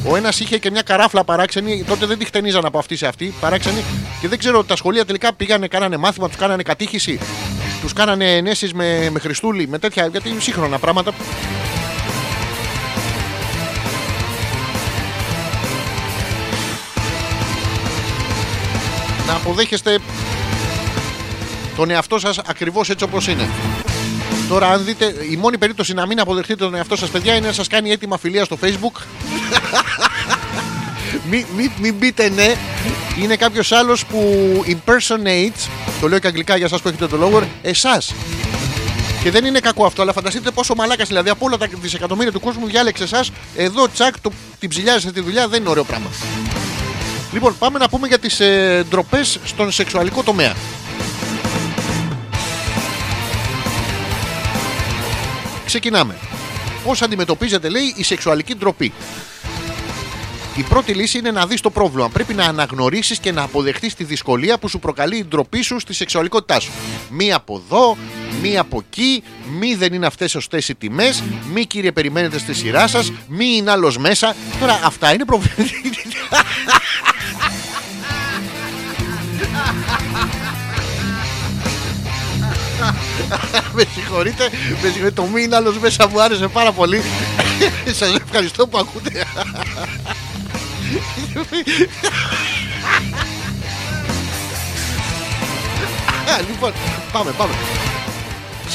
Ο 0.05 0.15
ένας 0.15 0.39
είχε 0.39 0.57
και 0.57 0.71
μια 0.71 0.81
καράφλα 0.81 1.23
παράξενη. 1.23 1.83
Τότε 1.83 2.05
δεν 2.05 2.17
τη 2.17 2.25
χτενίζαν 2.25 2.65
από 2.65 2.77
αυτή 2.77 2.95
σε 2.95 3.07
αυτή. 3.07 3.33
Παράξενη. 3.39 3.83
Και 4.21 4.27
δεν 4.27 4.39
ξέρω, 4.39 4.63
τα 4.63 4.75
σχολεία 4.75 5.05
τελικά 5.05 5.33
πήγανε, 5.33 5.67
κάνανε 5.67 5.97
μάθημα, 5.97 6.27
τους 6.27 6.37
κάνανε 6.37 6.63
κατήχηση. 6.63 7.19
Τους 7.81 7.93
κάνανε 7.93 8.35
ενέσεις 8.35 8.73
με, 8.73 9.09
με 9.09 9.19
Χριστούλη, 9.19 9.67
με 9.67 9.79
τέτοια. 9.79 10.05
Γιατί 10.05 10.29
είναι 10.29 10.39
σύγχρονα 10.39 10.79
πράγματα. 10.79 11.13
να 19.31 19.37
αποδέχεστε 19.37 19.99
τον 21.75 21.89
εαυτό 21.89 22.19
σας 22.19 22.37
ακριβώς 22.37 22.89
έτσι 22.89 23.03
όπως 23.03 23.27
είναι. 23.27 23.49
Τώρα, 24.51 24.69
αν 24.69 24.85
δείτε, 24.85 25.15
η 25.29 25.35
μόνη 25.35 25.57
περίπτωση 25.57 25.93
να 25.93 26.05
μην 26.05 26.19
αποδεχτείτε 26.19 26.63
τον 26.63 26.75
εαυτό 26.75 26.95
σας, 26.95 27.09
παιδιά, 27.09 27.35
είναι 27.35 27.47
να 27.47 27.53
σας 27.53 27.67
κάνει 27.67 27.91
έτοιμα 27.91 28.17
φιλία 28.17 28.45
στο 28.45 28.57
facebook. 28.61 29.01
μην, 31.29 31.45
μην, 31.55 31.71
μην 31.81 31.99
πείτε 31.99 32.29
ναι. 32.29 32.55
Είναι 33.21 33.35
κάποιος 33.35 33.71
άλλος 33.71 34.05
που 34.05 34.19
impersonates, 34.67 35.69
το 36.01 36.07
λέω 36.07 36.19
και 36.19 36.27
αγγλικά 36.27 36.57
για 36.57 36.67
σας 36.67 36.81
που 36.81 36.87
έχετε 36.87 37.07
το 37.07 37.17
λόγο, 37.17 37.43
εσάς. 37.61 38.13
Και 39.23 39.31
δεν 39.31 39.45
είναι 39.45 39.59
κακό 39.59 39.85
αυτό, 39.85 40.01
αλλά 40.01 40.13
φανταστείτε 40.13 40.51
πόσο 40.51 40.75
μαλάκας 40.75 41.07
δηλαδή 41.07 41.29
από 41.29 41.45
όλα 41.45 41.57
τα 41.57 41.67
δισεκατομμύρια 41.81 42.31
του 42.31 42.39
κόσμου 42.39 42.65
διάλεξε 42.67 43.03
εσάς. 43.03 43.31
Εδώ 43.55 43.89
τσακ, 43.89 44.19
το, 44.19 44.31
την 44.59 44.69
ψηλιάζετε 44.69 45.11
τη 45.11 45.21
δουλειά 45.21 45.47
δεν 45.47 45.59
είναι 45.59 45.69
ωραίο 45.69 45.83
πράγμα. 45.83 46.09
Λοιπόν, 47.33 47.57
πάμε 47.57 47.79
να 47.79 47.89
πούμε 47.89 48.07
για 48.07 48.19
τις 48.19 48.39
ε, 48.39 48.85
ντροπές 48.89 49.39
στον 49.45 49.71
σεξουαλικό 49.71 50.23
τομέα. 50.23 50.53
Ξεκινάμε. 55.71 56.15
Πώς 56.83 57.01
αντιμετωπίζεται, 57.01 57.69
λέει, 57.69 57.93
η 57.95 58.03
σεξουαλική 58.03 58.55
ντροπή. 58.55 58.93
Η 60.55 60.61
πρώτη 60.61 60.93
λύση 60.93 61.17
είναι 61.17 61.31
να 61.31 61.45
δεις 61.45 61.61
το 61.61 61.69
πρόβλημα. 61.69 62.09
Πρέπει 62.09 62.33
να 62.33 62.45
αναγνωρίσεις 62.45 63.19
και 63.19 63.31
να 63.31 63.41
αποδεχτείς 63.41 63.93
τη 63.93 64.03
δυσκολία 64.03 64.57
που 64.57 64.67
σου 64.67 64.79
προκαλεί 64.79 65.17
η 65.17 65.25
ντροπή 65.25 65.61
σου 65.61 65.79
στη 65.79 65.93
σεξουαλικότητά 65.93 66.59
σου. 66.59 66.71
Μη 67.09 67.33
από 67.33 67.61
εδώ, 67.65 67.97
μη 68.41 68.57
από 68.57 68.83
εκεί, 68.87 69.23
μη 69.59 69.75
δεν 69.75 69.93
είναι 69.93 70.05
αυτές 70.05 70.31
σωστές 70.31 70.69
οι 70.69 70.75
τιμές, 70.75 71.23
μη 71.53 71.65
κύριε 71.65 71.91
περιμένετε 71.91 72.37
στη 72.37 72.53
σειρά 72.53 72.87
σας, 72.87 73.11
μη 73.27 73.45
είναι 73.45 73.71
άλλος 73.71 73.97
μέσα. 73.97 74.35
Τώρα 74.59 74.79
αυτά 74.83 75.13
είναι 75.13 75.25
προβλήματα. 75.25 75.71
με 83.73 83.83
συγχωρείτε, 83.93 84.49
με 84.81 84.89
συγχωρείτε, 84.89 85.11
το 85.11 85.23
μη 85.23 85.41
είναι 85.41 85.55
άλλος 85.55 85.77
μέσα 85.77 86.07
μου 86.07 86.21
άρεσε 86.21 86.47
πάρα 86.47 86.71
πολύ. 86.71 87.01
Σας 87.99 88.15
ευχαριστώ 88.25 88.67
που 88.67 88.77
ακούτε. 88.77 89.25
Α, 96.29 96.41
λοιπόν, 96.49 96.73
πάμε, 97.11 97.31
πάμε. 97.31 97.53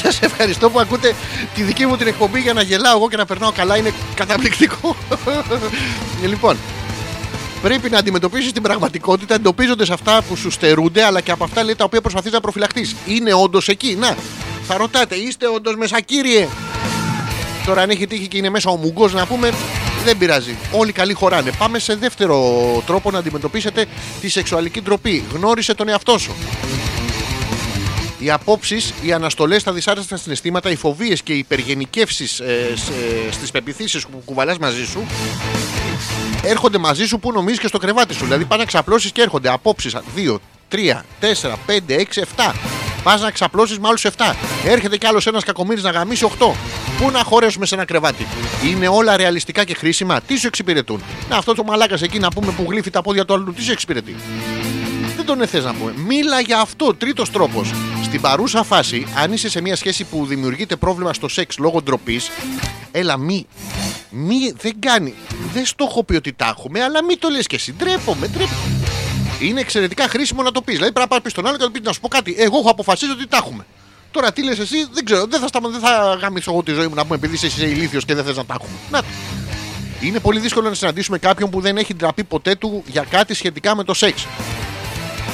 Σας 0.03 0.21
ευχαριστώ 0.21 0.69
που 0.69 0.79
ακούτε 0.79 1.15
τη 1.55 1.61
δική 1.61 1.85
μου 1.85 1.97
την 1.97 2.07
εκπομπή 2.07 2.39
για 2.39 2.53
να 2.53 2.61
γελάω 2.61 2.95
εγώ 2.97 3.09
και 3.09 3.17
να 3.17 3.25
περνάω 3.25 3.51
καλά. 3.51 3.77
Είναι 3.77 3.93
καταπληκτικό. 4.15 4.95
Ε, 6.23 6.27
λοιπόν, 6.27 6.57
πρέπει 7.61 7.89
να 7.89 7.97
αντιμετωπίσεις 7.97 8.51
την 8.51 8.61
πραγματικότητα 8.61 9.33
εντοπίζοντας 9.33 9.89
αυτά 9.89 10.21
που 10.29 10.35
σου 10.35 10.51
στερούνται, 10.51 11.03
αλλά 11.03 11.21
και 11.21 11.31
από 11.31 11.43
αυτά 11.43 11.63
λέει, 11.63 11.75
τα 11.75 11.83
οποία 11.83 12.01
προσπαθείς 12.01 12.31
να 12.31 12.39
προφυλαχτεί. 12.39 12.89
Είναι 13.05 13.33
όντως 13.33 13.67
εκεί; 13.67 13.95
Να, 13.99 14.15
θα 14.67 14.77
ρωτάτε, 14.77 15.15
είστε 15.15 15.47
όντως 15.47 15.75
μέσα, 15.75 16.01
κύριε; 16.01 16.47
Τώρα, 17.65 17.81
αν 17.81 17.89
έχει 17.89 18.07
τύχει 18.07 18.27
και 18.27 18.37
είναι 18.37 18.49
μέσα 18.49 18.69
ο 18.69 18.75
Μουγκός, 18.75 19.13
να 19.13 19.25
πούμε, 19.25 19.51
δεν 20.05 20.17
πειράζει. 20.17 20.55
Όλοι 20.71 20.91
καλοί 20.91 21.13
χωράνε. 21.13 21.51
Πάμε 21.57 21.79
σε 21.79 21.95
δεύτερο 21.95 22.37
τρόπο 22.85 23.11
να 23.11 23.17
αντιμετωπίσετε 23.17 23.85
τη 24.21 24.29
σεξουαλική 24.29 24.81
ντροπή. 24.81 25.23
Γνώρισε 25.33 25.73
τον 25.73 25.89
εαυτό 25.89 26.17
σου. 26.17 26.31
Οι 28.19 28.31
απόψεις, 28.31 28.93
οι 29.01 29.13
αναστολές, 29.13 29.63
τα 29.63 29.73
δυσάρεστα 29.73 30.17
συναισθήματα, 30.17 30.71
οι 30.71 30.75
φοβίες 30.75 31.21
και 31.21 31.33
οι 31.33 31.37
υπεργενικεύσεις 31.37 32.39
ε, 32.39 32.73
στις 33.31 33.51
πεπιθήσει 33.51 33.99
που 34.11 34.21
κουβαλάς 34.25 34.57
μαζί 34.57 34.85
σου 34.85 35.05
έρχονται 36.43 36.77
μαζί 36.77 37.05
σου 37.05 37.19
που 37.19 37.31
νομίζεις 37.31 37.59
και 37.59 37.67
στο 37.67 37.77
κρεβάτι 37.77 38.13
σου. 38.13 38.23
Δηλαδή 38.23 38.45
πάνε 38.45 38.61
να 38.61 38.67
ξαπλώσεις 38.67 39.11
και 39.11 39.21
έρχονται 39.21 39.49
απόψεις. 39.49 39.95
Δύο, 40.15 40.39
3, 40.71 41.05
4, 41.19 41.57
5, 41.65 41.95
6, 41.95 42.21
7. 42.21 42.53
Πας 43.03 43.21
να 43.21 43.31
ξαπλώσεις 43.31 43.79
με 43.79 43.87
άλλους 43.87 44.05
7. 44.05 44.35
Έρχεται 44.65 44.97
κι 44.97 45.05
άλλος 45.05 45.27
ένας 45.27 45.43
κακομίρι 45.43 45.81
να 45.81 45.89
γαμίσει 45.89 46.25
8. 46.25 46.55
Πού 46.97 47.11
να 47.11 47.23
χωρέσουμε 47.23 47.65
σε 47.65 47.75
ένα 47.75 47.85
κρεβάτι. 47.85 48.27
Είναι 48.65 48.87
όλα 48.87 49.17
ρεαλιστικά 49.17 49.63
και 49.63 49.73
χρήσιμα. 49.73 50.21
Τι 50.21 50.37
σου 50.37 50.47
εξυπηρετούν; 50.47 51.01
Να 51.29 51.37
αυτό 51.37 51.53
το 51.53 51.63
μαλάκας 51.63 52.01
εκεί 52.01 52.19
να 52.19 52.29
πούμε 52.29 52.51
που 52.51 52.65
γλύφει 52.69 52.89
τα 52.89 53.01
πόδια 53.01 53.25
του 53.25 53.33
άλλου, 53.33 53.53
τι 53.53 53.63
σου 53.63 53.71
εξυπηρετεί; 53.71 54.15
Δεν 55.15 55.25
τον 55.25 55.47
θε 55.47 55.61
να 55.61 55.73
πούμε. 55.73 55.93
Μίλα 55.95 56.39
για 56.39 56.59
αυτό. 56.59 56.95
Τρίτος 56.95 57.31
τρόπος. 57.31 57.73
Στην 58.03 58.21
παρούσα 58.21 58.63
φάση, 58.63 59.07
αν 59.17 59.33
είσαι 59.33 59.49
σε 59.49 59.61
μια 59.61 59.75
σχέση 59.75 60.03
που 60.03 60.25
δημιουργείται 60.25 60.75
πρόβλημα 60.75 61.13
στο 61.13 61.27
σεξ 61.27 61.57
λόγω 61.57 61.81
ντροπής, 61.81 62.31
έλα 62.91 63.17
μη. 63.17 63.47
Μη 64.09 64.53
δεν 64.61 64.73
κάνει. 64.79 65.13
Δεν 65.53 65.65
στο 65.65 65.85
έχω 65.89 66.03
πει 66.03 66.15
ότι 66.15 66.33
τα 66.33 66.55
έχουμε, 66.57 66.83
αλλά 66.83 67.03
μη 67.03 67.15
το 67.15 67.29
λες 67.29 67.47
και 67.47 67.55
εσύ. 67.55 67.73
Ντρέπομαι, 67.73 68.27
ντρέπομαι. 68.27 68.87
Είναι 69.39 69.59
εξαιρετικά 69.59 70.07
χρήσιμο 70.07 70.41
να 70.41 70.51
το 70.51 70.61
πεις. 70.61 70.75
Δηλαδή 70.75 70.93
πρέπει 70.93 71.13
να 71.13 71.21
πει 71.21 71.29
στον 71.29 71.47
άλλο 71.47 71.57
και 71.57 71.63
να 71.63 71.67
του 71.69 71.73
πεις 71.73 71.87
να 71.87 71.93
σου 71.93 71.99
πω 71.99 72.07
κάτι. 72.07 72.35
Εγώ 72.37 72.57
έχω 72.57 72.69
αποφασίσει 72.69 73.11
ότι 73.11 73.27
τα 73.27 73.37
έχουμε. 73.37 73.65
Τώρα 74.11 74.31
τι 74.31 74.43
λες 74.43 74.59
εσύ, 74.59 74.87
δεν 74.91 75.05
ξέρω. 75.05 75.25
Δεν 75.25 75.39
θα, 75.39 75.47
σταμα... 75.47 75.69
δεν 75.69 75.79
θα 75.79 76.17
γαμίσω 76.21 76.51
εγώ 76.51 76.63
τη 76.63 76.71
ζωή 76.71 76.87
μου 76.87 76.95
να 76.95 77.03
πούμε 77.03 77.15
επειδή 77.15 77.33
είσαι, 77.33 77.45
είσαι 77.45 77.65
ηλίθιος 77.65 78.05
και 78.05 78.15
δεν 78.15 78.23
θες 78.23 78.35
να 78.35 78.45
τα 78.45 78.53
έχουμε. 78.53 78.77
Να 78.91 78.99
το. 78.99 79.07
Είναι 80.01 80.19
πολύ 80.19 80.39
δύσκολο 80.39 80.69
να 80.69 80.75
συναντήσουμε 80.75 81.17
κάποιον 81.17 81.49
που 81.49 81.61
δεν 81.61 81.77
έχει 81.77 81.93
ντραπεί 81.93 82.23
ποτέ 82.23 82.55
του 82.55 82.83
για 82.87 83.05
κάτι 83.09 83.33
σχετικά 83.33 83.75
με 83.75 83.83
το 83.83 83.93
σεξ. 83.93 84.27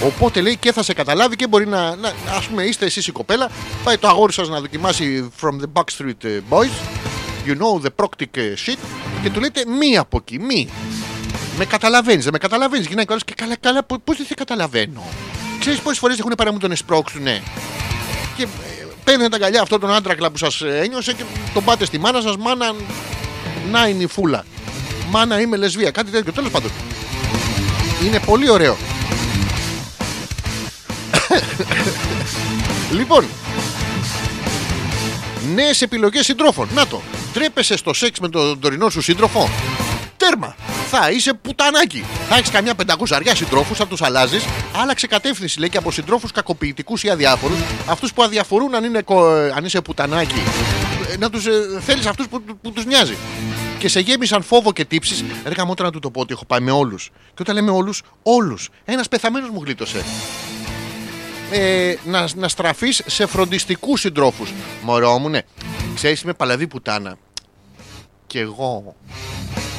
Οπότε 0.06 0.42
λέει 0.42 0.58
και 0.58 0.72
θα 0.72 0.84
σε 0.84 0.94
καταλάβει 0.94 1.36
και 1.36 1.48
μπορεί 1.48 1.68
να. 1.68 1.96
να 1.96 2.14
ας 2.38 2.46
πούμε, 2.46 2.64
είστε 2.64 2.86
εσείς 2.86 3.08
η 3.08 3.12
κοπέλα, 3.12 3.50
πάει 3.84 3.98
το 3.98 4.08
αγόρι 4.08 4.34
σας 4.34 4.50
να 4.50 4.60
δοκιμάσει 4.60 5.32
from 5.42 5.52
the 5.52 5.82
Backstreet 5.82 6.24
ε, 6.24 6.40
Boys, 6.50 6.72
you 7.46 7.56
know 7.58 7.86
the 7.86 7.90
proctic 7.96 8.38
ε, 8.38 8.54
shit, 8.66 8.78
και 9.24 9.30
του 9.30 9.40
λέτε 9.40 9.64
μη 9.80 9.98
από 9.98 10.18
εκεί, 10.22 10.40
μη. 10.40 10.70
Με 11.58 11.66
καταλαβαίνεις, 11.66 12.24
δεν 12.24 12.34
με 12.34 12.40
καταλαβαίνεις. 12.40 12.88
Γυναίκα, 12.88 13.18
και 13.26 13.34
καλά, 13.36 13.56
καλά, 13.60 13.84
πώ 13.84 14.00
δεν 14.06 14.26
σε 14.26 14.34
καταλαβαίνω. 14.34 15.04
Ξέρεις 15.60 15.80
πόσες 15.80 16.00
φορές 16.00 16.20
έχουν 16.20 16.34
πάρει 16.38 16.50
να 16.50 16.56
μου 16.56 16.62
τον 16.62 16.72
εσπρώξουν, 16.72 17.22
ναι. 17.22 17.42
Και 18.38 18.44
ε, 18.44 18.48
παίρνετε 19.04 19.30
τα 19.30 19.36
αγκαλιά 19.36 19.62
αυτόν 19.62 19.80
τον 19.80 19.94
άντρακλα 19.94 20.32
που 20.32 20.38
σας 20.38 20.62
ένιωσε 20.62 21.14
και 21.14 21.24
τον 21.54 21.64
πάτε 21.64 21.86
στη 21.86 21.98
μάνα 22.00 22.22
σας, 22.22 22.38
μάνα. 22.38 22.76
Να 23.72 23.88
είναι 23.88 24.04
η 24.04 24.08
φούλα. 24.08 24.46
Μάνα 25.10 25.40
είμαι 25.40 25.58
λεσβία, 25.58 25.92
κάτι 25.92 26.12
τέτοιο. 26.12 26.32
Τέλος 26.32 26.52
πάντων. 26.52 26.72
Είναι 28.06 28.20
πολύ 28.20 28.50
ωραίο. 28.50 28.78
λοιπόν, 32.98 33.26
νέες 35.56 35.82
επιλογές 35.82 36.26
συντρόφων. 36.26 36.68
Να 36.76 36.88
το. 36.88 37.02
Τρέπεσαι 37.34 37.78
στο 37.78 37.94
σεξ 37.94 38.20
με 38.20 38.30
τον 38.30 38.60
τωρινό 38.60 38.90
σου 38.90 39.02
σύντροφο; 39.02 39.50
Τέρμα. 40.18 40.56
Θα 40.90 41.12
είσαι 41.12 41.34
πουτανάκι. 41.34 42.04
Θα 42.30 42.36
έχεις 42.36 42.50
καμιά 42.50 42.76
πεντακοσαριά 42.76 43.36
συντρόφους, 43.36 43.78
θα 43.78 43.88
τους 43.88 44.02
αλλάζεις. 44.02 44.44
Άλλαξε 44.82 45.08
κατεύθυνση 45.08 45.60
λέει 45.60 45.70
και 45.70 45.78
από 45.78 45.92
συντρόφους 45.92 46.32
κακοποιητικούς 46.32 47.04
ή 47.04 47.10
αδιάφορους. 47.10 47.58
Αυτούς 47.88 48.14
που 48.14 48.24
αδιαφορούν 48.24 48.76
αν, 48.76 48.84
είναι, 48.84 49.02
κο- 49.02 49.36
ε, 49.36 49.52
αν 49.56 49.66
είσαι 49.66 49.82
πουτανάκι. 49.82 50.42
ε, 51.14 51.18
Να 51.18 51.30
τους 51.30 51.46
ε, 51.46 51.52
θέλεις 51.86 52.06
αυτούς 52.06 52.28
που, 52.28 52.44
που 52.62 52.72
τους 52.72 52.86
νοιάζει. 52.86 53.18
Και 53.80 53.88
σε 53.88 54.00
γέμισαν 54.00 54.44
φόβο 54.44 54.74
και 54.74 54.86
τύψεις. 54.86 55.24
Ρε 55.46 55.54
γαμώτα 55.58 55.84
να 55.84 55.92
του 55.92 56.00
το 56.00 56.10
πω 56.12 56.20
ότι 56.22 56.34
έχω 56.34 56.46
πάει 56.46 56.60
με 56.60 56.72
όλους. 56.72 57.10
Και 57.26 57.42
όταν 57.42 57.56
λέμε 57.56 57.72
όλους, 57.72 58.02
όλους. 58.24 58.70
Ένας 58.86 59.08
πεθαμένος 59.08 59.50
μου 59.50 59.62
γλίτωσε 59.66 60.04
ε, 61.52 61.96
να, 62.06 62.28
να 62.36 62.48
στραφείς 62.48 63.02
σε 63.06 63.26
φροντιστικούς 63.26 64.00
συντρόφους. 64.00 64.54
Μωρό 64.82 65.18
μου, 65.18 65.30
ναι. 65.30 65.42
Ξέρεις 65.96 66.22
είμαι 66.22 66.34
παλαβή 66.34 66.68
πουτάνα. 66.68 67.18
Κι 68.28 68.38
εγώ. 68.38 68.96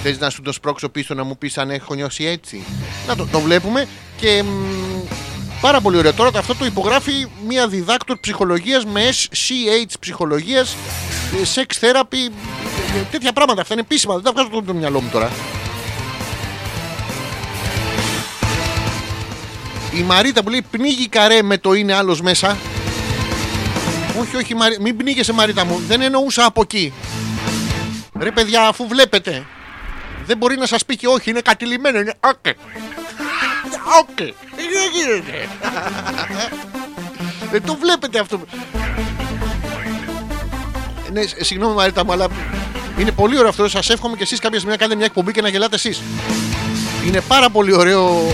Θες 0.03 0.19
να 0.19 0.31
σου 0.31 0.43
το 0.43 0.53
σπρώξω 0.53 0.89
πίσω 0.89 1.15
να 1.15 1.25
μου 1.25 1.39
πεις 1.39 1.59
αν 1.59 1.71
έχω 1.71 1.95
νιώσει 1.95 2.25
έτσι; 2.25 2.63
Να 3.07 3.17
το, 3.17 3.27
το 3.27 3.41
βλέπουμε 3.41 3.87
και 4.17 4.43
μ, 4.43 4.49
πάρα 5.61 5.81
πολύ 5.81 5.97
ωραίο. 5.97 6.13
Τώρα 6.13 6.31
αυτό 6.39 6.55
το 6.55 6.65
υπογράφει 6.65 7.27
μια 7.47 7.69
διδάκτορ 7.69 8.19
ψυχολογίας 8.19 8.85
με 8.85 9.01
SCH 9.11 9.93
ψυχολογίας, 10.01 10.77
ε, 11.35 11.43
sex 11.55 11.85
therapy, 11.85 12.31
ε, 12.97 13.03
τέτοια 13.11 13.33
πράγματα. 13.33 13.61
Αυτά 13.61 13.75
είναι 13.75 13.83
επίσημα. 13.83 14.15
Δεν 14.15 14.23
τα 14.23 14.33
βγάζω 14.33 14.49
από 14.53 14.63
το 14.63 14.75
μυαλό 14.75 15.01
μου 15.01 15.09
τώρα. 15.13 15.31
Η 19.95 20.03
Μαρίτα 20.03 20.43
που 20.43 20.51
λέει 20.51 20.65
πνίγει 20.71 21.09
καρέ 21.09 21.43
με 21.43 21.59
το 21.59 21.73
είναι 21.73 21.95
άλλος 21.95 22.21
μέσα. 22.21 22.57
Όχι, 24.21 24.37
όχι, 24.37 24.55
Μαρί... 24.55 24.77
μην 24.81 24.97
πνίγεσαι 24.97 25.33
Μαρίτα 25.33 25.65
μου. 25.65 25.81
Δεν 25.89 26.01
εννοούσα 26.03 26.45
από 26.45 26.61
εκεί. 26.61 26.93
Ρε 28.21 28.31
παιδιά, 28.31 28.63
αφού 28.63 28.87
βλέπετε. 28.89 29.47
Δεν 30.27 30.37
μπορεί 30.37 30.57
να 30.57 30.67
σας 30.67 30.85
πει 30.85 30.97
και 30.97 31.07
όχι, 31.07 31.31
είναι 31.31 31.41
κατηλημένο. 31.41 31.99
Είναι 31.99 32.15
όκε. 32.21 32.55
Όκε. 34.01 34.35
Δεν 34.57 34.91
γίνεται. 34.95 35.49
Δεν 37.51 37.63
το 37.65 37.77
βλέπετε 37.81 38.19
αυτό. 38.19 38.41
Ναι, 41.13 41.23
σ- 41.23 41.45
συγγνώμη 41.45 41.75
Μαρίτα 41.75 42.05
μου, 42.05 42.13
αλλά 42.13 42.27
είναι 42.99 43.11
πολύ 43.11 43.37
ωραίο 43.39 43.49
αυτό. 43.49 43.69
Σας 43.69 43.91
εύχομαι 43.91 44.17
και 44.17 44.23
εσείς 44.23 44.39
κάποια 44.39 44.57
στιγμή 44.59 44.73
να 44.73 44.79
κάνετε 44.79 44.97
μια 44.97 45.07
εκπομπή 45.07 45.33
και 45.33 45.41
να 45.43 45.49
γελάτε 45.49 45.75
εσείς. 45.75 46.03
Είναι 47.07 47.21
πάρα 47.21 47.51
πολύ 47.51 47.73
ωραίο 47.77 48.33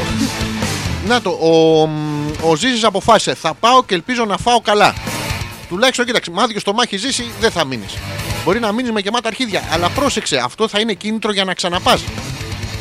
να 1.06 1.20
το, 1.20 1.30
ο, 1.30 1.80
ο 2.50 2.56
Ζήσης 2.56 2.84
αποφάσισε. 2.84 3.34
Θα 3.34 3.54
πάω 3.54 3.84
και 3.84 3.94
ελπίζω 3.94 4.24
να 4.24 4.36
φάω 4.36 4.60
καλά. 4.60 4.94
Τουλάχιστον 5.68 6.04
κοίταξε, 6.06 6.30
μάδιο 6.30 6.60
στο 6.60 6.72
μάχη 6.72 6.96
ζήσει 6.96 7.30
δεν 7.40 7.50
θα 7.50 7.64
μείνεις. 7.64 7.96
Μπορεί 8.44 8.60
να 8.60 8.72
μείνεις 8.72 8.90
με 8.90 9.00
γεμάτα 9.00 9.28
αρχίδια. 9.28 9.62
Αλλά 9.72 9.88
πρόσεξε, 9.88 10.36
αυτό 10.44 10.68
θα 10.68 10.80
είναι 10.80 10.92
κίνητρο 10.92 11.32
για 11.32 11.44
να 11.44 11.54
ξαναπάς. 11.54 12.02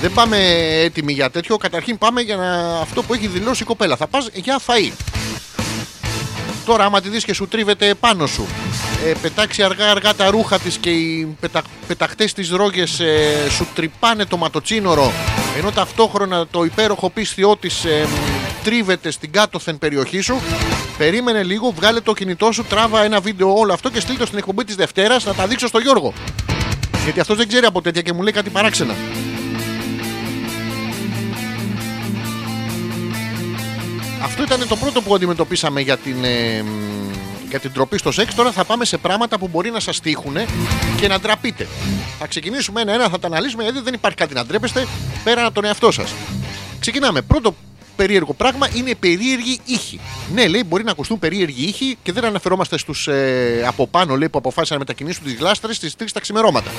Δεν 0.01 0.13
πάμε 0.13 0.37
έτοιμοι 0.83 1.13
για 1.13 1.29
τέτοιο. 1.29 1.57
Καταρχήν 1.57 1.97
πάμε 1.97 2.21
για 2.21 2.35
να... 2.35 2.79
αυτό 2.79 3.03
που 3.03 3.13
έχει 3.13 3.27
δηλώσει 3.27 3.63
η 3.63 3.65
κοπέλα. 3.65 3.95
Θα 3.95 4.07
πας 4.07 4.29
για 4.33 4.59
φαΐ. 4.67 4.91
Τώρα, 6.65 6.85
άμα 6.85 7.01
τη 7.01 7.09
δεις 7.09 7.23
και 7.23 7.33
σου 7.33 7.47
τρίβεται 7.47 7.93
πάνω 7.93 8.27
σου, 8.27 8.47
ε, 9.05 9.13
πετάξει 9.21 9.63
αργά-αργά 9.63 10.13
τα 10.13 10.29
ρούχα 10.29 10.59
της 10.59 10.77
και 10.77 10.89
οι 10.89 11.35
πετα... 11.39 11.61
πεταχτές 11.87 12.33
της 12.33 12.49
ρόγες 12.49 12.99
ε, 12.99 13.49
σου 13.49 13.67
τρυπάνε 13.75 14.25
το 14.25 14.37
ματοτσίνορο, 14.37 15.11
ενώ 15.57 15.71
ταυτόχρονα 15.71 16.47
το 16.47 16.63
υπέροχο 16.63 17.09
πίστιό 17.09 17.57
της 17.57 17.85
ε, 17.85 18.07
μ, 18.07 18.63
τρίβεται 18.63 19.11
στην 19.11 19.31
κάτωθεν 19.31 19.77
περιοχή 19.77 20.21
σου, 20.21 20.41
περίμενε 20.97 21.43
λίγο, 21.43 21.71
βγάλε 21.71 21.99
το 21.99 22.13
κινητό 22.13 22.51
σου, 22.51 22.63
τράβα 22.63 23.03
ένα 23.03 23.19
βίντεο 23.19 23.53
όλο 23.57 23.73
αυτό 23.73 23.89
και 23.89 23.99
στείλ 23.99 24.17
το 24.17 24.25
στην 24.25 24.37
εκπομπή 24.37 24.63
της 24.63 24.75
Δευτέρας 24.75 25.25
να 25.25 25.33
τα 25.33 25.47
δείξω 25.47 25.67
στο 25.67 25.79
Γιώργο. 25.79 26.13
Γιατί 27.03 27.19
αυτός 27.19 27.37
δεν 27.37 27.47
ξέρει 27.47 27.65
από 27.65 27.81
τέτοια 27.81 28.01
και 28.01 28.13
μου 28.13 28.21
λέει 28.21 28.33
κάτι 28.33 28.49
παράξενα. 28.49 28.95
Αυτό 34.23 34.43
ήταν 34.43 34.67
το 34.67 34.75
πρώτο 34.75 35.01
που 35.01 35.15
αντιμετωπίσαμε 35.15 35.81
για 35.81 35.97
την, 35.97 36.23
ε, 36.23 36.61
μ, 36.61 37.18
για 37.49 37.59
την 37.59 37.71
τροπή 37.73 37.97
στο 37.97 38.11
σεξ. 38.11 38.35
Τώρα 38.35 38.51
θα 38.51 38.63
πάμε 38.63 38.85
σε 38.85 38.97
πράγματα 38.97 39.37
που 39.39 39.47
μπορεί 39.47 39.71
να 39.71 39.79
σας 39.79 39.99
τύχουν 39.99 40.37
και 40.99 41.07
να 41.07 41.19
ντραπείτε. 41.19 41.67
Θα 42.19 42.27
ξεκινήσουμε 42.27 42.81
ένα-ένα, 42.81 43.09
θα 43.09 43.19
τα 43.19 43.27
αναλύσουμε 43.27 43.63
γιατί 43.63 43.79
δεν 43.81 43.93
υπάρχει 43.93 44.17
κάτι 44.17 44.33
να 44.33 44.45
ντρέπεστε 44.45 44.87
πέραν 45.23 45.45
από 45.45 45.53
τον 45.53 45.65
εαυτό 45.65 45.91
σας. 45.91 46.13
Ξεκινάμε. 46.79 47.21
Πρώτο 47.21 47.55
περίεργο 47.95 48.33
πράγμα 48.33 48.67
είναι 48.73 48.95
περίεργοι 48.95 49.59
ήχοι. 49.65 49.99
Ναι, 50.33 50.47
λέει, 50.47 50.63
μπορεί 50.67 50.83
να 50.83 50.91
ακουστούν 50.91 51.19
περίεργοι 51.19 51.63
ήχοι 51.67 51.97
και 52.03 52.11
δεν 52.11 52.25
αναφερόμαστε 52.25 52.77
στους 52.77 53.07
ε, 53.07 53.63
από 53.67 53.87
πάνω 53.87 54.15
λέει, 54.15 54.29
που 54.29 54.37
αποφάσισαν 54.37 54.77
να 54.77 54.83
μετακινήσουν 54.87 55.23
τις 55.23 55.33
γλάστρες 55.33 55.75
στις 55.75 55.93
3 55.99 56.03
τα 56.13 56.19
ξημερώματα. 56.19 56.71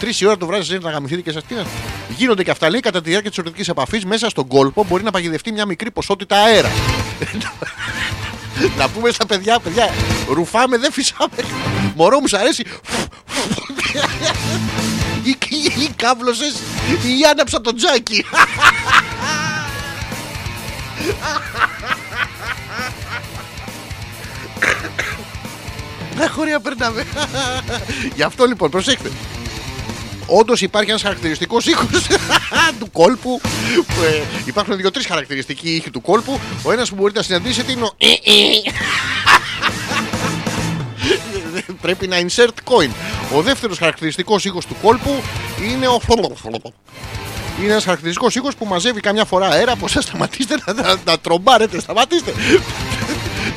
Τρεις 0.00 0.20
η 0.20 0.26
ώρα 0.26 0.36
το 0.36 0.46
βράδυ 0.46 0.64
ζείτε 0.64 0.84
να 0.84 0.90
γαμηθείτε 0.90 1.20
και 1.20 1.30
σας 1.32 1.44
τι 1.44 1.54
να- 1.54 1.66
Γίνονται 2.16 2.42
και 2.42 2.50
αυτά 2.50 2.70
λέει 2.70 2.80
κατά 2.80 3.00
τη 3.00 3.08
διάρκεια 3.08 3.30
της 3.30 3.38
ερωτικής 3.38 3.68
επαφής 3.68 4.04
μέσα 4.04 4.28
στον 4.28 4.46
κόλπο 4.46 4.84
μπορεί 4.88 5.02
να 5.02 5.10
παγιδευτεί 5.10 5.52
μια 5.52 5.66
μικρή 5.66 5.90
ποσότητα 5.90 6.36
αέρα. 6.36 6.70
να 8.78 8.88
πούμε 8.88 9.10
στα 9.10 9.26
παιδιά, 9.26 9.58
παιδιά, 9.58 9.90
ρουφάμε, 10.28 10.78
δεν 10.78 10.92
φυσάμε. 10.92 11.36
Μωρό 11.94 12.20
μου, 12.20 12.26
σ' 12.26 12.34
αρέσει. 12.34 12.64
ή, 15.22 15.36
ή, 15.48 15.82
ή 15.82 15.88
κάβλωσες 15.96 16.54
ή 17.02 17.24
άναψα 17.30 17.60
το 17.60 17.74
τζάκι. 17.74 18.24
Αχ, 26.22 26.38
ωραία, 26.38 26.60
περνάμε. 26.60 27.06
Γι' 28.14 28.22
αυτό 28.22 28.44
λοιπόν, 28.44 28.70
προσέξτε. 28.70 29.10
Όντως 30.26 30.60
υπάρχει 30.60 30.90
ένας 30.90 31.02
χαρακτηριστικός 31.02 31.66
ήχος 31.66 31.86
του 32.80 32.90
κόλπου. 32.92 33.40
που, 33.86 34.02
ε, 34.02 34.22
υπάρχουν 34.44 34.76
δύο-τρεις 34.76 35.06
χαρακτηριστικοί 35.06 35.70
ήχοι 35.70 35.90
του 35.90 36.00
κόλπου. 36.00 36.40
Ο 36.62 36.72
ένας 36.72 36.88
που 36.88 36.94
μπορείτε 36.94 37.18
να 37.18 37.24
συναντήσετε 37.24 37.72
είναι 37.72 37.82
ο. 37.84 37.90
«Ε, 37.98 38.06
Πρέπει 41.80 42.06
να 42.06 42.16
insert 42.20 42.72
coin. 42.72 42.90
Ο 43.34 43.42
δεύτερος 43.42 43.78
χαρακτηριστικός 43.78 44.44
ήχος 44.44 44.66
του 44.66 44.76
κόλπου 44.82 45.22
είναι 45.70 45.88
ο. 45.88 46.00
Είναι 47.62 47.70
ένας 47.72 47.84
χαρακτηριστικός 47.84 48.34
ήχος 48.34 48.54
που 48.56 48.66
μαζεύει 48.66 49.00
καμιά 49.00 49.24
φορά 49.24 49.48
αέρα. 49.48 49.76
Πώ 49.76 49.88
θα 49.88 50.00
σταματήσετε 50.00 50.58
να, 50.66 50.72
να, 50.72 50.96
να 51.04 51.18
τρομπάρετε, 51.18 51.80
σταματήστε. 51.80 52.32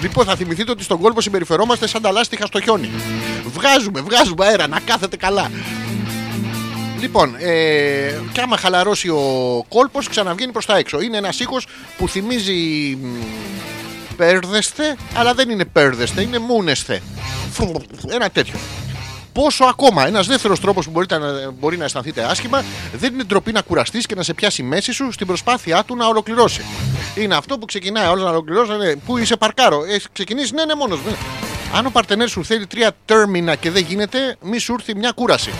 Λοιπόν, 0.01 0.25
θα 0.25 0.35
θυμηθείτε 0.35 0.71
ότι 0.71 0.83
στον 0.83 0.99
κόλπο 0.99 1.21
συμπεριφερόμαστε 1.21 1.87
σαν 1.87 2.01
τα 2.01 2.11
λάστιχα 2.11 2.45
στο 2.45 2.61
χιόνι. 2.61 2.89
Βγάζουμε, 3.53 4.01
βγάζουμε 4.01 4.45
αέρα, 4.45 4.67
να 4.67 4.79
κάθετε 4.79 5.17
καλά. 5.17 5.51
Λοιπόν, 6.99 7.35
ε, 7.39 8.19
και 8.31 8.41
άμα 8.41 8.57
χαλαρώσει 8.57 9.09
ο 9.09 9.65
κόλπος, 9.67 10.09
ξαναβγαίνει 10.09 10.51
προς 10.51 10.65
τα 10.65 10.77
έξω. 10.77 11.01
Είναι 11.01 11.17
ένας 11.17 11.39
ήχος 11.39 11.67
που 11.97 12.07
θυμίζει 12.07 12.97
μ, 13.01 13.05
πέρδεστε, 14.17 14.95
αλλά 15.15 15.33
δεν 15.33 15.49
είναι 15.49 15.65
πέρδεστε, 15.65 16.21
είναι 16.21 16.39
μούνεσθε. 16.39 17.01
Φου, 17.51 17.71
Ένα 18.09 18.29
τέτοιο. 18.29 18.59
Πόσο 19.33 19.63
ακόμα, 19.63 20.07
ένας 20.07 20.27
δεύτερος 20.27 20.59
τρόπος 20.59 20.85
που 20.85 20.91
μπορείτε 20.91 21.17
να, 21.17 21.51
μπορεί 21.51 21.77
να 21.77 21.83
αισθανθείτε 21.83 22.23
άσχημα, 22.23 22.63
δεν 22.93 23.13
είναι 23.13 23.23
ντροπή 23.23 23.51
να 23.51 23.61
κουραστείς 23.61 24.05
και 24.05 24.15
να 24.15 24.23
σε 24.23 24.33
πιάσει 24.33 24.61
η 24.61 24.65
μέση 24.65 24.91
σου 24.91 25.11
στην 25.11 25.27
προσπάθειά 25.27 25.83
του 25.83 25.95
να 25.95 26.07
ολοκληρώσει. 26.07 26.61
Είναι 27.15 27.35
αυτό 27.35 27.57
που 27.57 27.65
ξεκινάει 27.65 28.07
όλος 28.07 28.23
να 28.23 28.29
ολοκληρώσει, 28.29 28.71
να 28.71 28.77
λέει, 28.77 29.01
Πού 29.05 29.17
είσαι 29.17 29.35
παρκάρο, 29.35 29.83
έχει 29.87 30.07
ξεκινήσεις, 30.13 30.51
ναι, 30.51 30.65
ναι, 30.65 30.75
μόνος. 30.75 30.99
Αν 31.73 31.85
ο 31.85 31.89
παρτενέρ 31.89 32.29
σου 32.29 32.45
θέλει 32.45 32.67
τρία 32.67 32.91
τέρμινα 33.05 33.55
και 33.55 33.71
δεν 33.71 33.83
γίνεται, 33.83 34.37
μη 34.41 34.57
σου 34.57 34.73
έρθει 34.73 34.95
μια 34.95 35.11
κούραση. 35.11 35.51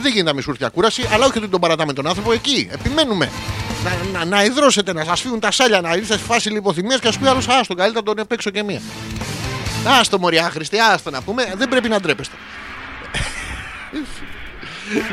Δεν 0.00 0.12
γίνεται 0.12 0.30
να 0.30 0.34
μη 0.34 0.42
σου 0.42 0.50
έρθει 0.50 0.62
μια 0.62 0.70
κούραση, 0.74 1.08
αλλά 1.12 1.26
όχι 1.26 1.38
ότι 1.38 1.48
τον 1.48 1.60
παρατάμε 1.60 1.92
τον 1.92 2.06
άνθρωπο 2.06 2.32
εκεί. 2.32 2.68
Επιμένουμε. 2.72 3.30
Να, 3.84 4.18
να, 4.18 4.24
να 4.24 4.44
ιδρώσετε, 4.44 4.92
να 4.92 5.04
σας 5.04 5.20
φύγουν 5.20 5.40
τα 5.40 5.50
σάλια, 5.50 5.80
να 5.80 5.94
είστε 5.94 6.16
σε 6.16 6.24
φάση 6.24 6.50
λιποθυμίας 6.50 7.00
και 7.00 7.08
α 7.08 7.12
πει 7.20 7.26
άλλος, 7.26 7.48
άστο, 7.48 7.74
καλύτερα 7.74 8.14
τον 8.14 8.26
παίξω 8.26 8.50
και 8.50 8.62
μία. 8.62 8.80
Άστο, 10.00 10.18
Μωριά 10.18 10.50
Χριστί, 10.50 10.78
άστο 10.78 11.10
να 11.10 11.22
πούμε, 11.22 11.52
δεν 11.56 11.68
πρέπει 11.68 11.88
να 11.88 12.00
ντρέπεστε. 12.00 12.36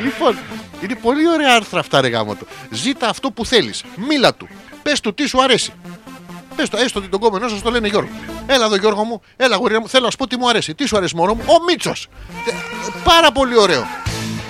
Λοιπόν, 0.04 0.38
είναι 0.82 0.94
πολύ 0.94 1.28
ωραία 1.28 1.54
άρθρα 1.54 1.80
αυτά, 1.80 2.00
ρε 2.00 2.08
γάμο 2.08 2.34
του. 2.34 2.46
Ζήτα 2.70 3.08
αυτό 3.08 3.30
που 3.30 3.46
θέλεις. 3.46 3.84
Μίλα 4.08 4.34
του. 4.34 4.48
Πες 4.82 5.00
του 5.00 5.14
τι 5.14 5.26
σου 5.26 5.42
αρέσει. 5.42 5.72
Πες 6.56 6.68
το, 6.68 6.76
έστω 6.76 6.98
ότι 6.98 7.08
τον 7.08 7.20
κόμενό 7.20 7.48
σας 7.48 7.62
το 7.62 7.70
λένε 7.70 7.88
Γιώργο. 7.88 8.10
Έλα 8.46 8.64
εδώ, 8.64 8.76
Γιώργο 8.76 9.04
μου, 9.04 9.22
έλα, 9.36 9.56
γοριά 9.56 9.80
μου, 9.80 9.88
θέλω 9.88 10.04
να 10.04 10.10
σου 10.10 10.16
πω 10.16 10.26
τι 10.26 10.36
μου 10.36 10.48
αρέσει. 10.48 10.74
Τι 10.74 10.86
σου 10.86 10.96
αρέσει, 10.96 11.16
μόνο 11.16 11.34
μου, 11.34 11.42
ο 11.46 11.64
Μίτσος. 11.64 12.08
Πάρα 13.04 13.32
πολύ 13.32 13.58
ωραίο. 13.58 13.86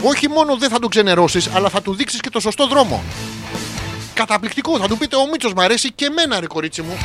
Όχι 0.02 0.28
μόνο 0.28 0.56
δεν 0.56 0.68
θα 0.68 0.78
τον 0.78 0.90
ξενερώσεις, 0.90 1.48
αλλά 1.54 1.68
θα 1.68 1.82
του 1.82 1.94
δείξεις 1.94 2.20
και 2.20 2.30
το 2.30 2.40
σωστό 2.40 2.66
δρόμο. 2.66 3.02
Καταπληκτικό. 4.14 4.78
Θα 4.78 4.88
του 4.88 4.98
πείτε: 4.98 5.16
Ο 5.16 5.26
Μίτσος 5.30 5.52
μου 5.52 5.62
αρέσει 5.62 5.92
και 5.92 6.04
εμένα, 6.04 6.40
ρε 6.40 6.46
κορίτσι 6.46 6.82
μου. 6.82 6.96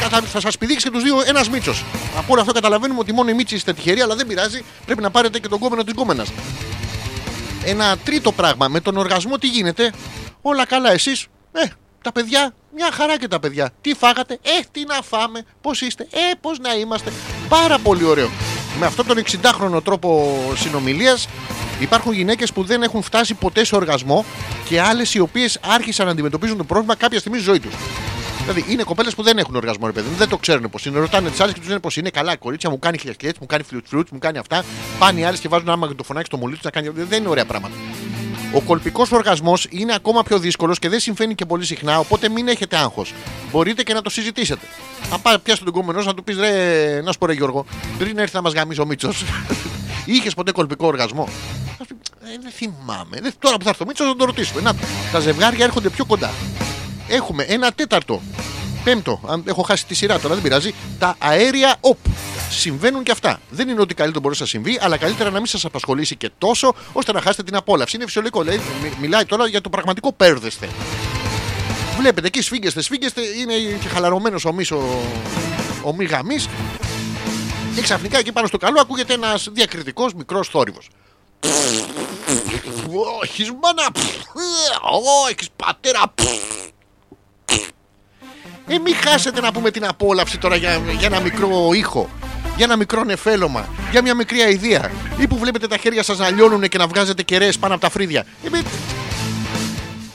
Κατα... 0.00 0.20
Θα 0.20 0.40
σας 0.40 0.58
πηδήξει 0.58 0.84
και 0.84 0.90
τους 0.92 1.02
δύο 1.02 1.16
ένας 1.26 1.48
Μίτσος. 1.48 1.84
Από 2.16 2.32
όλο 2.32 2.40
αυτό 2.40 2.52
καταλαβαίνουμε 2.52 3.00
ότι 3.00 3.12
μόνο 3.12 3.30
οι 3.30 3.34
Μίτσοι 3.34 3.54
είστε 3.54 3.72
τυχεροί, 3.72 4.00
αλλά 4.00 4.14
δεν 4.14 4.26
πειράζει. 4.26 4.64
Πρέπει 4.84 5.02
να 5.02 5.10
πάρετε 5.10 5.38
και 5.38 5.48
τον 5.48 5.58
κόμενο 5.58 5.84
της 5.84 5.94
κόμενα. 5.94 6.24
Ένα 7.64 7.96
τρίτο 8.04 8.32
πράγμα. 8.32 8.68
Με 8.68 8.80
τον 8.80 8.96
οργασμό 8.96 9.38
τι 9.38 9.46
γίνεται; 9.46 9.92
Όλα 10.42 10.66
καλά, 10.66 10.92
εσείς; 10.92 11.26
Ε, 11.52 11.64
τα 12.02 12.12
παιδιά, 12.12 12.54
μια 12.74 12.90
χαρά 12.92 13.18
και 13.18 13.28
τα 13.28 13.40
παιδιά. 13.40 13.70
Τι 13.80 13.94
φάγατε, 13.94 14.38
Ε, 14.42 14.60
τι 14.72 14.84
να 14.84 14.94
φάμε, 15.02 15.44
πώς 15.60 15.80
είστε, 15.80 16.06
Ε, 16.10 16.18
πώς 16.40 16.58
να 16.58 16.74
είμαστε; 16.74 17.12
Πάρα 17.48 17.78
πολύ 17.78 18.04
ωραίο. 18.04 18.30
Με 18.78 18.86
αυτόν 18.86 19.06
τον 19.06 19.22
60χρονο 19.24 19.84
τρόπο 19.84 20.38
συνομιλίας 20.56 21.28
υπάρχουν 21.80 22.12
γυναίκες 22.12 22.52
που 22.52 22.64
δεν 22.64 22.82
έχουν 22.82 23.02
φτάσει 23.02 23.34
ποτέ 23.34 23.64
σε 23.64 23.76
οργασμό 23.76 24.24
και 24.68 24.80
άλλες 24.80 25.14
οι 25.14 25.18
οποίες 25.18 25.58
άρχισαν 25.62 26.06
να 26.06 26.12
αντιμετωπίζουν 26.12 26.56
το 26.56 26.64
πρόβλημα 26.64 26.94
κάποια 26.96 27.18
στιγμή 27.18 27.38
στη 27.38 27.46
ζωή 27.46 27.60
τους. 27.60 27.74
Δηλαδή 28.46 28.72
είναι 28.72 28.82
κοπέλες 28.82 29.14
που 29.14 29.22
δεν 29.22 29.38
έχουν 29.38 29.56
οργασμό, 29.56 29.86
ρε 29.86 29.92
παιδί 29.92 30.08
μου, 30.08 30.16
δεν 30.16 30.28
το 30.28 30.36
ξέρουν 30.36 30.70
πώς 30.70 30.86
είναι. 30.86 30.98
Ρωτάνε 30.98 31.30
τις 31.30 31.40
άλλε 31.40 31.52
και 31.52 31.58
τους 31.58 31.68
λένε 31.68 31.80
πώς 31.80 31.96
είναι. 31.96 32.10
Καλά, 32.10 32.36
κορίτσια 32.36 32.70
μου 32.70 32.78
κάνει 32.78 32.98
χιλιαστιέ, 32.98 33.30
μου 33.40 33.46
κάνει 33.46 33.62
φλουτ 33.62 33.86
φλουτ, 33.88 34.08
μου 34.10 34.18
κάνει 34.18 34.38
αυτά. 34.38 34.64
Πάνε 34.98 35.20
οι 35.20 35.24
άλλες 35.24 35.40
και 35.40 35.48
βάζουν 35.48 35.68
ένα 35.68 35.76
μαγνητοφωνάκι 35.76 36.26
στο 36.26 36.36
μολύβι 36.36 36.56
τους 36.56 36.64
να 36.64 36.70
κάνει. 36.70 36.88
Δεν 36.88 37.20
είναι 37.20 37.28
ωραία 37.28 37.44
πράγματα. 37.44 37.74
Ο 38.54 38.60
κολπικός 38.60 39.12
οργασμός 39.12 39.66
είναι 39.70 39.94
ακόμα 39.94 40.22
πιο 40.22 40.38
δύσκολος 40.38 40.78
και 40.78 40.88
δεν 40.88 41.00
συμβαίνει 41.00 41.34
και 41.34 41.44
πολύ 41.44 41.64
συχνά, 41.64 41.98
οπότε 41.98 42.28
μην 42.28 42.48
έχετε 42.48 42.76
άγχος. 42.76 43.14
Μπορείτε 43.52 43.82
και 43.82 43.92
να 43.94 44.02
το 44.02 44.10
συζητήσετε. 44.10 44.66
Θα 45.10 45.18
πάει 45.18 45.38
πιάσει 45.38 45.64
τον 45.64 45.72
κόμενό 45.72 46.02
να 46.02 46.14
του 46.14 46.24
πεις 46.24 46.36
ρε, 46.36 47.00
να 47.04 47.12
σου 47.12 47.18
πω 47.18 47.26
ρε 47.26 47.32
Γιώργο, 47.32 47.64
πριν 47.98 48.18
έρθει 48.18 48.34
να 48.34 48.42
μας 48.42 48.52
γαμίσει 48.52 48.80
ο 48.80 48.86
Μίτσος. 48.86 49.24
Είχες 50.04 50.34
ποτέ 50.34 50.52
κολπικό 50.52 50.86
οργασμό; 50.86 51.28
Θα 51.78 51.84
σου 51.88 51.94
πει, 51.94 52.30
«Ε, 52.32 52.38
δεν 52.42 52.50
θυμάμαι. 52.52 53.18
Δεν- 53.20 53.32
τώρα 53.38 53.56
που 53.56 53.64
θα 53.64 53.68
έρθει 53.70 53.82
ο 53.82 53.86
Μίτσος 53.86 54.06
θα 54.06 54.16
τον 54.16 54.26
ρωτήσουμε. 54.26 54.60
Να, 54.60 54.72
τα 55.12 55.20
ζευγάρια 55.20 55.64
έρχονται 55.64 55.88
πιο 55.88 56.04
κοντά. 56.04 56.30
Έχουμε 57.08 57.42
ένα 57.42 57.72
τέταρτο. 57.72 58.22
Πέμπτο, 58.84 59.20
αν 59.26 59.42
έχω 59.46 59.62
χάσει 59.62 59.86
τη 59.86 59.94
σειρά 59.94 60.18
τώρα, 60.18 60.34
δεν 60.34 60.42
πειράζει. 60.42 60.74
Τα 60.98 61.16
αέρια 61.18 61.76
οπ. 61.80 61.96
Συμβαίνουν 62.58 63.02
και 63.02 63.10
αυτά. 63.10 63.40
Δεν 63.50 63.68
είναι 63.68 63.80
ότι 63.80 63.94
καλύτερο 63.94 64.20
μπορεί 64.22 64.36
να 64.38 64.46
συμβεί, 64.46 64.78
αλλά 64.82 64.96
καλύτερα 64.96 65.30
να 65.30 65.36
μην 65.36 65.46
σας 65.46 65.64
απασχολήσει 65.64 66.16
και 66.16 66.30
τόσο, 66.38 66.74
ώστε 66.92 67.12
να 67.12 67.20
χάσετε 67.20 67.42
την 67.42 67.56
απόλαυση. 67.56 67.96
Είναι 67.96 68.04
φυσιολογικό. 68.04 68.42
Λέει, 68.42 68.60
μι- 68.82 68.98
μιλάει 69.00 69.24
τώρα 69.24 69.46
για 69.46 69.60
το 69.60 69.68
πραγματικό 69.68 70.12
πέρδεστε. 70.12 70.68
Βλέπετε 71.98 72.26
εκεί 72.26 72.42
σφίγγεστε, 72.42 72.82
σφίγγεστε, 72.82 73.20
είναι 73.20 73.54
και 73.80 73.88
χαλαρωμένος 73.88 74.44
ο 74.44 74.52
μης 74.52 74.70
ο, 74.70 75.00
ο 75.82 75.94
μη 75.94 76.04
γαμής. 76.04 76.48
Και 77.74 77.80
ξαφνικά 77.80 78.18
εκεί 78.18 78.32
πάνω 78.32 78.46
στο 78.46 78.56
καλό 78.56 78.80
ακούγεται 78.80 79.12
ένας 79.14 79.48
διακριτικός 79.52 80.14
μικρός 80.14 80.48
θόρυβος. 80.48 80.88
Όχι, 83.22 83.42
μάνα. 83.62 83.88
Όχι, 85.28 85.48
πατέρα. 85.56 86.14
Ε, 88.66 88.78
μην 88.78 88.94
χάσετε 88.96 89.40
να 89.40 89.52
πούμε 89.52 89.70
την 89.70 89.86
απόλαυση 89.86 90.38
τώρα 90.38 90.56
για, 90.56 90.76
για 90.98 91.06
ένα 91.06 91.20
μικρό 91.20 91.72
ήχο. 91.72 92.08
Για 92.56 92.64
ένα 92.64 92.76
μικρό 92.76 93.04
νεφέλωμα. 93.04 93.68
Για 93.90 94.02
μια 94.02 94.14
μικρή 94.14 94.40
αηδία. 94.40 94.90
Ή 95.18 95.26
που 95.26 95.38
βλέπετε 95.38 95.66
τα 95.66 95.76
χέρια 95.76 96.02
σας 96.02 96.18
να 96.18 96.30
λιώνουν 96.30 96.68
και 96.68 96.78
να 96.78 96.86
βγάζετε 96.86 97.22
κεραίες 97.22 97.58
πάνω 97.58 97.74
από 97.74 97.82
τα 97.82 97.90
φρύδια. 97.90 98.24
Ε, 98.44 98.48
με- 98.50 98.62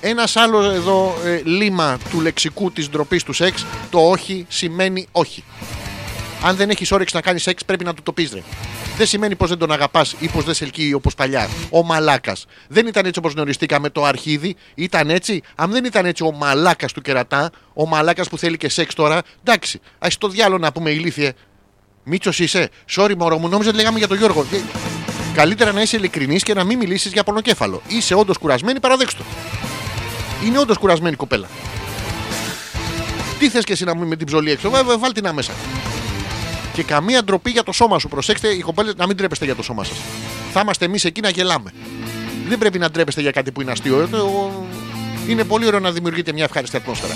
ένας 0.01 0.35
άλλος 0.35 0.65
εδώ 0.75 1.15
ε, 1.25 1.41
λίμα 1.43 1.97
του 2.09 2.21
λεξικού 2.21 2.71
της 2.71 2.89
ντροπής 2.89 3.23
του 3.23 3.33
σεξ. 3.33 3.65
Το 3.89 3.99
όχι 4.09 4.45
σημαίνει 4.49 5.07
όχι. 5.11 5.43
Αν 6.43 6.55
δεν 6.55 6.69
έχεις 6.69 6.91
όρεξη 6.91 7.15
να 7.15 7.21
κάνεις 7.21 7.41
σεξ, 7.43 7.65
πρέπει 7.65 7.83
να 7.83 7.93
του 7.93 8.03
το 8.03 8.11
πεις 8.11 8.31
ρε. 8.33 8.41
Δεν 8.97 9.07
σημαίνει 9.07 9.35
πως 9.35 9.49
δεν 9.49 9.57
τον 9.57 9.71
αγαπάς 9.71 10.15
ή 10.19 10.27
πως 10.27 10.43
δεν 10.43 10.53
σε 10.53 10.63
ελκύει 10.63 10.91
όπως 10.95 11.15
παλιά. 11.15 11.47
Ο 11.69 11.83
μαλάκας. 11.83 12.45
Δεν 12.67 12.87
ήταν 12.87 13.05
έτσι 13.05 13.19
όπως 13.19 13.33
γνωριστήκαμε 13.33 13.89
το 13.89 14.03
αρχίδι. 14.03 14.55
Ήταν 14.75 15.09
έτσι. 15.09 15.41
Αν 15.55 15.71
δεν 15.71 15.85
ήταν 15.85 16.05
έτσι 16.05 16.23
ο 16.23 16.31
μαλάκας 16.31 16.91
του 16.91 17.01
κερατά, 17.01 17.51
ο 17.73 17.87
μαλάκας 17.87 18.29
που 18.29 18.37
θέλει 18.37 18.57
και 18.57 18.69
σεξ 18.69 18.93
τώρα, 18.95 19.21
εντάξει. 19.43 19.79
Α 19.99 20.07
το 20.17 20.27
διάλογο 20.27 20.57
να 20.61 20.71
πούμε 20.71 20.89
ηλίθιε. 20.89 21.31
Μίτσο 22.03 22.31
είσαι. 22.43 22.69
Sorry, 22.95 23.15
μωρό 23.17 23.37
μου, 23.37 23.47
νόμιζα 23.47 23.69
ότι 23.69 23.77
λέγαμε 23.77 23.97
για 23.97 24.07
τον 24.07 24.17
Γιώργο. 24.17 24.45
Ε, 24.53 24.57
Καλύτερα 25.33 25.71
να 25.71 25.81
είσαι 25.81 25.97
ειλικρινής 25.97 26.43
και 26.43 26.53
να 26.53 26.63
μην 26.63 26.77
μιλήσεις 26.77 27.11
για 27.11 27.23
πονοκέφαλο. 27.23 27.81
Είσαι 27.87 28.13
όντως 28.15 28.37
κουρασμένη, 28.37 28.79
παραδέξτε 28.79 29.17
το. 29.23 29.25
Είναι 30.45 30.59
όντως 30.59 30.77
κουρασμένη 30.77 31.13
η 31.13 31.17
κοπέλα. 31.17 31.47
Τι 33.39 33.49
θες 33.49 33.63
και 33.63 33.73
εσύ 33.73 33.83
να 33.83 33.95
μου 33.95 34.07
με 34.07 34.15
την 34.15 34.25
ψωλή 34.27 34.51
έξω, 34.51 34.69
βέβαια, 34.69 34.97
βάλ 34.97 35.11
την 35.11 35.27
άμεσα. 35.27 35.51
Και 36.73 36.83
καμία 36.83 37.23
ντροπή 37.23 37.51
για 37.51 37.63
το 37.63 37.71
σώμα 37.71 37.99
σου. 37.99 38.07
Προσέξτε, 38.07 38.47
οι 38.47 38.59
κοπέλες 38.59 38.93
να 38.97 39.07
μην 39.07 39.17
τρέπεστε 39.17 39.45
για 39.45 39.55
το 39.55 39.63
σώμα 39.63 39.83
σας. 39.83 39.97
Θα 40.53 40.59
είμαστε 40.59 40.85
εμείς 40.85 41.05
εκεί 41.05 41.21
να 41.21 41.29
γελάμε. 41.29 41.71
Δεν 42.47 42.57
πρέπει 42.57 42.79
να 42.79 42.89
ντρέπεστε 42.89 43.21
για 43.21 43.31
κάτι 43.31 43.51
που 43.51 43.61
είναι 43.61 43.71
αστείο. 43.71 44.01
Ε, 44.01 44.05
το- 44.07 44.51
Είναι 45.27 45.43
πολύ 45.43 45.65
ωραίο 45.65 45.79
να 45.79 45.91
δημιουργείτε 45.91 46.31
μια 46.33 46.43
ευχάριστη 46.43 46.77
ατμόσφαιρα. 46.77 47.13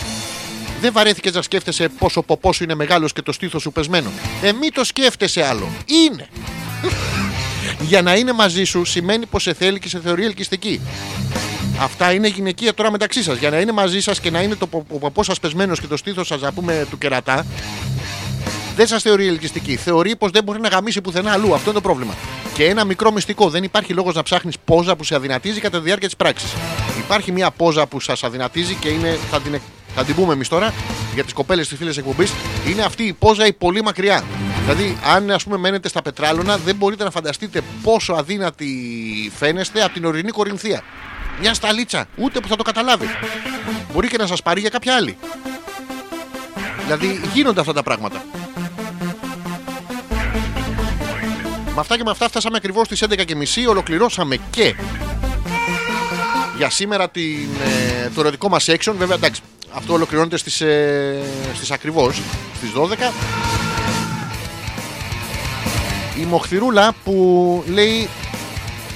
Δεν 0.83 0.91
βαρέθηκε 0.93 1.29
να 1.31 1.41
σκέφτεσαι 1.41 1.89
πόσο 1.89 2.21
ποπός 2.21 2.55
σου 2.55 2.63
είναι 2.63 2.75
μεγάλος 2.75 3.13
και 3.13 3.21
το 3.21 3.31
στήθος 3.31 3.61
σου 3.61 3.71
πεσμένο. 3.71 4.11
Ε, 4.41 4.51
μη 4.51 4.69
το 4.69 4.83
σκέφτεσαι 4.83 5.43
άλλο. 5.43 5.69
Είναι. 5.85 6.27
για 7.89 8.01
να 8.01 8.15
είναι 8.15 8.31
μαζί 8.31 8.63
σου 8.63 8.85
σημαίνει 8.85 9.25
πως 9.25 9.43
σε 9.43 9.53
θέλει 9.53 9.79
και 9.79 9.89
σε 9.89 9.99
θεωρεί 10.03 10.25
ελκυστική. 10.25 10.81
Αυτά 11.79 12.13
είναι 12.13 12.27
γυναικεία 12.27 12.73
τώρα 12.73 12.91
μεταξύ 12.91 13.23
σας. 13.23 13.37
Για 13.37 13.49
να 13.49 13.59
είναι 13.59 13.71
μαζί 13.71 14.01
σας 14.01 14.19
και 14.19 14.31
να 14.31 14.41
είναι 14.41 14.55
το 14.55 14.67
πο- 14.67 14.85
ο 14.89 14.97
ποπός 14.97 15.25
σας 15.25 15.39
πεσμένος 15.39 15.79
και 15.79 15.87
το 15.87 15.97
στήθος 15.97 16.27
σας, 16.27 16.41
να 16.41 16.51
πούμε, 16.51 16.87
του 16.89 16.97
κερατά, 16.97 17.45
δεν 18.75 18.87
σας 18.87 19.01
θεωρεί 19.01 19.27
ελκυστική. 19.27 19.75
Θεωρεί 19.75 20.15
πως 20.15 20.31
δεν 20.31 20.43
μπορεί 20.43 20.59
να 20.59 20.67
γαμίσει 20.67 21.01
πουθενά 21.01 21.31
αλλού. 21.31 21.53
Αυτό 21.53 21.69
είναι 21.69 21.79
το 21.79 21.81
πρόβλημα. 21.81 22.13
Και 22.53 22.65
ένα 22.65 22.83
μικρό 22.83 23.11
μυστικό. 23.11 23.49
Δεν 23.49 23.63
υπάρχει 23.63 23.93
λόγος 23.93 24.15
να 24.15 24.23
ψάχνεις 24.23 24.55
πόζα 24.65 24.95
που 24.95 25.03
σε 25.03 25.15
αδυνατίζει 25.15 25.59
κατά 25.59 25.77
τη 25.77 25.83
διάρκεια 25.83 26.07
της 26.07 26.17
πράξης. 26.17 26.53
Υπάρχει 26.99 27.31
μια 27.31 27.51
πόζα 27.51 27.87
που 27.87 27.99
σας 27.99 28.23
αδυνατίζει 28.23 28.73
και 28.73 28.89
είναι, 28.89 29.17
θα, 29.31 29.41
την, 29.41 29.59
θα 29.95 30.03
την 30.03 30.15
πούμε 30.15 30.33
εμείς 30.33 30.47
τώρα 30.47 30.73
για 31.13 31.23
τις 31.23 31.33
κοπέλες 31.33 31.67
της 31.67 31.77
φίλε 31.77 31.89
εκπομπής. 31.89 32.33
Είναι 32.67 32.81
αυτή 32.81 33.03
η 33.03 33.13
πόζα 33.13 33.45
η 33.45 33.53
πολύ 33.53 33.83
μακριά. 33.83 34.23
Δηλαδή, 34.61 34.97
αν 35.15 35.31
ας 35.31 35.43
πούμε 35.43 35.57
μένετε 35.57 35.87
στα 35.87 36.01
πετράλωνα, 36.01 36.57
δεν 36.57 36.75
μπορείτε 36.75 37.03
να 37.03 37.11
φανταστείτε 37.11 37.61
πόσο 37.83 38.13
αδύνατη 38.13 38.67
φαίνεστε 39.35 39.83
από 39.83 39.93
την 39.93 40.05
ορεινή 40.05 40.31
Κορινθία. 40.31 40.83
Μια 41.39 41.53
σταλίτσα, 41.53 42.05
ούτε 42.15 42.39
που 42.39 42.47
θα 42.47 42.55
το 42.55 42.63
καταλάβει. 42.63 43.05
Μπορεί 43.93 44.07
και 44.07 44.17
να 44.17 44.27
σας 44.27 44.41
πάρει 44.41 44.59
για 44.59 44.69
κάποια 44.69 44.95
άλλη. 44.95 45.17
Δηλαδή, 46.83 47.21
γίνονται 47.33 47.59
αυτά 47.59 47.73
τα 47.73 47.83
πράγματα. 47.83 48.25
Με 51.73 51.79
αυτά 51.79 51.97
και 51.97 52.03
με 52.03 52.11
αυτά 52.11 52.27
φτάσαμε 52.27 52.57
ακριβώς 52.57 52.85
στις 52.85 53.03
11.30 53.09 53.67
Ολοκληρώσαμε 53.67 54.37
και 54.49 54.75
για 56.57 56.69
σήμερα 56.69 57.09
την, 57.09 57.47
ε, 57.63 58.09
το 58.09 58.19
ερωτικό 58.19 58.49
μας 58.49 58.69
section 58.69 58.93
Βέβαια 58.97 59.15
εντάξει 59.15 59.41
αυτό 59.73 59.93
ολοκληρώνεται 59.93 60.37
στις, 60.37 60.61
ε, 60.61 61.21
στις 61.55 61.71
ακριβώς 61.71 62.21
Στις 62.57 62.71
12 62.71 63.11
Η 66.19 66.23
Μοχθηρούλα 66.25 66.93
που 67.03 67.63
λέει 67.67 68.09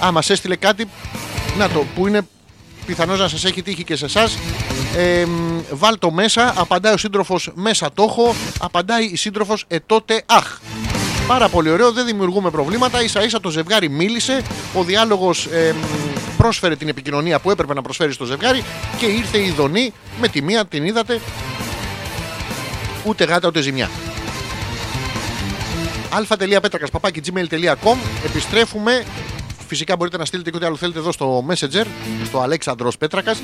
Α 0.05 0.11
μας 0.11 0.29
έστειλε 0.29 0.55
κάτι 0.55 0.85
Να 1.57 1.69
το 1.69 1.85
που 1.95 2.07
είναι 2.07 2.21
πιθανώς 2.87 3.19
να 3.19 3.27
σας 3.27 3.45
έχει 3.45 3.61
τύχει 3.61 3.83
και 3.83 3.95
σε 3.95 4.05
εσάς. 4.05 4.37
Ε, 4.95 5.25
μ, 5.25 5.59
βάλ 5.71 5.97
το 5.99 6.11
μέσα, 6.11 6.53
απαντάει 6.57 6.93
ο 6.93 6.97
σύντροφος 6.97 7.51
μέσα 7.53 7.91
το 7.93 8.03
έχω, 8.09 8.35
απαντάει 8.59 9.05
η 9.05 9.15
σύντροφος 9.15 9.65
ε 9.67 9.77
τότε 9.85 10.23
αχ. 10.25 10.59
Πάρα 11.27 11.49
πολύ 11.49 11.69
ωραίο, 11.69 11.91
δεν 11.91 12.05
δημιουργούμε 12.05 12.49
προβλήματα. 12.49 13.07
σα 13.07 13.23
ίσα 13.23 13.39
το 13.39 13.49
ζευγάρι 13.49 13.89
μίλησε. 13.89 14.41
Ο 14.73 14.83
διάλογος 14.83 15.47
πρόσφερε 16.37 16.75
την 16.75 16.87
επικοινωνία 16.87 17.39
που 17.39 17.51
έπρεπε 17.51 17.73
να 17.73 17.81
προσφέρει 17.81 18.11
στο 18.11 18.25
ζευγάρι 18.25 18.63
και 18.97 19.05
ήρθε 19.05 19.37
η 19.37 19.51
Δονή 19.51 19.93
με 20.19 20.27
τη 20.27 20.41
μία, 20.41 20.65
την 20.65 20.85
είδατε. 20.85 21.19
Ούτε 23.05 23.23
γάτα 23.23 23.47
ούτε 23.47 23.61
ζημιά. 23.61 23.89
αλφα.πέτρακα.gmail.com 26.09 27.95
Επιστρέφουμε. 28.25 29.03
Φυσικά 29.67 29.95
μπορείτε 29.95 30.17
να 30.17 30.25
στείλετε 30.25 30.49
και 30.49 30.55
ό,τι 30.55 30.65
άλλο 30.65 30.75
θέλετε 30.75 30.99
εδώ 30.99 31.11
στο 31.11 31.45
Messenger, 31.49 31.85
στο 32.25 32.39
Αλέξανδρος 32.39 32.97
Πέτρακας. 32.97 33.41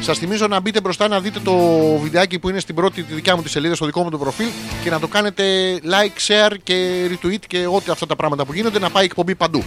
Σας 0.00 0.18
θυμίζω 0.18 0.46
να 0.46 0.60
μπείτε 0.60 0.80
μπροστά 0.80 1.08
να 1.08 1.20
δείτε 1.20 1.40
το 1.40 1.56
βιντεάκι 2.02 2.38
που 2.38 2.48
είναι 2.48 2.60
στην 2.60 2.74
πρώτη 2.74 3.02
τη 3.02 3.14
δικιά 3.14 3.36
μου 3.36 3.42
τη 3.42 3.48
σελίδα, 3.48 3.74
στο 3.74 3.86
δικό 3.86 4.02
μου 4.02 4.10
το 4.10 4.18
προφίλ 4.18 4.46
και 4.82 4.90
να 4.90 5.00
το 5.00 5.06
κάνετε 5.06 5.44
like, 5.84 6.18
share 6.26 6.52
και 6.62 7.06
retweet 7.10 7.40
και 7.46 7.66
ό,τι 7.66 7.90
αυτά 7.90 8.06
τα 8.06 8.16
πράγματα 8.16 8.44
που 8.44 8.52
γίνονται 8.52 8.78
να 8.78 8.90
πάει 8.90 9.04
εκπομπή 9.04 9.34
παντού. 9.34 9.64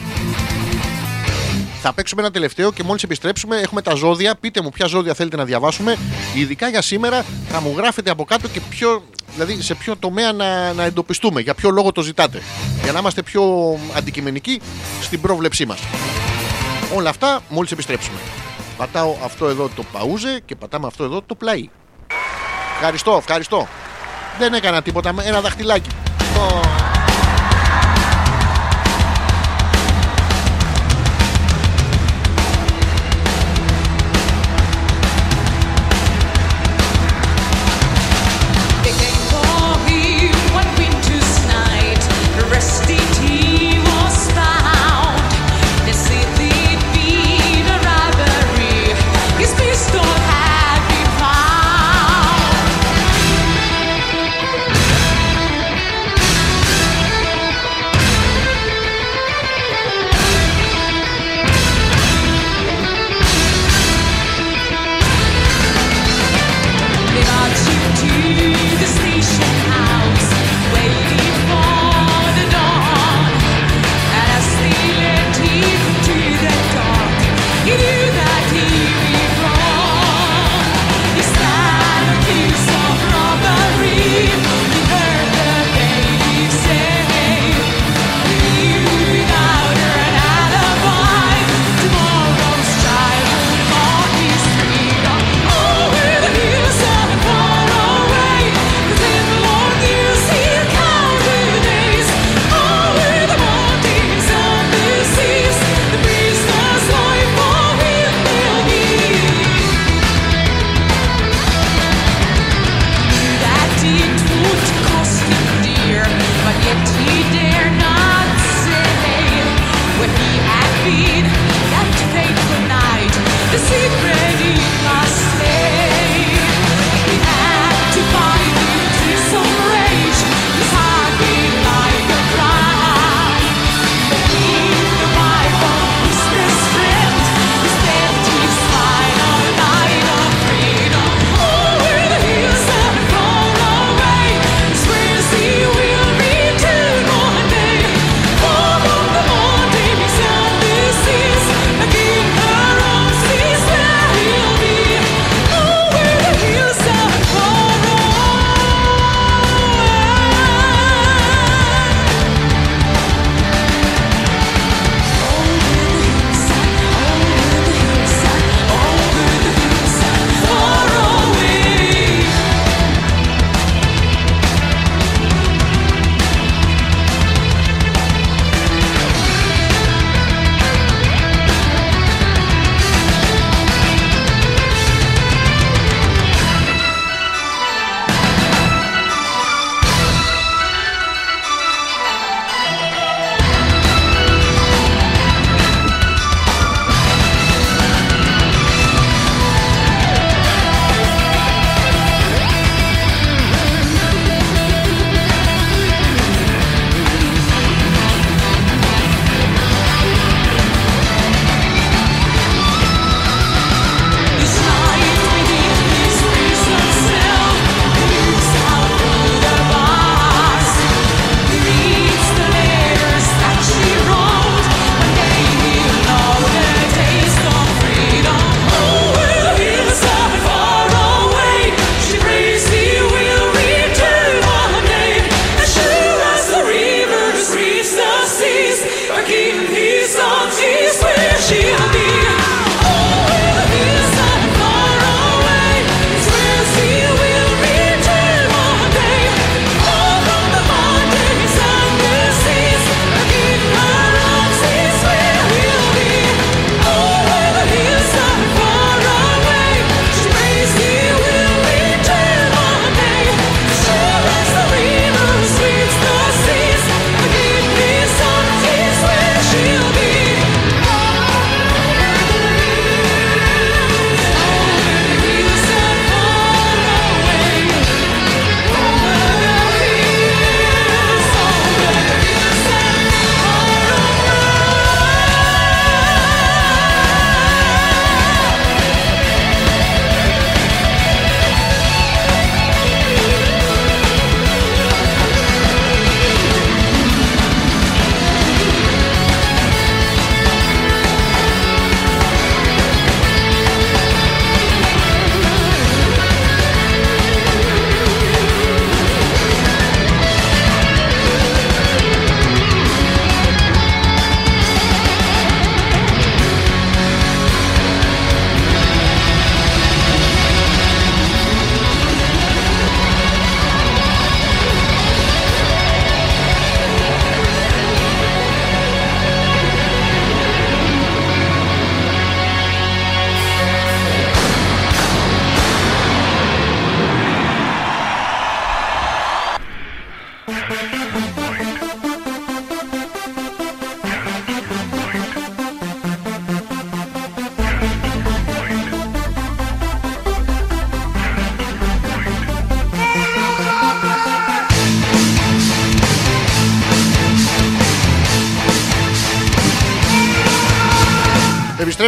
Θα 1.82 1.94
παίξουμε 1.94 2.22
ένα 2.22 2.32
τελευταίο 2.32 2.72
και 2.72 2.84
μόλις 2.84 3.04
επιστρέψουμε 3.04 3.58
έχουμε 3.58 3.82
τα 3.82 3.96
ζώδια. 3.96 4.36
Πείτε 4.36 4.62
μου 4.62 4.70
ποια 4.70 4.86
ζώδια 4.86 5.14
θέλετε 5.14 5.36
να 5.36 5.46
διαβάσουμε. 5.46 5.98
Ειδικά 6.36 6.70
για 6.70 6.82
σήμερα 6.82 7.26
θα 7.50 7.62
μου 7.62 7.74
γράφετε 7.78 8.10
από 8.10 8.24
κάτω 8.24 8.48
και 8.48 8.62
ποιο, 8.70 9.04
δηλαδή 9.34 9.62
σε 9.62 9.76
ποιο 9.76 9.96
τομέα 9.98 10.32
να, 10.32 10.74
να 10.74 10.84
εντοπιστούμε, 10.84 11.42
για 11.42 11.54
ποιο 11.54 11.70
λόγο 11.70 11.92
το 11.92 12.02
ζητάτε. 12.02 12.42
Για 12.84 12.92
να 12.92 13.00
είμαστε 13.00 13.22
πιο 13.22 13.44
αντικειμενικοί 13.96 14.62
στην 15.02 15.22
πρόβλεψή 15.22 15.66
μας. 15.66 15.80
Όλα 16.96 17.10
αυτά 17.10 17.42
μόλις 17.50 17.72
επιστρέψουμε. 17.72 18.18
Πατάω 18.78 19.16
αυτό 19.24 19.48
εδώ 19.48 19.70
το 19.76 19.84
παούζε 19.92 20.42
και 20.46 20.56
πατάμε 20.56 20.88
αυτό 20.88 21.04
εδώ 21.04 21.22
το 21.22 21.36
πλαί. 21.36 21.70
Ευχαριστώ, 22.76 23.16
ευχαριστώ. 23.18 23.68
Δεν 24.40 24.54
έκανα 24.54 24.82
τίποτα 24.82 25.14
με 25.14 25.24
ένα 25.24 25.42
δαχτυλάκι. 25.42 25.90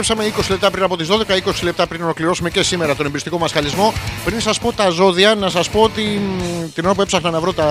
Επιστρέψαμε 0.01 0.43
20 0.45 0.49
λεπτά 0.49 0.71
πριν 0.71 0.83
από 0.83 0.97
τις 0.97 1.07
12, 1.09 1.49
20 1.49 1.63
λεπτά 1.63 1.87
πριν 1.87 2.03
ολοκληρώσουμε 2.03 2.49
και 2.49 2.63
σήμερα 2.63 2.95
τον 2.95 3.05
εμπριστικό 3.05 3.37
μας 3.37 3.51
χαλισμό. 3.51 3.93
Πριν 4.25 4.41
σας 4.41 4.59
πω 4.59 4.73
τα 4.73 4.89
ζώδια, 4.89 5.35
να 5.35 5.49
σας 5.49 5.69
πω 5.69 5.81
ότι 5.81 6.01
μ, 6.01 6.69
την 6.73 6.85
ώρα 6.85 6.93
που 6.93 7.01
έψαχνα 7.01 7.29
να 7.29 7.39
βρω 7.39 7.53
τα, 7.53 7.65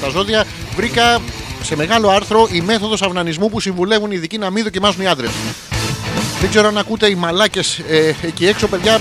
τα 0.00 0.08
ζώδια, 0.08 0.44
βρήκα 0.76 1.20
σε 1.62 1.76
μεγάλο 1.76 2.08
άρθρο 2.08 2.48
η 2.50 2.60
μέθοδος 2.60 3.02
αυνανισμού 3.02 3.50
που 3.50 3.60
συμβουλεύουν 3.60 4.10
οι 4.10 4.14
ειδικοί 4.16 4.38
να 4.38 4.50
μην 4.50 4.64
δοκιμάζουν 4.64 5.02
οι 5.02 5.06
άντρες. 5.06 5.30
Δεν 6.40 6.50
ξέρω 6.50 6.68
αν 6.68 6.78
ακούτε 6.78 7.10
οι 7.10 7.14
μαλάκες 7.14 7.78
ε, 7.88 8.14
εκεί 8.22 8.46
έξω, 8.46 8.66
παιδιά. 8.66 9.00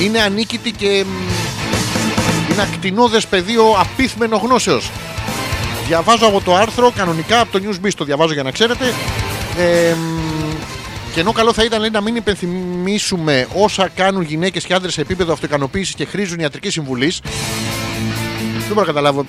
Είναι 0.00 0.20
ανίκητοι 0.20 0.72
και 0.72 1.04
μ, 1.06 2.52
είναι 2.52 2.62
ακτινόδες 2.62 3.26
πεδίο 3.26 3.76
απίθμενο 3.78 4.36
γνώσεως. 4.36 4.90
Διαβάζω 5.86 6.26
από 6.26 6.40
το 6.40 6.54
άρθρο, 6.54 6.92
κανονικά 6.96 7.40
από 7.40 7.58
το 7.58 7.66
Newsbeat 7.66 7.92
το 7.96 8.04
διαβάζω 8.04 8.32
για 8.32 8.42
να 8.42 8.50
ξέρετε. 8.50 8.94
Ε, 9.58 9.94
μ, 9.94 10.19
και 11.14 11.20
ενώ 11.20 11.32
καλό 11.32 11.52
θα 11.52 11.64
ήταν 11.64 11.80
λέει, 11.80 11.90
να 11.90 12.00
μην 12.00 12.16
υπενθυμίσουμε 12.16 13.46
όσα 13.54 13.88
κάνουν 13.88 14.22
γυναίκες 14.22 14.64
και 14.64 14.74
άντρε 14.74 14.90
σε 14.90 15.00
επίπεδο 15.00 15.32
αυτοικανοποίηση 15.32 15.94
και 15.94 16.04
χρήζουν 16.04 16.38
ιατρικής 16.38 16.72
συμβουλής. 16.72 17.20
Δεν 18.58 18.68
μπορώ 18.68 18.80
να 18.80 18.86
καταλάβω. 18.86 19.26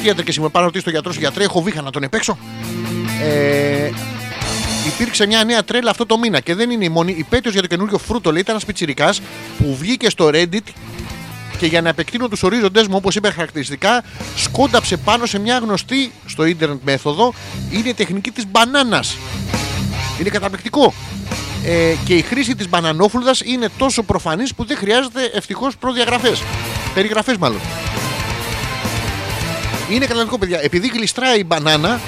Τι 0.00 0.06
ιατρική 0.06 0.30
συμβουλή, 0.30 0.52
πάω 0.52 0.62
να 0.62 0.68
ρωτήσω 0.68 0.84
τον 0.84 0.92
γιατρό 0.92 1.12
σου 1.12 1.20
γιατρέ, 1.20 1.44
έχω 1.44 1.62
βήχα 1.62 1.82
να 1.82 1.90
τον 1.90 2.02
επέξω. 2.02 2.38
Ε, 3.22 3.90
υπήρξε 4.86 5.26
μια 5.26 5.44
νέα 5.44 5.64
τρέλα 5.64 5.90
αυτό 5.90 6.06
το 6.06 6.18
μήνα 6.18 6.40
και 6.40 6.54
δεν 6.54 6.70
είναι 6.70 6.84
η 6.84 6.88
μόνη. 6.88 7.14
Η 7.18 7.26
πέτειος 7.28 7.52
για 7.52 7.62
το 7.62 7.68
καινούριο 7.68 7.98
φρούτο 7.98 8.30
λέει 8.30 8.40
ήταν 8.40 8.54
ένας 8.54 8.66
πιτσιρικάς 8.66 9.20
που 9.58 9.76
βγήκε 9.76 10.10
στο 10.10 10.30
Reddit 10.32 10.66
και 11.58 11.66
για 11.66 11.82
να 11.82 11.88
επεκτείνω 11.88 12.28
τους 12.28 12.42
ορίζοντέ 12.42 12.80
μου, 12.88 12.96
όπως 12.96 13.14
είπε 13.14 13.30
χαρακτηριστικά, 13.30 14.04
σκόνταψε 14.36 14.96
πάνω 14.96 15.26
σε 15.26 15.38
μια 15.38 15.58
γνωστή 15.58 16.12
στο 16.26 16.44
ίντερνετ 16.44 16.78
μέθοδο. 16.84 17.32
Είναι 17.70 17.88
η 17.88 17.94
τεχνική 17.94 18.30
της 18.30 18.46
μπανάνας. 18.46 19.16
Είναι 20.20 20.28
καταπληκτικό. 20.28 20.94
Ε, 21.64 21.94
και 22.04 22.14
η 22.14 22.22
χρήση 22.22 22.54
της 22.54 22.68
μπανανόφλουδας 22.68 23.40
είναι 23.40 23.68
τόσο 23.78 24.02
προφανής 24.02 24.54
που 24.54 24.64
δεν 24.64 24.76
χρειάζεται 24.76 25.30
ευτυχώς 25.34 25.76
προδιαγραφές. 25.76 26.42
Περιγραφές 26.94 27.36
μάλλον. 27.36 27.60
Είναι 29.90 30.00
καταπληκτικό 30.00 30.38
παιδιά. 30.38 30.58
Επειδή 30.62 30.88
γλιστράει 30.88 31.38
η 31.38 31.44
μπανάνα, 31.46 32.00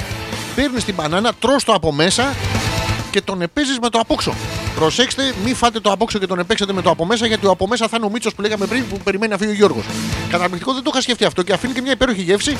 παίρνεις 0.54 0.84
την 0.84 0.94
μπανάνα, 0.94 1.32
τρως 1.38 1.64
το 1.64 1.72
από 1.72 1.92
μέσα 1.92 2.34
και 3.10 3.20
τον 3.20 3.42
επέζεις 3.42 3.78
με 3.78 3.88
το 3.88 3.98
απόξω. 3.98 4.34
Προσέξτε, 4.74 5.34
μην 5.44 5.54
φάτε 5.54 5.80
το 5.80 5.90
απόξω 5.90 6.18
και 6.18 6.26
τον 6.26 6.38
επέξετε 6.38 6.72
με 6.72 6.82
το 6.82 6.90
από 6.90 7.04
μέσα, 7.06 7.26
γιατί 7.26 7.46
ο 7.46 7.50
από 7.50 7.66
μέσα 7.66 7.88
θα 7.88 7.96
είναι 7.96 8.06
ο 8.06 8.10
Μίτσος 8.10 8.34
που 8.34 8.42
λέγαμε 8.42 8.66
πριν 8.66 8.88
που 8.88 8.98
περιμένει 9.04 9.32
να 9.32 9.38
φύγει 9.38 9.50
ο 9.50 9.54
Γιώργος. 9.54 9.84
Καταπληκτικό 10.30 10.72
δεν 10.72 10.82
το 10.82 10.90
είχα 10.92 11.02
σκεφτεί 11.02 11.24
αυτό 11.24 11.42
και 11.42 11.52
αφήνει 11.52 11.72
και 11.72 11.80
μια 11.80 11.92
υπέροχη 11.92 12.22
γεύση. 12.22 12.56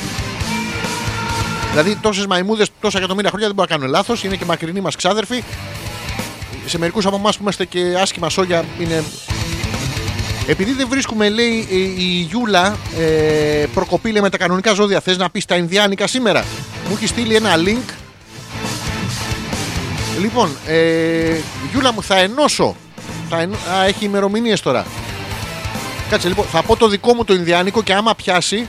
Δηλαδή, 1.77 1.97
τόσες 1.97 2.27
μαϊμούδες, 2.27 2.69
τόσα 2.81 2.99
εκατομμύρια 2.99 3.29
χρόνια 3.29 3.47
δεν 3.47 3.57
μπορεί 3.57 3.69
να 3.71 3.77
κάνουν 3.77 3.93
λάθος. 3.93 4.25
Είναι 4.25 4.37
και 4.37 4.45
μακρινοί 4.45 4.81
μας 4.81 4.97
ξάδερφοι. 4.97 5.43
Σε 6.67 6.79
μερικούς 6.79 7.07
από 7.07 7.17
εμάς 7.17 7.37
που 7.37 7.43
είμαστε 7.43 7.65
και 7.65 7.97
άσχημα 8.01 8.29
σόγια 8.29 8.65
είναι. 8.79 9.05
Επειδή 10.47 10.73
δεν 10.73 10.89
βρίσκουμε, 10.89 11.29
λέει 11.29 11.69
ε, 11.71 11.75
η 11.77 12.29
Γιούλα, 12.31 12.77
ε, 12.99 13.67
προκοπή 13.75 14.11
λέει, 14.11 14.23
με 14.23 14.31
τα 14.31 14.37
κανονικά 14.37 14.73
ζώδια. 14.73 15.01
Θες 15.01 15.17
να 15.17 15.31
πεις 15.31 15.45
τα 15.45 15.57
Ινδιάνικα 15.57 16.07
σήμερα; 16.07 16.45
Μου 16.89 16.95
έχεις 16.95 17.09
στείλει 17.09 17.35
ένα 17.35 17.55
link. 17.57 17.93
Λοιπόν, 20.21 20.57
ε, 20.67 21.35
Γιούλα 21.71 21.93
μου, 21.93 22.03
θα 22.03 22.17
ενώσω. 22.17 22.77
Θα 23.29 23.41
ενώ... 23.41 23.55
Α, 23.55 23.85
έχει 23.85 24.05
ημερομηνίες 24.05 24.61
τώρα. 24.61 24.87
Κάτσε 26.11 26.29
λοιπόν, 26.29 26.45
θα 26.45 26.63
πω 26.63 26.77
το 26.77 26.89
δικό 26.89 27.15
μου 27.15 27.25
το 27.25 27.35
Ινδιάνικο 27.35 27.83
και 27.83 27.95
άμα 27.95 28.15
πιάσει. 28.15 28.67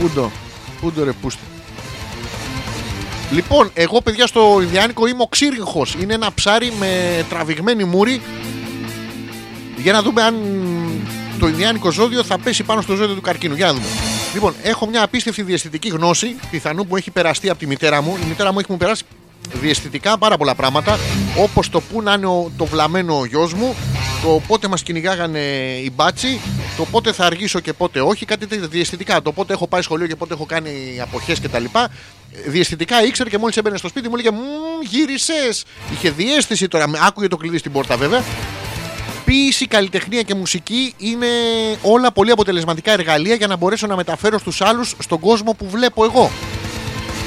Πούντο, 0.00 0.30
πούντο 0.80 1.04
ρε 1.04 1.12
πούστη. 1.12 1.40
Λοιπόν, 3.30 3.70
εγώ 3.74 4.00
παιδιά 4.00 4.26
στο 4.26 4.58
Ινδιάνικο 4.62 5.06
είμαι 5.06 5.22
ο 5.22 5.26
ξύριγχος. 5.26 5.94
Είναι 6.00 6.14
ένα 6.14 6.34
ψάρι 6.34 6.72
με 6.78 7.24
τραβηγμένη 7.28 7.84
μούρη. 7.84 8.20
Για 9.76 9.92
να 9.92 10.02
δούμε 10.02 10.22
αν 10.22 10.34
το 11.38 11.48
Ινδιάνικο 11.48 11.90
ζώδιο 11.90 12.22
θα 12.24 12.38
πέσει 12.38 12.62
πάνω 12.62 12.80
στο 12.80 12.94
ζώδιο 12.94 13.14
του 13.14 13.20
καρκίνου. 13.20 13.54
Για 13.54 13.66
να 13.66 13.72
δούμε. 13.72 13.86
Λοιπόν, 14.34 14.54
έχω 14.62 14.86
μια 14.86 15.02
απίστευτη 15.02 15.42
διαισθητική 15.42 15.88
γνώση, 15.88 16.36
πιθανού 16.50 16.86
που 16.86 16.96
έχει 16.96 17.10
περαστεί 17.10 17.48
από 17.50 17.58
τη 17.58 17.66
μητέρα 17.66 18.02
μου. 18.02 18.16
Η 18.22 18.26
μητέρα 18.28 18.52
μου 18.52 18.58
έχει 18.58 18.70
μου 18.72 18.76
περάσει 18.76 19.02
διαισθητικά 19.52 20.18
πάρα 20.18 20.36
πολλά 20.36 20.54
πράγματα, 20.54 20.98
όπως 21.38 21.70
το 21.70 21.80
που 21.80 22.02
να 22.02 22.12
είναι 22.12 22.26
ο- 22.26 22.50
το 22.56 22.64
βλαμμένο 22.64 23.18
ο 23.18 23.24
γιος 23.24 23.54
μου, 23.54 23.74
το 24.22 24.40
πότε 24.46 24.68
μας 24.68 24.82
κυνηγάγανε 24.82 25.38
οι 25.84 25.90
μπάτσι, 25.94 26.40
το 26.78 26.84
πότε 26.84 27.12
θα 27.12 27.24
αργήσω 27.24 27.60
και 27.60 27.72
πότε 27.72 28.00
όχι, 28.00 28.24
κάτι 28.26 28.46
τέτοια 28.46 28.66
διαισθητικά. 28.66 29.22
Το 29.22 29.32
πότε 29.32 29.52
έχω 29.52 29.66
πάει 29.66 29.82
σχολείο 29.82 30.06
και 30.06 30.16
πότε 30.16 30.34
έχω 30.34 30.44
κάνει 30.46 30.98
αποχές 31.02 31.40
κτλ. 31.40 31.64
Διαισθητικά 32.46 33.04
ήξερε 33.04 33.28
και 33.30 33.38
μόλις 33.38 33.56
έμπαινε 33.56 33.76
στο 33.76 33.88
σπίτι 33.88 34.08
μου 34.08 34.14
έλεγε 34.14 34.30
Μμμ, 34.30 34.82
γύρισες. 34.90 35.64
Είχε 35.92 36.10
διέστηση 36.10 36.68
τώρα, 36.68 36.88
με- 36.88 36.98
άκουγε 37.02 37.28
το 37.28 37.36
κλειδί 37.36 37.58
στην 37.58 37.72
πόρτα 37.72 37.96
βέβαια. 37.96 38.22
Ποίηση, 39.24 39.66
καλλιτεχνία 39.66 40.22
και 40.22 40.34
μουσική 40.34 40.94
είναι 40.98 41.26
όλα 41.82 42.12
πολύ 42.12 42.30
αποτελεσματικά 42.30 42.92
εργαλεία 42.92 43.34
για 43.34 43.46
να 43.46 43.56
μπορέσω 43.56 43.86
να 43.86 43.96
μεταφέρω 43.96 44.38
στους 44.38 44.60
άλλους 44.60 44.94
στον 44.98 45.18
κόσμο 45.20 45.52
που 45.52 45.68
βλέπω 45.70 46.04
εγώ. 46.04 46.30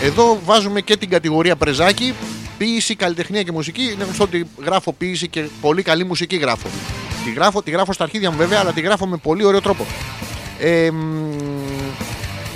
Εδώ 0.04 0.40
βάζουμε 0.46 0.82
και 0.82 0.98
την 0.98 1.10
κατηγορία 1.10 1.56
πρεζάκι. 1.56 2.14
Ποίηση, 2.58 2.96
καλλιτεχνία 2.96 3.44
και 3.44 3.52
μουσική. 3.52 3.84
Είναι 3.84 4.04
γνωστό 4.04 4.24
ότι 4.24 4.48
γράφω 4.64 4.94
ποίηση 4.94 5.28
και 5.28 5.46
πολύ 5.62 5.82
καλή 5.82 6.04
μουσική 6.04 6.36
γράφω. 6.36 6.68
Τη 7.24 7.32
γράφω, 7.32 7.62
τη 7.62 7.72
γράφω 7.72 7.94
στα 7.94 8.04
αρχίδια 8.04 8.32
μου 8.32 8.38
βέβαια, 8.38 8.60
αλλά 8.60 8.72
τη 8.72 8.82
γράφω 8.82 9.08
με 9.08 9.18
πολύ 9.18 9.44
ωραίο 9.44 9.62
τρόπο. 9.62 9.86
Ε, 10.60 10.92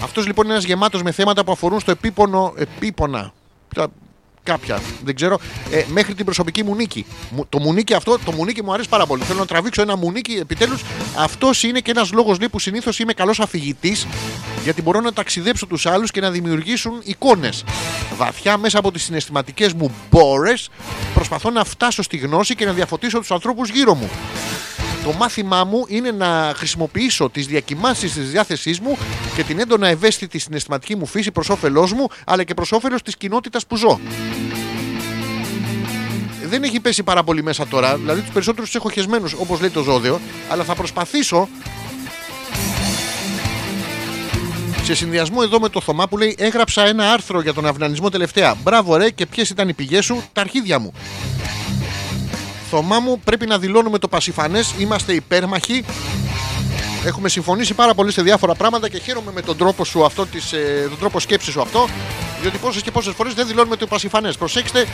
αυτός 0.04 0.26
λοιπόν 0.26 0.46
είναι 0.46 0.54
ένας 0.54 0.66
γεμάτος 0.66 1.04
με 1.04 1.12
θέματα 1.12 1.44
που 1.44 1.52
αφορούν 1.52 1.80
στο 1.80 1.92
επίπονο. 1.92 2.54
Επίπονα. 2.58 3.34
Τα- 4.46 4.52
Κάποια, 4.52 4.80
δεν 5.04 5.16
ξέρω. 5.16 5.40
Ε, 5.72 5.84
μέχρι 5.88 6.14
την 6.14 6.26
προσωπική 6.26 6.64
μου 6.64 6.76
νίκη. 6.76 7.06
Μου- 7.30 7.46
Το 7.50 7.60
μουνίκι 7.60 7.94
αυτό, 7.94 8.20
το 8.26 8.32
μουνίκι 8.32 8.64
μου 8.64 8.74
αρέσει 8.74 8.90
πάρα 8.90 9.06
πολύ. 9.06 9.24
Θέλω 9.24 9.40
να 9.40 9.46
τραβήξω 9.46 9.82
ένα 9.82 9.96
μουνίκι 9.98 10.34
επιτέλους. 10.34 10.82
Αυτός 11.18 11.64
είναι 11.64 11.80
και 11.80 11.92
ένας 11.92 12.12
λόγος 12.12 12.38
που 12.52 12.60
συνήθως 12.60 13.00
είμαι 13.00 13.14
καλός 13.14 13.40
αφηγητής, 13.40 14.08
γιατί 14.64 14.82
μπορώ 14.82 15.00
να 15.02 15.14
ταξιδέψω 15.14 15.66
τους 15.66 15.86
άλλους 15.86 16.12
και 16.12 16.22
να 16.22 16.32
δημιουργήσουν 16.32 16.94
εικόνες. 17.04 17.64
Βαθιά 18.18 18.58
μέσα 18.58 18.80
από 18.80 18.92
τις 18.92 19.04
συναισθηματικές 19.04 19.74
μου 19.74 19.92
μπόρες, 20.12 20.70
προσπαθώ 21.14 21.50
να 21.50 21.64
φτάσω 21.64 22.02
στη 22.02 22.18
γνώση 22.18 22.56
και 22.56 22.66
να 22.66 22.72
διαφωτίσω 22.74 23.20
τους 23.20 23.32
ανθρώπους 23.32 23.70
γύρω 23.70 23.94
μου. 23.96 24.10
Το 25.06 25.14
μάθημά 25.14 25.64
μου 25.64 25.86
είναι 25.88 26.12
να 26.12 26.54
χρησιμοποιήσω 26.56 27.30
τις 27.30 27.46
διακοιμάνσεις 27.48 28.14
της 28.14 28.32
διάθεσής 28.32 28.80
μου 28.80 28.98
και 29.36 29.44
την 29.44 29.60
έντονα 29.60 29.88
ευαίσθητη 29.88 30.40
συναισθηματική 30.40 30.96
μου 30.96 31.06
φύση 31.06 31.32
προς 31.32 31.50
όφελός 31.50 31.94
μου, 31.94 32.08
αλλά 32.26 32.44
και 32.44 32.54
προς 32.54 32.72
όφελος 32.72 33.02
της 33.02 33.18
κοινότητας 33.18 33.66
που 33.66 33.76
ζω. 33.76 34.00
Δεν 36.44 36.64
έχει 36.64 36.80
πέσει 36.80 37.04
πάρα 37.04 37.24
πολύ 37.24 37.44
μέσα 37.44 37.68
τώρα, 37.68 37.96
δηλαδή 37.96 38.22
τους 38.22 38.32
περισσότερους 38.32 38.76
έχω 38.76 38.90
χεσμένους, 38.90 39.34
όπως 39.34 39.60
λέει 39.60 39.70
το 39.70 39.84
ζώδιο, 39.84 40.20
αλλά 40.50 40.64
θα 40.64 40.76
προσπαθήσω. 40.76 41.48
Σε 44.84 44.96
συνδυασμό 44.96 45.40
εδώ 45.44 45.60
με 45.60 45.70
το 45.70 45.82
Θωμά 45.82 46.08
που 46.08 46.18
λέει 46.18 46.36
έγραψα 46.40 46.88
ένα 46.88 47.12
άρθρο 47.12 47.42
για 47.42 47.54
τον 47.54 47.66
αυνανισμό 47.66 48.10
τελευταία. 48.10 48.56
Μπράβο 48.64 48.96
ρε 48.96 49.10
και 49.10 49.26
ποιες 49.26 49.50
ήταν 49.50 49.70
οι 49.70 49.74
πηγές 49.74 50.06
σου, 50.06 50.24
τα 50.34 50.42
αρχίδια 50.42 50.80
μου. 50.80 50.94
Θωμά 52.70 53.00
μου, 53.00 53.20
πρέπει 53.24 53.46
να 53.46 53.58
δηλώνουμε 53.58 53.98
το 53.98 54.08
πασιφανές. 54.08 54.74
Είμαστε 54.78 55.14
υπέρμαχοι. 55.14 55.86
Έχουμε 57.06 57.30
συμφωνήσει 57.30 57.74
πάρα 57.74 57.94
πολύ 57.94 58.12
σε 58.12 58.22
διάφορα 58.22 58.56
πράγματα 58.56 58.90
και 58.90 59.00
χαίρομαι 59.00 59.32
με 59.32 59.42
τον 59.42 59.58
τρόπο 59.58 59.86
σου 59.86 60.06
αυτό, 60.06 60.26
της, 60.26 60.54
ε, 60.54 60.86
τον 60.90 61.00
τρόπο 61.00 61.20
σκέψης 61.20 61.54
σου 61.54 61.62
αυτό. 61.62 61.88
Διότι 62.42 62.58
πόσες 62.58 62.82
και 62.82 62.92
πόσες 62.92 63.14
φορές 63.14 63.34
δεν 63.34 63.48
δηλώνουμε 63.48 63.76
το 63.76 63.88
πασιφανές. 63.88 64.38
Προσέξτε 64.38 64.86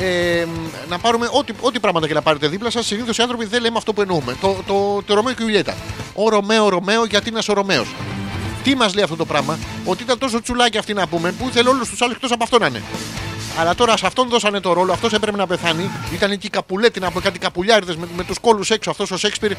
ε, 0.00 0.46
να 0.88 0.98
πάρουμε 0.98 1.28
ό,τι, 1.32 1.52
ό,τι 1.60 1.80
πράγματα 1.80 2.06
και 2.06 2.14
να 2.14 2.22
πάρετε 2.22 2.48
δίπλα 2.48 2.70
σας. 2.70 2.86
Συνήθως 2.86 3.18
οι 3.18 3.22
άνθρωποι 3.22 3.44
δεν 3.44 3.62
λέμε 3.62 3.76
αυτό 3.76 3.92
που 3.92 4.00
εννοούμε. 4.00 4.36
Το, 4.40 4.56
το, 4.66 5.02
το 5.06 5.14
Ρωμαίο 5.14 5.32
και 5.32 5.42
η 5.42 5.46
Ιουλιέτα. 5.48 5.74
Ο 6.14 6.28
Ρωμαίο, 6.28 6.68
Ρωμαίο, 6.68 7.04
γιατί 7.04 7.28
είναι 7.28 7.40
ο 7.48 7.52
Ρωμαίος; 7.52 7.94
Τι 8.62 8.74
μας 8.76 8.94
λέει 8.94 9.04
αυτό 9.04 9.16
το 9.16 9.24
πράγμα, 9.24 9.58
Ότι 9.84 10.02
ήταν 10.02 10.18
τόσο 10.18 10.42
τσουλάκι 10.42 10.78
αυτή 10.78 10.94
να 10.94 11.06
πούμε 11.06 11.32
που 11.32 11.48
ήθελε 11.48 11.68
όλους 11.68 11.88
τους 11.88 12.02
άλλους 12.02 12.14
εκτός 12.14 12.32
από 12.32 12.44
αυτό 12.44 12.58
να 12.58 12.66
είναι. 12.66 12.82
Αλλά 13.58 13.74
τώρα 13.74 13.96
σε 13.96 14.06
αυτόν 14.06 14.28
δώσανε 14.28 14.60
το 14.60 14.72
ρόλο, 14.72 14.92
αυτός 14.92 15.12
έπρεπε 15.12 15.36
να 15.36 15.46
πεθάνει. 15.46 15.90
Ήταν 16.12 16.30
εκεί 16.30 16.46
η 16.46 16.50
καπουλέτη 16.50 17.00
να 17.00 17.10
πω 17.10 17.20
κάτι 17.20 17.38
καπουλιάριδες 17.38 17.96
με, 17.96 18.06
με 18.16 18.24
τους 18.24 18.38
κόλους 18.38 18.70
έξω. 18.70 18.90
Αυτός 18.90 19.10
ο 19.10 19.16
Σέξπιρ, 19.16 19.52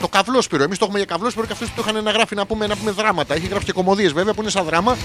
το 0.00 0.08
καβλόσπυρο. 0.08 0.62
Εμείς 0.62 0.78
το 0.78 0.84
έχουμε 0.84 0.98
για 0.98 1.06
καβλόσπυρο 1.06 1.46
και 1.46 1.52
αυτού 1.52 1.66
το 1.76 1.84
είχαν 1.86 2.02
να 2.02 2.10
γράφει 2.10 2.34
να 2.34 2.46
πούμε, 2.46 2.66
να 2.66 2.76
πούμε 2.76 2.90
δράματα. 2.90 3.34
Έχει 3.34 3.46
γράψει 3.46 3.66
και 3.66 3.72
κομμωδίες 3.72 4.12
βέβαια 4.12 4.34
που 4.34 4.40
είναι 4.42 4.50
σαν 4.50 4.64
δράμα, 4.64 4.96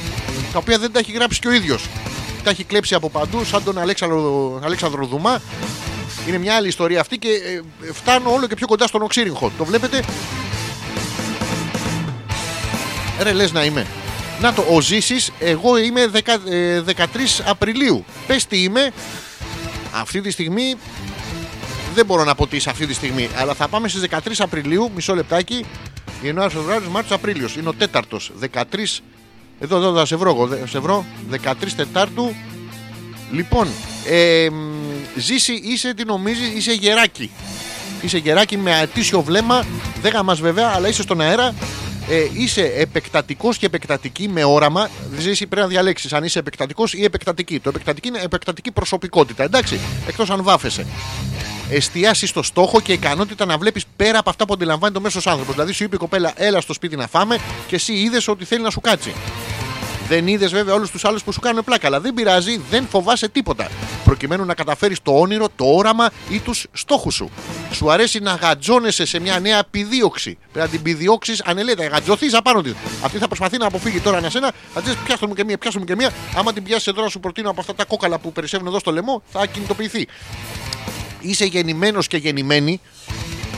τα 0.53 0.57
οποία 0.57 0.77
δεν 0.77 0.91
τα 0.91 0.99
έχει 0.99 1.11
γράψει 1.11 1.39
και 1.39 1.47
ο 1.47 1.51
ίδιος. 1.51 1.87
Τα 2.43 2.49
έχει 2.49 2.63
κλέψει 2.63 2.95
από 2.95 3.09
παντού, 3.09 3.43
σαν 3.43 3.63
τον 3.63 3.77
Αλέξανδρο, 3.77 4.59
Αλέξανδρο 4.63 5.05
Δουμά. 5.05 5.41
Είναι 6.27 6.37
μια 6.37 6.55
άλλη 6.55 6.67
ιστορία 6.67 6.99
αυτή 6.99 7.17
και 7.17 7.29
ε, 7.29 7.93
φτάνω 7.93 8.33
όλο 8.33 8.47
και 8.47 8.55
πιο 8.55 8.67
κοντά 8.67 8.87
στον 8.87 9.01
Οξύριγχο. 9.01 9.51
Το 9.57 9.65
βλέπετε. 9.65 10.03
Ρε 13.19 13.31
λες 13.31 13.51
να 13.51 13.63
είμαι. 13.63 13.87
Να 14.41 14.53
το, 14.53 14.65
ο 14.71 14.81
Ζήσης, 14.81 15.31
εγώ 15.39 15.77
είμαι 15.77 16.07
10, 16.13 16.19
ε, 16.49 16.81
13 16.81 17.41
Απριλίου. 17.45 18.05
Πες 18.27 18.45
τι 18.45 18.63
είμαι. 18.63 18.91
Αυτή 19.93 20.21
τη 20.21 20.31
στιγμή 20.31 20.75
δεν 21.93 22.05
μπορώ 22.05 22.23
να 22.23 22.35
πω 22.35 22.47
τι 22.47 22.55
είσαι 22.55 22.69
αυτή 22.69 22.85
τη 22.85 22.93
στιγμή. 22.93 23.29
Αλλά 23.37 23.53
θα 23.53 23.67
πάμε 23.67 23.87
στις 23.87 24.01
13 24.09 24.17
Απριλίου, 24.39 24.91
μισό 24.95 25.15
λεπτάκι. 25.15 25.65
Ιανουάριος, 26.21 26.53
Φεβρουάριος, 26.53 26.89
Μάρτιος, 26.91 27.17
Απρίλιος. 27.19 27.55
Είναι 27.55 27.69
ο 27.69 27.73
τέταρτος. 27.73 28.31
13. 28.39 29.01
Εδώ, 29.59 29.77
εδώ, 29.77 29.87
εδώ, 29.87 30.05
σε 30.05 30.15
βρω 30.15 30.29
εγώ. 30.29 30.47
δε- 30.47 30.67
Σε 30.67 30.79
βρω. 30.79 31.05
13 31.29 31.73
Τετάρτου. 31.75 32.35
Λοιπόν, 33.31 33.67
Ε, 34.07 34.49
μ, 34.49 34.55
ζήσει, 35.15 35.53
είσαι 35.53 35.93
τι 35.93 36.03
νομίζεις, 36.05 36.49
είσαι 36.55 36.71
γεράκι. 36.73 37.31
Είσαι 38.01 38.17
γεράκι 38.17 38.57
με 38.57 38.75
ατήσιο 38.75 39.21
βλέμμα. 39.21 39.65
Δεν 40.01 40.11
γαμάς 40.11 40.39
βέβαια, 40.41 40.71
αλλά 40.75 40.87
είσαι 40.87 41.01
στον 41.01 41.21
αέρα. 41.21 41.53
Ε, 42.11 42.27
είσαι 42.33 42.71
επεκτατικός 42.75 43.57
και 43.57 43.65
επεκτατική 43.65 44.27
με 44.27 44.43
όραμα. 44.43 44.89
Ζήσει 45.17 45.47
πρέπει 45.47 45.61
να 45.61 45.67
διαλέξεις 45.67 46.13
αν 46.13 46.23
είσαι 46.23 46.39
επεκτατικός 46.39 46.93
ή 46.93 47.03
επεκτατική. 47.03 47.59
Το 47.59 47.69
επεκτατική 47.69 48.07
είναι 48.07 48.19
επεκτατική 48.19 48.71
προσωπικότητα, 48.71 49.43
εντάξει. 49.43 49.79
Εκτός 50.07 50.29
αν 50.29 50.43
βάφεσαι. 50.43 50.85
Εστιάσει 51.69 52.27
στο 52.27 52.43
στόχο 52.43 52.81
και 52.81 52.93
ικανότητα 52.93 53.45
να 53.45 53.57
βλέπεις 53.57 53.85
πέρα 53.95 54.19
από 54.19 54.29
αυτά 54.29 54.45
που 54.45 54.53
αντιλαμβάνει 54.53 54.93
το 54.93 55.01
μέσος 55.01 55.27
άνθρωπος. 55.27 55.53
Δηλαδή, 55.53 55.71
σου 55.71 55.83
είπε 55.83 55.95
η 55.95 55.99
κοπέλα, 55.99 56.33
έλα 56.35 56.61
στο 56.61 56.73
σπίτι 56.73 56.95
να 56.95 57.07
φάμε 57.07 57.37
και 57.67 57.75
εσύ 57.75 57.93
είδες 57.93 58.27
ότι 58.27 58.45
θέλει 58.45 58.61
να 58.61 58.69
σου 58.69 58.81
κάτσει. 58.81 59.13
Δεν 60.11 60.27
είδες 60.27 60.51
βέβαια 60.51 60.73
όλους 60.73 60.91
τους 60.91 61.05
άλλους 61.05 61.23
που 61.23 61.31
σου 61.31 61.39
κάνουν 61.39 61.63
πλάκα, 61.63 61.87
αλλά 61.87 61.99
δεν 61.99 62.13
πειράζει, 62.13 62.61
δεν 62.69 62.87
φοβάσαι 62.87 63.29
τίποτα. 63.29 63.69
Προκειμένου 64.03 64.45
να 64.45 64.53
καταφέρεις 64.53 65.01
το 65.01 65.19
όνειρο, 65.19 65.47
το 65.55 65.65
όραμα 65.65 66.09
ή 66.29 66.39
τους 66.39 66.67
στόχους 66.71 67.13
σου. 67.13 67.29
Σου 67.71 67.91
αρέσει 67.91 68.19
να 68.19 68.33
γατζώνεσαι 68.33 69.05
σε 69.05 69.19
μια 69.19 69.39
νέα 69.39 69.57
επιδίωξη. 69.57 70.37
Πρέπει 70.51 70.59
να 70.59 70.67
την 70.67 70.79
επιδιώξει 70.79 71.33
ανελέτα, 71.43 71.87
γατζωθείς 71.87 72.33
απάνω 72.33 72.61
της. 72.61 72.73
Αυτή 73.03 73.17
θα 73.17 73.27
προσπαθεί 73.27 73.57
να 73.57 73.65
αποφύγει 73.65 73.99
τώρα 73.99 74.17
ένα 74.17 74.29
σένα, 74.29 74.51
θα 74.73 74.81
της 74.81 74.95
πιάσω 74.95 75.27
μου 75.27 75.33
και 75.33 75.43
μία, 75.43 75.57
πιάσω 75.57 75.79
μου 75.79 75.85
και 75.85 75.95
μία. 75.95 76.11
Άμα 76.35 76.53
την 76.53 76.63
πιάσεις 76.63 76.87
εδώ, 76.87 77.01
να 77.01 77.09
σου 77.09 77.19
προτείνω 77.19 77.49
από 77.49 77.61
αυτά 77.61 77.75
τα 77.75 77.85
κόκαλα 77.85 78.19
που 78.19 78.31
περισσεύουν 78.31 78.67
εδώ 78.67 78.79
στο 78.79 78.91
λαιμό, 78.91 79.21
θα 79.31 79.45
κινητοποιηθεί. 79.45 80.07
Είσαι 81.19 81.45
γεννημένος 81.45 82.07
και 82.07 82.17
γεννημένη. 82.17 82.81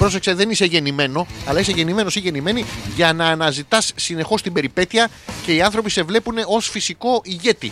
Πρόσεξε, 0.04 0.34
δεν 0.34 0.50
είσαι 0.50 0.66
γεννημένο, 0.66 1.28
αλλά 1.46 1.60
είσαι 1.60 1.72
γεννημένος 1.72 2.16
ή 2.16 2.20
γεννημένη 2.20 2.66
για 2.96 3.14
να 3.14 3.26
αναζητάς 3.26 3.92
συνεχώς 3.96 4.42
την 4.42 4.54
περιπέτεια 4.54 5.10
και 5.46 5.56
οι 5.56 5.62
άνθρωποι 5.62 5.90
σε 5.90 6.04
βλέπουν 6.04 6.36
ως 6.48 6.70
φυσικό 6.70 7.22
ηγέτη. 7.24 7.72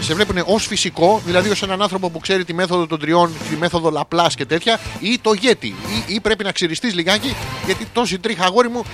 Σε 0.00 0.14
βλέπουν 0.14 0.42
ως 0.46 0.66
φυσικό, 0.66 1.22
δηλαδή 1.24 1.48
ως 1.48 1.62
έναν 1.62 1.82
άνθρωπο 1.82 2.10
που 2.10 2.18
ξέρει 2.18 2.44
τη 2.44 2.54
μέθοδο 2.54 2.86
των 2.86 2.98
τριών, 2.98 3.30
τη 3.50 3.56
μέθοδο 3.56 3.90
Λαπλάς 3.90 4.34
και 4.34 4.44
τέτοια, 4.44 4.80
ή 5.00 5.18
το 5.18 5.32
ηγέτη. 5.32 5.66
Ή, 5.66 6.14
ή 6.14 6.20
πρέπει 6.20 6.44
να 6.44 6.52
ξυριστείς 6.52 6.94
λιγάκι, 6.94 7.34
γιατί 7.64 7.86
τόση 7.92 8.18
τρίχα 8.18 8.44
αγόρι 8.44 8.68
μου, 8.68 8.84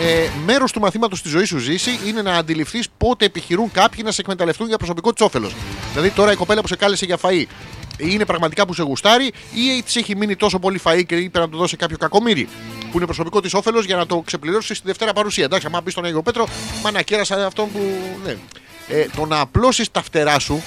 ε, 0.00 0.28
μέρος 0.44 0.72
του 0.72 0.80
μαθήματος 0.80 1.22
της 1.22 1.30
ζωής 1.30 1.48
σου 1.48 1.58
Ζήση 1.58 1.98
είναι 2.06 2.22
να 2.22 2.32
αντιληφθείς 2.32 2.88
πότε 2.98 3.24
επιχειρούν 3.24 3.70
κάποιοι 3.70 4.02
να 4.04 4.12
σε 4.12 4.20
εκμεταλλευτούν 4.20 4.68
για 4.68 4.76
προσωπικό 4.76 5.12
της 5.12 5.24
όφελος. 5.24 5.54
Δηλαδή 5.92 6.10
τώρα 6.10 6.32
η 6.32 6.36
κοπέλα 6.36 6.60
που 6.60 6.68
σε 6.68 6.76
κάλεσε 6.76 7.04
για 7.04 7.18
φαΐ 7.22 7.44
είναι 7.96 8.24
πραγματικά 8.24 8.66
που 8.66 8.74
σε 8.74 8.82
γουστάρει 8.82 9.32
ή 9.54 9.82
της 9.82 9.96
έχει 9.96 10.16
μείνει 10.16 10.36
τόσο 10.36 10.58
πολύ 10.58 10.80
φαΐ 10.84 11.04
και 11.06 11.14
είπε 11.14 11.38
να 11.38 11.48
του 11.48 11.56
δώσει 11.56 11.76
κάποιο 11.76 11.96
κακομοίρη 11.96 12.48
που 12.90 12.96
είναι 12.96 13.04
προσωπικό 13.04 13.40
της 13.40 13.54
όφελος 13.54 13.84
για 13.84 13.96
να 13.96 14.06
το 14.06 14.22
ξεπληρώσεις 14.26 14.76
στη 14.76 14.86
Δευτέρα 14.86 15.12
παρουσία. 15.12 15.44
Εντάξει, 15.44 15.66
άμα 15.66 15.80
μπει 15.80 15.90
στον 15.90 16.04
Αγίο 16.04 16.22
Πέτρο, 16.22 16.46
μα 16.82 16.90
να 16.90 17.02
κέρασα 17.02 17.46
αυτόν 17.46 17.72
που. 17.72 17.80
Ναι. 18.24 18.36
Ε, 18.88 19.06
το 19.16 19.26
να 19.26 19.40
απλώσεις 19.40 19.90
τα 19.90 20.02
φτερά 20.02 20.38
σου, 20.38 20.62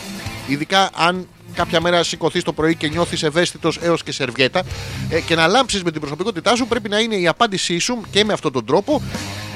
ειδικά 0.48 0.90
αν 0.96 1.28
κάποια 1.54 1.82
μέρα 1.82 2.04
σηκωθείς 2.04 2.44
το 2.44 2.54
πρωί 2.54 2.76
και 2.76 2.88
νιώθεις 2.88 3.24
ευαίσθητος 3.24 3.78
έως 3.82 4.04
και 4.04 4.12
σερβιέτα 4.12 4.64
ε, 5.10 5.22
και 5.22 5.36
να 5.36 5.48
λάμψεις 5.48 5.84
με 5.84 5.92
την 5.92 6.00
προσωπικότητά 6.02 6.56
σου, 6.56 6.68
πρέπει 6.68 6.90
να 6.90 7.00
είναι 7.00 7.16
η 7.16 7.28
απάντησή 7.28 7.78
σου 7.78 8.02
και 8.12 8.26
με 8.26 8.34
αυτόν 8.34 8.52
τον 8.52 8.66
τρόπο 8.66 9.02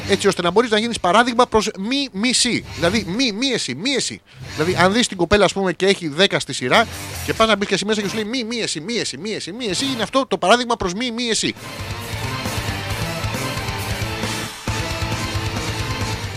έτσι 0.10 0.28
ώστε 0.28 0.42
να 0.42 0.52
μπορείς 0.52 0.70
να 0.70 0.80
γίνεις 0.80 1.00
παράδειγμα 1.00 1.48
προς 1.48 1.70
μη 1.80 2.10
μισή. 2.12 2.66
Δηλαδή 2.76 3.06
μη, 3.08 3.32
μη 3.32 3.48
εσύ, 3.48 3.76
μη 3.76 3.92
εσύ. 3.92 4.22
Δηλαδή, 4.54 4.76
αν 4.80 4.94
δεις 4.94 5.08
την 5.08 5.18
κοπέλα, 5.18 5.46
ας 5.46 5.54
πούμε, 5.54 5.74
και 5.74 5.86
έχει 5.86 6.14
10 6.18 6.26
στη 6.38 6.54
σειρά 6.54 6.88
και 7.26 7.34
πας 7.34 7.48
να 7.48 7.56
μπεις 7.56 7.68
και 7.68 7.74
εσύ 7.74 7.86
μέσα 7.86 8.02
και 8.02 8.08
σου 8.08 8.16
λέει 8.16 8.24
μη, 8.24 8.44
μη 8.44 8.58
εσύ, 8.58 8.80
μη 8.80 8.96
εσύ, 8.96 9.18
μη 9.18 9.32
εσύ, 9.32 9.52
μη 9.52 9.66
εσύ, 9.66 9.86
είναι 9.86 10.04
αυτό 10.04 10.26
το 10.28 10.38
παράδειγμα 10.38 10.76
προς 10.76 10.94
μη, 10.94 11.12
μη 11.12 11.24
εσύ. 11.24 11.54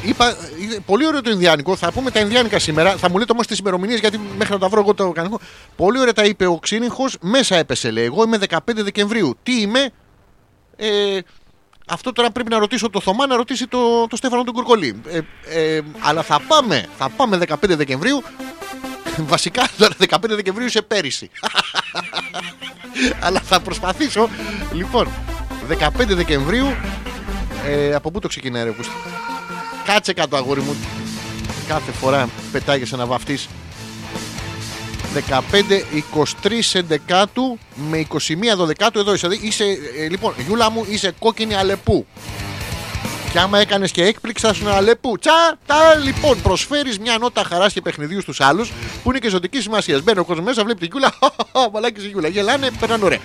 Είπα, 0.03 0.37
είναι 0.51 0.54
πολύ 0.87 1.07
ωραίο 1.07 1.21
το 1.21 1.31
Ινδιάνικο. 1.31 1.77
Θα 1.77 1.93
πούμε 1.93 2.11
τα 2.11 2.21
Ινδιάνικα 2.21 2.59
σήμερα. 2.59 2.97
Θα 2.97 3.11
μου 3.11 3.19
λέτε 3.19 3.33
όμως 3.33 3.47
τις 3.47 3.59
ημερομηνίες 3.59 4.01
γιατί 4.01 4.21
μέχρι 4.37 4.53
να 4.53 4.59
τα 4.59 4.69
βρω 4.69 4.81
εγώ 4.81 4.95
το 4.95 5.13
κανονικό. 5.13 5.41
Πολύ 5.77 5.99
ωραία 5.99 6.13
τα 6.13 6.25
είπε 6.25 6.47
ο 6.47 6.59
Ξύνυχο. 6.59 7.05
Μέσα 7.21 7.57
έπεσε, 7.57 7.91
λέει. 7.91 8.05
Εγώ 8.05 8.23
είμαι 8.25 8.39
15 8.49 8.59
Δεκεμβρίου. 8.75 9.37
Τι 9.43 9.61
είμαι, 9.61 9.91
ε, 10.77 11.19
αυτό 11.87 12.13
τώρα 12.13 12.31
πρέπει 12.31 12.51
να 12.51 12.59
ρωτήσω 12.59 12.91
το 12.91 13.01
Θωμά 13.01 13.27
να 13.27 13.37
ρωτήσει 13.37 13.67
το, 13.67 14.07
το 14.07 14.17
Στέφανο 14.17 14.45
τον 14.45 14.55
Κουρκολί. 14.55 15.01
Ε, 15.09 15.21
ε, 15.49 15.81
αλλά 16.01 16.23
θα 16.23 16.41
πάμε, 16.49 16.87
θα 16.99 17.09
πάμε 17.09 17.39
15 17.49 17.55
Δεκεμβρίου. 17.61 18.23
Βασικά 19.33 19.69
τώρα 19.79 19.95
15 20.09 20.17
Δεκεμβρίου 20.21 20.67
είσαι 20.67 20.83
πέρυσι. 20.83 21.31
αλλά 23.25 23.41
θα 23.41 23.61
προσπαθήσω. 23.61 24.29
Λοιπόν, 24.73 25.09
15 25.79 25.89
Δεκεμβρίου. 26.07 26.67
Ε, 27.67 27.95
από 27.95 28.11
πού 28.11 28.19
το 28.19 28.29
ξεκινάει, 28.29 28.65
ρε 28.65 28.71
Κούστη; 28.71 28.93
Κάτσε 29.85 30.13
κάτω, 30.13 30.37
αγόρι 30.37 30.61
μου. 30.61 30.77
Κάθε 31.69 31.93
φορά 31.93 32.29
πετάγεσαι 32.53 32.97
να 32.97 33.07
βαφτείς 33.07 33.49
15, 35.15 35.85
23 36.43 36.53
Εντεκάτου 36.73 37.59
με 37.91 38.07
21 38.13 38.17
Δωδεκάτου 38.57 38.99
εδώ 38.99 39.15
είσαι. 39.15 39.29
Δηλαδή 39.29 39.47
είσαι, 39.47 39.65
ε, 39.99 40.09
λοιπόν, 40.09 40.35
Γιούλα 40.47 40.71
μου, 40.71 40.85
είσαι 40.89 41.15
κόκκινη 41.19 41.55
αλεπού. 41.55 42.07
Και 43.33 43.39
άμα 43.41 43.59
έκανες 43.59 43.91
και 43.91 44.05
έκπληξη, 44.05 44.47
θα 44.47 44.53
σου 44.53 44.63
είναι 44.63 44.73
αλεπού. 44.73 45.19
Τσα, 45.19 45.59
τα 45.67 45.95
λοιπόν, 45.95 46.43
προσφέρεις 46.43 46.99
μια 46.99 47.19
νότα 47.19 47.45
χαράς 47.45 47.73
και 47.73 47.81
παιχνιδίου 47.81 48.21
στους 48.21 48.41
άλλους 48.41 48.73
που 49.03 49.11
είναι 49.11 49.19
και 49.19 49.29
ζωτική 49.29 49.61
σημασίας. 49.61 50.03
Μπαίνει 50.03 50.19
ο 50.19 50.25
κόσμος 50.25 50.47
μέσα, 50.47 50.65
βλέπει 50.65 50.81
την 50.81 50.89
Γιούλα. 50.93 51.13
Μαλάκι 51.73 52.05
η 52.05 52.09
Γιούλα. 52.09 52.29
Γελάνε, 52.29 52.71
περνάνε 52.81 53.05
ωραία. 53.05 53.21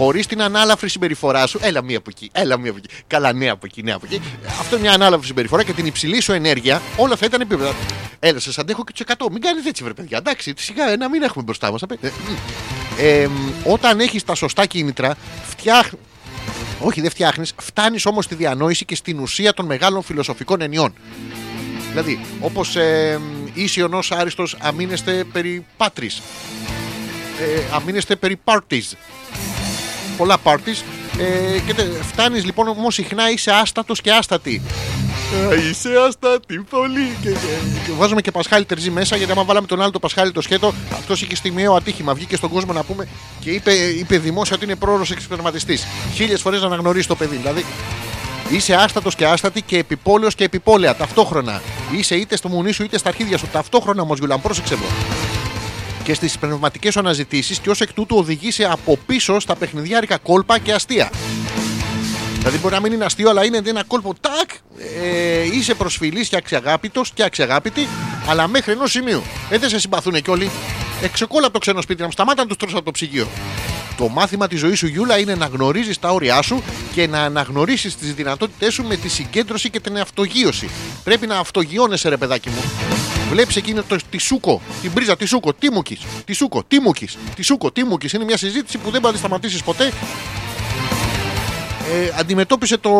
Χωρίς 0.00 0.26
την 0.26 0.42
ανάλαφρη 0.42 0.88
συμπεριφορά 0.88 1.46
σου, 1.46 1.58
έλα 1.62 1.82
μία 1.82 1.98
από 1.98 2.10
εκεί, 2.10 2.30
έλα 2.32 2.58
μία 2.58 2.70
από 2.70 2.78
εκεί. 2.84 2.94
Καλά, 3.06 3.32
νέα 3.32 3.52
από 3.52 3.66
εκεί, 3.66 3.82
νέα 3.82 3.94
από 3.94 4.06
εκεί. 4.06 4.20
Αυτό 4.60 4.74
είναι 4.76 4.84
μια 4.84 4.94
ανάλαφρη 4.94 5.26
συμπεριφορά 5.26 5.64
και 5.64 5.72
την 5.72 5.86
υψηλή 5.86 6.20
σου 6.20 6.32
ενέργεια, 6.32 6.82
όλα 6.96 7.16
θα 7.16 7.26
ήταν 7.26 7.40
επίπεδα. 7.40 7.74
Έλα, 8.18 8.38
σας 8.38 8.58
αντέχω 8.58 8.84
και 8.84 8.92
τους 8.92 9.16
100. 9.18 9.26
Μην 9.30 9.40
κάνει 9.40 9.60
έτσι, 9.66 9.82
βρε 9.84 9.92
παιδιά. 9.92 10.18
Εντάξει, 10.18 10.54
σιγά 10.56 10.96
να 10.96 11.08
μην 11.08 11.22
έχουμε 11.22 11.44
μπροστά 11.44 11.72
μας. 11.72 11.82
Ε, 12.98 13.28
όταν 13.64 14.00
έχεις 14.00 14.24
τα 14.24 14.34
σωστά 14.34 14.66
κίνητρα, 14.66 15.16
φτιάχνει. 15.42 15.98
Όχι, 16.80 17.00
δεν 17.00 17.10
φτιάχνεις. 17.10 17.52
Φτάνεις 17.60 18.06
όμως 18.06 18.24
στη 18.24 18.34
διανόηση 18.34 18.84
και 18.84 18.94
στην 18.94 19.18
ουσία 19.18 19.52
των 19.52 19.66
μεγάλων 19.66 20.02
φιλοσοφικών 20.02 20.60
ενιών. 20.60 20.94
Δηλαδή, 21.88 22.20
όπως 22.40 22.76
ε, 22.76 23.20
ίσιον 23.54 23.94
ω 23.94 24.00
άριστος 24.10 24.56
αμήνεστε 24.60 25.24
περί 25.32 25.66
πάτρις. 25.76 26.22
Ε, 27.40 27.74
αμήνεστε 27.74 28.16
περί 28.16 28.40
parties. 28.44 28.96
Πολλά 30.20 30.36
parties. 30.44 30.82
Ε, 31.18 31.58
και 31.66 31.74
τε- 31.74 32.02
φτάνεις 32.12 32.44
λοιπόν 32.44 32.68
όμως 32.68 32.94
συχνά 32.94 33.30
είσαι 33.30 33.50
άστατος 33.50 34.00
και 34.00 34.10
άστατη. 34.12 34.62
Ε, 35.50 35.68
είσαι 35.68 35.88
άστατη 36.08 36.64
πολύ. 36.70 37.16
Και, 37.22 37.28
και, 37.28 37.36
και 37.86 37.92
βάζουμε 37.98 38.20
και 38.20 38.30
Πασχάλη 38.30 38.64
Τερζή 38.64 38.90
μέσα 38.90 39.16
γιατί 39.16 39.32
άμα 39.32 39.44
βάλαμε 39.44 39.66
τον 39.66 39.80
άλλο 39.80 39.90
το 39.90 39.98
Πασχάλη 39.98 40.32
το 40.32 40.40
σχέτο, 40.40 40.74
αυτός 40.92 41.22
είχε 41.22 41.34
στιγμιαίο 41.34 41.74
ατύχημα. 41.74 42.14
Βγήκε 42.14 42.36
στον 42.36 42.50
κόσμο 42.50 42.72
να 42.72 42.82
πούμε 42.82 43.08
και 43.40 43.50
είπε, 43.50 43.72
είπε 43.72 44.18
δημόσια 44.18 44.56
ότι 44.56 44.64
είναι 44.64 44.74
πρόωρος 44.76 45.10
εξυπηρεματιστή. 45.10 45.78
Χίλιες 46.14 46.40
φορές 46.40 46.60
να 46.60 46.66
αναγνωρίσει 46.66 47.08
το 47.08 47.14
παιδί. 47.16 47.36
Δηλαδή 47.36 47.64
Είσαι 48.50 48.74
άστατος 48.74 49.14
και 49.14 49.26
άστατη 49.26 49.62
και 49.62 49.78
επιπόλαιος 49.78 50.34
και 50.34 50.44
επιπόλαια 50.44 50.96
ταυτόχρονα. 50.96 51.62
Είσαι 51.96 52.14
είτε 52.14 52.36
στο 52.36 52.48
μουνί 52.48 52.72
σου 52.72 52.82
είτε 52.82 52.98
στα 52.98 53.08
αρχίδια 53.08 53.38
σου. 53.38 53.46
Ταυτόχρονα 53.52 54.02
όμως, 54.02 54.18
Γιουλάν, 54.18 54.40
πρόσεξε 54.40 54.74
εδώ. 54.74 54.84
Και 56.04 56.14
στις 56.14 56.38
πνευματικές 56.38 56.92
σου 56.92 56.98
αναζητήσεις 56.98 57.58
και 57.58 57.70
ως 57.70 57.80
εκ 57.80 57.92
τούτου 57.92 58.16
οδηγείσαι 58.16 58.64
από 58.64 58.98
πίσω 59.06 59.40
στα 59.40 59.56
παιχνιδιάρικα 59.56 60.18
κόλπα 60.18 60.58
και 60.58 60.72
αστεία. 60.72 61.10
Δηλαδή 62.38 62.58
μπορεί 62.58 62.74
να 62.74 62.80
μην 62.80 62.92
είναι 62.92 63.04
αστείο, 63.04 63.30
αλλά 63.30 63.44
είναι 63.44 63.62
ένα 63.64 63.84
κόλπο 63.84 64.14
τάκ. 64.20 64.50
Ε, 65.02 65.56
είσαι 65.56 65.74
προσφυλής 65.74 66.28
και 66.28 66.36
αξιαγάπητος 66.36 67.10
και 67.12 67.22
αξιαγάπητη, 67.22 67.88
αλλά 68.26 68.48
μέχρι 68.48 68.72
ενός 68.72 68.90
σημείου. 68.90 69.22
Ε, 69.50 69.58
δεν 69.58 69.68
σε 69.68 69.78
συμπαθούν 69.78 70.22
και 70.22 70.30
όλοι. 70.30 70.50
Εξεκόλα 71.02 71.44
από 71.44 71.52
το 71.52 71.58
ξένο 71.58 71.82
σπίτι 71.82 72.00
να 72.00 72.06
μου 72.06 72.12
σταμάτα 72.12 72.42
να 72.42 72.48
τους 72.48 72.56
τρώσει 72.56 72.74
από 72.74 72.84
το 72.84 72.90
ψυγείο. 72.90 73.28
Το 73.96 74.08
μάθημα 74.08 74.48
της 74.48 74.58
ζωής 74.58 74.78
σου, 74.78 74.86
Γιούλα, 74.86 75.18
είναι 75.18 75.34
να 75.34 75.46
γνωρίζεις 75.46 75.98
τα 75.98 76.08
όρια 76.08 76.42
σου 76.42 76.62
και 76.94 77.06
να 77.06 77.22
αναγνωρίσεις 77.22 77.96
τις 77.96 78.14
δυνατότητές 78.14 78.74
σου 78.74 78.84
με 78.84 78.96
τη 78.96 79.08
συγκέντρωση 79.08 79.70
και 79.70 79.80
την 79.80 79.98
αυτογείωση. 79.98 80.70
Πρέπει 81.04 81.26
να 81.26 81.38
αυτογειώνεσαι, 81.38 82.08
ρε 82.08 82.16
παιδάκι 82.16 82.48
μου. 82.48 82.89
Βλέπεις 83.30 83.56
εκείνο 83.56 83.82
το 83.88 83.96
τη 84.10 84.18
σούκο, 84.18 84.60
την 84.82 84.92
πρίζα 84.92 85.16
τη 85.16 85.26
σούκο, 85.26 85.52
τι 85.54 85.70
μου 85.70 85.82
κεις, 85.82 86.00
τη 86.24 86.32
σούκο, 86.32 86.62
τι 86.68 86.80
μου 86.80 86.92
κεις, 86.92 87.18
τη 87.34 87.42
σούκο, 87.42 87.72
τι 87.72 87.84
μου 87.84 87.98
κεις; 87.98 88.12
Είναι 88.12 88.24
μια 88.24 88.36
συζήτηση 88.36 88.78
που 88.78 88.90
δεν 88.90 89.00
μπορεί 89.00 89.04
να 89.06 89.12
τη 89.12 89.18
σταματήσεις 89.18 89.62
ποτέ. 89.62 89.92
Ε, 91.92 92.12
αντιμετώπισε 92.18 92.78
το, 92.78 92.90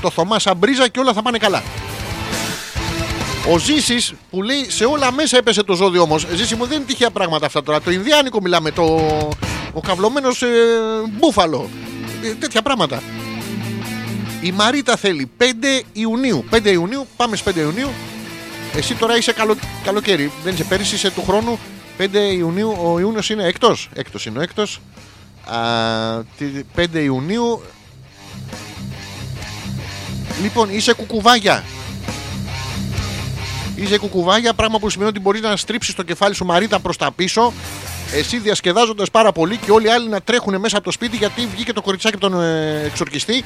το 0.00 0.10
Θωμά 0.10 0.38
σαν 0.38 0.56
μπρίζα 0.56 0.88
και 0.88 1.00
όλα 1.00 1.12
θα 1.12 1.22
πάνε 1.22 1.38
καλά. 1.38 1.62
Ο 3.50 3.58
Ζήσης 3.58 4.14
που 4.30 4.42
λέει 4.42 4.66
σε 4.68 4.84
όλα 4.84 5.12
μέσα 5.12 5.36
έπεσε 5.36 5.62
το 5.62 5.74
ζώδιο 5.74 6.02
όμως. 6.02 6.26
Ζήση 6.34 6.54
μου 6.54 6.66
δεν 6.66 6.76
είναι 6.76 6.86
τυχαία 6.86 7.10
πράγματα 7.10 7.46
αυτά 7.46 7.62
τώρα. 7.62 7.80
Το 7.80 7.90
Ινδιάνικο 7.90 8.40
μιλάμε. 8.42 8.70
Το, 8.70 8.84
ο 9.72 9.80
καυλωμένος 9.80 10.42
ε, 10.42 10.46
μπούφαλο. 11.10 11.68
Ε, 12.22 12.28
τέτοια 12.28 12.62
πράγματα. 12.62 13.02
Η 14.40 14.52
Μαρίτα 14.52 14.96
θέλει 14.96 15.30
5 15.38 15.42
Ιουνίου. 15.92 16.44
5 16.52 16.64
Ιουνίου, 16.64 17.06
πάμε 17.16 17.36
στι 17.36 17.52
5 17.54 17.56
Ιουνίου. 17.56 17.88
Εσύ 18.76 18.94
τώρα 18.94 19.16
είσαι 19.16 19.32
καλο, 19.32 19.56
καλοκαίρι. 19.84 20.32
Δεν 20.44 20.54
είσαι 20.54 20.64
πέρυσι, 20.64 20.94
είσαι 20.94 21.10
του 21.10 21.22
χρόνου. 21.26 21.58
5 21.98 22.08
Ιουνίου, 22.36 22.76
ο 22.82 22.98
Ιούνιος 22.98 23.30
είναι 23.30 23.44
έκτο. 23.44 23.76
Έκτος 23.94 24.26
είναι 24.26 24.38
ο 24.38 24.42
έκτος. 24.42 24.80
5 26.76 26.86
Ιουνίου. 26.92 27.62
Λοιπόν, 30.42 30.68
είσαι 30.70 30.92
κουκουβάγια. 30.92 31.64
Είσαι 33.76 33.98
κουκουβάγια, 33.98 34.54
πράγμα 34.54 34.78
που 34.78 34.90
σημαίνει 34.90 35.10
ότι 35.10 35.20
μπορείς 35.20 35.40
να 35.40 35.56
στρίψεις 35.56 35.94
το 35.94 36.02
κεφάλι 36.02 36.34
σου 36.34 36.44
Μαρίτα 36.44 36.78
προς 36.78 36.96
τα 36.96 37.12
πίσω. 37.12 37.52
Εσύ 38.14 38.38
διασκεδάζοντας 38.38 39.10
πάρα 39.10 39.32
πολύ 39.32 39.56
και 39.56 39.70
όλοι 39.70 39.86
οι 39.86 39.90
άλλοι 39.90 40.08
να 40.08 40.20
τρέχουν 40.20 40.60
μέσα 40.60 40.76
από 40.76 40.84
το 40.84 40.90
σπίτι 40.90 41.16
γιατί 41.16 41.46
βγήκε 41.54 41.72
το 41.72 41.82
κοριτσάκι 41.82 42.14
από 42.14 42.30
τον 42.30 42.42
ε, 42.42 42.82
εξορκιστή. 42.84 43.44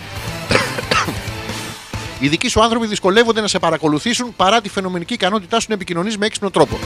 Οι 2.21 2.29
δικοί 2.29 2.49
σου 2.49 2.63
άνθρωποι 2.63 2.87
δυσκολεύονται 2.87 3.41
να 3.41 3.49
σε 3.49 3.59
παρακολουθήσουν 3.59 4.37
παρά 4.37 4.61
τη 4.61 4.69
φαινομενική 4.69 5.15
ικανότητά 5.15 5.61
σου 5.61 5.67
να 5.69 5.75
επικοινωνείς 5.75 6.17
με 6.17 6.27
έξυπνο 6.27 6.51
τρόπο. 6.51 6.79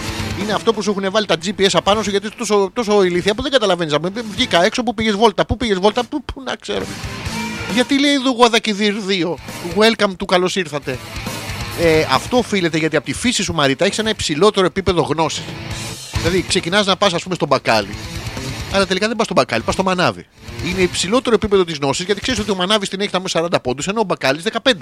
Είναι 0.43 0.53
αυτό 0.53 0.73
που 0.73 0.83
σου 0.83 0.91
έχουν 0.91 1.11
βάλει 1.11 1.27
τα 1.27 1.37
GPS 1.45 1.69
απάνω 1.73 2.03
σου 2.03 2.11
γιατί 2.11 2.27
είσαι 2.27 2.35
τόσο, 2.39 2.71
τόσο 2.73 3.03
ηλίθια 3.03 3.35
που 3.35 3.43
δεν 3.43 3.51
καταλαβαίνεις. 3.51 3.97
Βγήκα 4.31 4.65
έξω 4.65 4.83
που 4.83 4.95
πήγες 4.95 5.15
βόλτα. 5.15 5.47
Πού 5.47 5.57
πήγες 5.57 5.79
βόλτα, 5.79 6.05
πού, 6.05 6.23
πού 6.25 6.43
να 6.43 6.57
ξέρω. 6.57 6.85
Γιατί 7.75 8.01
λέει 8.01 8.13
εδώ 8.13 8.31
Γουαδακιδίρ 8.31 8.95
2. 9.09 9.35
Welcome 9.77 10.13
του 10.19 10.25
καλώς 10.25 10.57
ήρθατε. 10.57 10.99
Ε, 11.81 12.07
αυτό 12.11 12.37
οφείλεται 12.37 12.79
γιατί 12.79 12.97
από 12.97 13.05
τη 13.05 13.13
φύση 13.13 13.43
σου 13.43 13.53
Μαρίτα 13.53 13.85
έχεις 13.85 13.99
ένα 13.99 14.11
υψηλότερο 14.11 14.67
επίπεδο 14.67 15.03
γνώσης. 15.03 15.45
Δηλαδή 16.13 16.45
ξεκινάς 16.49 16.87
να 16.87 16.97
πας, 16.97 17.13
ας 17.15 17.23
πούμε, 17.23 17.35
στον 17.35 17.49
μπακάλι. 17.49 17.95
Αλλά 18.73 18.87
τελικά 18.87 19.07
δεν 19.07 19.17
πας 19.17 19.25
στο 19.27 19.35
μπακάλι, 19.35 19.63
πας 19.63 19.75
στο 19.75 19.83
μανάβι. 19.83 20.27
Είναι 20.65 20.81
υψηλότερο 20.81 21.35
επίπεδο 21.35 21.65
της 21.65 21.77
γνώσης 21.79 22.05
γιατί 22.05 22.21
ξέρεις 22.21 22.41
ότι 22.41 22.51
ο 22.51 22.55
μανάβι 22.55 22.89
την 22.89 23.01
έχει 23.01 23.11
τα 23.11 23.23
40 23.33 23.49
πόντους 23.63 23.87
ενώ 23.87 24.01
ο 24.01 24.05
μπακάλι 24.05 24.43
15. 24.63 24.73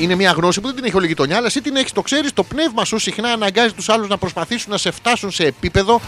Είναι 0.00 0.14
μια 0.14 0.30
γνώση 0.30 0.60
που 0.60 0.66
δεν 0.66 0.76
την 0.76 0.84
έχει 0.84 0.96
όλη 0.96 1.04
η 1.04 1.08
γειτονιά, 1.08 1.36
αλλά 1.36 1.46
εσύ 1.46 1.60
την 1.60 1.76
έχεις, 1.76 1.92
το 1.92 2.02
ξέρεις. 2.02 2.32
Το 2.32 2.44
πνεύμα 2.44 2.84
σου 2.84 2.98
συχνά 2.98 3.28
αναγκάζει 3.28 3.72
τους 3.72 3.88
άλλους 3.88 4.08
να 4.08 4.18
προσπαθήσουν 4.18 4.70
να 4.70 4.78
σε 4.78 4.90
φτάσουν 4.90 5.30
σε 5.30 5.44
επίπεδο 5.44 6.00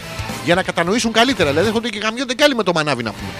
για 0.45 0.55
να 0.55 0.63
κατανοήσουν 0.63 1.11
καλύτερα. 1.11 1.49
Δηλαδή 1.49 1.67
έρχονται 1.67 1.89
και 1.89 1.99
γαμιόνται 1.99 2.33
κι 2.33 2.43
άλλοι 2.43 2.55
με 2.55 2.63
το 2.63 2.71
μανάβι 2.73 3.03
να 3.03 3.11
πούμε. 3.11 3.31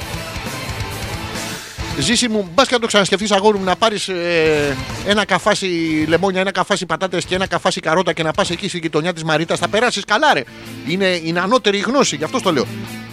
Ζήση 1.97 2.27
μου, 2.27 2.49
μπας 2.53 2.67
και 2.67 2.73
να 2.73 2.79
το 2.79 2.87
ξανασκεφτείς 2.87 3.31
αγόρι 3.31 3.57
μου 3.57 3.63
να 3.63 3.75
πάρεις 3.75 4.09
ένα 5.05 5.25
καφάσι 5.25 5.67
λεμόνια, 6.07 6.41
ένα 6.41 6.51
καφάσι 6.51 6.85
πατάτες 6.85 7.25
και 7.25 7.35
ένα 7.35 7.47
καφάσι 7.47 7.79
καρότα 7.79 8.13
και 8.13 8.23
να 8.23 8.31
πας 8.31 8.49
εκεί 8.49 8.67
στη 8.67 8.77
γειτονιά 8.77 9.13
της 9.13 9.23
Μαρίτας. 9.23 9.59
Θα 9.59 9.67
περάσεις 9.67 10.05
καλά, 10.05 10.33
ρε. 10.33 10.43
Είναι, 10.87 11.19
είναι 11.23 11.39
ανώτερη 11.39 11.77
η 11.77 11.81
γνώση, 11.81 12.15
γι' 12.15 12.23
αυτό 12.23 12.41
το 12.41 12.51
λέω. 12.51 12.65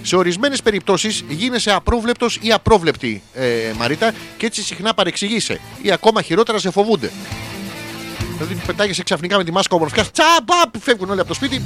Σε 0.02 0.16
ορισμένες 0.16 0.62
περιπτώσεις 0.62 1.24
γίνεσαι 1.28 1.72
απρόβλεπτος 1.72 2.38
ή 2.40 2.52
απρόβλεπτη, 2.52 3.22
ε, 3.34 3.46
Μαρίτα, 3.76 4.12
και 4.36 4.46
έτσι 4.46 4.62
συχνά 4.62 4.94
παρεξηγείσαι. 4.94 5.60
Ή 5.82 5.92
ακόμα 5.92 6.22
χειρότερα 6.22 6.58
σε 6.58 6.70
φοβούνται. 6.70 7.10
Δηλαδή 8.32 8.54
πετάγεσαι 8.66 9.02
ξαφνικά 9.02 9.36
με 9.36 9.44
τη 9.44 9.52
μάσκα 9.52 9.76
ομορφιάς, 9.76 10.10
τσάμπα, 10.10 10.78
φεύγουν 10.80 11.10
όλοι 11.10 11.20
από 11.20 11.28
το 11.28 11.34
σπίτι. 11.34 11.62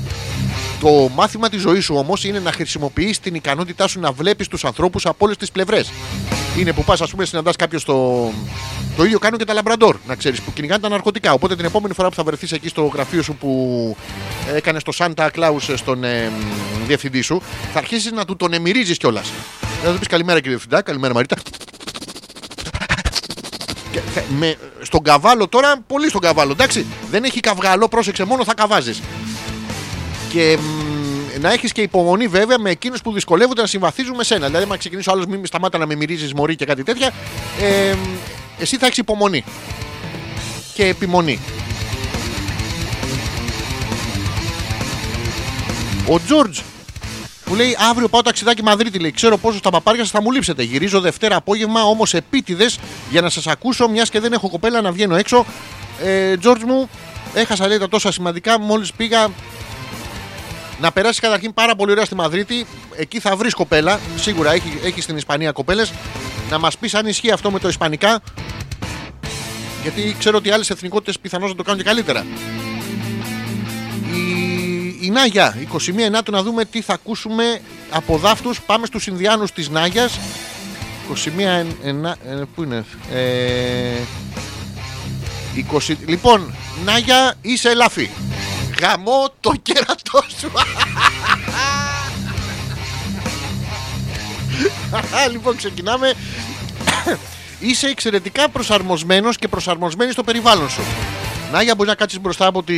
Το 0.80 1.08
μάθημα 1.14 1.48
της 1.48 1.60
ζωής 1.60 1.84
σου 1.84 1.94
όμως 1.96 2.24
είναι 2.24 2.38
να 2.38 2.52
χρησιμοποιείς 2.52 3.20
την 3.20 3.34
ικανότητά 3.34 3.88
σου 3.88 4.00
να 4.00 4.12
βλέπεις 4.12 4.48
τους 4.48 4.64
ανθρώπους 4.64 5.06
από 5.06 5.24
όλες 5.24 5.36
τις 5.36 5.50
πλευρές. 5.50 5.92
Είναι 6.58 6.72
που 6.72 6.84
πας, 6.84 7.00
ας 7.00 7.10
πούμε, 7.10 7.24
συναντάς 7.24 7.56
κάποιο 7.56 7.78
στο. 7.78 8.30
Το 8.96 9.04
ίδιο 9.04 9.18
κάνουν 9.18 9.38
και 9.38 9.44
τα 9.44 9.52
λαμπραντόρ, 9.52 9.96
να 10.06 10.14
ξέρεις, 10.14 10.40
που 10.40 10.52
κυνηγάνε 10.52 10.80
τα 10.80 10.88
ναρκωτικά. 10.88 11.32
Οπότε 11.32 11.56
την 11.56 11.64
επόμενη 11.64 11.94
φορά 11.94 12.08
που 12.08 12.14
θα 12.14 12.22
βρεθείς 12.24 12.52
εκεί 12.52 12.68
στο 12.68 12.90
γραφείο 12.94 13.22
σου 13.22 13.34
που 13.34 13.96
έκανε 14.54 14.80
το 14.80 14.92
Santa 14.96 15.28
Claus 15.36 15.74
στον 15.74 16.04
ε, 16.04 16.30
διευθυντή 16.86 17.20
σου, 17.20 17.42
θα 17.72 17.78
αρχίσεις 17.78 18.12
να 18.12 18.24
του 18.24 18.36
τον 18.36 18.52
εμμυρίζεις 18.52 18.98
κιόλας. 18.98 19.32
Θα 19.84 19.92
του 19.92 19.98
πεις 19.98 20.08
καλημέρα 20.08 20.38
κύριε 20.38 20.50
Διευθυντά, 20.52 20.82
καλημέρα 20.82 21.14
Μαρίτα. 21.14 21.36
Και 23.92 24.00
θε- 24.14 24.24
με, 24.38 24.56
στον 24.82 25.02
καβάλο 25.02 25.48
τώρα, 25.48 25.80
πολύ 25.86 26.08
στον 26.08 26.20
καβάλο, 26.20 26.52
εντάξει. 26.52 26.86
Δεν 27.10 27.24
έχει 27.24 27.40
καυγάλο, 27.40 27.88
πρόσεξε, 27.88 28.24
μόνο 28.24 28.44
θα 28.44 28.54
καβάζεις. 28.54 29.00
Και 30.34 30.58
μ, 30.60 31.40
να 31.40 31.52
έχεις 31.52 31.72
και 31.72 31.82
υπομονή 31.82 32.26
βέβαια 32.26 32.58
με 32.58 32.70
εκείνους 32.70 33.00
που 33.02 33.12
δυσκολεύονται 33.12 33.60
να 33.60 33.66
συμβαθίζουν 33.66 34.14
με 34.14 34.24
σένα. 34.24 34.46
Δηλαδή, 34.46 34.66
αν 34.70 34.78
ξεκινήσει 34.78 35.08
ο 35.08 35.12
άλλος, 35.12 35.26
μην 35.26 35.46
σταμάτα 35.46 35.78
να 35.78 35.86
με 35.86 35.94
μυρίζεις 35.94 36.34
μωρή 36.34 36.56
και 36.56 36.64
κάτι 36.64 36.82
τέτοια, 36.82 37.12
ε, 37.60 37.94
μ, 37.94 37.98
εσύ 38.58 38.76
θα 38.76 38.86
έχεις 38.86 38.98
υπομονή 38.98 39.44
και 40.74 40.86
επιμονή. 40.86 41.40
Ο 46.08 46.20
Τζόρτζ 46.26 46.58
που 47.44 47.54
λέει 47.54 47.76
αύριο 47.90 48.08
πάω 48.08 48.22
ταξιδάκι 48.22 48.62
Μαδρίτη. 48.62 48.98
Λέει: 48.98 49.10
Ξέρω 49.10 49.36
πόσο 49.38 49.58
στα 49.58 49.70
παπάρια 49.70 50.02
σας 50.02 50.10
θα 50.10 50.22
μου 50.22 50.30
λείψετε. 50.30 50.62
Γυρίζω 50.62 51.00
Δευτέρα 51.00 51.36
απόγευμα 51.36 51.82
όμως 51.82 52.14
επίτηδες 52.14 52.78
για 53.10 53.20
να 53.20 53.28
σας 53.30 53.46
ακούσω, 53.46 53.88
μιας 53.88 54.10
και 54.10 54.20
δεν 54.20 54.32
έχω 54.32 54.48
κοπέλα 54.48 54.80
να 54.80 54.92
βγαίνω 54.92 55.16
έξω. 55.16 55.46
Ε, 56.02 56.36
Τζόρτζ 56.36 56.62
μου, 56.62 56.88
έχασα 57.34 57.66
λέει 57.66 57.78
τα 57.78 57.88
τόσα 57.88 58.12
σημαντικά. 58.12 58.58
Μόλις 58.58 58.92
πήγα 58.92 59.28
να 60.80 60.92
περάσει 60.92 61.20
καταρχήν 61.20 61.54
πάρα 61.54 61.76
πολύ 61.76 61.90
ωραία 61.90 62.04
στη 62.04 62.14
Μαδρίτη. 62.14 62.66
Εκεί 62.96 63.20
θα 63.20 63.36
βρεις 63.36 63.54
κοπέλα. 63.54 64.00
Σίγουρα 64.16 64.52
έχει, 64.52 64.78
έχει 64.84 65.00
στην 65.00 65.16
Ισπανία 65.16 65.52
κοπέλες. 65.52 65.92
Να 66.50 66.58
μας 66.58 66.78
πεις 66.78 66.94
αν 66.94 67.06
ισχύει 67.06 67.30
αυτό 67.30 67.50
με 67.50 67.58
το 67.58 67.68
Ισπανικά. 67.68 68.20
Γιατί 69.82 70.16
ξέρω 70.18 70.36
ότι 70.36 70.50
άλλες 70.50 70.70
εθνικότητες 70.70 71.18
πιθανώς 71.18 71.50
να 71.50 71.56
το 71.56 71.62
κάνουν 71.62 71.78
και 71.78 71.86
καλύτερα. 71.86 72.26
Η, 74.12 75.06
η 75.06 75.10
Νάγια, 75.10 75.56
21 75.72 75.98
Ενάτου, 75.98 76.32
να 76.32 76.42
δούμε 76.42 76.64
τι 76.64 76.80
θα 76.80 76.92
ακούσουμε 76.92 77.60
από 77.90 78.16
δάφτους. 78.16 78.60
Πάμε 78.60 78.86
στους 78.86 79.06
Ινδιάνους 79.06 79.52
της 79.52 79.68
Νάγιας. 79.68 80.18
21 81.14 81.38
εν, 81.38 81.66
ενά, 81.84 82.16
ε, 82.28 82.42
πού 82.54 82.62
είναι; 82.62 82.84
Ε, 83.12 84.00
20, 85.54 85.96
λοιπόν, 86.06 86.54
Νάγια, 86.84 87.34
είσαι 87.40 87.68
ελάφι. 87.68 88.10
Γαμώ 88.80 89.32
το 89.40 89.52
κέρατό 89.62 90.24
σου. 90.38 90.50
λοιπόν, 95.30 95.56
ξεκινάμε. 95.56 96.12
Είσαι 97.60 97.86
εξαιρετικά 97.86 98.48
προσαρμοσμένος 98.48 99.36
και 99.36 99.48
προσαρμοσμένη 99.48 100.12
στο 100.12 100.22
περιβάλλον 100.22 100.70
σου. 100.70 100.82
Νάγια, 101.52 101.74
μπορεί 101.74 101.88
να 101.88 101.94
κάτσεις 101.94 102.20
μπροστά 102.20 102.46
από, 102.46 102.62
τη, 102.62 102.74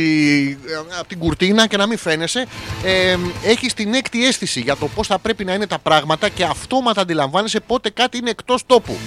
από 0.99 1.07
την 1.07 1.19
κουρτίνα 1.19 1.67
και 1.67 1.77
να 1.77 1.87
μην 1.87 1.97
φαίνεσαι. 1.97 2.45
Ε, 2.83 3.17
Έχεις 3.43 3.73
την 3.73 3.93
έκτη 3.93 4.25
αίσθηση 4.25 4.59
για 4.59 4.75
το 4.75 4.87
πώς 4.87 5.07
θα 5.07 5.19
πρέπει 5.19 5.45
να 5.45 5.53
είναι 5.53 5.67
τα 5.67 5.79
πράγματα 5.79 6.29
και 6.29 6.43
αυτόματα 6.43 7.01
αντιλαμβάνεσαι 7.01 7.59
πότε 7.59 7.89
κάτι 7.89 8.17
είναι 8.17 8.29
εκτός 8.29 8.65
τόπου. 8.65 8.97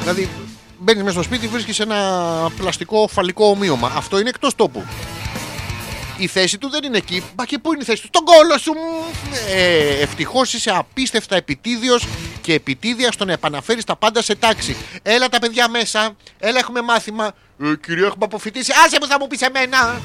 Δηλαδή, 0.00 0.28
μπαίνεις 0.82 1.02
μέσα 1.02 1.14
στο 1.14 1.22
σπίτι, 1.22 1.48
βρίσκεις 1.48 1.80
ένα 1.80 1.96
πλαστικό 2.56 3.08
φαλικό 3.12 3.46
ομοίωμα. 3.46 3.92
Αυτό 3.96 4.18
είναι 4.18 4.28
εκτός 4.28 4.54
τόπου. 4.54 4.84
Η 6.16 6.26
θέση 6.26 6.58
του 6.58 6.70
δεν 6.70 6.84
είναι 6.84 6.96
εκεί. 6.96 7.22
Μα 7.36 7.44
και 7.44 7.58
πού 7.58 7.72
είναι 7.72 7.82
η 7.82 7.84
θέση 7.84 8.00
του, 8.02 8.06
στον 8.06 8.24
κόλο 8.24 8.58
σου! 8.58 8.72
Ε, 9.54 10.02
Ευτυχώς 10.02 10.52
είσαι 10.52 10.70
απίστευτα 10.70 11.36
επιτίδιος 11.36 12.06
και 12.40 12.52
επιτίδια 12.54 13.12
στο 13.12 13.24
να 13.24 13.32
επαναφέρεις 13.32 13.84
τα 13.84 13.96
πάντα 13.96 14.22
σε 14.22 14.34
τάξη. 14.34 14.76
Έλα 15.02 15.28
τα 15.28 15.38
παιδιά 15.38 15.68
μέσα, 15.68 16.16
έλα 16.38 16.58
έχουμε 16.58 16.80
μάθημα. 16.82 17.32
Ε, 17.62 17.72
κυρία, 17.86 18.06
έχουμε 18.06 18.24
αποφυτίσει. 18.24 18.72
Άσε 18.86 18.98
μου 19.00 19.06
θα 19.06 19.16
μου 19.20 19.26
πεις 19.26 19.40
εμένα! 19.40 20.00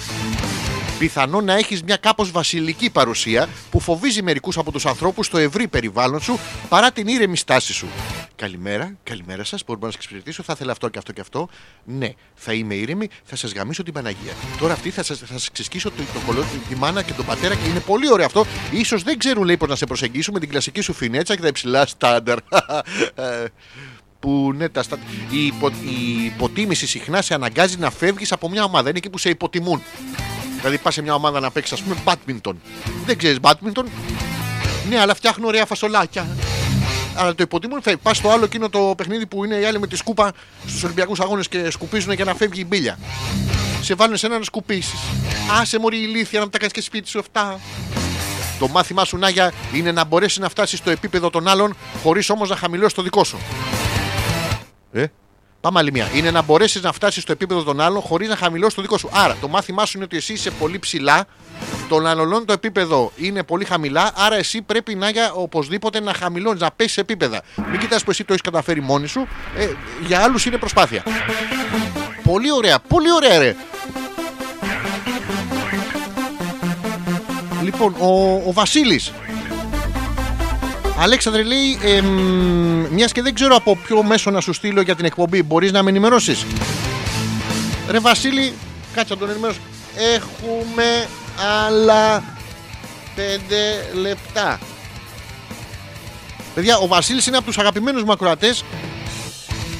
Πιθανό 0.99 1.41
να 1.41 1.53
έχεις 1.53 1.83
μια 1.83 1.95
κάπως 1.95 2.31
βασιλική 2.31 2.89
παρουσία 2.89 3.49
που 3.71 3.79
φοβίζει 3.79 4.21
μερικούς 4.21 4.57
από 4.57 4.71
τους 4.71 4.85
ανθρώπους 4.85 5.25
στο 5.25 5.37
ευρύ 5.37 5.67
περιβάλλον 5.67 6.21
σου 6.21 6.39
παρά 6.69 6.91
την 6.91 7.07
ήρεμη 7.07 7.37
στάση 7.37 7.73
σου. 7.73 7.87
Καλημέρα, 8.35 8.97
καλημέρα 9.03 9.43
σας. 9.43 9.63
Μπορούμε 9.65 9.85
να 9.85 9.91
σας 9.91 10.01
εξυπηρετήσω. 10.01 10.43
Θα 10.43 10.53
ήθελα 10.55 10.71
αυτό 10.71 10.89
και 10.89 10.97
αυτό 10.97 11.11
και 11.11 11.21
αυτό. 11.21 11.49
Ναι, 11.83 12.09
θα 12.35 12.53
είμαι 12.53 12.73
ήρεμη, 12.73 13.07
θα 13.23 13.35
σας 13.35 13.53
γαμίσω 13.53 13.83
την 13.83 13.93
Παναγία. 13.93 14.33
Τώρα 14.59 14.73
αυτή 14.73 14.89
θα 14.89 15.03
σας 15.03 15.17
θα 15.19 15.25
σας 15.25 15.51
ξεσκίσω 15.51 15.89
το, 15.89 16.03
το 16.13 16.19
κολό, 16.25 16.45
τη 16.69 16.75
μάνα 16.75 17.01
και 17.01 17.13
τον 17.13 17.25
πατέρα 17.25 17.55
και 17.55 17.69
είναι 17.69 17.79
πολύ 17.79 18.11
ωραίο 18.11 18.25
αυτό. 18.25 18.45
σω 18.85 18.97
δεν 18.97 19.17
ξέρουν 19.17 19.43
λέει 19.43 19.57
πώ 19.57 19.65
να 19.65 19.75
σε 19.75 19.85
προσεγγίσουν 19.85 20.33
με 20.33 20.39
την 20.39 20.49
κλασική 20.49 20.81
σου 20.81 20.93
φινέτσα 20.93 21.35
και 21.35 21.41
τα 21.41 21.47
υψηλά 21.47 21.85
στάνταρ. 21.85 22.37
Ε, 23.15 23.45
που 24.19 24.53
ναι, 24.55 24.69
τα 24.69 24.83
στα... 24.83 24.97
η, 25.29 25.45
υπο... 25.45 25.67
η 25.67 26.25
υποτίμηση 26.25 26.87
συχνά 26.87 27.21
σε 27.21 27.33
αναγκάζει 27.33 27.77
να 27.77 27.91
φεύγεις 27.91 28.31
από 28.31 28.49
μια 28.49 28.63
ομάδα. 28.63 28.89
Είναι 28.89 28.97
εκεί 28.97 29.09
που 29.09 29.17
σε 29.17 29.29
υποτιμούν. 29.29 29.81
Δηλαδή 30.59 30.77
πας 30.77 30.93
σε 30.93 31.01
μια 31.01 31.13
ομάδα 31.13 31.39
να 31.39 31.51
παίξεις, 31.51 31.73
ας 31.73 31.81
πούμε, 31.81 31.95
badminton. 32.05 32.53
Δεν 33.05 33.17
ξέρεις 33.17 33.37
badminton; 33.41 33.83
Ναι, 34.89 34.99
αλλά 34.99 35.15
φτιάχνω 35.15 35.47
ωραία 35.47 35.65
φασολάκια. 35.65 36.27
Αλλά 37.15 37.35
το 37.35 37.43
υποτιμούν 37.43 37.81
φεύγει. 37.81 37.99
Πας 38.03 38.17
στο 38.17 38.29
άλλο 38.29 38.45
εκείνο 38.45 38.69
το 38.69 38.93
παιχνίδι 38.97 39.25
που 39.25 39.43
είναι 39.43 39.55
οι 39.55 39.65
άλλοι 39.65 39.79
με 39.79 39.87
τη 39.87 39.95
σκούπα 39.95 40.31
στους 40.67 40.83
Ολυμπιακούς 40.83 41.19
Αγώνες 41.19 41.47
και 41.47 41.71
σκουπίζουν 41.71 42.13
για 42.13 42.25
να 42.25 42.35
φεύγει 42.35 42.61
η 42.61 42.65
μπίλια. 42.67 42.99
Σε 43.81 43.95
βάλουν 43.95 44.17
σε 44.17 44.25
ένα 44.25 44.37
να 44.37 44.43
σκουπίσεις. 44.43 44.99
Άσε 45.61 45.79
μωρή 45.79 45.97
ηλίθεια 45.97 46.39
να 46.39 46.45
μου 46.45 46.51
τα 46.51 46.57
κάνεις 46.57 46.73
και 46.73 46.81
σπίτι 46.81 47.09
σου 47.09 47.19
αυτά. 47.19 47.59
Το 48.59 48.67
μάθημά 48.67 49.05
σου, 49.05 49.17
Νάγια, 49.17 49.53
είναι 49.73 49.91
να 49.91 50.03
μπορέσεις 50.03 50.37
να 50.37 50.49
φτάσεις 50.49 50.79
στο 50.79 50.89
επίπεδο 50.89 51.29
των 51.29 51.47
άλλων 51.47 51.75
χωρίς 52.03 52.29
όμως 52.29 52.49
να 52.49 52.55
χαμηλώσεις 52.55 52.93
το 52.93 53.01
δικό 53.01 53.23
σου. 53.23 53.37
Ε, 54.91 55.05
πάμε 55.67 55.79
άλλη 55.79 55.91
μία. 55.91 56.09
Είναι 56.13 56.31
να 56.31 56.41
μπορέσεις 56.41 56.81
να 56.81 56.91
φτάσεις 56.91 57.23
στο 57.23 57.31
επίπεδο 57.31 57.63
των 57.63 57.81
άλλων 57.81 58.01
χωρίς 58.01 58.29
να 58.29 58.35
χαμηλώσεις 58.35 58.73
το 58.73 58.81
δικό 58.81 58.97
σου. 58.97 59.09
Άρα, 59.13 59.35
το 59.41 59.47
μάθημά 59.47 59.85
σου 59.85 59.91
είναι 59.95 60.05
ότι 60.05 60.17
εσύ 60.17 60.33
είσαι 60.33 60.51
πολύ 60.51 60.79
ψηλά, 60.79 61.25
των 61.89 62.07
άλλων 62.07 62.45
το 62.45 62.53
επίπεδο 62.53 63.11
είναι 63.15 63.43
πολύ 63.43 63.65
χαμηλά, 63.65 64.11
άρα 64.15 64.35
εσύ 64.35 64.61
πρέπει 64.61 64.95
να 64.95 65.09
για 65.09 65.31
οπωσδήποτε 65.33 65.99
να 65.99 66.13
χαμηλώνεις, 66.13 66.61
να 66.61 66.71
πέσεις 66.71 66.91
σε 66.91 67.01
επίπεδα. 67.01 67.41
Μην 67.71 67.79
κοιτάς 67.79 68.03
που 68.03 68.11
εσύ 68.11 68.23
το 68.23 68.33
έχεις 68.33 68.43
καταφέρει 68.43 68.81
μόνη 68.81 69.07
σου, 69.07 69.27
ε, 69.57 69.67
για 70.05 70.19
άλλους 70.19 70.45
είναι 70.45 70.57
προσπάθεια. 70.57 71.03
Πολύ 72.23 72.51
ωραία, 72.51 72.79
πολύ 72.79 73.11
ωραία, 73.11 73.37
ρε. 73.37 73.55
Λοιπόν, 77.61 77.95
ο, 77.99 78.41
ο 78.47 78.53
Βασίλης 78.53 79.11
Αλέξανδρε 80.99 81.43
λέει, 81.43 81.79
εμ, 81.83 82.05
μιας 82.91 83.11
και 83.11 83.21
δεν 83.21 83.33
ξέρω 83.33 83.55
από 83.55 83.77
ποιο 83.77 84.03
μέσο 84.03 84.31
να 84.31 84.41
σου 84.41 84.53
στείλω 84.53 84.81
για 84.81 84.95
την 84.95 85.05
εκπομπή, 85.05 85.43
μπορείς 85.43 85.71
να 85.71 85.83
με 85.83 85.89
ενημερώσεις; 85.89 86.45
Ρε 87.89 87.99
Βασίλη, 87.99 88.53
Κάτσε 88.97 89.13
να 89.13 89.19
τον 89.19 89.29
ενημερώσω. 89.29 89.59
Έχουμε 90.15 91.07
άλλα 91.65 92.23
5 93.15 93.19
λεπτά. 94.01 94.59
Παιδιά, 96.55 96.77
ο 96.77 96.87
Βασίλης 96.87 97.27
είναι 97.27 97.37
από 97.37 97.45
τους 97.45 97.57
αγαπημένους 97.57 98.03
μου 98.03 98.11
ακροατές 98.11 98.63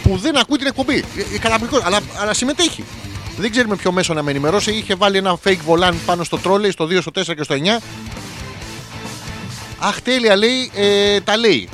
που 0.03 0.17
δεν 0.17 0.37
ακούει 0.37 0.57
την 0.57 0.67
εκπομπή. 0.67 0.95
Ε, 0.95 1.35
ε, 1.35 1.39
Καταπληκτικός, 1.39 1.85
αλλά, 1.85 1.99
αλλά 2.21 2.33
συμμετέχει. 2.33 2.83
Δεν 3.37 3.51
ξέρει 3.51 3.67
με 3.67 3.75
ποιο 3.75 3.91
μέσο 3.91 4.13
να 4.13 4.23
με 4.23 4.31
ενημερώσει. 4.31 4.71
Είχε 4.71 4.95
βάλει 4.95 5.17
ένα 5.17 5.37
fake 5.43 5.59
volant 5.67 5.95
πάνω 6.05 6.23
στο 6.23 6.37
τρόλεϊ, 6.37 6.71
στο 6.71 6.85
2, 6.85 7.01
στο 7.01 7.11
4 7.11 7.35
και 7.35 7.43
στο 7.43 7.55
9. 7.55 7.81
Αχ, 9.79 10.01
τέλεια 10.01 10.35
λέει, 10.35 10.71
ε, 10.75 11.21
τα 11.21 11.37
λέει. 11.37 11.69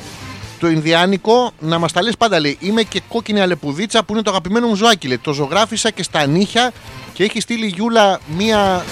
Το 0.60 0.70
Ινδιάνικο 0.70 1.52
να 1.60 1.80
μας 1.80 1.92
τα 1.92 2.02
λες 2.02 2.18
πάντα 2.18 2.40
λέει. 2.40 2.58
Είμαι 2.60 2.84
και 2.84 3.02
κόκκινη 3.08 3.40
αλεπουδίτσα 3.40 4.04
που 4.04 4.14
είναι 4.14 4.22
το 4.22 4.30
αγαπημένο 4.30 4.68
μου 4.68 4.76
ζωάκι. 4.76 5.08
Λέει. 5.08 5.18
Το 5.18 5.34
ζωγράφισα 5.34 5.90
και 5.90 6.04
στα 6.04 6.26
νύχια 6.26 6.72
και 7.14 7.24
έχει 7.24 7.40
στείλει 7.40 7.66
η 7.66 7.74
Γιούλα 7.76 8.20
μία. 8.38 8.86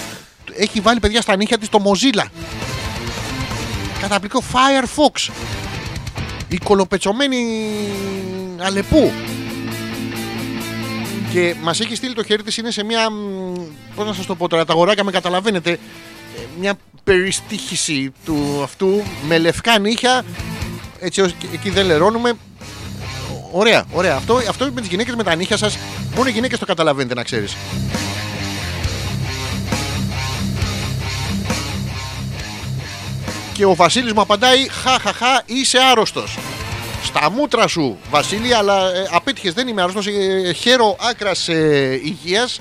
Έχει 0.56 0.80
βάλει 0.80 1.00
παιδιά 1.00 1.20
στα 1.20 1.36
νύχια 1.36 1.58
της 1.58 1.68
το 1.68 1.78
Mozilla. 1.84 2.24
Καταπληκτικό 4.00 4.44
Firefox. 4.52 5.30
Η 6.48 6.58
κολοπετσωμένη 6.64 7.46
Αλεπού. 8.58 9.12
Και 11.32 11.54
μας 11.62 11.80
έχει 11.80 11.94
στείλει 11.94 12.14
το 12.14 12.24
χέρι 12.24 12.42
της, 12.42 12.56
είναι 12.56 12.70
σε 12.70 12.84
μια. 12.84 13.08
Πώς 13.94 14.06
να 14.06 14.12
σας 14.12 14.26
το 14.26 14.34
πω 14.34 14.48
τώρα, 14.48 14.64
τα 14.64 14.72
αγοράκια 14.72 15.04
με 15.04 15.10
καταλαβαίνετε. 15.10 15.78
Ε, 16.36 16.40
Μια 16.60 16.74
περιστήχηση 17.04 18.12
του 18.24 18.60
αυτού 18.62 19.02
με 19.28 19.38
λευκά 19.38 19.78
νύχια. 19.78 20.22
Έτσι, 21.00 21.20
ως- 21.20 21.34
εκεί 21.52 21.70
δεν 21.70 21.86
λερώνουμε. 21.86 22.32
Ωραία, 23.52 23.84
ωραία. 23.92 24.16
Αυτό, 24.16 24.40
αυτό 24.48 24.70
με 24.74 24.80
τις 24.80 24.90
γυναίκες 24.90 25.14
με 25.14 25.22
τα 25.22 25.34
νύχια 25.34 25.56
σας, 25.56 25.78
μόνο 26.16 26.28
οι 26.28 26.32
γυναίκες 26.32 26.58
το 26.58 26.66
καταλαβαίνετε 26.66 27.14
να 27.14 27.22
ξέρεις. 27.22 27.56
Και 33.52 33.64
ο 33.64 33.74
Βασίλης 33.74 34.12
μου 34.12 34.20
απαντάει 34.20 34.68
Χαχαχα 34.68 35.42
είσαι 35.46 35.78
άρρωστος 35.90 36.38
Στα 37.04 37.30
μούτρα 37.30 37.66
σου 37.68 37.98
Βασίλη 38.10 38.54
Αλλά 38.54 38.94
ε, 38.94 39.08
απέτυχες 39.10 39.52
δεν 39.52 39.68
είμαι 39.68 39.82
άρρωστος 39.82 40.06
ε, 40.06 40.52
Χαίρο 40.52 40.96
άκρας 41.10 41.48
ε, 41.48 42.00
υγείας 42.04 42.60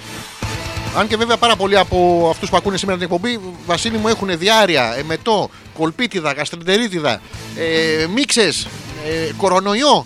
αν 0.97 1.07
και 1.07 1.17
βέβαια 1.17 1.37
πάρα 1.37 1.55
πολλοί 1.55 1.77
από 1.77 2.27
αυτούς 2.31 2.49
που 2.49 2.57
ακούνε 2.57 2.77
σήμερα 2.77 2.97
την 2.97 3.07
εκπομπή, 3.11 3.39
Βασίλη 3.65 3.97
μου 3.97 4.07
έχουν 4.07 4.37
διάρρεια, 4.37 4.95
εμετό, 4.97 5.49
κολπίτιδα, 5.73 6.31
γαστρεντερίτιδα, 6.31 7.21
ε, 7.57 8.07
μίξες, 8.07 8.67
ε, 9.05 9.31
κορονοϊό, 9.37 10.05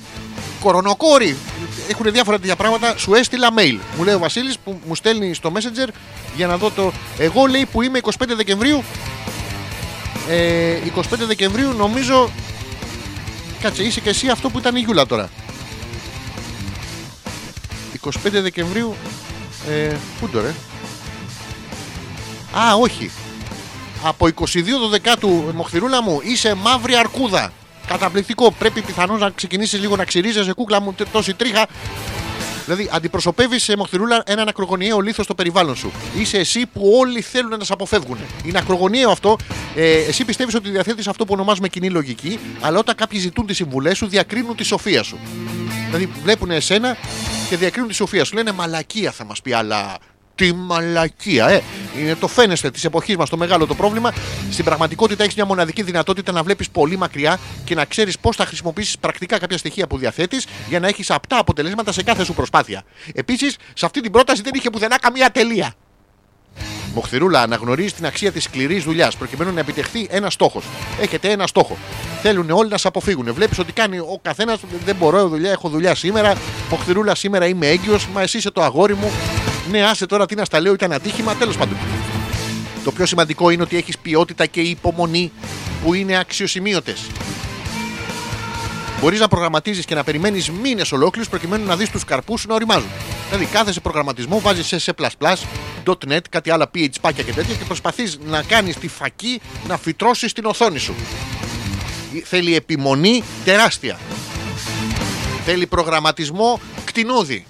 κορονοκόρη. 0.59 1.37
Έχουν 1.89 2.11
διάφορα 2.11 2.39
τέτοια 2.39 2.55
πράγματα. 2.55 2.97
Σου 2.97 3.13
έστειλα 3.13 3.49
mail. 3.57 3.77
Μου 3.97 4.03
λέει 4.03 4.13
ο 4.13 4.19
Βασίλης 4.19 4.57
που 4.59 4.79
μου 4.87 4.95
στέλνει 4.95 5.33
στο 5.33 5.51
Messenger 5.55 5.87
για 6.35 6.47
να 6.47 6.57
δω 6.57 6.71
το. 6.71 6.91
Εγώ 7.17 7.45
λέει 7.45 7.65
που 7.71 7.81
είμαι 7.81 7.99
25 8.01 8.09
Δεκεμβρίου. 8.35 8.83
Ε, 10.29 10.77
25 10.95 11.01
Δεκεμβρίου 11.27 11.73
νομίζω. 11.73 12.29
Κάτσε, 13.61 13.83
είσαι 13.83 13.99
και 13.99 14.09
εσύ 14.09 14.29
αυτό 14.29 14.49
που 14.49 14.57
ήταν 14.57 14.75
η 14.75 14.79
Γιούλα 14.79 15.05
τώρα. 15.05 15.29
25 18.05 18.09
Δεκεμβρίου. 18.23 18.95
Ε, 19.69 19.95
πού 20.19 20.29
το 20.29 20.41
ρε; 20.41 20.53
Α, 22.57 22.73
όχι. 22.75 23.11
Από 24.03 24.27
22 24.27 24.79
το 24.79 24.87
δεκάτου, 24.87 25.51
Μοχθηρούλα 25.55 26.01
μου, 26.03 26.19
είσαι 26.23 26.53
μαύρη 26.53 26.95
αρκούδα. 26.95 27.51
Καταπληκτικό. 27.87 28.51
Πρέπει 28.51 28.81
πιθανώς 28.81 29.19
να 29.19 29.29
ξεκινήσεις 29.29 29.79
λίγο 29.79 29.95
να 29.95 30.05
ξυρίζεσαι, 30.05 30.53
κούκλα 30.53 30.81
μου, 30.81 30.93
τε- 30.93 31.07
τόση 31.11 31.33
τρίχα. 31.33 31.67
Δηλαδή, 32.65 32.89
αντιπροσωπεύεις 32.91 33.63
σε 33.63 33.77
Μοχθηρούλα 33.77 34.23
έναν 34.25 34.47
ακρογωνιαίο 34.47 34.99
λίθος 34.99 35.25
στο 35.25 35.35
περιβάλλον 35.35 35.75
σου. 35.75 35.91
Είσαι 36.17 36.37
εσύ 36.37 36.65
που 36.65 36.91
όλοι 36.99 37.21
θέλουν 37.21 37.57
να 37.57 37.63
σε 37.63 37.73
αποφεύγουν. 37.73 38.17
Είναι 38.43 38.57
ακρογωνιαίο 38.57 39.11
αυτό. 39.11 39.37
Ε, 39.75 39.93
εσύ 39.97 40.25
πιστεύεις 40.25 40.55
ότι 40.55 40.69
διαθέτεις 40.69 41.07
αυτό 41.07 41.25
που 41.25 41.33
ονομάζουμε 41.33 41.67
κοινή 41.67 41.89
λογική, 41.89 42.39
αλλά 42.61 42.79
όταν 42.79 42.95
κάποιοι 42.95 43.19
ζητούν 43.19 43.45
τις 43.45 43.55
συμβουλές 43.55 43.97
σου, 43.97 44.07
διακρίνουν 44.07 44.55
τη 44.55 44.63
σοφία 44.63 45.03
σου. 45.03 45.17
Δηλαδή, 45.85 46.09
βλέπουν 46.23 46.51
εσένα 46.51 46.97
και 47.49 47.57
διακρίνουν 47.57 47.89
τη 47.89 47.95
σοφία 47.95 48.23
σου. 48.25 48.35
Λένε 48.35 48.51
μαλακία 48.51 49.11
θα 49.11 49.25
μας 49.25 49.41
πει, 49.41 49.53
αλλά 49.53 49.97
τι 50.35 50.53
μαλακία, 50.53 51.47
ε. 51.47 51.61
Είναι 51.99 52.15
το 52.15 52.27
φαίνεστε 52.27 52.71
της 52.71 52.85
εποχής 52.85 53.15
μας 53.15 53.29
το 53.29 53.37
μεγάλο 53.37 53.65
το 53.65 53.75
πρόβλημα. 53.75 54.13
Στην 54.51 54.65
πραγματικότητα 54.65 55.23
έχεις 55.23 55.35
μια 55.35 55.45
μοναδική 55.45 55.81
δυνατότητα 55.81 56.31
να 56.31 56.43
βλέπεις 56.43 56.69
πολύ 56.69 56.97
μακριά 56.97 57.39
και 57.63 57.75
να 57.75 57.85
ξέρεις 57.85 58.19
πώς 58.19 58.35
θα 58.35 58.45
χρησιμοποιήσεις 58.45 58.97
πρακτικά 58.97 59.39
κάποια 59.39 59.57
στοιχεία 59.57 59.87
που 59.87 59.97
διαθέτεις 59.97 60.45
για 60.69 60.79
να 60.79 60.87
έχεις 60.87 61.11
απτά 61.11 61.37
αποτελέσματα 61.37 61.91
σε 61.91 62.03
κάθε 62.03 62.23
σου 62.23 62.33
προσπάθεια. 62.33 62.83
Επίσης, 63.13 63.55
σε 63.73 63.85
αυτή 63.85 64.01
την 64.01 64.11
πρόταση 64.11 64.41
δεν 64.41 64.53
είχε 64.55 64.69
πουθενά 64.69 64.99
καμία 64.99 65.31
τελεία. 65.31 65.73
Μοχθηρούλα 66.93 67.41
αναγνωρίζεις 67.41 67.93
την 67.93 68.05
αξία 68.05 68.31
της 68.31 68.43
σκληρής 68.43 68.83
δουλειάς 68.83 69.15
προκειμένου 69.15 69.53
να 69.53 69.59
επιτευχθεί 69.59 70.07
ένα 70.09 70.29
στόχος. 70.29 70.63
Έχετε 71.01 71.29
ένα 71.29 71.47
στόχο. 71.47 71.77
Θέλουν 72.21 72.49
όλοι 72.49 72.69
να 72.69 72.77
σε 72.77 72.87
αποφύγουν. 72.87 73.33
Βλέπεις 73.33 73.59
ότι 73.59 73.71
κάνει 73.71 73.97
ο 73.97 74.19
καθένας. 74.21 74.59
Δεν 74.85 74.95
μπορώ 74.95 75.27
δουλειά, 75.27 75.51
έχω 75.51 75.69
δουλειά 75.69 75.95
σήμερα. 75.95 76.35
Μοχθηρούλα 76.69 77.15
σήμερα 77.15 77.47
είμαι 77.47 77.67
έγκυος. 77.67 78.07
Μα 78.07 78.21
εσύ 78.21 78.37
είσαι 78.37 78.51
το 78.51 78.63
αγόρι 78.63 78.93
μου. 78.95 79.11
Ναι, 79.71 79.83
άσε 79.83 80.05
τώρα 80.05 80.25
τι 80.25 80.35
να 80.35 80.45
στα 80.45 80.59
λέω, 80.59 80.73
ήταν 80.73 80.91
ατύχημα. 80.91 81.35
Τέλος 81.35 81.57
πάντων. 81.57 81.77
Το 82.83 82.91
πιο 82.91 83.05
σημαντικό 83.05 83.49
είναι 83.49 83.63
ότι 83.63 83.77
έχεις 83.77 83.97
ποιότητα 83.97 84.45
και 84.45 84.61
υπομονή 84.61 85.31
που 85.83 85.93
είναι 85.93 86.17
αξιοσημείωτες. 86.17 87.01
Μπορείς 89.01 89.19
να 89.19 89.27
προγραμματίζεις 89.27 89.85
και 89.85 89.95
να 89.95 90.03
περιμένεις 90.03 90.49
μήνες 90.49 90.91
ολόκληρους 90.91 91.29
προκειμένου 91.29 91.65
να 91.65 91.75
δεις 91.75 91.89
τους 91.89 92.03
καρπούς 92.03 92.41
σου 92.41 92.47
να 92.47 92.53
οριμάζουν. 92.53 92.89
Δηλαδή, 93.29 93.45
κάθεσαι 93.45 93.79
προγραμματισμό, 93.79 94.39
βάζεις 94.39 94.65
σε 94.65 94.93
C, 94.95 95.33
.NET, 96.09 96.19
κάτι 96.29 96.49
άλλα 96.49 96.71
PH 96.75 96.87
πάκια 97.01 97.23
και 97.23 97.33
τέτοια 97.33 97.55
και 97.55 97.63
προσπαθείς 97.63 98.19
να 98.25 98.43
κάνεις 98.43 98.75
τη 98.75 98.87
φακή 98.87 99.41
να 99.67 99.77
φυτρώσεις 99.77 100.33
την 100.33 100.45
οθόνη 100.45 100.79
σου. 100.79 100.95
Θέλει 102.23 102.55
επιμονή 102.55 103.23
τεράστια. 103.45 103.99
Θέλει 105.45 105.67
προγραμματισμό 105.67 106.59
κτηνόδη. 106.85 107.45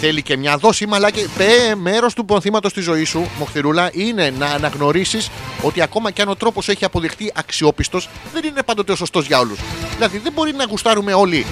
Θέλει 0.00 0.22
και 0.22 0.36
μια 0.36 0.56
δόση 0.56 0.86
μαλάκι. 0.86 1.26
Μέρος 1.76 2.14
του 2.14 2.24
πονθήματος 2.24 2.70
στη 2.70 2.80
ζωή 2.80 3.04
σου, 3.04 3.30
Μοχθηρούλα, 3.38 3.90
είναι 3.92 4.30
να 4.38 4.46
αναγνωρίσεις 4.46 5.30
ότι 5.62 5.80
ακόμα 5.82 6.10
και 6.10 6.22
αν 6.22 6.28
ο 6.28 6.36
τρόπος 6.36 6.68
έχει 6.68 6.84
αποδειχτεί 6.84 7.32
αξιόπιστος, 7.34 8.08
δεν 8.32 8.44
είναι 8.44 8.62
πάντοτε 8.62 8.92
ο 8.92 8.96
σωστός 8.96 9.26
για 9.26 9.38
όλους. 9.38 9.58
Δηλαδή, 9.94 10.18
δεν 10.18 10.32
μπορεί 10.32 10.52
να 10.52 10.64
γουστάρουμε 10.64 11.12
όλοι. 11.12 11.46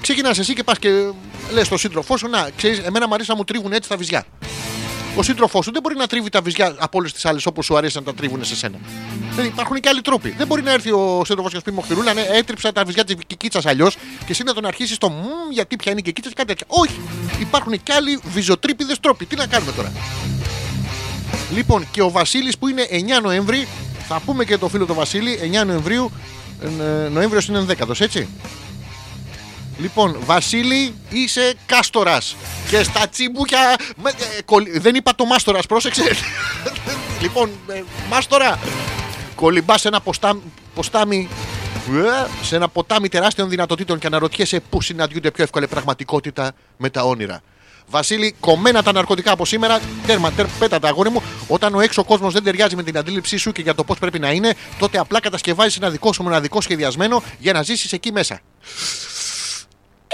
Ξεκινάς 0.00 0.38
εσύ 0.38 0.54
και 0.54 0.62
πας 0.62 0.78
και 0.78 0.88
λες 1.52 1.66
στον 1.66 1.78
σύντροφό 1.78 2.16
σου, 2.16 2.28
Να, 2.28 2.48
ξέρεις, 2.56 2.78
εμένα 2.78 3.08
μου 3.08 3.14
αρέσει 3.14 3.30
να 3.30 3.36
μου 3.36 3.44
τρίβουν 3.44 3.72
έτσι 3.72 3.88
τα 3.88 3.96
βυζιά. 3.96 4.24
Ο 5.16 5.22
σύντροφός 5.22 5.64
σου 5.64 5.72
δεν 5.72 5.82
μπορεί 5.82 5.96
να 5.96 6.06
τρίβει 6.06 6.28
τα 6.28 6.40
βυζιά 6.40 6.74
από 6.78 6.98
όλες 6.98 7.12
τις 7.12 7.24
άλλες 7.24 7.46
όπως 7.46 7.64
σου 7.64 7.76
αρέσει 7.76 7.96
να 7.96 8.02
τα 8.02 8.14
τρίβουν 8.14 8.44
σε 8.44 8.56
σένα. 8.56 8.78
Δεν 9.34 9.44
υπάρχουν 9.44 9.80
και 9.80 9.88
άλλοι 9.88 10.00
τρόποι. 10.00 10.34
Δεν 10.36 10.46
μπορεί 10.46 10.62
να 10.62 10.72
έρθει 10.72 10.90
ο 10.90 11.22
σύντροφος 11.24 11.50
και 11.50 11.56
να 11.56 11.62
σου 11.64 11.70
πει 11.70 11.72
Μοχθηρούλα, 11.72 12.12
ναι, 12.12 12.20
έτριψα 12.20 12.72
τα 12.72 12.84
βυζιά 12.84 13.04
της 13.04 13.16
κίτσα 13.36 13.60
αλλιώς 13.64 13.94
και 13.94 14.26
εσύ 14.28 14.42
να 14.42 14.54
τον 14.54 14.66
αρχίσεις 14.66 14.98
το 14.98 15.10
μμ, 15.10 15.52
γιατί 15.52 15.76
πια 15.76 15.92
είναι 15.92 16.00
και 16.00 16.10
κίτσα 16.10 16.28
και 16.28 16.34
κάτι 16.34 16.48
τέτοια. 16.48 16.66
Όχι! 16.68 17.00
Υπάρχουν 17.40 17.82
και 17.82 17.92
άλλοι 17.92 18.20
βυζοτρύπηδε 18.32 18.94
τρόποι. 19.00 19.26
Τι 19.26 19.36
να 19.36 19.46
κάνουμε 19.46 19.72
τώρα. 19.72 19.92
Λοιπόν, 21.54 21.86
και 21.90 22.02
ο 22.02 22.10
Βασίλης 22.10 22.58
που 22.58 22.68
είναι 22.68 22.86
9 22.90 23.22
Νοέμβρη, 23.22 23.68
θα 24.08 24.20
πούμε 24.24 24.44
και 24.44 24.58
το 24.58 24.68
φίλο 24.68 24.86
του 24.86 24.94
Βασίλη, 24.94 25.38
9 25.62 25.66
Νοεμβρίου, 25.66 26.10
ε, 27.04 27.08
Νοέμβριος 27.08 27.46
είναι 27.46 27.58
11 27.58 28.00
έτσι. 28.00 28.28
Λοιπόν, 29.80 30.16
Βασίλη, 30.24 30.94
είσαι 31.08 31.54
κάστορας. 31.66 32.36
Και 32.68 32.82
στα 32.82 33.08
τσιμπούκια. 33.08 33.76
με- 34.02 34.10
ε, 34.10 34.42
κολλη- 34.44 34.80
Δεν 34.80 34.94
είπα 34.94 35.14
το 35.14 35.24
μάστορας, 35.24 35.66
πρόσεξε. 35.66 36.02
λοιπόν, 37.22 37.50
ε, 37.68 37.82
μάστορα. 38.10 38.58
Κολυμπάς 39.34 39.80
σε 39.80 39.88
ένα 39.88 40.00
ποστά, 40.00 40.38
ποστάμι. 40.74 41.28
ε, 41.90 42.26
Σε 42.44 42.56
ένα 42.56 42.68
ποτάμι 42.68 43.08
τεράστιων 43.08 43.48
δυνατοτήτων 43.48 43.98
και 43.98 44.06
αναρωτιέσαι 44.06 44.60
πού 44.70 44.82
συναντιούνται 44.82 45.30
πιο 45.30 45.44
εύκολα 45.44 45.64
η 45.64 45.68
πραγματικότητα 45.68 46.52
με 46.76 46.90
τα 46.90 47.02
όνειρα. 47.02 47.40
Βασίλη, 47.86 48.34
κομμένα 48.40 48.82
τα 48.82 48.92
ναρκωτικά 48.92 49.32
από 49.32 49.44
σήμερα. 49.46 49.80
Τέρμα, 50.06 50.30
τέρμα, 50.32 50.52
πέτα 50.58 50.78
τα 50.78 50.88
αγόρι 50.88 51.10
μου. 51.10 51.22
Όταν 51.48 51.74
ο 51.74 51.80
έξω 51.80 52.04
κόσμος 52.04 52.32
δεν 52.32 52.42
ταιριάζει 52.42 52.76
με 52.76 52.82
την 52.82 52.98
αντίληψή 52.98 53.36
σου 53.36 53.52
και 53.52 53.62
για 53.62 53.74
το 53.74 53.84
πώς 53.84 53.98
πρέπει 53.98 54.18
να 54.18 54.30
είναι, 54.30 54.54
τότε 54.78 54.98
απλά 54.98 55.20
κατασκευάζεις 55.20 55.76
ένα 55.76 55.90
δικό 55.90 56.12
σου 56.12 56.22
μοναδικό 56.22 56.60
σχεδιασμένο 56.60 57.22
για 57.38 57.52
να 57.52 57.62
ζήσεις 57.62 57.92
εκεί 57.92 58.12
μέσα. 58.12 58.40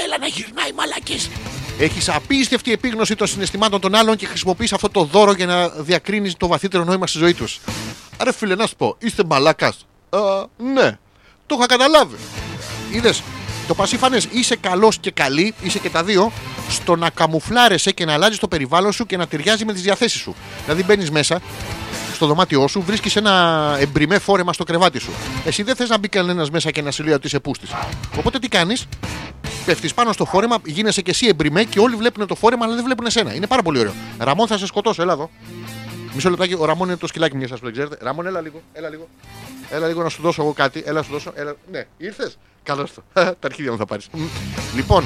Έλα 0.04 0.18
να 0.18 0.26
γυρνάει 0.26 0.72
μαλακή. 0.72 1.30
Έχεις 1.78 2.08
απίστευτη 2.08 2.72
επίγνωση 2.72 3.14
των 3.14 3.26
συναισθημάτων 3.26 3.80
των 3.80 3.94
άλλων 3.94 4.16
και 4.16 4.26
χρησιμοποιείς 4.26 4.72
αυτό 4.72 4.88
το 4.88 5.04
δώρο 5.04 5.32
για 5.32 5.46
να 5.46 5.68
διακρίνεις 5.68 6.36
το 6.36 6.46
βαθύτερο 6.46 6.84
νόημα 6.84 7.06
στη 7.06 7.18
ζωή 7.18 7.34
τους. 7.34 7.60
Άρα, 8.16 8.32
φίλε, 8.32 8.54
να 8.54 8.66
σου 8.66 8.76
πω, 8.76 8.96
είστε 8.98 9.24
μαλάκας. 9.24 9.86
Ναι, 10.56 10.98
το 11.46 11.54
είχα 11.58 11.66
καταλάβει. 11.66 12.16
Είδες, 12.92 13.22
το 13.66 13.74
πασίφανε 13.74 14.18
είσαι 14.30 14.56
καλός 14.56 14.98
και 14.98 15.10
καλή, 15.10 15.54
είσαι 15.62 15.78
και 15.78 15.90
τα 15.90 16.04
δύο, 16.04 16.32
στο 16.68 16.96
να 16.96 17.10
καμουφλάρεσαι 17.10 17.90
και 17.90 18.04
να 18.04 18.12
αλλάζεις 18.12 18.38
το 18.38 18.48
περιβάλλον 18.48 18.92
σου 18.92 19.06
και 19.06 19.16
να 19.16 19.26
ταιριάζει 19.26 19.64
με 19.64 19.72
τις 19.72 19.82
διαθέσεις 19.82 20.20
σου. 20.20 20.34
Δηλαδή, 20.64 20.82
μπαίνεις 20.84 21.10
μέσα, 21.10 21.40
στο 22.16 22.26
δωμάτιό 22.26 22.66
σου, 22.66 22.82
βρίσκεις 22.82 23.16
ένα 23.16 23.76
εμπριμέ 23.80 24.18
φόρεμα 24.18 24.52
στο 24.52 24.64
κρεβάτι 24.64 24.98
σου. 24.98 25.10
Εσύ 25.44 25.62
δεν 25.62 25.76
θες 25.76 25.88
να 25.88 25.98
μπει 25.98 26.08
κανένας 26.08 26.50
μέσα 26.50 26.70
και 26.70 26.82
να 26.82 26.90
σε 26.90 27.02
λέει 27.02 27.14
ότι 27.14 27.26
είσαι 27.26 27.40
πούστης. 27.40 27.70
Οπότε 28.18 28.38
τι 28.38 28.48
κάνεις, 28.48 28.86
πέφτεις 29.66 29.94
πάνω 29.94 30.12
στο 30.12 30.24
φόρεμα, 30.24 30.56
γίνεσαι 30.64 31.02
και 31.02 31.10
εσύ 31.10 31.26
εμπριμέ 31.26 31.64
και 31.64 31.80
όλοι 31.80 31.96
βλέπουν 31.96 32.26
το 32.26 32.34
φόρεμα, 32.34 32.64
αλλά 32.64 32.74
δεν 32.74 32.84
βλέπουν 32.84 33.06
εσένα. 33.06 33.34
Είναι 33.34 33.46
πάρα 33.46 33.62
πολύ 33.62 33.78
ωραίο. 33.78 33.92
Ραμόν, 34.18 34.46
θα 34.46 34.58
σε 34.58 34.66
σκοτώσω, 34.66 35.02
έλα 35.02 35.12
εδώ. 35.12 35.30
Μισό 36.14 36.30
λεπτάκι, 36.30 36.54
ο 36.58 36.64
Ραμόν 36.64 36.88
είναι 36.88 36.96
το 36.96 37.06
σκυλάκι 37.06 37.36
μιας 37.36 37.48
σας 37.48 37.58
που 37.58 37.64
δεν 37.64 37.74
ξέρετε. 37.74 37.98
Ραμόν, 38.00 38.26
έλα 38.26 38.40
λίγο, 38.40 38.62
έλα 38.72 38.88
λίγο. 38.88 39.08
Έλα 39.70 39.86
λίγο 39.86 40.02
να 40.02 40.08
σου 40.08 40.22
δώσω 40.22 40.42
εγώ 40.42 40.52
κάτι. 40.52 40.82
Έλα 40.86 40.98
να 40.98 41.02
σου 41.02 41.12
δώσω. 41.12 41.32
Έλα. 41.34 41.54
Ναι, 41.70 41.86
ήρθες. 41.96 42.38
Καλώς 42.62 42.94
το. 42.94 43.02
Τα 43.12 43.36
αρχίδια 43.40 43.70
μου 43.70 43.78
θα 43.78 43.84
πάρεις. 43.84 44.08
Λοιπόν, 44.74 45.04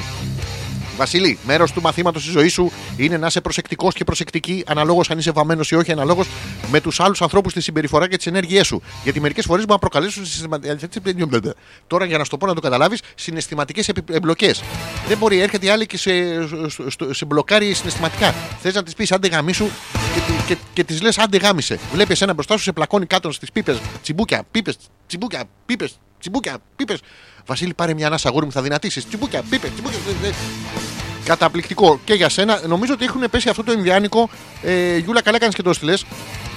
Βασίλη, 0.97 1.37
μέρος 1.45 1.71
του 1.71 1.81
μαθήματος 1.81 2.23
της 2.23 2.31
ζωής 2.31 2.53
σου 2.53 2.71
είναι 2.97 3.17
να 3.17 3.27
είσαι 3.27 3.41
προσεκτικός 3.41 3.93
και 3.93 4.03
προσεκτική, 4.03 4.63
αναλόγως 4.67 5.09
αν 5.09 5.17
είσαι 5.17 5.31
βαμμένος 5.31 5.71
ή 5.71 5.75
όχι, 5.75 5.91
αναλόγως 5.91 6.27
με 6.71 6.81
τους 6.81 6.99
άλλους 6.99 7.21
ανθρώπους, 7.21 7.53
τη 7.53 7.61
συμπεριφορά 7.61 8.07
και 8.07 8.17
τις 8.17 8.25
ενέργειές 8.25 8.67
σου. 8.67 8.81
Γιατί 9.03 9.19
μερικές 9.19 9.45
φορές 9.45 9.65
μπορεί 9.65 9.79
να 9.81 9.89
προκαλέσουν 9.89 10.25
συναισθηματικέ. 10.25 11.53
Τώρα, 11.87 12.05
για 12.05 12.17
να 12.17 12.23
στο 12.23 12.37
πω 12.37 12.45
να 12.47 12.53
το 12.53 12.61
καταλάβεις, 12.61 13.01
συναισθηματικές 13.15 13.89
εμπλοκές. 14.11 14.63
Δεν 15.07 15.17
μπορεί, 15.17 15.39
έρχεται 15.39 15.65
η 15.65 15.69
άλλη 15.69 15.85
και 15.85 15.97
σε, 15.97 16.11
στο- 16.69 16.89
στο- 16.89 17.13
σε 17.13 17.25
μπλοκάρει 17.25 17.73
συναισθηματικά. 17.73 18.35
Θες 18.61 18.73
να 18.73 18.83
της 18.83 18.93
πεις 18.93 19.11
άντε 19.11 19.27
γαμίσου 19.27 19.65
και, 20.13 20.19
τη- 20.27 20.43
και, 20.47 20.57
και 20.73 20.83
της 20.83 21.01
λες 21.01 21.17
άντε 21.17 21.37
γάμισε. 21.37 21.79
Βλέπεις 21.93 22.21
ένα 22.21 22.33
μπροστά 22.33 22.57
σου, 22.57 22.63
σε 22.63 22.71
πλακώνει 22.71 23.05
κάτω 23.05 23.31
στις 23.31 23.51
πίπες, 23.51 23.79
τσιμπούκια, 24.01 24.43
πίπες, 24.51 24.77
τσιμπούκια, 25.07 25.43
πίπες, 25.65 25.99
τσιμπούκια, 26.19 26.57
πίπες. 26.75 26.99
Βασίλη, 27.45 27.73
πάρε 27.73 27.93
μια 27.93 28.07
ανάσα 28.07 28.29
αγόρι 28.29 28.45
μου, 28.45 28.51
θα 28.51 28.61
δυνατήσεις. 28.61 29.07
Τσιμπούκια, 29.07 29.41
πίπε, 29.49 29.67
τσιμπούκια. 29.69 29.97
ε, 30.23 30.27
ε. 30.27 30.33
Καταπληκτικό 31.23 31.99
και 32.05 32.13
για 32.13 32.29
σένα. 32.29 32.61
Νομίζω 32.67 32.93
ότι 32.93 33.05
έχουν 33.05 33.23
πέσει 33.31 33.49
αυτό 33.49 33.63
το 33.63 33.71
Ινδιάνικο. 33.71 34.29
Ε, 34.61 34.97
Γιούλα, 34.97 35.21
καλά 35.21 35.37
κάνεις 35.39 35.55
και 35.55 35.61
το 35.61 35.73
στείλε. 35.73 35.93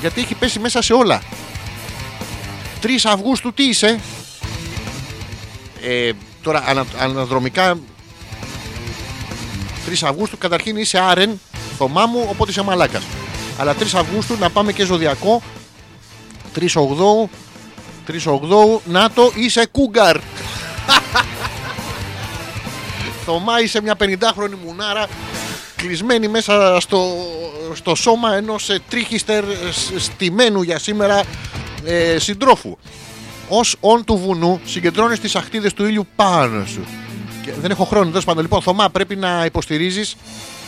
Γιατί 0.00 0.20
έχει 0.20 0.34
πέσει 0.34 0.58
μέσα 0.58 0.82
σε 0.82 0.92
όλα. 0.92 1.22
3 2.82 2.86
Αυγούστου 3.04 3.52
τι 3.52 3.62
είσαι; 3.68 4.00
Ε, 5.82 6.10
τώρα 6.42 6.64
ανα, 6.66 6.84
αναδρομικά 6.98 7.78
3 9.88 9.92
Αυγούστου 10.02 10.38
καταρχήν 10.38 10.76
είσαι 10.76 10.98
άρεν 10.98 11.40
Θωμά 11.78 12.06
μου 12.06 12.26
οπότε 12.30 12.50
είσαι 12.50 12.62
μαλάκας. 12.62 13.02
Αλλά 13.58 13.74
3 13.74 13.82
Αυγούστου 13.94 14.36
να 14.38 14.50
πάμε 14.50 14.72
και 14.72 14.84
ζωδιακό 14.84 15.42
3 16.58 16.66
Ογδόου 16.74 17.30
3 18.08 18.14
Ογδόου 18.26 18.80
να 18.84 19.10
το 19.10 19.32
είσαι 19.34 19.66
κούγκαρ 19.66 20.16
Θωμά 23.24 23.60
είσαι 23.60 23.82
μια 23.82 23.96
50χρονη 24.00 24.54
μουνάρα 24.64 25.06
κλεισμένη 25.76 26.28
μέσα 26.28 26.80
στο, 26.80 27.16
στο 27.74 27.94
σώμα 27.94 28.34
ενός 28.34 28.70
ε, 28.70 28.80
τρίχιστερ 28.88 29.44
ε, 29.44 29.48
σ- 29.72 29.98
στημένου 30.00 30.62
για 30.62 30.78
σήμερα 30.78 31.22
ε, 31.84 32.18
συντρόφου. 32.18 32.76
Ως 33.48 33.76
όν 33.80 34.04
του 34.04 34.16
βουνού 34.16 34.60
συγκεντρώνεις 34.64 35.20
τις 35.20 35.36
αχτίδες 35.36 35.74
του 35.74 35.84
ήλιου 35.86 36.06
πάνω 36.16 36.64
σου. 36.66 36.84
Και 37.44 37.52
δεν 37.60 37.70
έχω 37.70 37.84
χρόνο, 37.84 38.06
τέλος 38.08 38.24
πάντων. 38.24 38.42
Λοιπόν, 38.42 38.62
Θωμά, 38.62 38.90
πρέπει 38.90 39.16
να 39.16 39.44
υποστηρίζεις. 39.44 40.16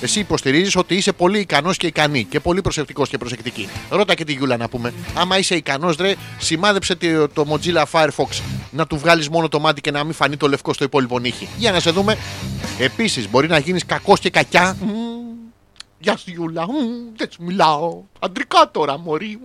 Εσύ 0.01 0.20
υποστηρίζεις 0.20 0.77
ότι 0.77 0.94
είσαι 0.94 1.12
πολύ 1.12 1.39
ικανός 1.39 1.77
και 1.77 1.86
ικανή 1.86 2.24
και 2.24 2.40
πολύ 2.40 2.60
προσεκτικός 2.60 3.09
και 3.09 3.18
προσεκτική. 3.18 3.68
Ρώτα 3.90 4.14
και 4.14 4.24
τη 4.24 4.32
Γιούλα 4.32 4.56
να 4.56 4.68
πούμε. 4.68 4.94
Άμα 5.14 5.39
είσαι 5.39 5.55
ικανός, 5.55 5.97
ρε, 5.97 6.14
σημάδεψε 6.39 6.94
το, 6.94 7.28
το 7.28 7.44
Mozilla 7.51 7.85
Firefox 7.90 8.40
να 8.70 8.86
του 8.86 8.98
βγάλεις 8.98 9.28
μόνο 9.28 9.48
το 9.48 9.60
μάτι 9.60 9.81
και 9.81 9.90
να 9.90 10.05
μην 10.05 10.12
φανεί 10.12 10.36
το 10.36 10.48
λευκό 10.48 10.73
στο 10.73 10.85
υπόλοιπο 10.85 11.18
νύχι. 11.18 11.48
Για 11.59 11.73
να 11.73 11.81
σε 11.81 11.90
δούμε. 11.90 12.16
Επίσης, 12.78 13.31
μπορεί 13.31 13.48
να 13.48 13.59
γίνεις 13.59 13.86
κακός 13.86 14.20
και 14.20 14.31
κακιά. 14.31 14.77
Μμμ. 14.81 14.93
Γεια 15.98 16.16
σου, 16.16 16.31
Γιούλα. 16.31 16.66
Μμμ, 16.66 17.16
Δεν 17.16 17.28
σου 17.31 17.43
μιλάω. 17.43 18.02
Αντρικά 18.18 18.70
τώρα, 18.73 18.98
Μωρή. 18.98 19.39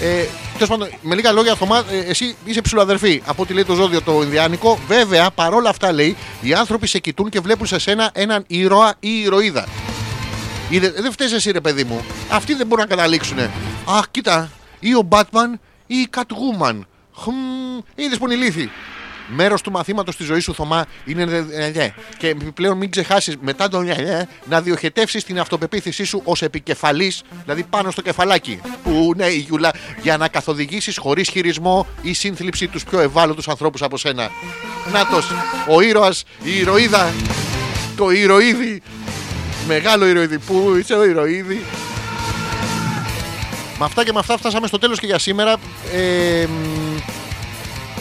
Μμμ. 0.00 0.08
Ε, 0.08 0.24
Τέλος 0.52 0.68
πάντων, 0.68 0.88
με 1.02 1.14
λίγα 1.14 1.32
λόγια, 1.32 1.54
Θωμά, 1.54 1.84
ε, 1.90 1.98
εσύ 1.98 2.36
είσαι 2.44 2.60
ψηλοαδερφή. 2.60 3.22
Από 3.26 3.42
ό,τι 3.42 3.52
λέει 3.52 3.64
το 3.64 3.74
ζώδιο 3.74 4.02
το 4.02 4.22
Ινδιάνικο. 4.22 4.78
Βέβαια, 4.86 5.30
παρόλα 5.30 5.68
αυτά 5.68 5.92
λέει, 5.92 6.16
οι 6.40 6.54
άνθρωποι 6.54 6.86
σε 6.86 6.98
κοιτούν 6.98 7.28
και 7.28 7.40
βλέπουν 7.40 7.66
σε 7.66 7.78
σένα 7.78 8.10
έναν 8.14 8.44
ήρωα 8.46 8.94
ή 9.00 9.20
ηρωίδα. 9.20 9.66
Είδε, 10.70 10.94
δεν 10.96 11.12
φταίεις 11.12 11.32
εσύ, 11.32 11.50
ρε 11.50 11.60
παιδί 11.60 11.84
μου. 11.84 12.04
Αυτοί 12.30 12.54
δεν 12.54 12.66
μπορούν 12.66 12.84
να 12.88 12.90
καταλήξουν. 12.96 13.38
Αχ, 13.88 14.04
κοίτα, 14.10 14.50
ή 14.80 14.94
ο 14.94 15.08
Batman 15.10 15.58
ή 15.86 15.96
η 15.96 16.08
Catwoman. 16.16 16.78
Χμ, 17.16 17.32
είδες 17.94 18.18
που 18.18 18.24
είναι 18.24 18.34
ηλίθιοι. 18.34 18.70
Μέρος 19.28 19.60
του 19.62 19.70
μαθήματος 19.70 20.16
της 20.16 20.26
ζωής 20.26 20.44
σου, 20.44 20.54
Θωμά, 20.54 20.84
είναι. 21.04 21.24
δε- 21.24 21.42
δε- 21.42 21.70
δε. 21.70 21.88
Και 22.18 22.28
επιπλέον 22.28 22.76
μην 22.76 22.90
ξεχάσεις 22.90 23.36
μετά 23.40 23.68
τον 23.68 23.84
δε- 23.86 23.94
δε, 23.94 24.24
να 24.48 24.60
διοχετεύσεις 24.60 25.24
την 25.24 25.40
αυτοπεποίθησή 25.40 26.04
σου 26.04 26.20
ως 26.24 26.42
επικεφαλής, 26.42 27.22
δηλαδή 27.42 27.62
πάνω 27.70 27.90
στο 27.90 28.02
κεφαλάκι. 28.02 28.60
Που 28.82 29.12
ναι, 29.16 29.26
η 29.26 29.38
Γιούλα, 29.38 29.70
για 30.02 30.16
να 30.16 30.28
καθοδηγήσεις 30.28 30.98
χωρίς 30.98 31.28
χειρισμό 31.28 31.86
ή 32.02 32.12
σύνθλιψη 32.12 32.66
τους 32.68 32.84
πιο 32.84 33.00
ευάλωτους 33.00 33.48
ανθρώπους 33.48 33.82
από 33.82 33.96
σένα. 33.96 34.30
Νάτος, 34.92 35.26
ο 35.68 35.80
ήρωας, 35.80 36.24
η 36.42 36.58
ηρωίδα, 36.58 37.12
το 37.96 38.10
ηρωίδι. 38.10 38.82
Μεγάλο 39.66 40.06
ηρωίδι. 40.06 40.38
Πού 40.38 40.76
είσαι 40.80 40.94
ο 40.94 41.04
ηρωίδι. 41.04 41.64
Με 43.78 43.84
αυτά 43.84 44.04
και 44.04 44.12
με 44.12 44.18
αυτά 44.18 44.36
φτάσαμε 44.38 44.66
στο 44.66 44.78
τέλος 44.78 44.98
και 45.00 45.06
για 45.06 45.18
σήμερα. 45.18 45.56
Ε, 45.94 46.46
μ, 46.46 46.96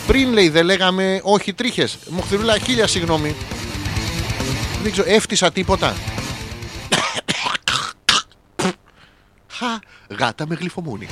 πριν 0.08 0.34
λέει 0.34 0.50
δεν 0.50 0.66
λέγαμε 0.66 1.20
όχι 1.24 1.54
τρίχες. 1.54 1.98
Μοχθηρούλα 2.10 2.58
χίλια 2.58 2.88
συγγνώμη. 2.88 3.36
Δεν 4.84 4.92
ξέρω, 4.92 5.10
έφτιασα 5.10 5.52
τίποτα. 5.52 5.96
Χα, 9.48 9.80
γάτα 10.18 10.48
με 10.48 10.56
γλυφομούνι. 10.56 11.08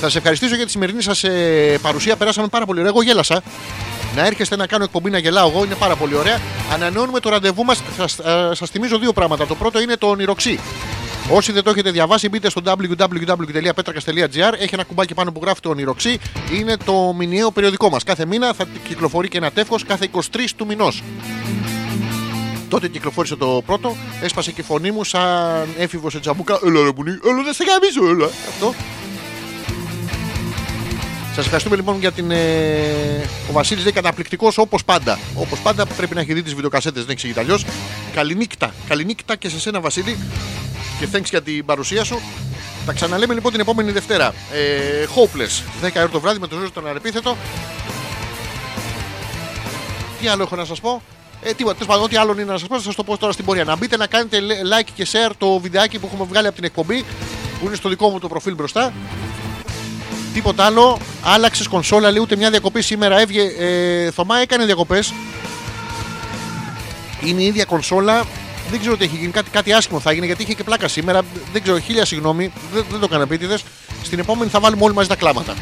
Θα 0.00 0.08
σε 0.08 0.18
ευχαριστήσω 0.18 0.54
για 0.54 0.64
τη 0.64 0.70
σημερινή 0.70 1.02
σας 1.02 1.24
παρουσία. 1.82 2.16
Περάσαμε 2.16 2.48
πάρα 2.48 2.66
πολύ 2.66 2.78
ωραία. 2.78 2.90
Εγώ 2.90 3.02
γέλασα. 3.02 3.42
Να 4.14 4.26
έρχεστε 4.26 4.56
να 4.56 4.66
κάνω 4.66 4.84
εκπομπή 4.84 5.10
να 5.10 5.18
γελάω 5.18 5.48
εγώ 5.48 5.64
είναι 5.64 5.74
πάρα 5.74 5.96
πολύ 5.96 6.14
ωραία. 6.14 6.40
Ανανεώνουμε 6.72 7.20
το 7.20 7.28
ραντεβού 7.28 7.64
μας. 7.64 7.82
Θα 7.96 8.08
σας 8.54 8.70
θυμίζω 8.70 8.98
δύο 8.98 9.12
πράγματα. 9.12 9.46
Το 9.46 9.54
πρώτο 9.54 9.80
είναι 9.80 9.96
το 9.96 10.06
ονειροξύ. 10.06 10.60
Όσοι 11.30 11.52
δεν 11.52 11.62
το 11.62 11.70
έχετε 11.70 11.90
διαβάσει, 11.90 12.28
μπείτε 12.28 12.50
στο 12.50 12.60
www.petrakas.gr. 12.64 14.52
Έχει 14.58 14.74
ένα 14.74 14.84
κουμπάκι 14.84 15.14
πάνω 15.14 15.32
που 15.32 15.40
γράφει 15.42 15.60
το 15.60 15.68
ονειροξύ. 15.68 16.18
Είναι 16.52 16.76
το 16.76 17.14
μηνιαίο 17.18 17.50
περιοδικό 17.50 17.90
μας. 17.90 18.04
Κάθε 18.04 18.26
μήνα 18.26 18.52
θα 18.52 18.66
κυκλοφορεί 18.88 19.28
και 19.28 19.36
ένα 19.36 19.50
τεύχος 19.50 19.84
κάθε 19.84 20.08
23 20.12 20.20
του 20.56 20.66
μηνός. 20.66 21.02
Τότε 22.68 22.88
κυκλοφόρησε 22.88 23.36
το 23.36 23.62
πρώτο, 23.66 23.96
έσπασε 24.22 24.52
και 24.52 24.60
η 24.60 24.64
φωνή 24.64 24.90
μου 24.90 25.04
σαν 25.04 25.68
έφηβο 25.78 26.10
σε 26.10 26.20
τζαμπούκα. 26.20 26.58
Έλα 26.64 26.82
ρε 26.82 26.92
μπουνί, 26.92 27.10
έλα 27.10 27.42
δεν 27.44 27.52
σε 27.52 27.64
γαμίζω, 27.64 28.14
έλα. 28.14 28.30
Αυτό. 28.48 28.74
Σας 31.34 31.44
ευχαριστούμε 31.44 31.76
λοιπόν 31.76 31.98
για 31.98 32.12
την. 32.12 32.30
Ε... 32.30 33.28
Ο 33.48 33.52
Βασίλης 33.52 33.82
λέει 33.82 33.92
καταπληκτικός 33.92 34.58
όπως 34.58 34.84
πάντα. 34.84 35.18
Όπως 35.34 35.58
πάντα 35.60 35.86
πρέπει 35.86 36.14
να 36.14 36.20
έχει 36.20 36.32
δει 36.32 36.42
τις 36.42 36.54
βιντεοκασέτες, 36.54 37.02
δεν 37.02 37.10
εξηγείται 37.10 37.40
αλλιώς. 37.40 37.64
Καληνύκτα. 38.14 38.74
Καληνύκτα 38.88 39.36
και 39.36 39.48
σε 39.48 39.60
σένα, 39.60 39.80
Βασίλη. 39.80 40.18
Και 40.98 41.08
thanks 41.12 41.24
για 41.30 41.42
την 41.42 41.64
παρουσία 41.64 42.04
σου. 42.04 42.20
Τα 42.86 42.92
ξαναλέμε 42.92 43.34
λοιπόν 43.34 43.50
την 43.52 43.60
επόμενη 43.60 43.92
Δευτέρα. 43.92 44.34
Ε, 44.52 45.06
hopeless. 45.14 45.86
10 45.86 45.90
ώρα 45.96 46.08
το 46.08 46.20
βράδυ 46.20 46.38
με 46.38 46.46
το 46.46 46.56
ζώο 46.56 46.66
στον 46.66 46.88
αρεπίθετο. 46.88 47.36
Τι 50.20 50.28
άλλο 50.28 50.42
έχω 50.42 50.56
να 50.56 50.64
σας 50.64 50.80
πω; 50.80 51.02
Ε, 51.42 51.52
τίποτα, 51.52 51.74
τέλος 51.74 51.88
πάντων, 51.88 52.04
ό,τι 52.04 52.16
άλλο 52.16 52.32
είναι 52.32 52.44
να 52.44 52.58
σας 52.58 52.68
πω, 52.68 52.76
θα 52.76 52.82
σας 52.82 52.94
το 52.94 53.04
πω 53.04 53.16
τώρα 53.18 53.32
στην 53.32 53.44
πορεία. 53.44 53.64
Να 53.64 53.76
μπείτε 53.76 53.96
να 53.96 54.06
κάνετε 54.06 54.38
like 54.40 54.88
και 54.94 55.06
share 55.12 55.32
το 55.38 55.58
βιντεάκι 55.58 55.98
που 55.98 56.06
έχουμε 56.12 56.26
βγάλει 56.28 56.46
από 56.46 56.56
την 56.56 56.64
εκπομπή, 56.64 57.04
που 57.60 57.66
είναι 57.66 57.74
στο 57.74 57.88
δικό 57.88 58.08
μου 58.08 58.18
το 58.18 58.28
προφίλ 58.28 58.54
μπροστά. 58.54 58.92
Τίποτα 60.34 60.64
άλλο. 60.64 60.98
Άλλαξες 61.24 61.66
κονσόλα, 61.68 62.10
λέει 62.10 62.22
ούτε 62.22 62.36
μια 62.36 62.50
διακοπή 62.50 62.82
σήμερα. 62.82 63.20
Έβγε. 63.20 63.42
Ε, 63.42 64.10
Θωμά 64.10 64.38
έκανε 64.38 64.64
διακοπές. 64.64 65.12
Είναι 67.24 67.42
η 67.42 67.46
ίδια 67.46 67.64
κονσόλα. 67.64 68.24
Δεν 68.74 68.82
ξέρω 68.82 68.98
τι 68.98 69.04
έχει 69.04 69.16
γίνει. 69.16 69.32
Κάτι, 69.32 69.50
κάτι 69.50 69.72
άσχημο 69.72 70.00
θα 70.00 70.12
γίνει 70.12 70.26
γιατί 70.26 70.42
είχε 70.42 70.54
και 70.54 70.64
πλάκα 70.64 70.88
σήμερα. 70.88 71.22
Δεν 71.52 71.62
ξέρω, 71.62 71.78
χίλια 71.78 72.04
συγγνώμη. 72.04 72.52
Δεν, 72.72 72.84
δεν 72.90 73.00
το 73.00 73.06
έκανα 73.08 73.22
επίτηδες. 73.22 73.64
Στην 74.02 74.18
επόμενη 74.18 74.50
θα 74.50 74.60
βάλουμε 74.60 74.84
όλοι 74.84 74.94
μαζί 74.94 75.08
τα 75.08 75.16
κλάματα. 75.16 75.54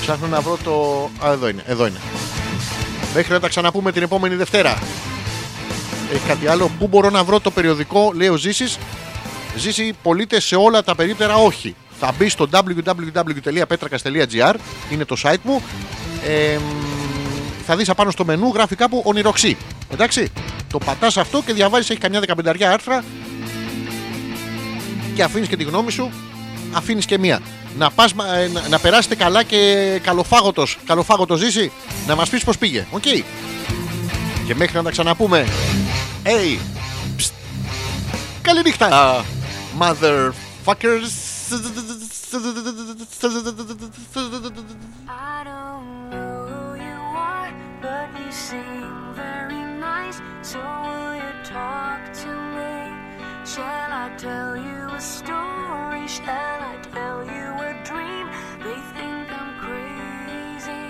Ψάχνω 0.00 0.26
να 0.26 0.40
βρω 0.40 0.58
το. 0.64 1.10
Α, 1.26 1.32
εδώ 1.32 1.48
είναι. 1.48 1.62
Εδώ 1.66 1.86
είναι. 1.86 2.00
Μέχρι 3.14 3.32
να 3.32 3.40
τα 3.40 3.48
ξαναπούμε 3.48 3.92
την 3.92 4.02
επόμενη 4.02 4.34
Δευτέρα. 4.34 4.78
Έχει 6.12 6.26
κάτι 6.26 6.46
άλλο; 6.46 6.70
Πού 6.78 6.86
μπορώ 6.86 7.10
να 7.10 7.24
βρω 7.24 7.40
το 7.40 7.50
περιοδικό, 7.50 8.12
λέει 8.14 8.28
ο 8.28 8.36
Ζήσης. 8.36 8.78
Ζήσει 9.56 9.94
πολίτε 10.02 10.40
σε 10.40 10.56
όλα 10.56 10.82
τα 10.82 10.94
περίπτερα, 10.94 11.34
όχι. 11.34 11.74
Θα 12.00 12.12
μπει 12.18 12.28
στο 12.28 12.48
www.petrakas.gr, 12.52 14.54
είναι 14.90 15.04
το 15.04 15.16
site 15.22 15.42
μου. 15.42 15.62
Ε, 16.26 16.56
μ, 16.56 17.03
θα 17.66 17.76
δεις 17.76 17.88
απάνω 17.88 18.10
στο 18.10 18.24
μενού 18.24 18.50
γράφει 18.54 18.76
κάπου 18.76 19.02
ονειροξή. 19.04 19.56
Εντάξει. 19.92 20.32
Το 20.68 20.78
πατάς 20.78 21.16
αυτό 21.16 21.42
και 21.46 21.52
διαβάζεις, 21.52 21.90
έχει 21.90 22.00
καμιά 22.00 22.20
δεκαπενταριά 22.20 22.72
άρθρα 22.72 23.04
και 25.14 25.22
αφήνεις 25.22 25.48
και 25.48 25.56
τη 25.56 25.64
γνώμη 25.64 25.90
σου. 25.90 26.10
Αφήνεις 26.72 27.06
και 27.06 27.18
μία. 27.18 27.40
Να, 27.78 27.90
πας, 27.90 28.10
ε, 28.10 28.48
να, 28.68 28.68
να 28.68 29.14
καλά 29.16 29.42
και 29.42 30.00
καλοφάγωτος, 30.02 30.78
καλοφάγωτος 30.86 31.38
Ζήση. 31.38 31.72
Να 32.06 32.14
μας 32.14 32.28
πεις 32.28 32.44
πώς 32.44 32.58
πήγε. 32.58 32.86
OK; 32.90 33.02
Okay. 33.04 33.22
Και 34.46 34.54
μέχρι 34.54 34.76
να 34.76 34.82
τα 34.82 34.90
ξαναπούμε. 34.90 35.46
Hey. 36.24 36.58
Psst. 37.18 37.30
Καληνύχτα. 38.42 38.88
Uh, 38.90 39.22
motherfuckers. 39.82 41.12
I 45.06 45.63
seem 48.34 49.14
very 49.14 49.62
nice, 49.78 50.20
so 50.42 50.58
will 50.58 51.14
you 51.14 51.32
talk 51.44 52.12
to 52.12 52.32
me? 52.56 52.74
Shall 53.46 53.92
I 54.04 54.12
tell 54.18 54.56
you 54.56 54.88
a 54.90 55.00
story? 55.00 56.08
Shall 56.08 56.60
I 56.72 56.76
tell 56.92 57.24
you 57.24 57.46
a 57.68 57.72
dream? 57.84 58.26
They 58.64 58.80
think 58.96 59.26
I'm 59.40 59.52
crazy, 59.64 60.84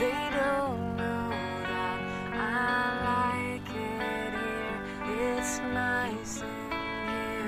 they 0.00 0.22
don't 0.36 0.96
know 0.96 1.30
that 1.72 1.98
I 2.34 2.86
like 3.10 3.70
it 3.74 4.32
here. 4.44 5.36
It's 5.38 5.58
nice 5.60 6.42
in 6.42 6.48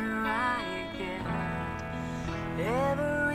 here, 0.01 0.25
I 0.25 0.89
get 0.97 1.25
every 2.59 3.30